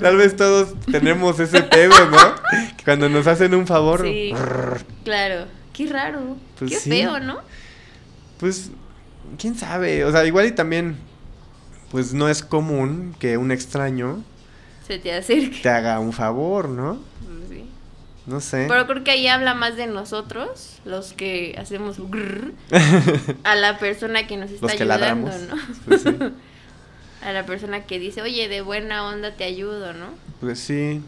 Tal 0.00 0.16
vez 0.18 0.36
todos 0.36 0.74
tenemos 0.90 1.40
ese 1.40 1.62
pedo, 1.62 1.94
¿no? 2.10 2.18
Cuando 2.84 3.08
nos 3.08 3.26
hacen 3.26 3.54
un 3.54 3.66
favor... 3.66 4.02
Sí. 4.02 4.34
Claro. 5.04 5.46
Qué 5.74 5.86
raro. 5.86 6.36
Pues 6.58 6.70
Qué 6.70 6.78
sí. 6.78 6.88
feo, 6.90 7.20
¿no? 7.20 7.40
Pues, 8.38 8.70
quién 9.38 9.54
sabe. 9.56 10.04
O 10.06 10.12
sea, 10.12 10.24
igual 10.24 10.46
y 10.46 10.52
también, 10.52 10.96
pues 11.90 12.14
no 12.14 12.28
es 12.28 12.42
común 12.42 13.14
que 13.18 13.36
un 13.36 13.50
extraño 13.52 14.22
Se 14.86 14.98
te 14.98 15.12
acerque. 15.14 15.58
te 15.62 15.68
haga 15.68 15.98
un 16.00 16.12
favor, 16.12 16.68
¿no? 16.68 16.98
Sí. 17.50 17.66
No 18.26 18.40
sé. 18.40 18.66
Pero 18.68 18.86
creo 18.86 19.04
que 19.04 19.10
ahí 19.10 19.26
habla 19.28 19.54
más 19.54 19.76
de 19.76 19.86
nosotros, 19.86 20.78
los 20.84 21.12
que 21.12 21.54
hacemos 21.58 21.98
grrr, 22.10 22.52
a 23.44 23.54
la 23.54 23.78
persona 23.78 24.26
que 24.26 24.36
nos 24.38 24.50
está 24.50 24.66
Los 24.68 24.76
que 24.76 24.82
ayudando, 24.84 25.28
ladramos. 25.28 25.40
¿no? 25.68 25.74
Pues 25.86 26.02
sí. 26.02 26.10
A 27.22 27.32
la 27.32 27.46
persona 27.46 27.84
que 27.86 27.98
dice, 27.98 28.20
oye, 28.20 28.48
de 28.48 28.60
buena 28.60 29.06
onda 29.06 29.30
te 29.34 29.44
ayudo, 29.44 29.94
¿no? 29.94 30.08
Pues 30.40 30.58
sí. 30.60 31.00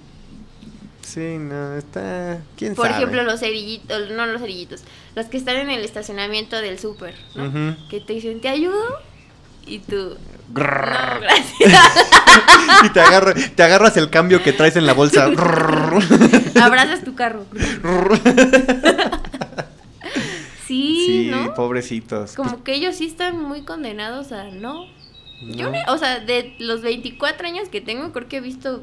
Sí, 1.07 1.39
no, 1.39 1.75
está. 1.77 2.41
¿Quién 2.57 2.75
Por 2.75 2.87
sabe? 2.89 2.99
ejemplo, 2.99 3.23
los 3.23 3.39
cerillitos, 3.39 4.11
no 4.11 4.27
los 4.27 4.41
cerillitos, 4.41 4.83
los 5.15 5.27
que 5.27 5.37
están 5.37 5.55
en 5.57 5.71
el 5.71 5.85
estacionamiento 5.85 6.57
del 6.57 6.79
súper, 6.81 7.15
¿no? 7.37 7.77
Que 7.89 8.01
te 8.01 8.15
dicen, 8.15 8.41
¿te 8.41 8.49
ayudo? 8.49 8.83
Y 9.69 9.79
tú, 9.81 10.17
Grrr. 10.53 10.87
no, 10.91 11.21
gracias. 11.21 11.73
y 12.85 12.89
te, 12.91 13.01
agarra- 13.01 13.35
te 13.55 13.63
agarras 13.63 13.97
el 13.97 14.11
cambio 14.11 14.43
que 14.43 14.53
traes 14.53 14.75
en 14.77 14.85
la 14.87 14.95
bolsa. 14.95 15.25
Abrazas 16.61 17.05
tu 17.05 17.15
carro. 17.15 17.47
sí, 20.67 21.05
sí, 21.07 21.29
¿no? 21.31 21.55
pobrecitos. 21.55 22.35
Como 22.35 22.63
que 22.65 22.75
ellos 22.75 22.97
sí 22.97 23.07
están 23.07 23.41
muy 23.41 23.63
condenados 23.63 24.33
a 24.33 24.45
no. 24.51 24.87
Yo, 25.55 25.71
o 25.89 25.99
sea, 25.99 26.21
de 26.21 26.55
los 26.59 26.81
24 26.83 27.47
años 27.47 27.69
que 27.69 27.81
tengo, 27.81 28.11
creo 28.13 28.27
que 28.29 28.39
he 28.39 28.41
visto 28.41 28.83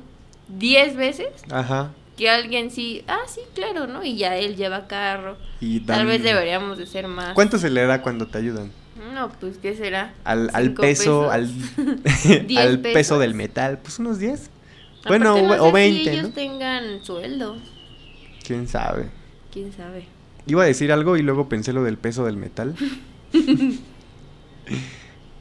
10 0.50 0.96
veces 0.96 1.28
Ajá. 1.50 1.92
Que 2.18 2.30
alguien 2.30 2.70
sí, 2.72 3.04
ah, 3.08 3.20
sí, 3.28 3.42
claro, 3.56 3.88
¿no? 3.88 4.04
Y 4.04 4.18
ya 4.18 4.38
él 4.38 4.56
lleva 4.56 4.88
carro. 4.88 5.38
Y 5.60 5.80
Tal 5.82 6.06
vez 6.06 6.22
deberíamos 6.24 6.78
de 6.78 6.86
ser 6.86 7.08
más. 7.08 7.34
¿Cuánto 7.34 7.58
se 7.58 7.70
le 7.70 7.86
da 7.86 8.02
cuando 8.02 8.28
te 8.28 8.38
ayudan? 8.38 8.72
No, 9.14 9.30
pues, 9.40 9.58
¿qué 9.58 9.76
será? 9.76 10.14
Al, 10.24 10.50
al 10.54 10.74
peso, 10.74 11.30
pesos. 11.30 11.32
al, 11.32 11.50
al 12.58 12.80
pesos. 12.80 12.94
peso 12.94 13.20
del 13.20 13.34
metal. 13.34 13.80
Pues 13.80 13.98
unos 14.00 14.20
10. 14.20 14.50
Aparte, 15.00 15.08
Bueno, 15.08 15.36
no 15.38 15.50
o- 15.50 15.54
sé 15.54 15.60
o 15.62 15.66
si 15.68 15.72
20, 15.74 16.12
ellos 16.12 16.24
¿no? 16.30 16.34
tengan 16.34 17.04
sueldo. 17.04 17.58
¿Quién 18.46 18.68
sabe? 18.68 19.10
¿Quién 19.52 19.72
sabe? 19.74 20.06
Iba 20.46 20.64
a 20.64 20.66
decir 20.66 20.92
algo 20.92 21.16
y 21.18 21.22
luego 21.22 21.48
pensé 21.50 21.74
lo 21.74 21.84
del 21.84 21.98
peso 21.98 22.26
del 22.26 22.38
metal. 22.38 22.76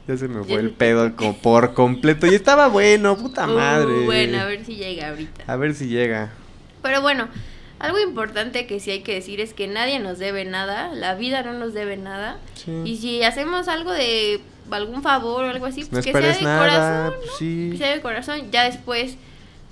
ya 0.07 0.17
se 0.17 0.27
me 0.27 0.43
fue 0.43 0.59
el 0.59 0.71
pedo 0.71 1.13
por 1.41 1.73
completo. 1.73 2.27
Y 2.27 2.33
estaba 2.35 2.67
bueno, 2.67 3.17
puta 3.17 3.47
Uh, 3.47 3.51
madre. 3.51 4.05
bueno, 4.05 4.39
a 4.39 4.45
ver 4.45 4.65
si 4.65 4.75
llega 4.75 5.09
ahorita. 5.09 5.43
A 5.47 5.55
ver 5.55 5.73
si 5.75 5.87
llega. 5.87 6.31
Pero 6.83 7.01
bueno, 7.01 7.27
algo 7.79 7.99
importante 7.99 8.67
que 8.67 8.79
sí 8.79 8.91
hay 8.91 9.01
que 9.01 9.15
decir 9.15 9.41
es 9.41 9.53
que 9.55 9.67
nadie 9.67 9.99
nos 9.99 10.19
debe 10.19 10.45
nada, 10.45 10.93
la 10.93 11.15
vida 11.15 11.41
no 11.41 11.53
nos 11.53 11.73
debe 11.73 11.97
nada. 11.97 12.37
Sí. 12.53 12.71
Y 12.85 12.97
si 12.97 13.23
hacemos 13.23 13.67
algo 13.67 13.91
de 13.91 14.41
algún 14.69 15.01
favor 15.01 15.45
o 15.45 15.49
algo 15.49 15.65
así, 15.65 15.81
no 15.81 15.89
pues 15.89 16.05
que 16.05 16.11
sea 16.11 16.21
de 16.21 16.41
nada. 16.41 16.59
corazón, 16.59 17.19
¿no? 17.19 17.31
sí. 17.39 17.69
Que 17.71 17.77
sea 17.77 17.95
de 17.95 18.01
corazón, 18.01 18.51
ya 18.51 18.63
después 18.63 19.17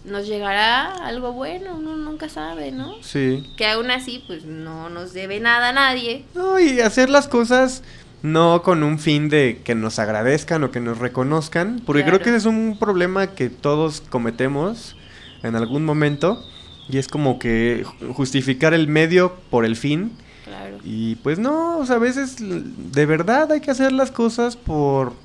nos 0.03 0.28
llegará 0.28 0.91
algo 1.05 1.32
bueno, 1.34 1.76
uno 1.76 1.95
nunca 1.95 2.28
sabe, 2.28 2.72
¿no? 2.72 2.95
Sí. 3.03 3.45
Que 3.55 3.68
aún 3.68 3.91
así, 3.91 4.24
pues 4.26 4.45
no 4.45 4.89
nos 4.89 5.14
debe 5.14 5.39
nada 5.39 5.70
a 5.70 5.74
nadie. 5.74 6.26
No, 6.34 6.59
y 6.59 6.82
hacer 6.82 7.09
las 7.09 7.28
cosas 7.28 7.84
no 8.24 8.62
con 8.62 8.84
un 8.84 8.99
fin 8.99 9.30
de 9.30 9.62
que 9.64 9.76
nos 9.76 9.99
agradezcan 9.99 10.64
o 10.64 10.72
que 10.72 10.80
nos 10.80 10.97
reconozcan, 10.97 11.82
porque 11.86 12.03
creo 12.03 12.20
que 12.20 12.30
ese 12.30 12.38
es 12.38 12.45
un 12.45 12.78
problema 12.80 13.28
que 13.28 13.49
todos 13.49 14.01
cometemos 14.01 14.95
en 15.43 15.55
algún 15.55 15.86
momento 15.86 16.43
y 16.91 16.97
es 16.97 17.07
como 17.07 17.39
que 17.39 17.85
ju- 17.85 18.13
justificar 18.13 18.73
el 18.73 18.87
medio 18.87 19.33
por 19.49 19.65
el 19.65 19.75
fin 19.75 20.11
Claro. 20.45 20.77
y 20.83 21.15
pues 21.15 21.39
no, 21.39 21.77
o 21.77 21.85
sea, 21.85 21.95
a 21.95 21.99
veces 21.99 22.35
de 22.39 23.05
verdad 23.05 23.51
hay 23.51 23.61
que 23.61 23.71
hacer 23.71 23.91
las 23.91 24.11
cosas 24.11 24.57
por 24.57 25.09
Por 25.13 25.15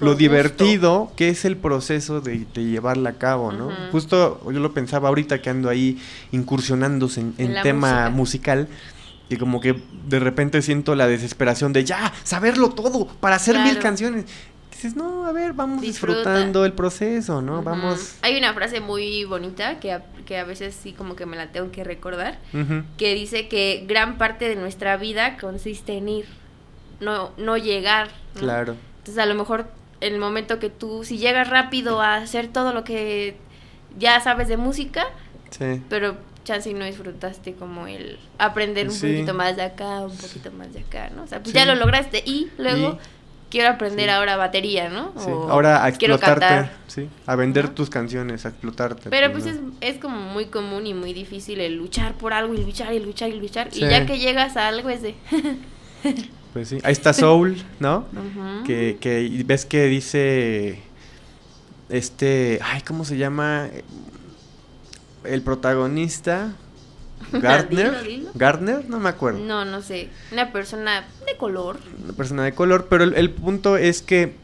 lo 0.00 0.06
gusto. 0.08 0.18
divertido 0.18 1.12
que 1.16 1.28
es 1.30 1.44
el 1.44 1.56
proceso 1.56 2.20
de, 2.20 2.44
de 2.52 2.64
llevarla 2.64 3.10
a 3.10 3.12
cabo, 3.14 3.52
¿no? 3.52 3.70
Justo 3.92 4.40
yo 4.52 4.58
lo 4.60 4.72
pensaba 4.74 5.08
ahorita 5.08 5.40
que 5.40 5.48
ando 5.50 5.68
ahí 5.68 5.98
incursionándose 6.32 7.20
en, 7.20 7.34
En 7.38 7.62
tema 7.62 8.10
música. 8.10 8.56
musical. 8.56 8.68
Y 9.28 9.36
como 9.36 9.60
que 9.60 9.80
de 10.08 10.18
repente 10.18 10.60
siento 10.60 10.94
la 10.94 11.06
desesperación 11.06 11.72
de 11.72 11.84
ya, 11.84 12.12
saberlo 12.24 12.68
todo 12.70 13.06
para 13.06 13.36
hacer 13.36 13.58
mil 13.60 13.78
canciones. 13.78 14.26
Dices, 14.82 14.96
no, 14.96 15.26
a 15.26 15.30
ver, 15.32 15.52
vamos 15.52 15.80
Disfruta. 15.80 16.18
disfrutando 16.18 16.64
el 16.64 16.72
proceso, 16.72 17.40
¿no? 17.40 17.62
Vamos. 17.62 18.16
Hay 18.22 18.36
una 18.36 18.52
frase 18.52 18.80
muy 18.80 19.24
bonita 19.24 19.78
que 19.78 19.92
a, 19.92 20.02
que 20.26 20.36
a 20.38 20.44
veces 20.44 20.74
sí 20.74 20.92
como 20.92 21.14
que 21.14 21.24
me 21.24 21.36
la 21.36 21.52
tengo 21.52 21.70
que 21.70 21.84
recordar, 21.84 22.40
que 22.98 23.14
dice 23.14 23.46
que 23.46 23.84
gran 23.86 24.18
parte 24.18 24.48
de 24.48 24.56
nuestra 24.56 24.96
vida 24.96 25.36
consiste 25.36 25.96
en 25.98 26.08
ir, 26.08 26.26
no, 26.98 27.30
no 27.36 27.56
llegar. 27.58 28.08
¿no? 28.34 28.40
Claro. 28.40 28.74
Entonces 28.98 29.22
a 29.22 29.26
lo 29.26 29.36
mejor 29.36 29.66
en 30.00 30.14
el 30.14 30.18
momento 30.18 30.58
que 30.58 30.68
tú, 30.68 31.04
si 31.04 31.16
llegas 31.16 31.48
rápido 31.48 32.00
a 32.02 32.16
hacer 32.16 32.48
todo 32.48 32.72
lo 32.72 32.82
que 32.82 33.36
ya 34.00 34.18
sabes 34.20 34.48
de 34.48 34.56
música, 34.56 35.06
Sí. 35.50 35.80
pero 35.88 36.16
chance 36.42 36.74
no 36.74 36.84
disfrutaste 36.84 37.54
como 37.54 37.86
el 37.86 38.18
aprender 38.38 38.88
un 38.88 38.94
Sí. 38.94 39.12
poquito 39.12 39.32
más 39.32 39.54
de 39.54 39.62
acá, 39.62 40.00
un 40.00 40.16
poquito 40.16 40.50
más 40.50 40.72
de 40.72 40.80
acá, 40.80 41.08
¿no? 41.14 41.22
O 41.22 41.26
sea, 41.28 41.38
pues 41.38 41.52
Sí. 41.52 41.54
ya 41.56 41.66
lo 41.66 41.76
lograste 41.76 42.20
y 42.26 42.48
luego 42.58 42.98
Y- 43.00 43.21
quiero 43.52 43.68
aprender 43.68 44.06
Sí. 44.06 44.10
ahora 44.10 44.38
batería, 44.38 44.88
¿no? 44.88 45.12
Sí. 45.18 45.28
O 45.30 45.50
Ahora 45.50 45.84
a 45.84 45.92
quiero 45.92 46.14
explotarte, 46.14 46.70
sí, 46.86 47.08
a 47.26 47.36
vender 47.36 47.66
¿No? 47.66 47.70
tus 47.72 47.90
canciones, 47.90 48.46
a 48.46 48.48
explotarte. 48.48 49.10
Pero 49.10 49.30
pues 49.30 49.44
es, 49.44 49.58
es 49.82 49.98
como 49.98 50.16
muy 50.16 50.46
común 50.46 50.86
y 50.86 50.94
muy 50.94 51.12
difícil 51.12 51.60
el 51.60 51.76
luchar 51.76 52.14
por 52.14 52.32
algo 52.32 52.54
y 52.54 52.64
luchar 52.64 52.94
y 52.94 52.98
luchar 52.98 53.28
y 53.28 53.34
luchar. 53.38 53.68
Sí. 53.70 53.84
Y 53.84 53.88
ya 53.90 54.06
que 54.06 54.18
llegas 54.18 54.56
a 54.56 54.68
algo 54.68 54.88
es 54.88 55.02
de... 55.02 55.14
Pues 56.52 56.68
sí, 56.68 56.78
ahí 56.84 56.92
está 56.92 57.14
Soul, 57.14 57.56
¿no? 57.80 58.04
Ujú. 58.12 58.64
que, 58.66 58.98
que 59.00 59.42
ves 59.46 59.64
que 59.64 59.84
dice 59.86 60.80
este, 61.88 62.58
ay, 62.62 62.82
¿cómo 62.82 63.06
se 63.06 63.16
llama? 63.16 63.68
El 65.24 65.40
protagonista 65.42 66.52
Gardner, 67.40 67.90
Dilo, 67.90 68.02
dilo. 68.02 68.30
Gardner, 68.34 68.88
no 68.88 68.98
me 69.00 69.08
acuerdo, 69.08 69.40
No, 69.40 69.64
no 69.64 69.82
sé. 69.82 70.08
Una 70.32 70.52
persona 70.52 71.04
de 71.26 71.36
color. 71.36 71.78
una 72.04 72.12
persona 72.12 72.44
de 72.44 72.52
color, 72.54 72.86
pero 72.88 73.04
el, 73.04 73.14
el 73.14 73.30
punto 73.30 73.76
es 73.76 74.02
que 74.02 74.36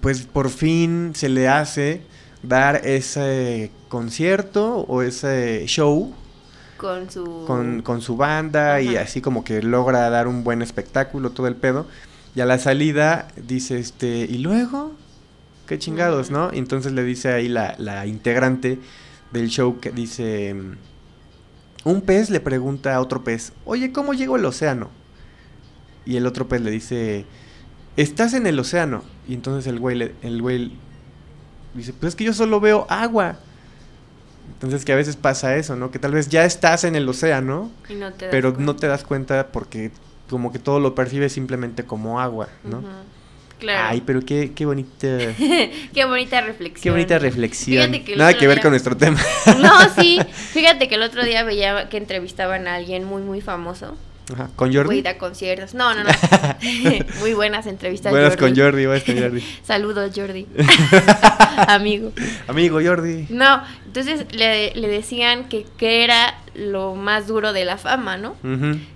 pues 0.00 0.22
por 0.22 0.50
fin 0.50 1.12
se 1.14 1.28
le 1.28 1.48
hace 1.48 2.02
dar 2.42 2.76
ese 2.86 3.70
concierto 3.88 4.78
o 4.88 5.02
ese 5.02 5.64
show 5.66 6.14
Con 6.76 7.10
su... 7.10 7.44
con, 7.46 7.82
con 7.82 8.00
su 8.00 8.16
banda 8.16 8.80
y 8.80 8.96
así 8.96 9.20
como 9.20 9.42
que 9.44 9.62
logra 9.62 10.08
dar 10.08 10.28
un 10.28 10.44
buen 10.44 10.62
espectáculo, 10.62 11.30
todo 11.30 11.48
el 11.48 11.56
pedo. 11.56 11.86
Y 12.34 12.40
a 12.40 12.46
la 12.46 12.58
salida 12.58 13.26
dice, 13.36 13.78
este, 13.80 14.06
¿y 14.30 14.38
luego? 14.38 14.92
¿Qué 15.66 15.78
chingados, 15.78 16.30
no? 16.30 16.50
Y 16.52 16.58
entonces 16.58 16.92
le 16.92 17.02
dice 17.02 17.32
ahí 17.32 17.48
la, 17.48 17.74
la 17.78 18.06
integrante 18.06 18.78
del 19.32 19.48
show 19.48 19.80
que 19.80 19.90
dice, 19.90 20.54
un 21.84 22.00
pez 22.02 22.30
le 22.30 22.40
pregunta 22.40 22.94
a 22.94 23.00
otro 23.00 23.24
pez, 23.24 23.52
oye, 23.64 23.92
¿cómo 23.92 24.12
llego 24.12 24.34
al 24.36 24.44
océano? 24.44 24.90
Y 26.04 26.16
el 26.16 26.26
otro 26.26 26.48
pez 26.48 26.60
le 26.60 26.70
dice, 26.70 27.24
estás 27.96 28.34
en 28.34 28.46
el 28.46 28.58
océano. 28.58 29.02
Y 29.28 29.34
entonces 29.34 29.66
el 29.66 29.78
güey, 29.78 29.96
le- 29.96 30.14
el 30.22 30.40
güey 30.42 30.72
dice, 31.74 31.92
pues 31.92 32.10
es 32.10 32.16
que 32.16 32.24
yo 32.24 32.32
solo 32.34 32.60
veo 32.60 32.86
agua. 32.90 33.36
Entonces 34.54 34.84
que 34.84 34.92
a 34.92 34.96
veces 34.96 35.16
pasa 35.16 35.56
eso, 35.56 35.76
¿no? 35.76 35.90
Que 35.90 35.98
tal 35.98 36.12
vez 36.12 36.28
ya 36.28 36.44
estás 36.44 36.84
en 36.84 36.96
el 36.96 37.08
océano, 37.08 37.70
Y 37.88 37.94
no 37.94 38.10
pero 38.18 38.50
cuenta. 38.52 38.64
no 38.64 38.76
te 38.76 38.86
das 38.88 39.04
cuenta 39.04 39.48
porque 39.52 39.90
como 40.28 40.52
que 40.52 40.58
todo 40.58 40.80
lo 40.80 40.94
percibes 40.94 41.32
simplemente 41.32 41.84
como 41.84 42.20
agua, 42.20 42.48
¿no? 42.64 42.82
Claro. 43.60 43.88
Ay, 43.90 44.02
pero 44.04 44.20
qué, 44.22 44.52
qué 44.54 44.64
bonita, 44.66 45.06
Qué 45.94 46.04
bonita 46.06 46.40
reflexión. 46.40 46.82
qué 46.82 46.90
bonita 46.90 47.18
reflexión. 47.18 47.92
Que 47.92 48.16
Nada 48.16 48.34
que 48.34 48.46
ver 48.46 48.56
día- 48.56 48.62
con 48.62 48.70
nuestro 48.72 48.96
tema. 48.96 49.20
No, 49.60 49.72
sí. 50.00 50.18
Fíjate 50.52 50.88
que 50.88 50.94
el 50.96 51.02
otro 51.02 51.24
día 51.24 51.44
veía 51.44 51.88
que 51.88 51.96
entrevistaban 51.98 52.66
a 52.66 52.76
alguien 52.76 53.04
muy, 53.04 53.22
muy 53.22 53.40
famoso. 53.40 53.96
Ajá, 54.32 54.48
¿Con 54.54 54.72
Jordi? 54.72 54.86
Güey, 54.86 55.02
da 55.02 55.18
conciertos. 55.18 55.74
No, 55.74 55.92
no, 55.92 56.04
no. 56.04 56.10
muy 57.18 57.34
buenas 57.34 57.66
entrevistas. 57.66 58.12
Buenas 58.12 58.36
con 58.36 58.54
Jordi. 58.56 58.86
Buenas 58.86 59.02
con 59.04 59.18
Jordi. 59.20 59.42
Saludos, 59.64 60.12
Jordi. 60.14 60.46
Amigo. 61.68 62.12
Amigo 62.46 62.80
Jordi. 62.82 63.26
No, 63.30 63.62
entonces 63.86 64.26
le, 64.32 64.72
le 64.74 64.88
decían 64.88 65.48
que, 65.48 65.66
que 65.78 66.04
era 66.04 66.38
lo 66.60 66.94
más 66.94 67.26
duro 67.26 67.52
de 67.52 67.64
la 67.64 67.78
fama, 67.78 68.16
¿no? 68.16 68.36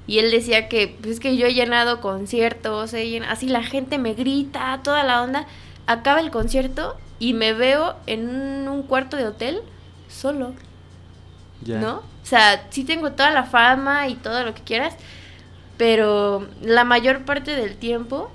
Y 0.07 0.19
él 0.19 0.31
decía 0.31 0.69
que, 0.69 0.97
pues 1.01 1.15
es 1.15 1.21
que 1.21 1.37
yo 1.37 1.47
he 1.47 1.55
llenado 1.55 2.01
conciertos, 2.01 2.93
he 2.95 3.19
así 3.21 3.49
la 3.49 3.63
gente 3.63 3.99
me 3.99 4.15
grita, 4.15 4.81
toda 4.83 5.03
la 5.03 5.23
onda. 5.23 5.47
Acaba 5.87 6.21
el 6.21 6.31
concierto 6.31 6.97
y 7.19 7.33
me 7.35 7.53
veo 7.55 7.95
en 8.07 8.29
un, 8.29 8.69
un 8.69 8.83
cuarto 8.83 9.17
de 9.17 9.27
hotel 9.27 9.61
solo, 10.09 10.53
Ya. 11.63 11.79
¿no? 11.81 11.97
O 11.97 12.27
sea, 12.27 12.67
sí 12.71 12.85
tengo 12.85 13.13
toda 13.13 13.31
la 13.31 13.45
fama 13.45 14.09
y 14.09 14.15
todo 14.15 14.45
lo 14.45 14.55
que 14.55 14.63
quieras, 14.63 14.95
pero 15.77 16.47
la 16.63 16.85
mayor 16.85 17.25
parte 17.25 17.55
del 17.57 17.77
tiempo 17.77 18.31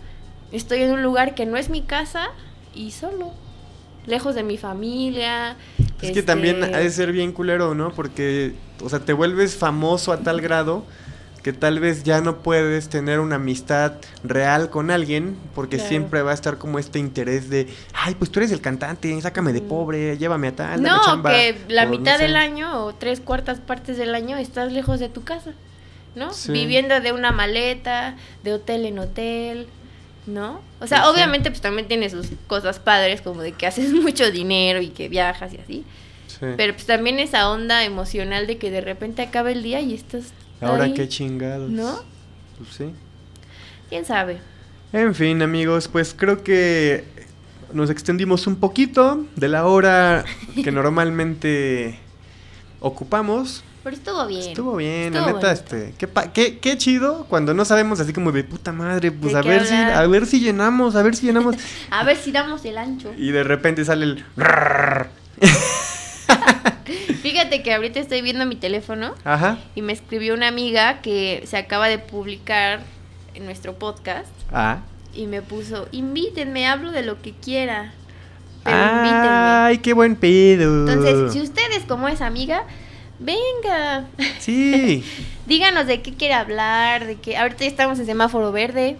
estoy 0.52 0.84
en 0.84 0.92
un 0.92 1.04
lugar 1.04 1.36
que 1.36 1.46
no 1.46 1.58
es 1.58 1.70
mi 1.70 1.82
casa 1.82 2.30
y 2.74 2.92
solo, 2.92 3.34
lejos 4.10 4.36
de 4.36 4.44
mi 4.44 4.58
familia. 4.58 5.56
Es 6.02 6.12
que 6.12 6.24
también 6.24 6.64
este, 6.64 6.76
ha 6.76 6.80
de 6.80 6.90
ser 6.90 7.12
bien 7.12 7.32
culero, 7.32 7.76
¿no? 7.76 7.92
Porque, 7.92 8.54
o 8.82 8.90
sea, 8.90 9.00
te 9.00 9.14
vuelves 9.14 9.56
famoso 9.56 10.12
a 10.12 10.20
tal 10.20 10.42
grado 10.42 10.84
que 11.44 11.54
tal 11.54 11.80
vez 11.80 12.04
ya 12.04 12.20
no 12.20 12.40
puedes 12.40 12.90
tener 12.90 13.22
una 13.22 13.36
amistad 13.38 13.94
real 14.26 14.70
con 14.70 14.92
alguien 14.92 15.38
porque 15.56 15.78
Claro. 15.78 15.88
siempre 15.90 16.22
va 16.22 16.32
a 16.32 16.34
estar 16.34 16.58
como 16.58 16.80
este 16.80 17.00
interés 17.00 17.50
de, 17.50 17.68
ay, 17.94 18.16
pues 18.16 18.30
tú 18.30 18.40
eres 18.42 18.52
el 18.52 18.60
cantante, 18.60 19.20
sácame 19.22 19.54
de 19.54 19.62
Mm. 19.62 19.68
pobre, 19.70 20.18
llévame 20.18 20.50
a 20.50 20.56
tal, 20.56 20.82
No, 20.84 21.00
chamba", 21.06 21.32
que 21.32 21.56
la 21.70 21.84
o 21.84 21.86
no 21.86 21.92
mitad 21.92 22.18
sé. 22.18 22.24
del 22.24 22.36
año 22.36 22.84
o 22.84 22.94
tres 22.94 23.22
cuartas 23.22 23.60
partes 23.62 23.98
del 23.98 24.16
año 24.16 24.36
estás 24.38 24.74
lejos 24.74 25.00
de 25.00 25.08
tu 25.08 25.24
casa, 25.24 25.52
¿no? 26.14 26.34
Sí. 26.34 26.52
Viviendo 26.52 27.00
de 27.00 27.14
una 27.14 27.32
maleta, 27.32 28.18
de 28.44 28.54
hotel 28.54 28.86
en 28.86 29.00
hotel, 29.00 29.68
¿no? 30.30 30.62
O 30.80 30.88
sea, 30.88 31.00
Pues 31.00 31.10
sí. 31.12 31.16
obviamente 31.16 31.50
pues 31.52 31.62
también 31.62 31.88
tiene 31.88 32.10
sus 32.10 32.28
cosas 32.48 32.80
padres 32.80 33.22
como 33.22 33.42
de 33.42 33.52
que 33.54 33.68
haces 33.68 33.92
mucho 33.94 34.32
dinero 34.32 34.82
y 34.82 34.90
que 34.90 35.10
viajas 35.10 35.54
y 35.54 35.58
así, 35.58 35.84
Sí. 36.28 36.46
pero 36.56 36.74
pues 36.74 36.86
también 36.86 37.20
esa 37.20 37.50
onda 37.50 37.84
emocional 37.84 38.48
de 38.48 38.58
que 38.58 38.72
de 38.72 38.82
repente 38.82 39.22
acaba 39.22 39.52
el 39.52 39.62
día 39.64 39.82
y 39.82 39.94
estás 39.94 40.26
Ahora 40.62 40.86
ahí, 40.86 40.94
qué 40.94 41.08
chingados. 41.10 41.70
¿no? 41.70 42.00
Pues 42.58 42.70
sí. 42.76 42.92
¿Quién 43.90 44.06
sabe? 44.06 44.38
En 44.94 45.14
fin, 45.16 45.42
amigos, 45.42 45.88
pues 45.88 46.14
creo 46.18 46.44
que 46.44 47.04
nos 47.74 47.90
extendimos 47.90 48.48
un 48.48 48.56
poquito 48.58 49.26
de 49.36 49.48
la 49.50 49.66
hora 49.66 50.24
que 50.64 50.72
normalmente 50.72 52.00
ocupamos. 52.80 53.64
Pero 53.84 53.96
estuvo 53.96 54.28
bien. 54.28 54.50
Estuvo 54.50 54.76
bien, 54.76 55.14
la 55.14 55.20
neta, 55.22 55.32
bonito. 55.32 55.50
este, 55.52 55.94
qué, 55.98 56.08
pa- 56.08 56.34
qué, 56.34 56.60
qué 56.60 56.78
chido 56.78 57.26
cuando 57.30 57.54
no 57.54 57.64
sabemos 57.66 58.00
así 58.00 58.12
como 58.14 58.32
de 58.34 58.44
puta 58.44 58.72
madre, 58.74 59.12
pues 59.12 59.32
¿De 59.34 59.40
a 59.40 59.42
ver 59.42 59.66
si, 59.66 59.74
a 59.74 60.06
ver 60.08 60.26
si 60.26 60.40
llenamos, 60.42 60.96
a 60.96 61.02
ver 61.02 61.16
si 61.16 61.26
llenamos. 61.28 61.56
A 61.92 62.04
ver 62.04 62.18
si 62.18 62.32
damos 62.32 62.66
el 62.66 62.78
ancho. 62.78 63.12
y 63.18 63.32
de 63.32 63.44
repente 63.44 63.86
sale 63.86 64.06
el 64.06 64.26
Fíjate 67.22 67.62
que 67.64 67.74
ahorita 67.74 68.00
estoy 68.00 68.22
viendo 68.22 68.46
mi 68.46 68.56
teléfono 68.56 69.14
Ajá. 69.24 69.58
y 69.76 69.82
me 69.82 69.94
escribió 69.94 70.34
una 70.34 70.48
amiga 70.48 71.02
que 71.02 71.44
se 71.46 71.58
acaba 71.58 71.88
de 71.88 72.00
publicar 72.00 72.82
en 73.36 73.46
nuestro 73.46 73.76
podcast 73.78 74.28
Ah. 74.52 74.80
y 75.14 75.28
me 75.28 75.42
puso, 75.42 75.88
invítenme, 75.92 76.68
hablo 76.68 76.92
de 76.92 77.04
lo 77.04 77.22
que 77.22 77.34
quiera, 77.34 77.94
pero 78.64 78.78
invítenme. 78.78 79.28
Ay, 79.30 79.78
qué 79.80 79.94
buen 79.94 80.16
pedo. 80.16 80.88
Entonces, 80.90 81.34
si 81.34 81.42
ustedes 81.42 81.84
como 81.88 82.08
esa 82.08 82.26
amiga, 82.26 82.64
venga, 83.20 84.06
Sí. 84.40 85.04
díganos 85.46 85.88
de 85.88 86.02
qué 86.02 86.14
quiere 86.14 86.34
hablar, 86.34 87.06
de 87.06 87.16
que 87.16 87.38
ahorita 87.38 87.60
ya 87.62 87.68
estamos 87.68 88.00
en 88.00 88.06
semáforo 88.06 88.52
verde. 88.52 88.98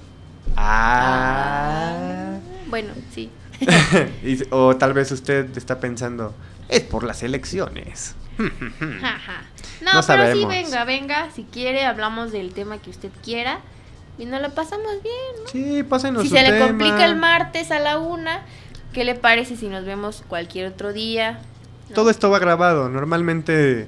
Ah. 0.56 2.38
Bueno, 2.68 2.94
sí. 3.14 3.30
Y- 4.24 4.44
o 4.52 4.76
tal 4.78 4.94
vez 4.94 5.12
usted 5.12 5.58
está 5.58 5.80
pensando, 5.80 6.34
es 6.70 6.82
por 6.82 7.04
las 7.04 7.24
elecciones. 7.24 8.16
No, 9.82 9.94
No 9.94 10.02
pero 10.06 10.34
sí, 10.34 10.44
venga, 10.46 10.84
venga, 10.84 11.30
si 11.34 11.44
quiere 11.44 11.86
hablamos 11.86 12.34
del 12.34 12.52
tema 12.54 12.80
que 12.80 12.90
usted 12.90 13.10
quiera 13.24 13.60
y 14.18 14.26
nos 14.26 14.42
la 14.42 14.50
pasamos 14.50 14.92
bien. 15.02 15.48
Sí, 15.50 15.84
pásenos 15.84 16.24
Si 16.24 16.30
su 16.30 16.36
se 16.36 16.44
le 16.52 16.60
complica 16.60 17.06
el 17.06 17.16
martes 17.16 17.72
a 17.72 17.80
la 17.80 17.98
una, 17.98 18.42
¿qué 18.92 19.06
le 19.06 19.16
parece 19.16 19.56
si 19.56 19.68
nos 19.70 19.86
vemos 19.86 20.22
cualquier 20.28 20.68
otro 20.68 20.92
día? 20.92 21.40
¿No? 21.88 21.96
Todo 21.96 22.10
esto 22.10 22.30
va 22.30 22.40
grabado. 22.40 22.90
Normalmente 22.90 23.88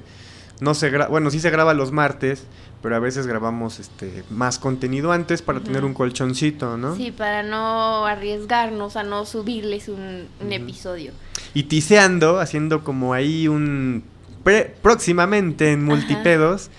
no 0.62 0.74
se 0.74 0.90
graba, 0.90 1.08
bueno, 1.10 1.30
sí 1.30 1.40
se 1.40 1.50
graba 1.50 1.74
los 1.74 1.92
martes, 1.92 2.44
pero 2.82 2.96
a 2.96 2.98
veces 2.98 3.26
grabamos 3.26 3.78
este 3.80 4.24
más 4.30 4.58
contenido 4.58 5.12
antes 5.12 5.42
para 5.42 5.60
tener 5.60 5.84
un 5.84 5.92
colchoncito, 5.94 6.76
¿no? 6.76 6.96
Sí, 6.96 7.10
para 7.12 7.42
no 7.42 8.06
arriesgarnos 8.06 8.96
a 8.96 9.02
no 9.02 9.26
subirles 9.26 9.88
un, 9.88 10.26
un 10.40 10.52
episodio. 10.52 11.12
Y 11.54 11.64
tiseando, 11.64 12.40
haciendo 12.40 12.82
como 12.84 13.12
ahí 13.12 13.46
un 13.48 14.04
pre- 14.44 14.74
próximamente 14.82 15.72
en 15.72 15.84
multipedos. 15.84 16.70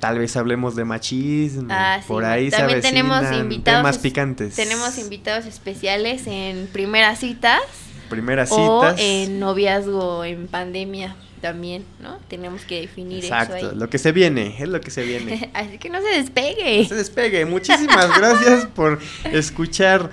Tal 0.00 0.18
vez 0.18 0.34
hablemos 0.36 0.76
de 0.76 0.86
machismo. 0.86 1.68
Ah, 1.70 1.98
sí, 2.00 2.08
por 2.08 2.24
ahí 2.24 2.48
también 2.48 2.80
se 2.80 2.88
tenemos 2.88 3.22
invitados 3.32 3.80
temas 3.80 3.96
es- 3.96 4.02
picantes. 4.02 4.54
Tenemos 4.56 4.96
invitados 4.96 5.44
especiales 5.44 6.26
en 6.26 6.68
primeras 6.72 7.18
citas 7.20 7.60
Primeras 8.10 8.50
o 8.52 8.82
citas. 8.82 9.00
en 9.00 9.40
noviazgo 9.40 10.24
en 10.24 10.46
pandemia 10.48 11.16
también, 11.40 11.86
¿no? 12.00 12.18
Tenemos 12.28 12.62
que 12.66 12.82
definir 12.82 13.24
Exacto, 13.24 13.56
eso 13.56 13.70
ahí. 13.70 13.76
lo 13.76 13.88
que 13.88 13.96
se 13.98 14.12
viene, 14.12 14.56
es 14.58 14.68
lo 14.68 14.80
que 14.82 14.90
se 14.90 15.02
viene. 15.04 15.50
Así 15.54 15.78
que 15.78 15.88
no 15.88 15.98
se 16.02 16.08
despegue. 16.08 16.84
se 16.86 16.94
despegue. 16.94 17.46
Muchísimas 17.46 18.08
gracias 18.18 18.66
por 18.66 18.98
escuchar 19.32 20.10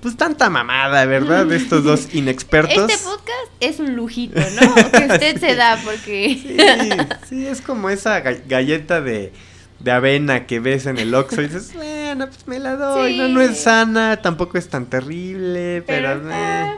pues 0.00 0.16
tanta 0.16 0.48
mamada, 0.48 1.04
¿verdad? 1.06 1.46
De 1.46 1.56
estos 1.56 1.82
dos 1.82 2.08
inexpertos. 2.14 2.88
Este 2.88 3.02
podcast 3.04 3.50
es 3.58 3.80
un 3.80 3.96
lujito, 3.96 4.38
¿no? 4.40 4.74
Que 4.92 5.06
usted 5.12 5.40
se 5.40 5.56
da 5.56 5.76
porque... 5.84 6.38
Sí, 6.40 7.26
sí, 7.28 7.46
es 7.48 7.60
como 7.60 7.90
esa 7.90 8.22
ga- 8.22 8.40
galleta 8.46 9.00
de, 9.00 9.32
de 9.80 9.90
avena 9.90 10.46
que 10.46 10.60
ves 10.60 10.86
en 10.86 10.98
el 10.98 11.12
Oxxo 11.12 11.42
y 11.42 11.48
dices, 11.48 11.74
bueno, 11.74 12.28
pues 12.28 12.46
me 12.46 12.60
la 12.60 12.76
doy, 12.76 13.16
no, 13.18 13.26
no 13.26 13.40
es 13.40 13.58
sana, 13.58 14.18
tampoco 14.22 14.56
es 14.56 14.68
tan 14.68 14.86
terrible, 14.86 15.82
pero... 15.84 16.10
Pero, 16.22 16.30
eh. 16.32 16.74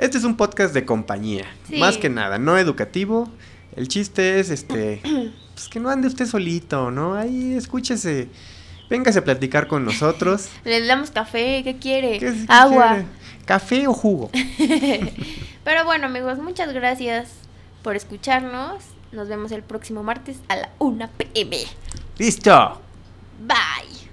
Este 0.00 0.16
es 0.18 0.24
un 0.24 0.36
podcast 0.36 0.72
de 0.72 0.84
compañía, 0.86 1.44
Sí. 1.68 1.76
más 1.78 1.98
que 1.98 2.08
nada, 2.08 2.38
no 2.38 2.56
educativo. 2.56 3.28
El 3.76 3.86
chiste 3.86 4.40
es, 4.40 4.48
este, 4.50 5.00
pues 5.54 5.68
que 5.68 5.78
no 5.78 5.90
ande 5.90 6.08
usted 6.08 6.26
solito, 6.26 6.90
¿no? 6.90 7.14
Ahí 7.14 7.52
escúchese, 7.54 8.28
véngase 8.88 9.18
a 9.18 9.24
platicar 9.24 9.68
con 9.68 9.84
nosotros. 9.84 10.48
Le 10.64 10.84
damos 10.86 11.10
café, 11.10 11.60
¿qué 11.62 11.76
quiere? 11.76 12.12
¿Qué- 12.18 12.32
qué 12.32 12.44
Agua. 12.48 12.88
quiere? 12.94 13.06
¿Café 13.44 13.86
o 13.88 13.92
jugo? 13.92 14.30
Pero 15.64 15.84
bueno, 15.84 16.06
amigos, 16.06 16.38
muchas 16.38 16.72
gracias 16.72 17.28
por 17.82 17.94
escucharnos. 17.94 18.82
Nos 19.12 19.28
vemos 19.28 19.52
el 19.52 19.62
próximo 19.62 20.02
martes 20.02 20.38
a 20.48 20.56
la 20.56 20.70
1 20.78 21.10
pm. 21.18 21.58
¡Listo! 22.18 22.80
Bye. 23.46 24.09